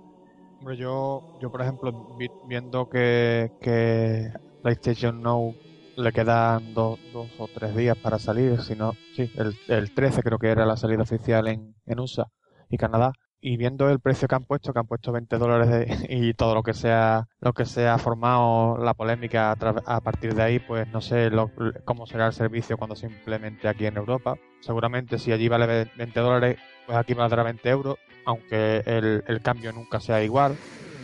Hombre, 0.59 0.77
yo, 0.77 1.37
yo 1.39 1.51
por 1.51 1.61
ejemplo, 1.61 2.17
viendo 2.47 2.89
que, 2.89 3.51
que 3.61 4.31
PlayStation 4.63 5.21
Now 5.21 5.53
le 5.95 6.11
quedan 6.11 6.73
dos, 6.73 6.99
dos, 7.13 7.27
o 7.37 7.47
tres 7.47 7.75
días 7.75 7.97
para 7.97 8.17
salir, 8.17 8.61
si 8.61 8.75
no, 8.75 8.93
sí, 9.15 9.31
el, 9.35 9.55
el 9.67 9.93
13 9.93 10.23
creo 10.23 10.39
que 10.39 10.47
era 10.47 10.65
la 10.65 10.77
salida 10.77 11.03
oficial 11.03 11.47
en, 11.47 11.75
en 11.85 11.99
USA 11.99 12.27
y 12.69 12.77
Canadá. 12.77 13.11
Y 13.39 13.57
viendo 13.57 13.89
el 13.89 13.99
precio 13.99 14.27
que 14.27 14.35
han 14.35 14.45
puesto, 14.45 14.73
que 14.73 14.79
han 14.79 14.87
puesto 14.87 15.11
20 15.11 15.37
dólares 15.37 15.69
de, 15.69 16.07
y 16.09 16.33
todo 16.33 16.55
lo 16.55 16.63
que 16.63 16.73
sea, 16.73 17.27
lo 17.39 17.53
que 17.53 17.65
se 17.65 17.87
ha 17.87 17.97
formado 17.97 18.77
la 18.77 18.93
polémica 18.93 19.51
a, 19.51 20.01
partir 20.01 20.33
de 20.33 20.43
ahí, 20.43 20.59
pues 20.59 20.87
no 20.89 21.01
sé 21.01 21.29
lo, 21.29 21.51
cómo 21.85 22.07
será 22.07 22.27
el 22.27 22.33
servicio 22.33 22.77
cuando 22.77 22.95
se 22.95 23.07
implemente 23.07 23.67
aquí 23.67 23.85
en 23.85 23.97
Europa. 23.97 24.37
Seguramente 24.61 25.19
si 25.19 25.31
allí 25.31 25.47
vale 25.47 25.89
20 25.95 26.19
dólares, 26.19 26.57
pues 26.85 26.97
aquí 26.97 27.13
valdrá 27.13 27.43
20 27.43 27.69
euros, 27.69 27.97
aunque 28.25 28.83
el, 28.85 29.23
el 29.27 29.41
cambio 29.41 29.71
nunca 29.71 29.99
sea 29.99 30.23
igual. 30.23 30.57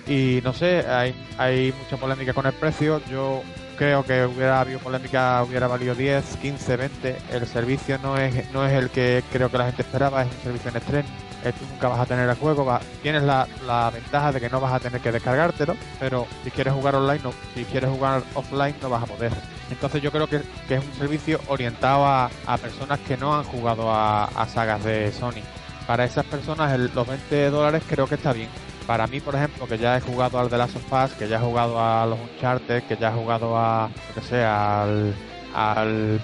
Y 0.07 0.41
no 0.43 0.53
sé, 0.53 0.85
hay, 0.87 1.15
hay 1.37 1.73
mucha 1.83 1.97
polémica 1.97 2.33
con 2.33 2.45
el 2.45 2.53
precio. 2.53 3.01
Yo 3.09 3.41
creo 3.77 4.03
que 4.03 4.25
hubiera 4.25 4.59
habido 4.59 4.79
polémica, 4.79 5.43
hubiera 5.43 5.67
valido 5.67 5.95
10, 5.95 6.37
15, 6.37 6.77
20. 6.77 7.17
El 7.31 7.47
servicio 7.47 7.97
no 7.99 8.17
es, 8.17 8.51
no 8.51 8.65
es 8.65 8.73
el 8.73 8.89
que 8.89 9.23
creo 9.31 9.49
que 9.49 9.57
la 9.57 9.67
gente 9.67 9.81
esperaba, 9.83 10.23
es 10.23 10.31
un 10.31 10.41
servicio 10.41 10.71
en 10.71 10.77
estreno. 10.77 11.09
Tú 11.51 11.65
nunca 11.69 11.89
vas 11.89 11.99
a 11.99 12.05
tener 12.05 12.29
el 12.29 12.35
juego, 12.35 12.79
tienes 13.01 13.23
la, 13.23 13.47
ventaja 13.93 14.31
de 14.31 14.39
que 14.39 14.49
no 14.49 14.61
vas 14.61 14.73
a 14.73 14.79
tener 14.79 15.01
que 15.01 15.11
descargártelo, 15.11 15.75
pero 15.99 16.25
si 16.43 16.51
quieres 16.51 16.73
jugar 16.73 16.95
online, 16.95 17.21
no, 17.23 17.33
si 17.53 17.65
quieres 17.65 17.89
jugar 17.89 18.23
offline 18.33 18.75
no 18.81 18.89
vas 18.89 19.03
a 19.03 19.07
poder. 19.07 19.31
Entonces 19.69 20.01
yo 20.01 20.11
creo 20.11 20.27
que, 20.27 20.37
es 20.37 20.83
un 20.83 20.93
servicio 20.97 21.39
orientado 21.47 22.05
a, 22.05 22.29
personas 22.61 22.99
que 22.99 23.17
no 23.17 23.35
han 23.35 23.43
jugado 23.43 23.91
a, 23.91 24.47
sagas 24.47 24.83
de 24.83 25.11
Sony. 25.11 25.41
Para 25.87 26.05
esas 26.05 26.25
personas 26.25 26.79
los 26.79 27.07
20 27.07 27.49
dólares 27.49 27.83
creo 27.87 28.07
que 28.07 28.15
está 28.15 28.31
bien 28.31 28.49
para 28.85 29.07
mí, 29.07 29.19
por 29.19 29.35
ejemplo, 29.35 29.65
que 29.67 29.77
ya 29.77 29.97
he 29.97 30.01
jugado 30.01 30.39
al 30.39 30.49
The 30.49 30.57
Last 30.57 30.75
of 30.75 30.91
Us, 30.91 31.13
que 31.13 31.27
ya 31.27 31.37
he 31.37 31.39
jugado 31.39 31.81
a 31.81 32.05
los 32.05 32.19
Uncharted, 32.19 32.83
que 32.83 32.97
ya 32.97 33.09
he 33.09 33.13
jugado 33.13 33.57
a, 33.57 33.89
lo 33.89 34.13
que 34.13 34.27
sé, 34.27 34.43
al, 34.43 35.13
al 35.53 36.21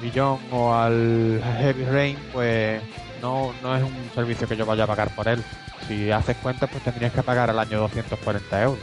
o 0.51 0.73
al 0.73 1.41
Heavy 1.59 1.85
Rain, 1.85 2.17
pues 2.33 2.81
no, 3.21 3.53
no 3.61 3.75
es 3.75 3.83
un 3.83 4.11
servicio 4.13 4.47
que 4.47 4.55
yo 4.55 4.65
vaya 4.65 4.83
a 4.83 4.87
pagar 4.87 5.13
por 5.15 5.27
él. 5.27 5.43
Si 5.87 6.11
haces 6.11 6.37
cuentas, 6.37 6.69
pues 6.71 6.83
tendrías 6.83 7.13
que 7.13 7.23
pagar 7.23 7.49
al 7.49 7.59
año 7.59 7.79
240 7.79 8.63
euros. 8.63 8.79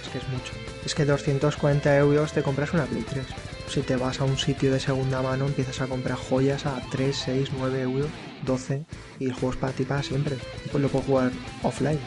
Es 0.00 0.08
que 0.08 0.18
es 0.18 0.28
mucho. 0.28 0.52
Es 0.84 0.94
que 0.94 1.04
240 1.04 1.96
euros 1.96 2.32
te 2.32 2.42
compras 2.42 2.72
una 2.72 2.84
Play 2.84 3.02
3. 3.02 3.24
Si 3.68 3.80
te 3.80 3.96
vas 3.96 4.20
a 4.20 4.24
un 4.24 4.36
sitio 4.36 4.72
de 4.72 4.80
segunda 4.80 5.22
mano, 5.22 5.46
empiezas 5.46 5.80
a 5.80 5.86
comprar 5.86 6.16
joyas 6.16 6.66
a 6.66 6.80
3, 6.90 7.16
6, 7.16 7.50
9 7.58 7.80
euros, 7.80 8.08
12, 8.44 8.84
y 9.18 9.26
el 9.26 9.32
juego 9.32 9.52
es 9.52 9.56
para 9.56 9.72
ti 9.72 9.84
para 9.84 10.02
siempre. 10.02 10.36
Pues 10.70 10.82
lo 10.82 10.88
puedo 10.88 11.04
jugar 11.04 11.30
offline 11.62 11.98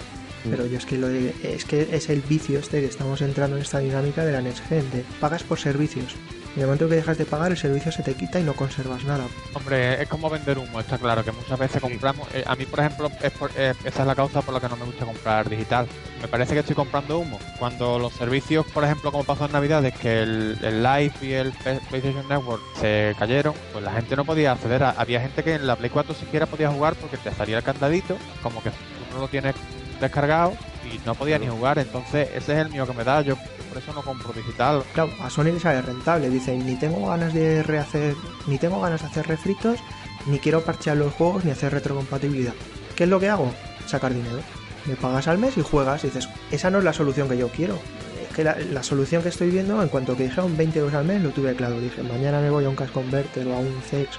pero 0.50 0.66
yo 0.66 0.78
es 0.78 0.86
que 0.86 0.98
lo 0.98 1.08
de, 1.08 1.34
es 1.44 1.66
que 1.66 1.88
es 1.92 2.10
el 2.10 2.22
vicio 2.22 2.60
este 2.60 2.80
que 2.80 2.88
estamos 2.88 3.22
entrando 3.22 3.58
en 3.58 3.64
esta 3.64 3.80
dinámica 3.80 4.26
de 4.26 4.32
la 4.32 4.42
Next 4.42 4.66
Gen, 4.68 4.90
de 4.92 5.04
pagas 5.20 5.44
por 5.44 5.60
servicios. 5.60 6.16
En 6.58 6.62
el 6.62 6.68
momento 6.70 6.90
que 6.90 6.96
dejas 6.96 7.20
de 7.20 7.26
pagar, 7.26 7.52
el 7.52 7.58
servicio 7.58 7.92
se 7.92 8.02
te 8.02 8.16
quita 8.16 8.40
y 8.40 8.44
no 8.44 8.56
conservas 8.56 9.04
nada. 9.04 9.26
Hombre, 9.54 10.02
es 10.02 10.10
como 10.10 10.28
vender 10.28 10.58
humo, 10.58 10.80
está 10.80 10.98
claro, 10.98 11.24
que 11.24 11.32
muchas 11.32 11.60
veces 11.60 11.80
compramos. 11.80 12.28
Eh, 12.34 12.44
a 12.48 12.56
mí, 12.56 12.66
por 12.66 12.80
ejemplo, 12.80 13.12
es 13.22 13.32
por, 13.34 13.52
eh, 13.56 13.76
esa 13.86 14.02
es 14.02 14.08
la 14.08 14.16
causa 14.16 14.42
por 14.42 14.56
la 14.56 14.60
que 14.60 14.68
no 14.68 14.76
me 14.76 14.86
gusta 14.86 15.06
comprar 15.06 15.48
digital. 15.48 15.86
Me 16.20 16.28
parece 16.28 16.56
que 16.56 16.62
estoy 16.62 16.76
comprando 16.76 17.20
humo. 17.20 17.38
Cuando 17.60 18.00
los 18.00 18.12
servicios, 18.14 18.66
por 18.74 18.84
ejemplo, 18.84 19.12
como 19.12 19.24
pasó 19.24 19.46
en 19.46 19.52
Navidades, 19.52 19.94
que 20.00 20.24
el, 20.24 20.58
el 20.64 20.82
Live 20.82 21.14
y 21.22 21.34
el 21.34 21.52
PlayStation 21.90 22.28
Network 22.28 22.64
se 22.82 23.16
cayeron, 23.20 23.54
pues 23.72 23.86
la 23.86 23.92
gente 23.92 24.16
no 24.16 24.26
podía 24.26 24.54
acceder. 24.54 24.82
A, 24.82 24.90
había 24.98 25.22
gente 25.22 25.44
que 25.44 25.54
en 25.54 25.68
la 25.68 25.76
Play 25.76 25.92
4 25.92 26.16
siquiera 26.16 26.48
podía 26.48 26.72
jugar 26.72 26.96
porque 26.96 27.18
te 27.18 27.32
salía 27.34 27.58
el 27.58 27.64
candadito, 27.64 28.18
como 28.42 28.64
que 28.64 28.72
no 29.14 29.20
lo 29.20 29.28
tienes 29.28 29.54
descargado 30.00 30.54
y 30.84 31.00
no 31.06 31.16
podía 31.16 31.40
ni 31.40 31.48
jugar. 31.48 31.80
Entonces, 31.80 32.30
ese 32.34 32.54
es 32.54 32.66
el 32.66 32.70
mío 32.70 32.86
que 32.86 32.94
me 32.94 33.04
da. 33.04 33.22
Yo 33.22 33.36
por 33.70 33.78
eso 33.78 33.94
no 33.94 34.02
compro 34.02 34.34
digital. 34.34 34.84
Claro, 34.94 35.12
a 35.22 35.30
Sony 35.30 35.46
le 35.46 35.60
sale 35.60 35.82
rentable. 35.82 36.30
Dicen, 36.30 36.66
ni 36.66 36.76
tengo 36.76 37.08
ganas 37.08 37.34
de 37.34 37.64
rehacer, 37.64 38.16
ni 38.48 38.58
tengo 38.58 38.82
ganas 38.82 39.02
de 39.02 39.08
hacer 39.08 39.28
refritos, 39.28 39.80
ni 40.26 40.40
quiero 40.40 40.62
parchear 40.62 40.98
los 40.98 41.14
juegos, 41.14 41.46
ni 41.46 41.52
hacer 41.52 41.74
retrocompatibilidad. 41.74 42.54
¿Qué 42.96 43.04
es 43.04 43.10
lo 43.10 43.20
que 43.20 43.30
hago? 43.30 43.52
Sacar 43.86 44.14
dinero. 44.14 44.40
me 44.86 44.96
pagas 44.96 45.28
al 45.28 45.38
mes 45.38 45.58
y 45.58 45.62
juegas. 45.62 46.04
Y 46.04 46.08
dices, 46.08 46.30
esa 46.52 46.70
no 46.70 46.80
es 46.80 46.84
la 46.84 46.94
solución 46.94 47.30
que 47.30 47.38
yo 47.38 47.50
quiero. 47.50 47.80
Es 48.28 48.36
que 48.36 48.44
la, 48.44 48.84
solución 48.84 49.22
que 49.22 49.30
estoy 49.30 49.50
viendo, 49.50 49.82
en 49.82 49.90
cuanto 49.90 50.16
que 50.16 50.24
dijeron 50.24 50.58
20 50.58 50.80
euros 50.80 50.94
al 50.94 51.06
mes, 51.06 51.22
lo 51.22 51.30
tuve 51.30 51.56
claro. 51.56 51.80
Dije, 51.80 52.02
mañana 52.04 52.40
me 52.40 52.50
voy 52.50 52.66
a 52.66 52.70
un 52.70 52.76
Cash 52.76 52.92
Converter 52.92 53.48
o 53.48 53.54
a 53.54 53.60
un 53.60 53.82
Zex 53.90 54.18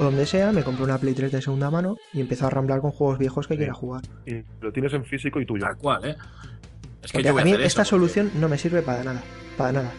o 0.00 0.04
donde 0.04 0.24
sea, 0.24 0.50
me 0.50 0.64
compro 0.64 0.84
una 0.84 0.96
Play 0.96 1.12
3 1.12 1.30
de 1.30 1.42
segunda 1.42 1.70
mano 1.70 1.98
y 2.14 2.22
empiezo 2.22 2.46
a 2.46 2.50
ramblar 2.50 2.80
con 2.80 2.90
juegos 2.90 3.18
viejos 3.18 3.46
que 3.46 3.58
quiera 3.58 3.74
jugar. 3.74 4.02
Y 4.24 4.42
lo 4.62 4.72
tienes 4.72 4.94
en 4.94 5.04
físico 5.04 5.40
y 5.40 5.44
tuyo. 5.44 5.66
Tal 5.66 5.76
cual, 5.76 6.04
¿eh? 6.06 6.16
Es 7.02 7.12
que 7.12 7.28
a 7.28 7.32
mí 7.32 7.52
esta 7.52 7.84
solución 7.84 8.30
no 8.36 8.48
me 8.48 8.56
sirve 8.56 8.80
para 8.80 9.04
nada, 9.04 9.22
para 9.58 9.72
nada. 9.72 9.92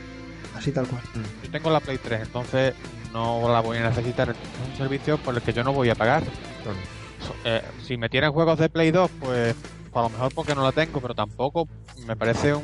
Así 0.58 0.72
tal 0.72 0.88
cual. 0.88 1.04
Yo 1.44 1.52
tengo 1.52 1.70
la 1.70 1.80
Play 1.80 2.00
3, 2.00 2.22
entonces 2.22 2.74
no 3.14 3.48
la 3.48 3.60
voy 3.60 3.78
a 3.78 3.90
necesitar. 3.90 4.30
Es 4.32 4.36
un 4.72 4.76
servicio 4.76 5.18
por 5.20 5.36
el 5.36 5.42
que 5.44 5.54
yo 5.54 5.64
no 5.64 5.72
voy 5.72 5.92
a 5.92 5.96
pagar. 5.96 6.24
Eh, 7.46 7.62
si 7.84 7.96
me 7.96 8.10
tienen 8.10 8.32
juegos 8.32 8.58
de 8.58 8.70
Play 8.70 8.90
2, 8.90 9.12
pues 9.20 9.56
a 9.94 10.02
lo 10.02 10.10
mejor 10.10 10.34
porque 10.34 10.56
no 10.56 10.64
la 10.64 10.72
tengo, 10.72 11.00
pero 11.00 11.14
tampoco 11.14 11.68
me 12.08 12.16
parece 12.16 12.56
un 12.56 12.64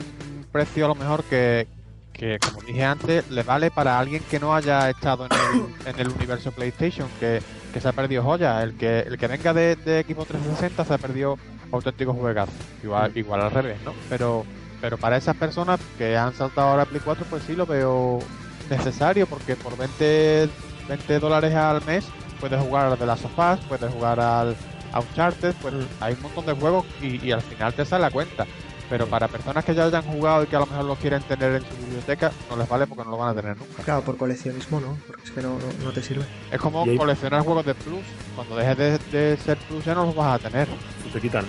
precio 0.51 0.85
a 0.85 0.87
lo 0.87 0.95
mejor 0.95 1.23
que, 1.23 1.67
que 2.17 2.39
como 2.39 2.61
dije 2.61 2.83
antes, 2.83 3.29
le 3.29 3.43
vale 3.43 3.71
para 3.71 3.99
alguien 3.99 4.23
que 4.29 4.39
no 4.39 4.55
haya 4.55 4.89
estado 4.89 5.27
en 5.27 5.31
el, 5.31 5.93
en 5.93 5.99
el 5.99 6.09
universo 6.09 6.51
PlayStation, 6.51 7.07
que, 7.19 7.41
que, 7.73 7.79
se 7.79 7.87
ha 7.87 7.93
perdido 7.93 8.23
joya. 8.23 8.63
El 8.63 8.75
que, 8.75 8.99
el 9.01 9.17
que 9.17 9.27
venga 9.27 9.53
de, 9.53 9.75
de 9.75 9.99
Equipo 9.99 10.25
360 10.25 10.83
se 10.83 10.93
ha 10.93 10.97
perdido 10.97 11.37
auténticos 11.71 12.15
juegazos. 12.15 12.55
Igual, 12.83 13.11
igual 13.15 13.41
al 13.41 13.51
revés, 13.51 13.77
¿no? 13.85 13.93
Pero, 14.09 14.45
pero 14.81 14.97
para 14.97 15.17
esas 15.17 15.35
personas 15.35 15.79
que 15.97 16.17
han 16.17 16.33
saltado 16.33 16.69
ahora 16.69 16.83
a 16.83 16.85
Play 16.85 17.01
4, 17.03 17.25
pues 17.29 17.43
sí 17.43 17.55
lo 17.55 17.65
veo 17.65 18.19
necesario, 18.69 19.27
porque 19.27 19.55
por 19.55 19.77
20, 19.77 20.49
20 20.87 21.19
dólares 21.19 21.53
al 21.53 21.85
mes 21.85 22.05
puedes 22.39 22.59
jugar 22.59 22.87
al 22.87 22.99
de 22.99 23.05
las 23.05 23.19
sofás, 23.19 23.59
puedes 23.67 23.91
jugar 23.93 24.19
al 24.19 24.55
a 24.93 25.01
Uncharted, 25.01 25.53
pues 25.61 25.73
hay 25.99 26.13
un 26.13 26.21
montón 26.21 26.45
de 26.45 26.53
juegos 26.53 26.85
y, 27.01 27.25
y 27.25 27.31
al 27.31 27.41
final 27.41 27.73
te 27.73 27.85
sale 27.85 28.03
la 28.03 28.11
cuenta. 28.11 28.45
Pero 28.89 29.07
para 29.07 29.27
personas 29.27 29.65
que 29.65 29.75
ya 29.75 29.85
hayan 29.85 30.03
jugado 30.03 30.43
y 30.43 30.47
que 30.47 30.55
a 30.55 30.59
lo 30.59 30.65
mejor 30.65 30.85
lo 30.85 30.95
quieren 30.95 31.21
tener 31.23 31.55
en 31.55 31.61
su 31.61 31.75
biblioteca, 31.77 32.31
no 32.49 32.57
les 32.57 32.69
vale 32.69 32.87
porque 32.87 33.03
no 33.03 33.11
lo 33.11 33.17
van 33.17 33.29
a 33.29 33.41
tener 33.41 33.57
nunca. 33.57 33.83
Claro, 33.83 34.01
por 34.01 34.17
coleccionismo 34.17 34.79
no, 34.79 34.97
porque 35.05 35.23
es 35.23 35.31
que 35.31 35.41
no, 35.41 35.57
no, 35.83 35.91
te 35.91 36.01
sirve. 36.01 36.23
Es 36.51 36.59
como 36.59 36.85
coleccionar 36.95 37.43
juegos 37.43 37.65
de 37.65 37.75
Plus. 37.75 38.03
Cuando 38.35 38.55
dejes 38.55 39.11
de, 39.11 39.37
ser 39.37 39.57
Plus 39.57 39.83
ya 39.83 39.93
no 39.93 40.05
los 40.05 40.15
vas 40.15 40.39
a 40.39 40.49
tener. 40.49 40.67
Se 41.11 41.19
quitan. 41.19 41.45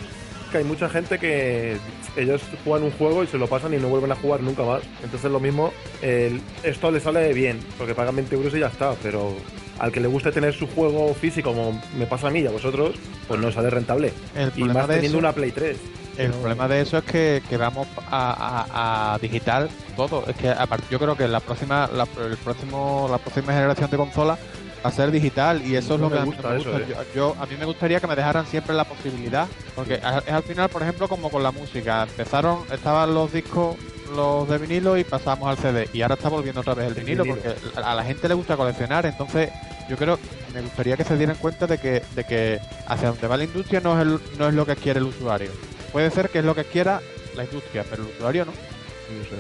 Que 0.51 0.59
hay 0.59 0.65
mucha 0.65 0.89
gente 0.89 1.19
que 1.19 1.77
ellos 2.17 2.43
juegan 2.65 2.85
un 2.85 2.91
juego 2.93 3.23
y 3.23 3.27
se 3.27 3.39
lo 3.39 3.47
pasan 3.47 3.75
y 3.75 3.77
no 3.77 3.89
vuelven 3.89 4.11
a 4.11 4.17
jugar 4.17 4.41
nunca 4.41 4.65
más. 4.65 4.83
Entonces 5.03 5.31
lo 5.31 5.39
mismo, 5.39 5.73
el, 6.03 6.41
esto 6.63 6.91
le 6.91 7.01
sale 7.01 7.33
bien, 7.35 7.61
porque 7.77 7.95
pagan 7.95 8.17
20 8.17 8.35
euros 8.35 8.55
y 8.55 8.61
ya 8.61 8.69
está, 8.69 8.95
pero 9.03 9.37
al 9.79 9.93
que 9.93 10.01
le 10.01 10.09
guste 10.09 10.33
tener 10.33 10.55
su 10.55 10.67
juego 10.67 11.15
físico, 11.15 11.53
como 11.53 11.81
me 11.97 12.07
pasa 12.07 12.29
a 12.29 12.31
mí 12.31 12.41
y 12.41 12.47
a 12.47 12.51
vosotros, 12.51 12.97
pues 13.29 13.41
no 13.41 13.53
sale 13.53 13.71
rentable. 13.71 14.13
y 14.57 14.65
más 14.65 14.89
teniendo 14.89 15.19
una 15.19 15.33
Play 15.33 15.53
3. 15.53 15.77
El 16.19 16.33
problema 16.33 16.67
de 16.67 16.81
eso 16.81 16.99
es 16.99 17.05
que, 17.05 17.43
que 17.49 17.57
vamos 17.57 17.87
a, 18.11 19.19
digital 19.23 19.71
todo. 19.97 20.25
Es 20.27 20.37
que 20.37 20.51
aparte, 20.51 20.87
yo 20.91 20.99
creo 20.99 21.17
que 21.17 21.29
la 21.29 21.41
próxima, 21.41 21.89
la, 21.93 22.07
el 22.25 22.37
próximo, 22.37 23.09
la 23.11 23.19
próxima 23.19 23.53
generación 23.53 23.89
de 23.91 23.97
consolas 23.97 24.39
va 24.85 24.91
a 24.91 24.93
ser 24.93 25.11
digital 25.11 25.63
y 25.65 25.77
eso 25.77 25.95
es 25.95 26.01
lo 26.01 26.11
que 26.11 26.19
me 26.19 26.25
gusta. 26.25 26.57
Eh. 26.57 26.87
yo, 27.15 27.37
a 27.39 27.47
mí 27.47 27.55
me 27.59 27.65
gustaría 27.65 28.01
que 28.01 28.07
me 28.07 28.17
dejaran 28.17 28.47
siempre 28.47 28.75
la 28.75 28.85
posibilidad, 28.85 29.47
porque 29.75 29.95
es 29.95 30.33
al 30.33 30.43
final, 30.43 30.69
por 30.69 30.83
ejemplo, 30.83 31.09
como 31.09 31.31
con 31.31 31.43
la 31.43 31.53
música. 31.53 32.03
Empezaron, 32.03 32.65
estaban 32.73 33.15
los 33.15 33.33
discos 33.33 33.77
los 34.15 34.49
de 34.49 34.59
vinilo 34.59 34.97
y 34.97 35.05
pasamos 35.05 35.49
al 35.49 35.59
CD 35.59 35.87
y 35.93 36.01
ahora 36.01 36.15
está 36.15 36.31
volviendo 36.31 36.63
otra 36.63 36.75
vez 36.75 36.89
el 36.89 36.95
vinilo, 36.95 37.25
porque 37.27 37.55
a 37.77 37.95
la 37.95 38.03
gente 38.03 38.27
le 38.27 38.35
gusta 38.35 38.57
coleccionar, 38.57 39.05
entonces 39.05 39.51
yo 39.89 39.97
creo 39.97 40.19
me 40.55 40.63
gustaría 40.63 40.97
que 40.97 41.05
se 41.05 41.17
dieran 41.17 41.37
cuenta 41.37 41.67
de 41.67 41.79
que, 41.79 42.03
de 42.15 42.25
que 42.25 42.59
hacia 42.87 43.09
donde 43.09 43.27
va 43.27 43.37
la 43.37 43.45
industria 43.45 43.81
no 43.81 44.01
es, 44.01 44.39
no 44.39 44.49
es 44.49 44.55
lo 44.55 44.67
que 44.67 44.77
quiere 44.77 44.99
el 44.99 45.07
usuario. 45.07 45.51
Puede 45.93 46.11
ser 46.11 46.29
que 46.29 46.41
es 46.41 46.45
lo 46.45 46.55
que 46.55 46.65
quiera 46.65 47.01
la 47.37 47.45
industria, 47.45 47.85
pero 47.89 48.03
el 48.03 48.11
usuario 48.11 48.45
no. 48.45 48.53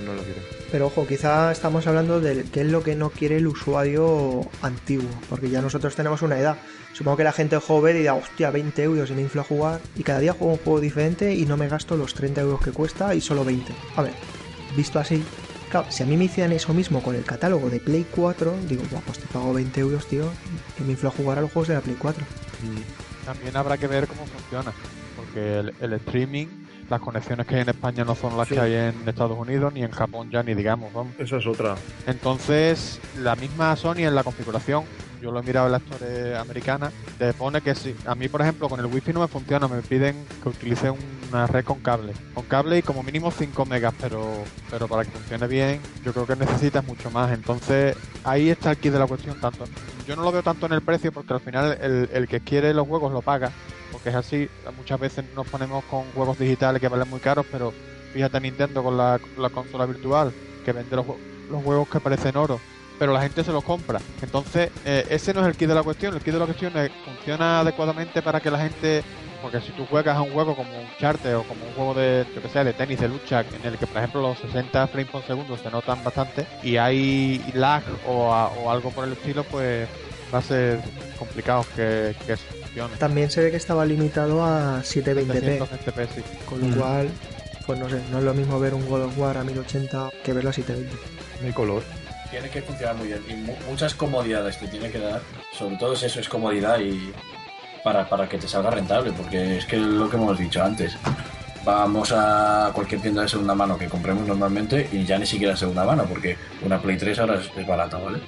No, 0.06 0.14
lo 0.14 0.22
quiere. 0.22 0.40
Pero 0.72 0.86
ojo, 0.86 1.06
quizá 1.06 1.52
estamos 1.52 1.86
hablando 1.86 2.20
de 2.22 2.44
qué 2.44 2.62
es 2.62 2.68
lo 2.68 2.82
que 2.82 2.94
no 2.94 3.10
quiere 3.10 3.36
el 3.36 3.46
usuario 3.46 4.40
antiguo, 4.62 5.10
porque 5.28 5.50
ya 5.50 5.60
nosotros 5.60 5.94
tenemos 5.94 6.22
una 6.22 6.38
edad. 6.38 6.56
Supongo 6.94 7.18
que 7.18 7.24
la 7.24 7.32
gente 7.32 7.58
joven 7.58 7.98
dirá, 7.98 8.14
hostia, 8.14 8.50
20 8.50 8.82
euros 8.82 9.10
y 9.10 9.12
me 9.12 9.22
infla 9.22 9.42
a 9.42 9.44
jugar, 9.44 9.80
y 9.94 10.04
cada 10.04 10.20
día 10.20 10.32
juego 10.32 10.54
un 10.54 10.58
juego 10.58 10.80
diferente 10.80 11.34
y 11.34 11.44
no 11.44 11.58
me 11.58 11.68
gasto 11.68 11.98
los 11.98 12.14
30 12.14 12.40
euros 12.40 12.62
que 12.62 12.72
cuesta 12.72 13.14
y 13.14 13.20
solo 13.20 13.44
20. 13.44 13.70
A 13.96 14.02
ver, 14.02 14.14
visto 14.74 14.98
así, 14.98 15.22
claro, 15.70 15.86
si 15.90 16.02
a 16.02 16.06
mí 16.06 16.16
me 16.16 16.24
hicieran 16.24 16.52
eso 16.52 16.72
mismo 16.72 17.02
con 17.02 17.14
el 17.14 17.24
catálogo 17.24 17.68
de 17.68 17.78
Play 17.78 18.06
4, 18.10 18.54
digo, 18.70 18.82
pues 19.04 19.18
te 19.18 19.26
pago 19.26 19.52
20 19.52 19.80
euros, 19.80 20.06
tío, 20.06 20.30
y 20.80 20.82
me 20.82 20.92
inflo 20.92 21.10
a 21.10 21.12
jugar 21.12 21.36
a 21.36 21.40
los 21.42 21.52
juegos 21.52 21.68
de 21.68 21.74
la 21.74 21.82
Play 21.82 21.96
4. 21.98 22.24
También 23.26 23.54
habrá 23.54 23.76
que 23.76 23.86
ver 23.86 24.06
cómo 24.06 24.24
funciona 24.24 24.72
porque 25.28 25.72
el, 25.80 25.92
streaming, 25.94 26.46
las 26.88 27.00
conexiones 27.00 27.46
que 27.46 27.56
hay 27.56 27.62
en 27.62 27.68
España 27.68 28.04
no 28.04 28.14
son 28.14 28.36
las 28.36 28.48
que 28.48 28.58
hay 28.58 28.74
en 28.74 29.08
Estados 29.08 29.38
Unidos, 29.38 29.72
ni 29.72 29.82
en 29.82 29.90
Japón 29.90 30.30
ya, 30.30 30.42
ni 30.42 30.54
digamos, 30.54 30.92
vamos. 30.92 31.12
Esa 31.18 31.36
es 31.36 31.46
otra. 31.46 31.76
Entonces, 32.06 33.00
la 33.18 33.36
misma 33.36 33.74
Sony 33.76 33.98
en 33.98 34.14
la 34.14 34.24
configuración, 34.24 34.84
yo 35.20 35.32
lo 35.32 35.40
he 35.40 35.42
mirado 35.42 35.66
en 35.66 35.72
la 35.72 35.78
historia 35.78 36.40
americana, 36.40 36.92
te 37.18 37.32
pone 37.32 37.60
que 37.60 37.74
si, 37.74 37.94
a 38.06 38.14
mí 38.14 38.28
por 38.28 38.40
ejemplo 38.40 38.68
con 38.68 38.78
el 38.78 38.86
wifi 38.86 39.12
no 39.12 39.20
me 39.20 39.28
funciona, 39.28 39.66
me 39.66 39.82
piden 39.82 40.16
que 40.42 40.48
utilice 40.48 40.92
una 41.30 41.46
red 41.46 41.64
con 41.64 41.80
cable, 41.80 42.12
con 42.34 42.44
cable 42.44 42.78
y 42.78 42.82
como 42.82 43.02
mínimo 43.02 43.30
5 43.30 43.66
megas, 43.66 43.94
pero, 44.00 44.44
pero 44.70 44.86
para 44.86 45.04
que 45.04 45.10
funcione 45.10 45.46
bien 45.48 45.80
yo 46.04 46.12
creo 46.12 46.26
que 46.26 46.36
necesitas 46.36 46.86
mucho 46.86 47.10
más, 47.10 47.32
entonces 47.32 47.96
ahí 48.22 48.48
está 48.48 48.70
el 48.70 48.76
kit 48.76 48.92
de 48.92 48.98
la 49.00 49.06
cuestión 49.06 49.40
tanto. 49.40 49.64
Yo 50.06 50.14
no 50.14 50.22
lo 50.22 50.30
veo 50.30 50.42
tanto 50.42 50.66
en 50.66 50.72
el 50.72 50.82
precio 50.82 51.10
porque 51.10 51.34
al 51.34 51.40
final 51.40 51.76
el, 51.82 52.08
el 52.12 52.28
que 52.28 52.40
quiere 52.40 52.72
los 52.72 52.86
juegos 52.86 53.12
lo 53.12 53.20
paga, 53.20 53.50
porque 53.90 54.10
es 54.10 54.14
así. 54.14 54.48
Muchas 54.76 54.98
veces 55.00 55.24
nos 55.34 55.46
ponemos 55.48 55.84
con 55.84 56.04
juegos 56.12 56.38
digitales 56.38 56.80
que 56.80 56.88
valen 56.88 57.08
muy 57.08 57.20
caros, 57.20 57.46
pero 57.50 57.72
fíjate 58.12 58.40
Nintendo 58.40 58.82
con 58.82 58.96
la, 58.96 59.20
consola 59.52 59.86
virtual, 59.86 60.32
que 60.64 60.72
vende 60.72 60.96
los, 60.96 61.06
juegos 61.64 61.88
que 61.88 62.00
parecen 62.00 62.36
oro, 62.36 62.60
pero 62.98 63.12
la 63.12 63.22
gente 63.22 63.44
se 63.44 63.52
los 63.52 63.64
compra. 63.64 64.00
Entonces, 64.22 64.70
eh, 64.84 65.06
ese 65.10 65.34
no 65.34 65.40
es 65.40 65.46
el 65.46 65.56
kit 65.56 65.68
de 65.68 65.74
la 65.74 65.82
cuestión. 65.82 66.14
El 66.14 66.20
kit 66.20 66.32
de 66.32 66.38
la 66.38 66.46
cuestión 66.46 66.76
es, 66.76 66.90
funciona 67.04 67.60
adecuadamente 67.60 68.22
para 68.22 68.40
que 68.40 68.50
la 68.50 68.58
gente 68.58 69.02
porque 69.40 69.60
si 69.60 69.70
tú 69.72 69.86
juegas 69.86 70.16
a 70.16 70.22
un 70.22 70.32
juego 70.32 70.56
como 70.56 70.70
un 70.76 70.88
charter 70.98 71.36
o 71.36 71.44
como 71.44 71.64
un 71.64 71.72
juego 71.74 71.94
de, 71.94 72.26
yo 72.34 72.64
de 72.64 72.72
tenis, 72.72 73.00
de 73.00 73.08
lucha, 73.08 73.40
en 73.40 73.64
el 73.64 73.78
que 73.78 73.86
por 73.86 73.98
ejemplo 73.98 74.20
los 74.20 74.38
60 74.38 74.88
frames 74.88 75.10
por 75.10 75.22
segundo 75.22 75.56
se 75.56 75.70
notan 75.70 76.02
bastante 76.02 76.46
y 76.62 76.76
hay 76.76 77.44
lag 77.54 77.82
o, 78.06 78.30
o 78.30 78.70
algo 78.70 78.90
por 78.90 79.04
el 79.04 79.12
estilo, 79.12 79.44
pues 79.44 79.88
va 80.32 80.38
a 80.38 80.42
ser 80.42 80.80
complicado 81.18 81.64
que, 81.74 82.14
que 82.26 82.36
funcione. 82.36 82.96
También 82.96 83.30
se 83.30 83.42
ve 83.42 83.50
que 83.50 83.56
estaba 83.56 83.84
limitado 83.84 84.44
a 84.44 84.80
720p. 84.80 86.22
Con 86.46 86.60
lo 86.60 86.66
mm. 86.66 86.78
cual, 86.78 87.10
pues 87.66 87.78
no 87.78 87.88
sé, 87.88 88.00
no 88.10 88.18
es 88.18 88.24
lo 88.24 88.34
mismo 88.34 88.58
ver 88.60 88.74
un 88.74 88.86
God 88.86 89.04
of 89.04 89.18
War 89.18 89.36
a 89.38 89.44
1080 89.44 90.10
que 90.22 90.32
verlo 90.32 90.50
a 90.50 90.52
720. 90.52 91.46
hay 91.46 91.52
color. 91.52 91.82
Tiene 92.30 92.50
que 92.50 92.60
funcionar 92.60 92.94
muy 92.96 93.08
bien 93.08 93.22
y 93.28 93.70
muchas 93.70 93.94
comodidades 93.94 94.56
que 94.56 94.68
tiene 94.68 94.90
que 94.90 94.98
dar. 94.98 95.20
Sobre 95.52 95.76
todo 95.76 95.94
es 95.94 96.02
eso, 96.02 96.20
es 96.20 96.28
comodidad 96.28 96.78
y 96.78 97.12
para, 97.82 98.08
para 98.08 98.28
que 98.28 98.36
te 98.38 98.46
salga 98.46 98.70
rentable, 98.70 99.12
porque 99.12 99.58
es 99.58 99.64
que 99.64 99.76
lo 99.76 100.10
que 100.10 100.16
hemos 100.16 100.38
dicho 100.38 100.62
antes. 100.62 100.96
Vamos 101.64 102.12
a 102.14 102.70
cualquier 102.72 103.00
tienda 103.00 103.22
de 103.22 103.28
segunda 103.28 103.54
mano 103.54 103.76
que 103.76 103.88
compremos 103.88 104.26
normalmente 104.26 104.88
y 104.92 105.04
ya 105.04 105.18
ni 105.18 105.26
siquiera 105.26 105.56
segunda 105.56 105.84
mano, 105.84 106.04
porque 106.04 106.36
una 106.62 106.80
Play 106.80 106.96
3 106.96 107.18
ahora 107.18 107.34
es 107.34 107.66
barata, 107.66 107.98
¿vale? 107.98 108.20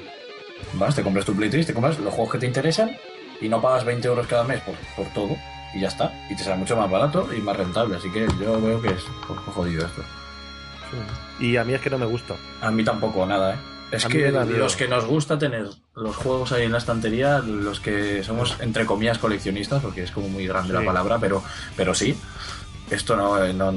Vas, 0.75 0.95
te 0.95 1.03
compras 1.03 1.25
tu 1.25 1.35
Play 1.35 1.51
3, 1.51 1.67
te 1.67 1.75
compras 1.75 1.99
los 1.99 2.13
juegos 2.13 2.33
que 2.33 2.39
te 2.39 2.47
interesan 2.47 2.97
y 3.41 3.49
no 3.49 3.61
pagas 3.61 3.85
20 3.85 4.07
euros 4.07 4.27
cada 4.27 4.45
mes 4.45 4.61
por, 4.61 4.75
por 4.97 5.07
todo 5.13 5.37
y 5.75 5.81
ya 5.81 5.89
está. 5.89 6.13
Y 6.29 6.37
te 6.37 6.45
sale 6.45 6.57
mucho 6.57 6.77
más 6.77 6.91
barato 6.91 7.29
y 7.37 7.41
más 7.41 7.57
rentable. 7.57 7.97
Así 7.97 8.11
que 8.11 8.27
yo 8.41 8.61
veo 8.61 8.81
que 8.81 8.89
es 8.89 9.03
jodido 9.55 9.87
esto. 9.87 10.03
Y 11.39 11.57
a 11.57 11.65
mí 11.65 11.75
es 11.75 11.81
que 11.81 11.91
no 11.91 11.99
me 11.99 12.07
gusta. 12.07 12.35
A 12.61 12.71
mí 12.71 12.85
tampoco, 12.85 13.25
nada, 13.27 13.55
¿eh? 13.55 13.59
Es 13.93 14.07
que 14.07 14.31
los 14.31 14.77
que 14.77 14.87
nos 14.87 15.05
gusta 15.05 15.37
tener 15.37 15.69
los 15.97 16.15
juegos 16.15 16.53
ahí 16.53 16.65
en 16.65 16.73
la 16.73 16.79
estantería, 16.79 17.41
los 17.41 17.81
que 17.81 18.23
somos 18.23 18.57
entre 18.61 18.87
comillas 18.87 19.19
coleccionistas, 19.19 19.83
porque 19.83 20.05
es 20.05 20.13
como 20.13 20.29
muy 20.29 20.47
grande 20.47 20.73
la 20.73 20.85
palabra, 20.85 21.19
pero, 21.19 21.43
pero 21.77 21.93
sí, 21.93 22.17
esto 22.89 23.17
no, 23.17 23.53
no, 23.53 23.75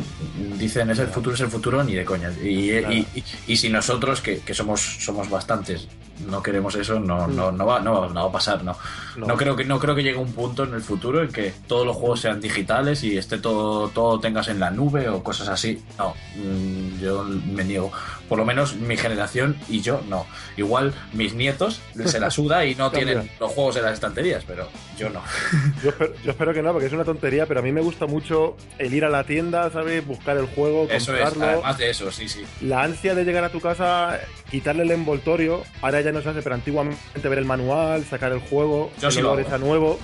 dicen 0.57 0.91
es 0.91 0.99
el 0.99 1.07
futuro 1.07 1.35
es 1.35 1.41
el 1.41 1.49
futuro 1.49 1.83
ni 1.83 1.93
de 1.93 2.05
coña 2.05 2.31
y, 2.31 2.71
y, 2.71 3.07
y, 3.47 3.57
si 3.57 3.69
nosotros 3.69 4.21
que, 4.21 4.39
que, 4.39 4.53
somos 4.53 4.81
somos 4.81 5.29
bastantes 5.29 5.87
no 6.27 6.43
queremos 6.43 6.75
eso, 6.75 6.99
no, 6.99 7.27
no, 7.27 7.51
no, 7.51 7.65
va, 7.65 7.79
no, 7.79 8.13
va 8.13 8.23
a 8.23 8.31
pasar, 8.31 8.63
no. 8.63 8.77
no. 9.15 9.35
creo 9.35 9.55
que 9.55 9.65
no 9.65 9.79
creo 9.79 9.95
que 9.95 10.03
llegue 10.03 10.17
un 10.17 10.33
punto 10.33 10.63
en 10.63 10.73
el 10.73 10.81
futuro 10.81 11.21
en 11.21 11.31
que 11.31 11.53
todos 11.67 11.85
los 11.85 11.95
juegos 11.95 12.21
sean 12.21 12.39
digitales 12.39 13.03
y 13.03 13.17
esté 13.17 13.37
todo, 13.37 13.89
todo 13.89 14.19
tengas 14.19 14.47
en 14.47 14.59
la 14.59 14.71
nube 14.71 15.09
o 15.09 15.23
cosas 15.23 15.49
así. 15.49 15.83
No, 15.97 16.13
mm, 16.35 16.99
yo 16.99 17.23
me 17.23 17.63
niego. 17.63 17.91
Por 18.29 18.37
lo 18.37 18.45
menos 18.45 18.75
mi 18.75 18.97
generación 18.97 19.57
y 19.67 19.81
yo 19.81 20.01
no. 20.07 20.25
Igual 20.57 20.93
mis 21.13 21.33
nietos 21.33 21.81
se 22.05 22.19
la 22.19 22.31
suda 22.31 22.65
y 22.65 22.75
no 22.75 22.91
tienen 22.91 23.29
los 23.39 23.51
juegos 23.51 23.75
en 23.75 23.83
las 23.83 23.93
estanterías, 23.93 24.43
pero 24.47 24.69
yo 24.97 25.09
no. 25.09 25.21
Yo 25.83 25.89
espero, 25.89 26.13
yo 26.23 26.31
espero, 26.31 26.53
que 26.53 26.61
no, 26.61 26.71
porque 26.71 26.87
es 26.87 26.93
una 26.93 27.03
tontería, 27.03 27.45
pero 27.45 27.59
a 27.59 27.63
mí 27.63 27.71
me 27.71 27.81
gusta 27.81 28.05
mucho 28.05 28.55
el 28.77 28.93
ir 28.93 29.03
a 29.03 29.09
la 29.09 29.23
tienda, 29.23 29.69
¿sabes? 29.71 30.05
Buscar 30.05 30.37
el 30.37 30.45
juego, 30.45 30.87
eso 30.89 31.11
comprarlo. 31.11 31.43
Es, 31.43 31.51
además 31.51 31.77
de 31.77 31.89
eso, 31.89 32.11
sí, 32.11 32.29
sí. 32.29 32.45
La 32.61 32.83
ansia 32.83 33.15
de 33.15 33.23
llegar 33.23 33.43
a 33.43 33.49
tu 33.49 33.59
casa, 33.59 34.19
quitarle 34.53 34.83
el 34.83 34.91
envoltorio, 34.91 35.63
ahora 35.81 36.01
ya 36.01 36.11
no 36.11 36.21
se 36.21 36.29
hace, 36.29 36.43
pero 36.43 36.53
antiguamente 36.53 36.99
ver 37.27 37.39
el 37.39 37.45
manual, 37.45 38.05
sacar 38.05 38.31
el 38.31 38.37
juego, 38.37 38.91
yo 39.01 39.07
el 39.07 39.13
sí 39.13 39.21
nuevo. 39.59 39.99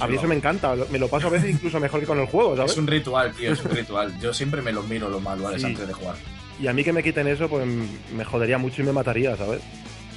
A 0.00 0.06
mí 0.06 0.16
eso 0.16 0.26
me 0.26 0.34
encanta, 0.34 0.74
me 0.90 0.98
lo 0.98 1.08
paso 1.08 1.26
a 1.26 1.30
veces 1.30 1.50
incluso 1.50 1.78
mejor 1.78 2.00
que 2.00 2.06
con 2.06 2.18
el 2.18 2.24
juego, 2.24 2.56
¿sabes? 2.56 2.72
Es 2.72 2.78
un 2.78 2.86
ritual, 2.86 3.30
tío, 3.34 3.52
es 3.52 3.62
un 3.62 3.72
ritual. 3.72 4.18
Yo 4.18 4.32
siempre 4.32 4.62
me 4.62 4.72
los 4.72 4.88
miro 4.88 5.10
los 5.10 5.20
manuales 5.20 5.60
Sí. 5.60 5.66
antes 5.66 5.86
de 5.86 5.92
jugar. 5.92 6.14
Y 6.58 6.66
a 6.66 6.72
mí 6.72 6.82
que 6.82 6.94
me 6.94 7.02
quiten 7.02 7.26
eso, 7.28 7.46
pues 7.46 7.66
me 7.66 8.24
jodería 8.24 8.56
mucho 8.56 8.80
y 8.80 8.86
me 8.86 8.92
mataría, 8.92 9.36
¿sabes? 9.36 9.60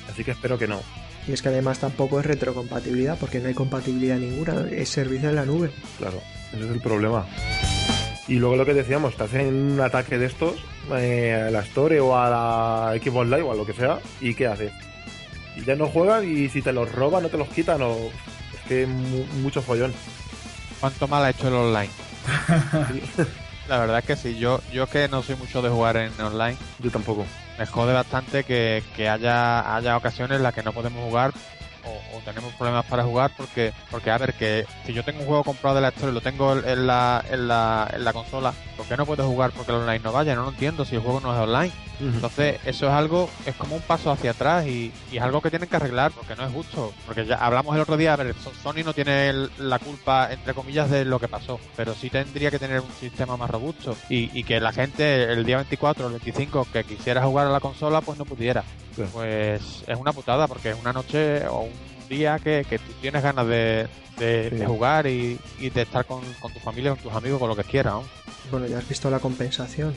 Así 0.10 0.24
que 0.24 0.32
espero 0.32 0.58
que 0.58 0.68
no. 0.68 0.80
Y 1.28 1.34
es 1.34 1.42
que 1.42 1.50
además 1.50 1.80
tampoco 1.80 2.22
es 2.22 2.26
retrocompatibilidad, 2.26 3.18
porque 3.20 3.40
no 3.40 3.50
hay 3.50 3.54
compatibilidad 3.54 4.16
ninguna, 4.18 4.66
es 4.72 4.88
servicio 4.88 5.28
en 5.28 5.36
la 5.36 5.44
nube. 5.46 5.72
Claro, 5.98 6.22
ese 6.54 6.64
es 6.64 6.72
el 6.72 6.80
problema. 6.80 7.26
Y 8.28 8.36
luego 8.36 8.56
lo 8.56 8.66
que 8.66 8.74
decíamos, 8.74 9.16
te 9.18 9.24
hacen 9.24 9.74
un 9.74 9.82
ataque 9.82 10.18
de 10.18 10.28
estos 10.28 10.56
eh, 10.96 11.46
a 11.48 11.52
la 11.52 11.60
Store 11.62 12.00
o 12.00 12.18
a 12.18 12.30
la 12.30 13.00
Xbox 13.02 13.26
Live 13.28 13.42
o 13.42 13.52
a 13.52 13.56
lo 13.56 13.66
que 13.66 13.74
sea, 13.74 14.00
¿y 14.22 14.34
qué 14.34 14.48
haces? 14.48 14.72
Y 15.58 15.64
ya 15.66 15.76
no 15.76 15.88
juegas 15.88 16.24
y 16.24 16.48
si 16.50 16.62
te 16.62 16.72
los 16.72 16.92
roban 16.92 17.24
no 17.24 17.30
te 17.30 17.38
los 17.38 17.50
quitan 17.50 17.82
o... 17.82 17.96
Es 18.54 18.60
que 18.68 18.86
mu- 18.88 19.26
mucho 19.42 19.62
follón. 19.62 19.94
¿Cuánto 20.80 21.08
mal 21.08 21.24
ha 21.26 21.30
hecho 21.32 21.48
el 21.50 21.54
online? 21.54 21.90
La 23.68 23.78
verdad 23.80 24.00
es 24.00 24.06
que 24.06 24.16
sí, 24.16 24.38
yo, 24.38 24.62
yo 24.74 24.88
que 24.88 25.08
no 25.08 25.22
soy 25.24 25.36
mucho 25.38 25.62
de 25.62 25.70
jugar 25.70 25.96
en 25.98 26.12
online, 26.22 26.58
Yo 26.80 26.92
tampoco. 26.92 27.26
me 27.58 27.66
jode 27.66 27.94
bastante 27.94 28.44
que, 28.44 28.84
que 28.96 29.08
haya, 29.08 29.76
haya 29.76 29.96
ocasiones 29.96 30.38
en 30.38 30.44
las 30.44 30.54
que 30.54 30.64
no 30.64 30.74
podemos 30.74 31.02
jugar 31.06 31.32
o, 31.86 32.18
o 32.18 32.20
tenemos 32.22 32.54
problemas 32.54 32.86
para 32.86 33.04
jugar 33.04 33.32
porque, 33.36 33.74
porque 33.92 34.12
a 34.12 34.18
ver, 34.18 34.34
que 34.34 34.66
si 34.86 34.94
yo 34.94 35.04
tengo 35.04 35.20
un 35.22 35.26
juego 35.28 35.44
comprado 35.44 35.76
de 35.76 35.82
la 35.82 35.90
Store 35.90 36.12
y 36.12 36.16
lo 36.16 36.22
tengo 36.22 36.54
en 36.54 36.88
la, 36.88 37.24
en 37.30 37.48
la, 37.48 37.90
en 37.94 38.04
la 38.06 38.14
consola, 38.14 38.54
¿por 38.78 38.86
qué 38.86 38.98
no 38.98 39.06
puedo 39.06 39.26
jugar 39.28 39.52
porque 39.52 39.72
el 39.72 39.78
online 39.80 40.00
no 40.00 40.12
vaya? 40.12 40.36
No 40.36 40.44
lo 40.44 40.50
entiendo 40.50 40.86
si 40.86 40.96
el 40.96 41.02
juego 41.02 41.20
no 41.20 41.34
es 41.34 41.40
online. 41.40 41.72
Entonces, 42.00 42.60
eso 42.66 42.88
es 42.88 42.92
algo, 42.92 43.30
es 43.46 43.56
como 43.56 43.76
un 43.76 43.82
paso 43.82 44.12
hacia 44.12 44.32
atrás 44.32 44.66
y, 44.66 44.92
y 45.12 45.18
es 45.18 45.22
algo 45.24 45.40
que 45.42 45.50
tienen 45.50 45.70
que 45.70 45.76
arreglar 45.78 46.12
porque 46.12 46.36
no 46.36 46.44
es 46.44 46.52
justo. 46.52 46.92
Porque 47.06 47.26
ya 47.26 47.36
hablamos 47.36 47.74
el 47.76 47.82
otro 47.82 47.96
día, 47.96 48.14
a 48.14 48.18
ver, 48.18 48.34
So- 48.44 48.52
Sony 48.62 48.84
no 48.84 48.94
tiene 48.94 49.30
el- 49.30 49.52
la 49.60 49.80
culpa, 49.80 50.28
entre 50.32 50.54
comillas, 50.54 50.90
de 50.90 51.06
lo 51.06 51.20
que 51.20 51.30
pasó, 51.30 51.62
pero 51.78 51.94
sí 51.94 52.10
tendría 52.10 52.52
que 52.52 52.60
tener 52.60 52.82
un 52.82 52.92
sistema 53.00 53.38
más 53.38 53.50
robusto 53.50 53.96
y, 54.10 54.38
y 54.38 54.44
que 54.44 54.60
la 54.60 54.74
gente 54.74 55.24
el 55.32 55.46
día 55.46 55.58
24 55.58 56.06
o 56.06 56.08
el 56.08 56.14
25 56.16 56.68
que 56.74 56.84
quisiera 56.84 57.24
jugar 57.24 57.48
a 57.48 57.52
la 57.52 57.60
consola, 57.62 58.02
pues 58.02 58.18
no 58.18 58.26
pudiera. 58.26 58.64
Sí. 58.96 59.04
Pues 59.12 59.84
es 59.88 59.98
una 59.98 60.12
putada 60.14 60.48
porque 60.48 60.72
es 60.72 60.76
una 60.80 60.92
noche 60.94 61.48
o 61.48 61.62
un 61.62 61.73
día 62.14 62.40
que, 62.40 62.66
que 62.70 62.80
tú 62.80 62.92
tienes 63.02 63.22
ganas 63.24 63.48
de, 63.48 63.88
de- 64.20 64.50
Sí. 64.52 64.56
de 64.58 64.66
jugar 64.66 65.08
y, 65.08 65.40
y 65.60 65.70
de 65.70 65.82
estar 65.82 66.06
con, 66.06 66.22
con 66.40 66.54
tu 66.54 66.60
familia, 66.60 66.92
con 66.92 67.00
tus 67.00 67.14
amigos, 67.14 67.40
con 67.40 67.50
lo 67.50 67.56
que 67.56 67.64
quieras. 67.64 67.94
¿no? 67.94 68.04
Bueno, 68.52 68.68
ya 68.68 68.78
has 68.78 68.88
visto 68.88 69.10
la 69.10 69.20
compensación. 69.20 69.94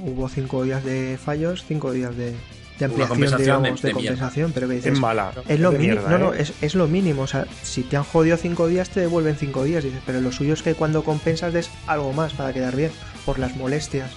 Hubo 0.00 0.28
cinco 0.28 0.64
días 0.64 0.84
de 0.84 1.18
fallos, 1.22 1.64
cinco 1.68 1.92
días 1.92 2.16
de, 2.16 2.32
de 2.78 2.84
ampliación, 2.86 3.08
compensación 3.08 3.62
digamos, 3.62 3.82
de- 3.82 3.88
de, 3.88 3.94
de 3.94 4.00
mierda. 4.00 4.16
compensación, 4.16 4.52
pero 4.52 4.68
que 4.68 4.74
dices, 4.74 4.92
Es 4.94 4.98
mala. 4.98 5.32
es 5.48 5.60
lo 5.60 5.70
mínimo, 5.72 5.92
mierda, 5.94 6.08
no, 6.10 6.18
no, 6.18 6.34
¿eh? 6.34 6.42
es, 6.42 6.52
es 6.60 6.74
lo 6.74 6.88
mínimo, 6.88 7.22
o 7.22 7.26
sea, 7.26 7.46
si 7.62 7.82
te 7.82 7.96
han 7.96 8.04
jodido 8.04 8.36
cinco 8.36 8.66
días 8.66 8.90
te 8.90 9.00
devuelven 9.00 9.36
cinco 9.36 9.62
días, 9.64 9.84
dices, 9.84 10.00
pero 10.04 10.20
lo 10.20 10.32
suyo 10.32 10.54
es 10.54 10.62
que 10.62 10.74
cuando 10.74 11.04
compensas 11.04 11.52
des 11.52 11.70
algo 11.86 12.12
más 12.12 12.32
para 12.32 12.52
quedar 12.52 12.74
bien, 12.74 12.90
por 13.24 13.38
las 13.38 13.54
molestias. 13.56 14.10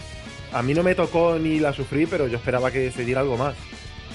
A 0.54 0.64
mí 0.64 0.74
no 0.74 0.82
me 0.84 0.96
tocó 0.96 1.38
ni 1.38 1.60
la 1.60 1.74
sufrí, 1.74 2.06
pero 2.08 2.28
yo 2.28 2.38
esperaba 2.38 2.72
que 2.72 2.90
se 2.92 3.04
diera 3.06 3.22
algo 3.22 3.38
más. 3.38 3.56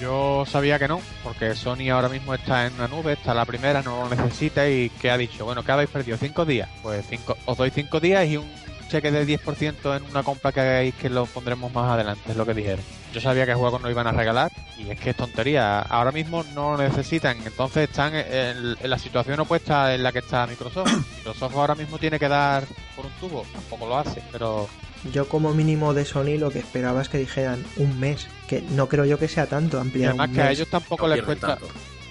Yo 0.01 0.45
sabía 0.47 0.79
que 0.79 0.89
no, 0.89 1.01
porque 1.23 1.55
Sony 1.55 1.91
ahora 1.93 2.09
mismo 2.09 2.33
está 2.33 2.67
en 2.67 2.73
una 2.75 2.89
nube, 2.89 3.13
está 3.13 3.35
la 3.35 3.45
primera, 3.45 3.83
no 3.83 4.05
lo 4.05 4.17
necesita 4.17 4.67
y 4.67 4.89
¿qué 4.89 5.11
ha 5.11 5.19
dicho? 5.19 5.45
Bueno, 5.45 5.63
¿qué 5.63 5.73
habéis 5.73 5.91
perdido? 5.91 6.17
¿Cinco 6.17 6.47
días? 6.47 6.71
Pues 6.83 7.05
cinco, 7.09 7.37
os 7.45 7.59
doy 7.59 7.71
cinco 7.71 8.01
días 8.01 8.27
y 8.27 8.39
un 8.39 8.51
cheque 8.89 9.11
de 9.11 9.27
10% 9.27 9.97
en 9.97 10.05
una 10.11 10.23
compra 10.23 10.53
que 10.53 10.61
hagáis 10.61 10.95
que 10.95 11.11
lo 11.11 11.27
pondremos 11.27 11.73
más 11.73 11.93
adelante, 11.93 12.31
es 12.31 12.37
lo 12.37 12.47
que 12.47 12.55
dijeron. 12.55 12.85
Yo 13.13 13.21
sabía 13.21 13.45
que 13.45 13.53
el 13.53 13.59
juego 13.59 13.79
no 13.79 13.91
iban 13.91 14.07
a 14.07 14.13
regalar 14.13 14.51
y 14.79 14.91
es 14.91 14.99
que 14.99 15.11
es 15.11 15.17
tontería. 15.17 15.81
Ahora 15.81 16.13
mismo 16.13 16.45
no 16.55 16.77
lo 16.77 16.83
necesitan, 16.83 17.37
entonces 17.45 17.89
están 17.89 18.15
en 18.15 18.77
la 18.83 18.99
situación 18.99 19.39
opuesta 19.41 19.95
en 19.95 20.03
la 20.03 20.13
que 20.13 20.21
está 20.21 20.47
Microsoft. 20.47 20.93
Microsoft 21.19 21.55
ahora 21.55 21.75
mismo 21.75 21.99
tiene 21.99 22.19
que 22.19 22.29
dar 22.29 22.65
por 22.97 23.07
un 23.07 23.13
tubo, 23.21 23.45
tampoco 23.53 23.87
lo 23.87 23.99
hace, 23.99 24.23
pero 24.33 24.69
Yo 25.13 25.29
como 25.29 25.55
mínimo 25.55 25.95
de 25.95 26.05
Sony 26.05 26.37
lo 26.39 26.51
que 26.51 26.59
esperaba 26.59 27.01
es 27.03 27.09
que 27.09 27.19
dijeran 27.19 27.65
un 27.77 27.99
mes, 27.99 28.29
que 28.49 28.63
no 28.63 28.89
creo 28.89 29.05
yo 29.07 29.19
que 29.19 29.29
sea 29.29 29.47
tanto 29.47 29.81
ampliar 29.81 30.11
además 30.11 30.29
un 30.29 30.35
que 30.35 30.43
a 30.43 30.51
ellos 30.53 30.69
tampoco 30.69 31.09
No 31.09 31.15
les 31.15 31.25
cuesta... 31.25 31.47
tanto. 31.57 31.69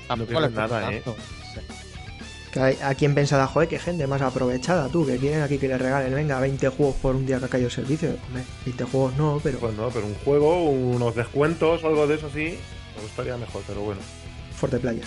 Tampoco 0.08 0.34
No 0.34 0.40
les 0.42 0.50
cuesta 0.52 0.68
nada, 0.80 0.92
¿eh? 0.94 1.02
tanto. 1.06 1.22
Sí. 1.54 1.60
Que 2.52 2.60
hay, 2.60 2.78
a 2.82 2.96
quien 2.96 3.14
pensará, 3.14 3.46
joder, 3.46 3.70
que 3.70 3.78
gente 3.78 4.08
más 4.08 4.24
aprovechada, 4.24 4.90
tú, 4.90 5.06
que 5.06 5.18
quieren 5.18 5.44
aquí 5.44 5.60
que 5.60 5.68
le 5.68 5.78
regalen, 5.78 6.16
venga, 6.16 6.40
20 6.40 6.68
juegos 6.70 6.96
por 6.96 7.16
un 7.16 7.28
día 7.28 7.38
que 7.38 7.46
ha 7.46 7.48
caído 7.48 7.68
el 7.68 7.74
servicio. 7.74 8.10
Hombre, 8.28 8.44
20 8.66 8.84
juegos 8.86 9.16
no, 9.18 9.40
pero 9.44 9.60
Pues 9.60 9.76
no, 9.76 9.90
pero 9.90 10.08
un 10.08 10.16
juego, 10.16 10.64
unos 10.64 11.14
descuentos 11.16 11.84
o 11.84 11.88
algo 11.88 12.08
de 12.08 12.16
eso 12.16 12.26
así, 12.26 12.58
me 12.96 13.02
gustaría 13.04 13.38
mejor, 13.38 13.62
pero 13.68 13.82
bueno. 13.82 14.02
Forte 14.56 14.80
Player. 14.80 15.04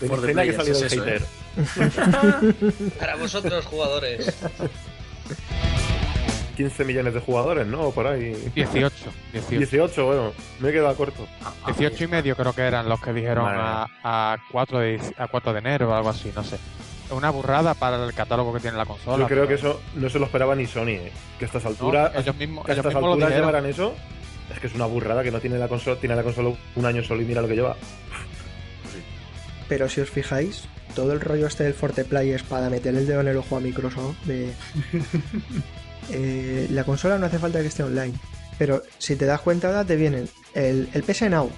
For 0.00 0.20
the 0.20 0.26
Tenía 0.26 0.44
que 0.44 0.52
players, 0.52 0.56
salir 0.56 0.72
es 0.74 0.82
eso, 0.82 1.04
hater. 1.04 1.22
Para 2.98 3.14
vosotros, 3.16 3.64
jugadores. 3.66 4.34
15 6.54 6.84
millones 6.84 7.14
de 7.14 7.20
jugadores, 7.20 7.66
¿no? 7.66 7.90
Por 7.90 8.06
ahí. 8.06 8.34
18, 8.54 9.10
18. 9.32 9.58
18, 9.58 10.06
bueno, 10.06 10.32
me 10.60 10.68
he 10.68 10.72
quedado 10.72 10.94
corto. 10.96 11.26
Ah, 11.42 11.52
ah, 11.64 11.72
18 11.76 12.04
y 12.04 12.06
medio 12.08 12.36
creo 12.36 12.52
que 12.52 12.62
eran 12.62 12.88
los 12.88 13.00
que 13.00 13.12
dijeron 13.12 13.46
a, 13.48 13.86
a 14.02 14.38
4 14.52 14.78
de, 14.80 15.00
a 15.18 15.28
4 15.28 15.52
de 15.52 15.58
enero 15.58 15.90
o 15.90 15.94
algo 15.94 16.08
así, 16.10 16.30
no 16.34 16.42
sé. 16.44 16.56
Es 17.06 17.12
una 17.12 17.30
burrada 17.30 17.74
para 17.74 18.02
el 18.02 18.14
catálogo 18.14 18.54
que 18.54 18.60
tiene 18.60 18.76
la 18.78 18.86
consola. 18.86 19.18
Yo 19.18 19.26
creo 19.26 19.46
pero- 19.46 19.48
que 19.48 19.54
eso 19.54 19.80
no 19.94 20.08
se 20.08 20.18
lo 20.18 20.24
esperaba 20.24 20.54
ni 20.54 20.66
Sony, 20.66 20.88
¿eh? 20.90 21.12
Que 21.38 21.44
a 21.44 21.46
estas 21.46 21.64
no, 21.64 21.70
alturas, 21.70 22.12
ellos 22.16 22.36
mismos, 22.36 22.64
que 22.64 22.72
a 22.72 22.74
ellos 22.74 22.86
estas 22.86 23.02
alturas 23.02 23.30
llevarán 23.30 23.66
eso. 23.66 23.94
Es 24.52 24.58
que 24.60 24.66
es 24.66 24.74
una 24.74 24.86
burrada 24.86 25.22
que 25.22 25.30
no 25.30 25.40
tiene 25.40 25.58
la 25.58 25.68
consola, 25.68 25.96
tiene 26.00 26.16
la 26.16 26.22
consola 26.22 26.50
un 26.76 26.86
año 26.86 27.02
solo 27.02 27.22
y 27.22 27.24
mira 27.24 27.42
lo 27.42 27.48
que 27.48 27.54
lleva. 27.56 27.76
Pero 29.68 29.88
si 29.88 30.00
os 30.02 30.10
fijáis, 30.10 30.68
todo 30.94 31.12
el 31.12 31.20
rollo 31.20 31.46
este 31.46 31.64
del 31.64 31.74
Forte 31.74 32.04
Play 32.04 32.30
es 32.30 32.42
para 32.42 32.68
meter 32.68 32.94
el 32.94 33.06
dedo 33.06 33.20
en 33.22 33.28
el 33.28 33.36
ojo 33.38 33.56
a 33.56 33.60
Microsoft 33.60 34.16
de... 34.24 34.52
Eh, 36.10 36.68
la 36.70 36.84
consola 36.84 37.18
no 37.18 37.26
hace 37.26 37.38
falta 37.38 37.60
que 37.60 37.68
esté 37.68 37.82
online. 37.82 38.14
Pero 38.58 38.82
si 38.98 39.16
te 39.16 39.26
das 39.26 39.40
cuenta 39.40 39.68
ahora 39.68 39.84
te 39.84 39.96
vienen 39.96 40.28
el, 40.54 40.88
el 40.92 41.02
PS 41.02 41.22
Now. 41.30 41.50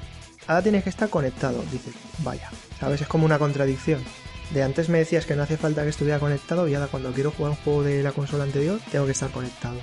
Ahora 0.46 0.62
tienes 0.62 0.84
que 0.84 0.90
estar 0.90 1.08
conectado. 1.08 1.62
Dices, 1.70 1.94
vaya, 2.18 2.50
¿sabes? 2.78 3.00
Es 3.00 3.08
como 3.08 3.26
una 3.26 3.38
contradicción. 3.38 4.02
De 4.50 4.62
antes 4.62 4.88
me 4.88 4.98
decías 4.98 5.26
que 5.26 5.34
no 5.34 5.42
hace 5.42 5.56
falta 5.56 5.82
que 5.82 5.88
estuviera 5.88 6.20
conectado 6.20 6.68
y 6.68 6.74
ahora 6.74 6.86
cuando 6.86 7.12
quiero 7.12 7.32
jugar 7.32 7.50
un 7.50 7.56
juego 7.56 7.82
de 7.82 8.02
la 8.02 8.12
consola 8.12 8.44
anterior 8.44 8.78
tengo 8.92 9.04
que 9.04 9.12
estar 9.12 9.30
conectado. 9.30 9.76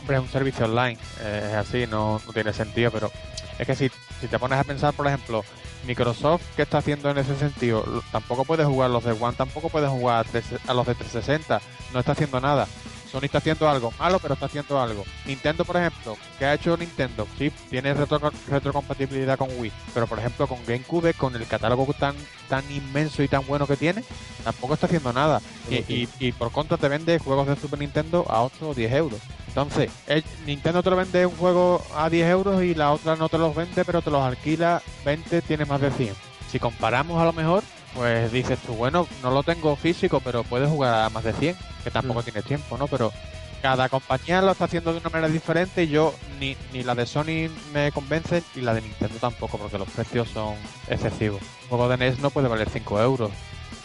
Hombre, 0.00 0.16
es 0.16 0.22
un 0.22 0.28
servicio 0.28 0.66
online, 0.66 0.98
eh, 1.20 1.48
es 1.50 1.56
así, 1.56 1.86
no, 1.86 2.20
no 2.26 2.32
tiene 2.32 2.52
sentido, 2.52 2.90
pero 2.90 3.10
es 3.58 3.66
que 3.66 3.74
si, 3.74 3.90
si 4.20 4.26
te 4.26 4.38
pones 4.38 4.58
a 4.58 4.64
pensar, 4.64 4.92
por 4.92 5.06
ejemplo, 5.06 5.44
Microsoft, 5.86 6.42
¿qué 6.56 6.62
está 6.62 6.78
haciendo 6.78 7.10
en 7.10 7.18
ese 7.18 7.36
sentido? 7.36 8.02
Tampoco 8.10 8.44
puede 8.44 8.64
jugar 8.64 8.90
los 8.90 9.04
de 9.04 9.12
One, 9.12 9.36
tampoco 9.36 9.68
puede 9.68 9.88
jugar 9.88 10.26
a, 10.26 10.70
a 10.70 10.74
los 10.74 10.86
de 10.86 10.94
360, 10.94 11.60
no 11.92 12.00
está 12.00 12.12
haciendo 12.12 12.40
nada. 12.40 12.66
Sony 13.12 13.24
está 13.26 13.38
haciendo 13.38 13.68
algo 13.68 13.92
malo, 13.98 14.18
pero 14.18 14.34
está 14.34 14.46
haciendo 14.46 14.80
algo. 14.80 15.04
Nintendo, 15.26 15.64
por 15.66 15.76
ejemplo, 15.76 16.16
¿qué 16.38 16.46
ha 16.46 16.54
hecho 16.54 16.76
Nintendo? 16.76 17.28
Sí, 17.38 17.52
tiene 17.70 17.92
retro- 17.94 18.32
retrocompatibilidad 18.48 19.36
con 19.38 19.48
Wii, 19.58 19.70
pero 19.92 20.06
por 20.06 20.18
ejemplo 20.18 20.46
con 20.46 20.64
GameCube, 20.66 21.12
con 21.14 21.36
el 21.36 21.46
catálogo 21.46 21.92
tan 21.92 22.14
tan 22.48 22.64
inmenso 22.72 23.22
y 23.22 23.28
tan 23.28 23.46
bueno 23.46 23.66
que 23.66 23.76
tiene, 23.76 24.02
tampoco 24.44 24.74
está 24.74 24.86
haciendo 24.86 25.12
nada. 25.12 25.40
Y, 25.70 25.76
y- 25.92 26.08
y 26.20 26.32
por 26.32 26.50
contra 26.52 26.76
te 26.76 26.88
vende 26.88 27.18
juegos 27.18 27.46
de 27.46 27.56
Super 27.56 27.78
Nintendo 27.78 28.24
a 28.28 28.42
8 28.42 28.70
o 28.70 28.74
10 28.74 28.92
euros. 28.92 29.20
Entonces, 29.48 29.90
el- 30.06 30.24
Nintendo 30.46 30.82
te 30.82 30.90
lo 30.90 30.96
vende 30.96 31.26
un 31.26 31.36
juego 31.36 31.82
a 31.94 32.08
10 32.08 32.28
euros 32.30 32.62
y 32.62 32.74
la 32.74 32.92
otra 32.92 33.16
no 33.16 33.28
te 33.28 33.38
los 33.38 33.54
vende, 33.54 33.84
pero 33.84 34.00
te 34.02 34.10
los 34.10 34.22
alquila 34.22 34.82
20, 35.04 35.42
tiene 35.42 35.64
más 35.66 35.80
de 35.80 35.90
100. 35.90 36.14
Si 36.50 36.58
comparamos 36.58 37.20
a 37.20 37.24
lo 37.24 37.32
mejor, 37.32 37.62
pues 37.94 38.32
dices 38.32 38.58
tú, 38.66 38.74
bueno, 38.74 39.06
no 39.22 39.30
lo 39.30 39.42
tengo 39.42 39.76
físico, 39.76 40.20
pero 40.24 40.44
puedes 40.44 40.68
jugar 40.68 41.04
a 41.04 41.10
más 41.10 41.24
de 41.24 41.32
100, 41.32 41.56
que 41.84 41.90
tampoco 41.90 42.20
Mm. 42.20 42.24
tienes 42.24 42.44
tiempo, 42.44 42.78
¿no? 42.78 42.86
Pero 42.88 43.12
cada 43.60 43.88
compañía 43.88 44.42
lo 44.42 44.52
está 44.52 44.64
haciendo 44.64 44.92
de 44.92 44.98
una 44.98 45.10
manera 45.10 45.28
diferente 45.32 45.84
y 45.84 45.88
yo 45.88 46.14
ni, 46.40 46.56
ni 46.72 46.82
la 46.82 46.94
de 46.94 47.06
Sony 47.06 47.48
me 47.72 47.92
convence 47.92 48.42
y 48.56 48.60
la 48.60 48.74
de 48.74 48.80
Nintendo 48.82 49.14
tampoco, 49.20 49.58
porque 49.58 49.78
los 49.78 49.88
precios 49.88 50.28
son 50.28 50.54
excesivos. 50.88 51.40
Un 51.64 51.68
juego 51.68 51.88
de 51.88 51.96
NES 51.98 52.18
no 52.18 52.30
puede 52.30 52.48
valer 52.48 52.68
5 52.70 53.00
euros. 53.00 53.30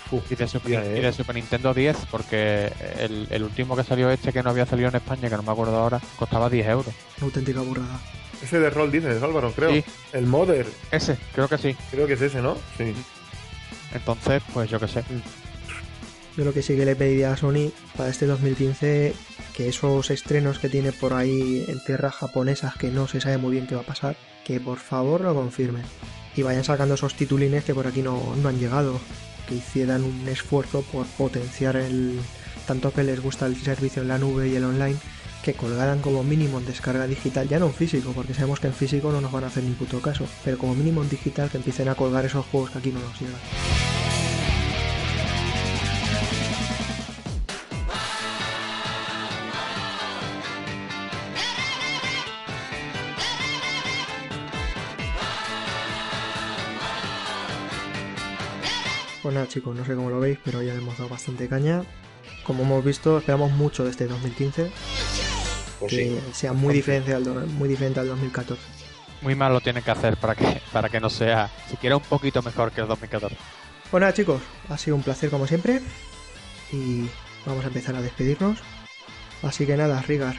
Uf, 0.10 0.32
Y 0.32 0.36
de, 0.36 0.48
Super, 0.48 0.84
¿eh? 0.86 1.00
y 1.00 1.02
de 1.02 1.12
Super 1.12 1.36
Nintendo 1.36 1.74
10, 1.74 1.98
porque 2.10 2.72
el, 2.98 3.28
el 3.30 3.44
último 3.44 3.76
que 3.76 3.84
salió 3.84 4.10
este, 4.10 4.32
que 4.32 4.42
no 4.42 4.52
había 4.52 4.66
salido 4.66 4.88
en 4.88 4.96
España, 4.96 5.30
que 5.30 5.36
no 5.36 5.44
me 5.44 5.52
acuerdo 5.52 5.78
ahora, 5.78 6.00
costaba 6.18 6.50
10 6.50 6.66
euros. 6.70 6.94
Una 7.18 7.26
auténtica 7.26 7.60
burrada. 7.60 8.00
Ese 8.42 8.58
de 8.60 8.70
rol 8.70 8.90
dices, 8.92 9.22
Álvaro, 9.22 9.52
creo. 9.52 9.72
Sí. 9.72 9.84
El 10.14 10.26
Mother, 10.28 10.66
Ese, 10.92 11.18
creo 11.34 11.50
que 11.50 11.58
sí. 11.58 11.76
creo 11.92 12.08
que 12.08 12.14
es 12.14 12.22
ese, 12.22 12.42
¿no? 12.42 12.56
Sí. 12.78 12.96
Entonces, 13.98 14.42
pues 14.54 14.70
yo 14.70 14.80
qué 14.80 14.88
sé. 14.88 15.04
Yo 16.36 16.46
lo 16.46 16.54
que 16.54 16.62
sí 16.62 16.76
que 16.76 16.86
le 16.86 16.96
pediría 16.96 17.34
a 17.34 17.38
Sony 17.38 17.72
para 17.96 18.10
este 18.10 18.28
2015 18.28 19.14
que 19.56 19.70
esos 19.70 20.12
estrenos 20.12 20.60
que 20.60 20.70
tiene 20.70 20.92
por 20.92 21.14
ahí 21.14 21.66
en 21.68 21.84
tierras 21.84 22.14
japonesas 22.14 22.76
que 22.76 22.92
no 22.92 23.08
se 23.08 23.20
sabe 23.20 23.40
muy 23.40 23.54
bien 23.54 23.66
qué 23.66 23.74
va 23.74 23.82
a 23.82 23.86
pasar, 23.86 24.16
que 24.46 24.60
por 24.60 24.78
favor 24.78 25.22
lo 25.22 25.34
confirmen. 25.34 25.84
Y 26.36 26.44
vayan 26.44 26.64
sacando 26.64 26.94
esos 26.94 27.16
titulines 27.16 27.64
que 27.64 27.74
por 27.74 27.88
aquí 27.88 28.04
no, 28.04 28.36
no 28.36 28.50
han 28.50 28.60
llegado. 28.60 29.00
Que 29.50 29.56
hicieran 29.56 30.04
un 30.04 30.28
esfuerzo 30.28 30.84
por 30.84 31.08
potenciar 31.08 31.76
el 31.78 32.20
tanto 32.68 32.92
que 32.92 33.04
les 33.04 33.20
gusta 33.20 33.48
el 33.48 33.56
servicio 33.56 34.04
en 34.04 34.10
la 34.10 34.20
nube 34.20 34.50
y 34.50 34.56
el 34.56 34.66
online, 34.66 34.98
que 35.48 35.54
colgaran 35.54 36.02
como 36.02 36.26
mínimo 36.26 36.60
en 36.60 36.66
descarga 36.66 37.08
digital, 37.08 37.48
ya 37.48 37.58
no 37.58 37.68
en 37.68 37.74
físico, 37.74 38.12
porque 38.14 38.34
sabemos 38.34 38.60
que 38.60 38.68
en 38.68 38.74
físico 38.74 39.14
no 39.14 39.22
nos 39.22 39.32
van 39.32 39.46
a 39.46 39.48
hacer 39.48 39.64
ni 39.64 39.72
puto 39.72 40.02
caso, 40.02 40.26
pero 40.44 40.58
como 40.58 40.76
mínimo 40.76 41.02
en 41.02 41.08
digital 41.08 41.50
que 41.50 41.56
empiecen 41.56 41.88
a 41.88 41.96
colgar 41.96 42.26
esos 42.26 42.46
juegos 42.48 42.72
que 42.72 42.80
aquí 42.80 42.92
no 42.92 43.00
nos 43.00 43.18
llegan. 43.18 43.40
Pues 59.24 59.48
chicos, 59.48 59.78
no 59.78 59.86
sé 59.86 59.96
cómo 59.96 60.10
lo 60.10 60.20
veis, 60.20 60.40
pero 60.44 60.62
ya 60.62 60.74
hemos 60.74 60.98
dado 60.98 61.10
bastante 61.10 61.48
caña. 61.48 61.84
Como 62.44 62.64
hemos 62.64 62.84
visto, 62.84 63.18
esperamos 63.18 63.54
mucho 63.54 63.86
de 63.86 63.92
este 63.92 64.08
2015. 64.08 64.72
Pues 65.80 65.92
que 65.92 66.06
sí. 66.06 66.20
sea 66.34 66.54
muy 66.54 66.74
diferente, 66.74 67.14
al, 67.14 67.24
muy 67.48 67.70
diferente 67.70 68.00
al 68.00 68.08
2014. 68.08 68.62
Muy 69.22 69.36
mal 69.36 69.52
lo 69.54 69.62
tienen 69.62 69.84
que 69.84 69.92
hacer 69.92 70.18
para 70.18 70.36
que, 70.36 70.62
para 70.72 70.90
que 70.90 71.00
no 71.00 71.10
sea 71.10 71.50
siquiera 71.70 71.98
un 71.98 72.04
poquito 72.04 72.42
mejor 72.42 72.72
que 72.72 72.82
el 72.82 72.88
2014. 72.88 73.36
Pues 73.90 74.02
nada 74.02 74.14
chicos, 74.14 74.42
ha 74.70 74.78
sido 74.78 74.96
un 74.96 75.04
placer 75.04 75.30
como 75.30 75.48
siempre. 75.48 75.82
Y 76.72 77.08
vamos 77.46 77.64
a 77.64 77.68
empezar 77.68 77.96
a 77.96 78.02
despedirnos. 78.02 78.60
Así 79.42 79.66
que 79.66 79.78
nada, 79.78 80.02
Rigar, 80.02 80.36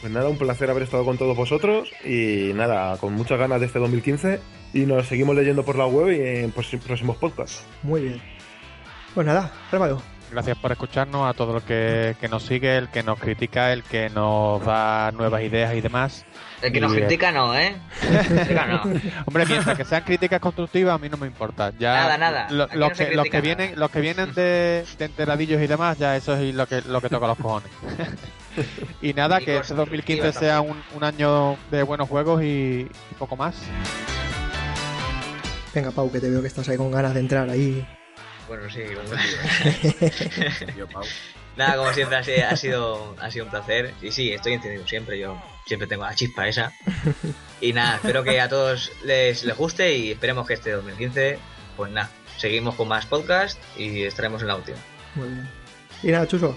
Pues 0.00 0.12
nada, 0.12 0.28
un 0.28 0.38
placer 0.38 0.70
haber 0.70 0.84
estado 0.84 1.04
con 1.04 1.18
todos 1.18 1.36
vosotros 1.36 1.90
y 2.04 2.52
nada, 2.54 2.96
con 2.98 3.12
muchas 3.12 3.38
ganas 3.38 3.60
de 3.60 3.66
este 3.66 3.78
2015 3.80 4.40
y 4.72 4.86
nos 4.86 5.06
seguimos 5.08 5.34
leyendo 5.36 5.64
por 5.64 5.76
la 5.76 5.86
web 5.86 6.12
y 6.12 6.44
en 6.44 6.52
próximos 6.52 7.16
podcasts. 7.16 7.64
muy 7.82 8.02
bien. 8.02 8.22
Pues 9.14 9.26
nada, 9.26 9.52
Álvaro, 9.72 10.00
Gracias 10.30 10.58
por 10.58 10.72
escucharnos, 10.72 11.28
a 11.28 11.34
todo 11.34 11.56
el 11.58 11.62
que, 11.62 12.16
que 12.20 12.28
nos 12.28 12.42
sigue, 12.42 12.76
el 12.76 12.88
que 12.88 13.02
nos 13.02 13.18
critica, 13.18 13.72
el 13.72 13.82
que 13.84 14.10
nos 14.10 14.62
da 14.64 15.12
nuevas 15.12 15.40
ideas 15.42 15.74
y 15.74 15.80
demás. 15.80 16.24
El 16.62 16.72
que 16.72 16.80
nos 16.80 16.92
Y, 16.92 16.96
eh, 16.96 17.00
critica 17.00 17.30
no, 17.32 17.56
¿eh? 17.56 17.76
Critica 18.26 18.66
no. 18.66 18.82
Hombre, 19.26 19.46
mientras 19.46 19.76
que 19.76 19.84
sean 19.84 20.02
críticas 20.02 20.40
constructivas, 20.40 20.94
a 20.94 20.98
mí 20.98 21.08
no 21.08 21.16
me 21.16 21.26
importa. 21.28 21.72
Ya 21.78 21.94
Nada, 21.94 22.18
nada. 22.18 22.46
lo- 22.50 22.66
los, 22.66 22.74
no 22.74 22.90
que, 22.90 23.14
los 23.14 23.24
que 23.24 23.30
nada. 23.30 23.40
vienen, 23.40 23.78
los 23.78 23.90
que 23.90 24.00
vienen 24.00 24.34
de, 24.34 24.84
de 24.98 25.04
enteradillos 25.04 25.62
y 25.62 25.66
demás, 25.68 25.96
ya 25.98 26.16
eso 26.16 26.34
es 26.36 26.54
lo 26.54 26.66
que, 26.66 26.82
lo 26.82 27.00
que 27.00 27.08
toca 27.08 27.26
los 27.28 27.38
cojones. 27.38 27.70
y 29.02 29.12
nada, 29.14 29.40
Y 29.40 29.44
que 29.44 29.56
este 29.58 29.74
2015 29.74 30.22
constructivas 30.22 30.34
sea 30.34 30.60
un, 30.60 30.82
un 30.94 31.04
año 31.04 31.56
de 31.70 31.82
buenos 31.84 32.08
juegos 32.08 32.42
y, 32.42 32.88
y 32.90 33.14
poco 33.18 33.36
más. 33.36 33.54
venga 35.74 35.90
Pau, 35.92 36.10
que 36.10 36.20
te 36.20 36.28
veo 36.30 36.40
que 36.42 36.48
estás 36.48 36.68
ahí 36.68 36.76
con 36.76 36.90
ganas 36.90 37.14
de 37.14 37.20
entrar 37.20 37.48
ahí. 37.48 37.86
Bueno, 38.48 38.70
sí. 38.70 38.82
Yo, 40.76 40.86
Pau. 40.88 41.04
Nada, 41.56 41.76
como 41.76 41.92
siempre 41.92 42.18
ha 42.18 42.22
sido, 42.22 42.46
ha 42.46 42.56
sido, 42.56 43.16
ha 43.20 43.30
sido 43.30 43.44
un 43.46 43.50
placer. 43.50 43.94
Y 44.02 44.12
sí, 44.12 44.32
estoy 44.32 44.54
encendido 44.54 44.86
siempre. 44.86 45.18
Yo 45.18 45.40
siempre 45.66 45.88
tengo 45.88 46.04
la 46.04 46.14
chispa 46.14 46.46
esa. 46.46 46.72
Y 47.60 47.72
nada, 47.72 47.96
espero 47.96 48.22
que 48.22 48.40
a 48.40 48.48
todos 48.48 48.92
les, 49.04 49.44
les 49.44 49.56
guste 49.56 49.96
y 49.96 50.12
esperemos 50.12 50.46
que 50.46 50.54
este 50.54 50.72
2015, 50.72 51.38
pues 51.76 51.90
nada, 51.90 52.10
seguimos 52.36 52.74
con 52.74 52.88
más 52.88 53.06
podcast 53.06 53.58
y 53.76 54.02
estaremos 54.02 54.42
en 54.42 54.48
la 54.48 54.56
última. 54.56 54.76
Muy 55.14 55.28
bien. 55.28 55.48
Y 56.02 56.08
nada, 56.08 56.26
Chuso, 56.26 56.56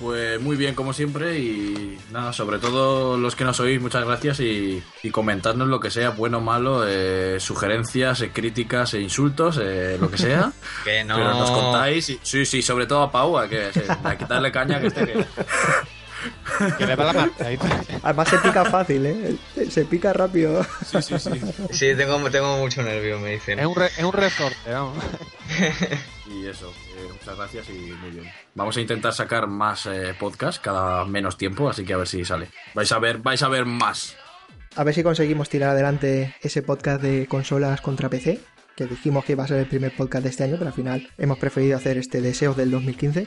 Pues 0.00 0.40
muy 0.40 0.56
bien, 0.56 0.74
como 0.74 0.92
siempre, 0.92 1.38
y 1.38 1.98
nada, 2.10 2.32
sobre 2.32 2.58
todo 2.58 3.16
los 3.16 3.36
que 3.36 3.44
nos 3.44 3.60
oís, 3.60 3.80
muchas 3.80 4.04
gracias 4.04 4.40
y, 4.40 4.82
y 5.04 5.10
comentadnos 5.10 5.68
lo 5.68 5.78
que 5.78 5.90
sea, 5.90 6.10
bueno 6.10 6.38
o 6.38 6.40
malo, 6.40 6.84
eh, 6.86 7.36
sugerencias, 7.38 8.20
eh, 8.22 8.30
críticas 8.32 8.92
e 8.94 9.00
insultos, 9.00 9.58
eh, 9.62 9.96
lo 10.00 10.10
que 10.10 10.18
sea. 10.18 10.52
Que 10.84 11.04
no. 11.04 11.14
Pero 11.14 11.30
nos 11.34 11.50
contáis, 11.52 12.10
y- 12.10 12.18
sí, 12.22 12.44
sí, 12.44 12.60
sobre 12.60 12.86
todo 12.86 13.02
a 13.02 13.12
Pau, 13.12 13.38
a, 13.38 13.48
que, 13.48 13.70
a 14.02 14.18
quitarle 14.18 14.50
caña 14.50 14.80
que 14.80 14.88
este 14.88 15.06
que... 15.06 15.24
Que 16.78 16.86
le 16.86 16.96
da 16.96 17.04
la 17.04 17.12
marcha. 17.12 17.46
además 18.02 18.28
se 18.28 18.38
pica 18.38 18.64
fácil, 18.64 19.04
¿eh? 19.06 19.36
Se 19.70 19.84
pica 19.84 20.12
rápido. 20.12 20.64
Sí, 20.86 21.02
sí, 21.02 21.18
sí. 21.18 21.30
Sí, 21.70 21.94
tengo, 21.96 22.18
tengo 22.30 22.56
mucho 22.58 22.82
nervio, 22.82 23.18
me 23.20 23.32
dicen. 23.32 23.58
Es 23.58 23.66
un, 23.66 23.74
re- 23.74 23.86
es 23.96 24.02
un 24.02 24.12
resorte, 24.12 24.70
vamos. 24.72 24.96
Y 26.26 26.46
eso, 26.46 26.72
eh, 26.96 27.08
muchas 27.12 27.36
gracias 27.36 27.68
y 27.68 27.92
muy 27.92 28.10
bien. 28.10 28.32
Vamos 28.56 28.76
a 28.76 28.80
intentar 28.80 29.12
sacar 29.12 29.48
más 29.48 29.86
eh, 29.86 30.14
podcast 30.18 30.62
cada 30.62 31.04
menos 31.04 31.36
tiempo, 31.36 31.68
así 31.68 31.84
que 31.84 31.92
a 31.92 31.96
ver 31.96 32.06
si 32.06 32.24
sale. 32.24 32.48
Vais 32.72 32.90
a 32.92 33.00
ver, 33.00 33.18
vais 33.18 33.42
a 33.42 33.48
ver 33.48 33.64
más. 33.64 34.16
A 34.76 34.84
ver 34.84 34.94
si 34.94 35.02
conseguimos 35.02 35.48
tirar 35.48 35.70
adelante 35.70 36.36
ese 36.40 36.62
podcast 36.62 37.02
de 37.02 37.26
consolas 37.26 37.80
contra 37.80 38.08
PC, 38.08 38.40
que 38.76 38.86
dijimos 38.86 39.24
que 39.24 39.32
iba 39.32 39.42
a 39.42 39.48
ser 39.48 39.58
el 39.58 39.66
primer 39.66 39.94
podcast 39.96 40.22
de 40.22 40.30
este 40.30 40.44
año, 40.44 40.54
pero 40.56 40.68
al 40.68 40.74
final 40.74 41.10
hemos 41.18 41.38
preferido 41.38 41.76
hacer 41.76 41.98
este 41.98 42.20
Deseos 42.20 42.56
del 42.56 42.70
2015. 42.70 43.26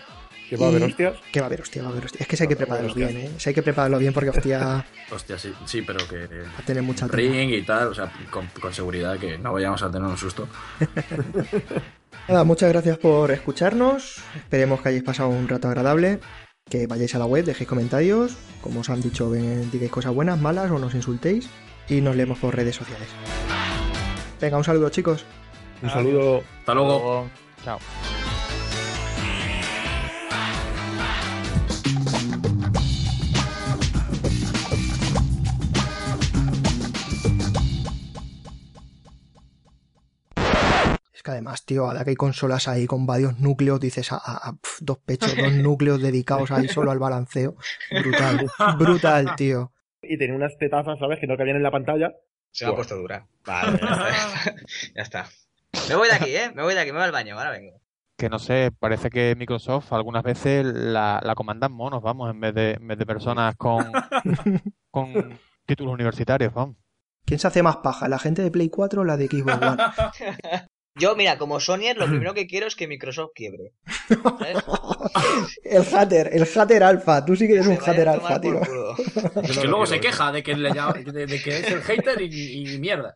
Que 0.49 0.55
va 0.55 0.67
a 0.67 0.69
haber 0.69 0.83
hostias. 0.83 1.17
Que 1.31 1.39
va 1.39 1.45
a 1.45 1.47
haber 1.47 1.61
hostia, 1.61 1.81
va 1.83 1.89
a 1.89 1.91
haber 1.91 2.05
hostia. 2.05 2.21
Es 2.21 2.27
que 2.27 2.37
sí 2.37 2.43
hay 2.43 2.49
que 2.49 2.55
prepararlo 2.55 2.93
bien, 2.93 3.17
¿eh? 3.17 3.31
Sí 3.37 3.49
hay 3.49 3.55
que 3.55 3.63
prepararlo 3.63 3.99
bien 3.99 4.13
porque 4.13 4.29
hostia 4.29 4.85
Hostia, 5.11 5.37
sí, 5.37 5.53
sí, 5.65 5.81
pero 5.81 6.07
que... 6.07 6.27
a 6.57 6.61
tener 6.65 6.83
mucha. 6.83 7.07
Ring 7.07 7.51
y 7.51 7.63
tal, 7.63 7.89
o 7.89 7.93
sea, 7.93 8.11
con, 8.29 8.47
con 8.59 8.73
seguridad 8.73 9.17
que 9.17 9.37
no 9.37 9.53
vayamos 9.53 9.81
a 9.83 9.91
tener 9.91 10.07
un 10.07 10.17
susto. 10.17 10.47
Nada, 12.27 12.43
muchas 12.43 12.69
gracias 12.69 12.97
por 12.97 13.31
escucharnos. 13.31 14.17
Esperemos 14.35 14.81
que 14.81 14.89
hayáis 14.89 15.03
pasado 15.03 15.29
un 15.29 15.47
rato 15.47 15.67
agradable. 15.67 16.19
Que 16.69 16.85
vayáis 16.85 17.15
a 17.15 17.19
la 17.19 17.25
web, 17.25 17.45
dejéis 17.45 17.69
comentarios. 17.69 18.35
Como 18.61 18.81
os 18.81 18.89
han 18.89 19.01
dicho, 19.01 19.29
ven, 19.29 19.71
digáis 19.71 19.91
cosas 19.91 20.13
buenas, 20.13 20.39
malas 20.39 20.69
o 20.71 20.79
nos 20.79 20.93
insultéis. 20.93 21.49
Y 21.87 22.01
nos 22.01 22.17
leemos 22.17 22.37
por 22.39 22.53
redes 22.53 22.75
sociales. 22.75 23.07
Venga, 24.41 24.57
un 24.57 24.63
saludo, 24.63 24.89
chicos. 24.89 25.25
Un 25.81 25.89
saludo. 25.89 26.43
Hasta 26.59 26.73
luego. 26.73 27.29
Chao. 27.63 27.79
Que 41.27 41.31
además, 41.33 41.65
tío, 41.65 41.85
ahora 41.85 42.03
que 42.03 42.11
hay 42.11 42.15
consolas 42.15 42.67
ahí 42.67 42.87
con 42.87 43.05
varios 43.05 43.37
núcleos, 43.39 43.79
dices, 43.79 44.11
a, 44.11 44.15
a- 44.17 44.49
a, 44.49 44.53
pf, 44.53 44.77
dos 44.81 44.97
pechos, 44.99 45.35
dos 45.35 45.51
núcleos 45.53 46.01
dedicados 46.01 46.49
ahí 46.51 46.67
solo 46.67 46.91
al 46.91 46.99
balanceo. 46.99 47.55
Brutal, 47.91 48.49
brutal, 48.79 49.35
tío. 49.35 49.71
Y 50.01 50.17
tenía 50.17 50.35
unas 50.35 50.57
tetazas, 50.57 50.97
¿sabes? 50.99 51.19
Que 51.19 51.27
no 51.27 51.37
cabían 51.37 51.57
en 51.57 51.63
la 51.63 51.71
pantalla. 51.71 52.13
Se 52.51 52.65
me 52.65 52.71
ha 52.71 52.75
puesto 52.75 52.95
dura. 52.95 53.27
Vale, 53.45 53.77
ya 53.79 53.93
está, 54.07 54.55
ya 54.95 55.01
está. 55.01 55.25
Me 55.89 55.95
voy 55.95 56.07
de 56.07 56.15
aquí, 56.15 56.35
¿eh? 56.35 56.51
Me 56.55 56.63
voy 56.63 56.73
de 56.73 56.79
aquí, 56.79 56.91
me 56.91 56.97
voy 56.97 57.05
al 57.05 57.11
baño, 57.11 57.37
ahora 57.37 57.51
vengo. 57.51 57.79
Que 58.17 58.29
no 58.29 58.39
sé, 58.39 58.71
parece 58.79 59.09
que 59.11 59.35
Microsoft 59.37 59.93
algunas 59.93 60.23
veces 60.23 60.65
la, 60.65 61.19
la 61.23 61.35
comandan 61.35 61.71
monos, 61.71 62.01
vamos, 62.01 62.31
en 62.31 62.39
vez 62.39 62.55
de, 62.55 62.71
en 62.71 62.87
vez 62.87 62.97
de 62.97 63.05
personas 63.05 63.55
con, 63.57 63.91
con 64.89 65.37
títulos 65.67 65.93
universitarios, 65.93 66.51
vamos. 66.53 66.77
¿Quién 67.25 67.39
se 67.39 67.47
hace 67.47 67.61
más 67.61 67.77
paja, 67.77 68.07
la 68.07 68.17
gente 68.17 68.41
de 68.41 68.49
Play 68.49 68.69
4 68.69 69.01
o 69.01 69.03
la 69.03 69.17
de 69.17 69.27
Xbox 69.27 69.61
One? 69.61 69.77
Yo, 70.99 71.15
mira, 71.15 71.37
como 71.37 71.59
Sonyer, 71.59 71.97
lo 71.97 72.05
primero 72.07 72.33
que 72.33 72.47
quiero 72.47 72.67
es 72.67 72.75
que 72.75 72.87
Microsoft 72.87 73.31
quiebre. 73.35 73.71
¿Sabes? 74.07 74.57
El 75.63 75.83
hater, 75.83 76.29
el 76.33 76.45
hater 76.45 76.83
alfa. 76.83 77.23
Tú 77.25 77.35
sí 77.35 77.47
que 77.47 77.53
eres 77.53 77.65
Se 77.65 77.71
un 77.71 77.77
hater 77.77 78.07
alfa, 78.07 78.39
tío. 78.41 78.59
Es 79.43 79.57
que 79.57 79.67
luego 79.67 79.85
se 79.85 79.99
queja 79.99 80.31
de 80.31 80.41
que, 80.43 80.55
le 80.55 80.71
llama- 80.73 80.93
de, 80.93 81.25
de 81.27 81.41
que 81.41 81.57
es 81.59 81.71
el 81.71 81.81
hater 81.81 82.21
y, 82.21 82.73
y 82.73 82.77
mierda. 82.79 83.13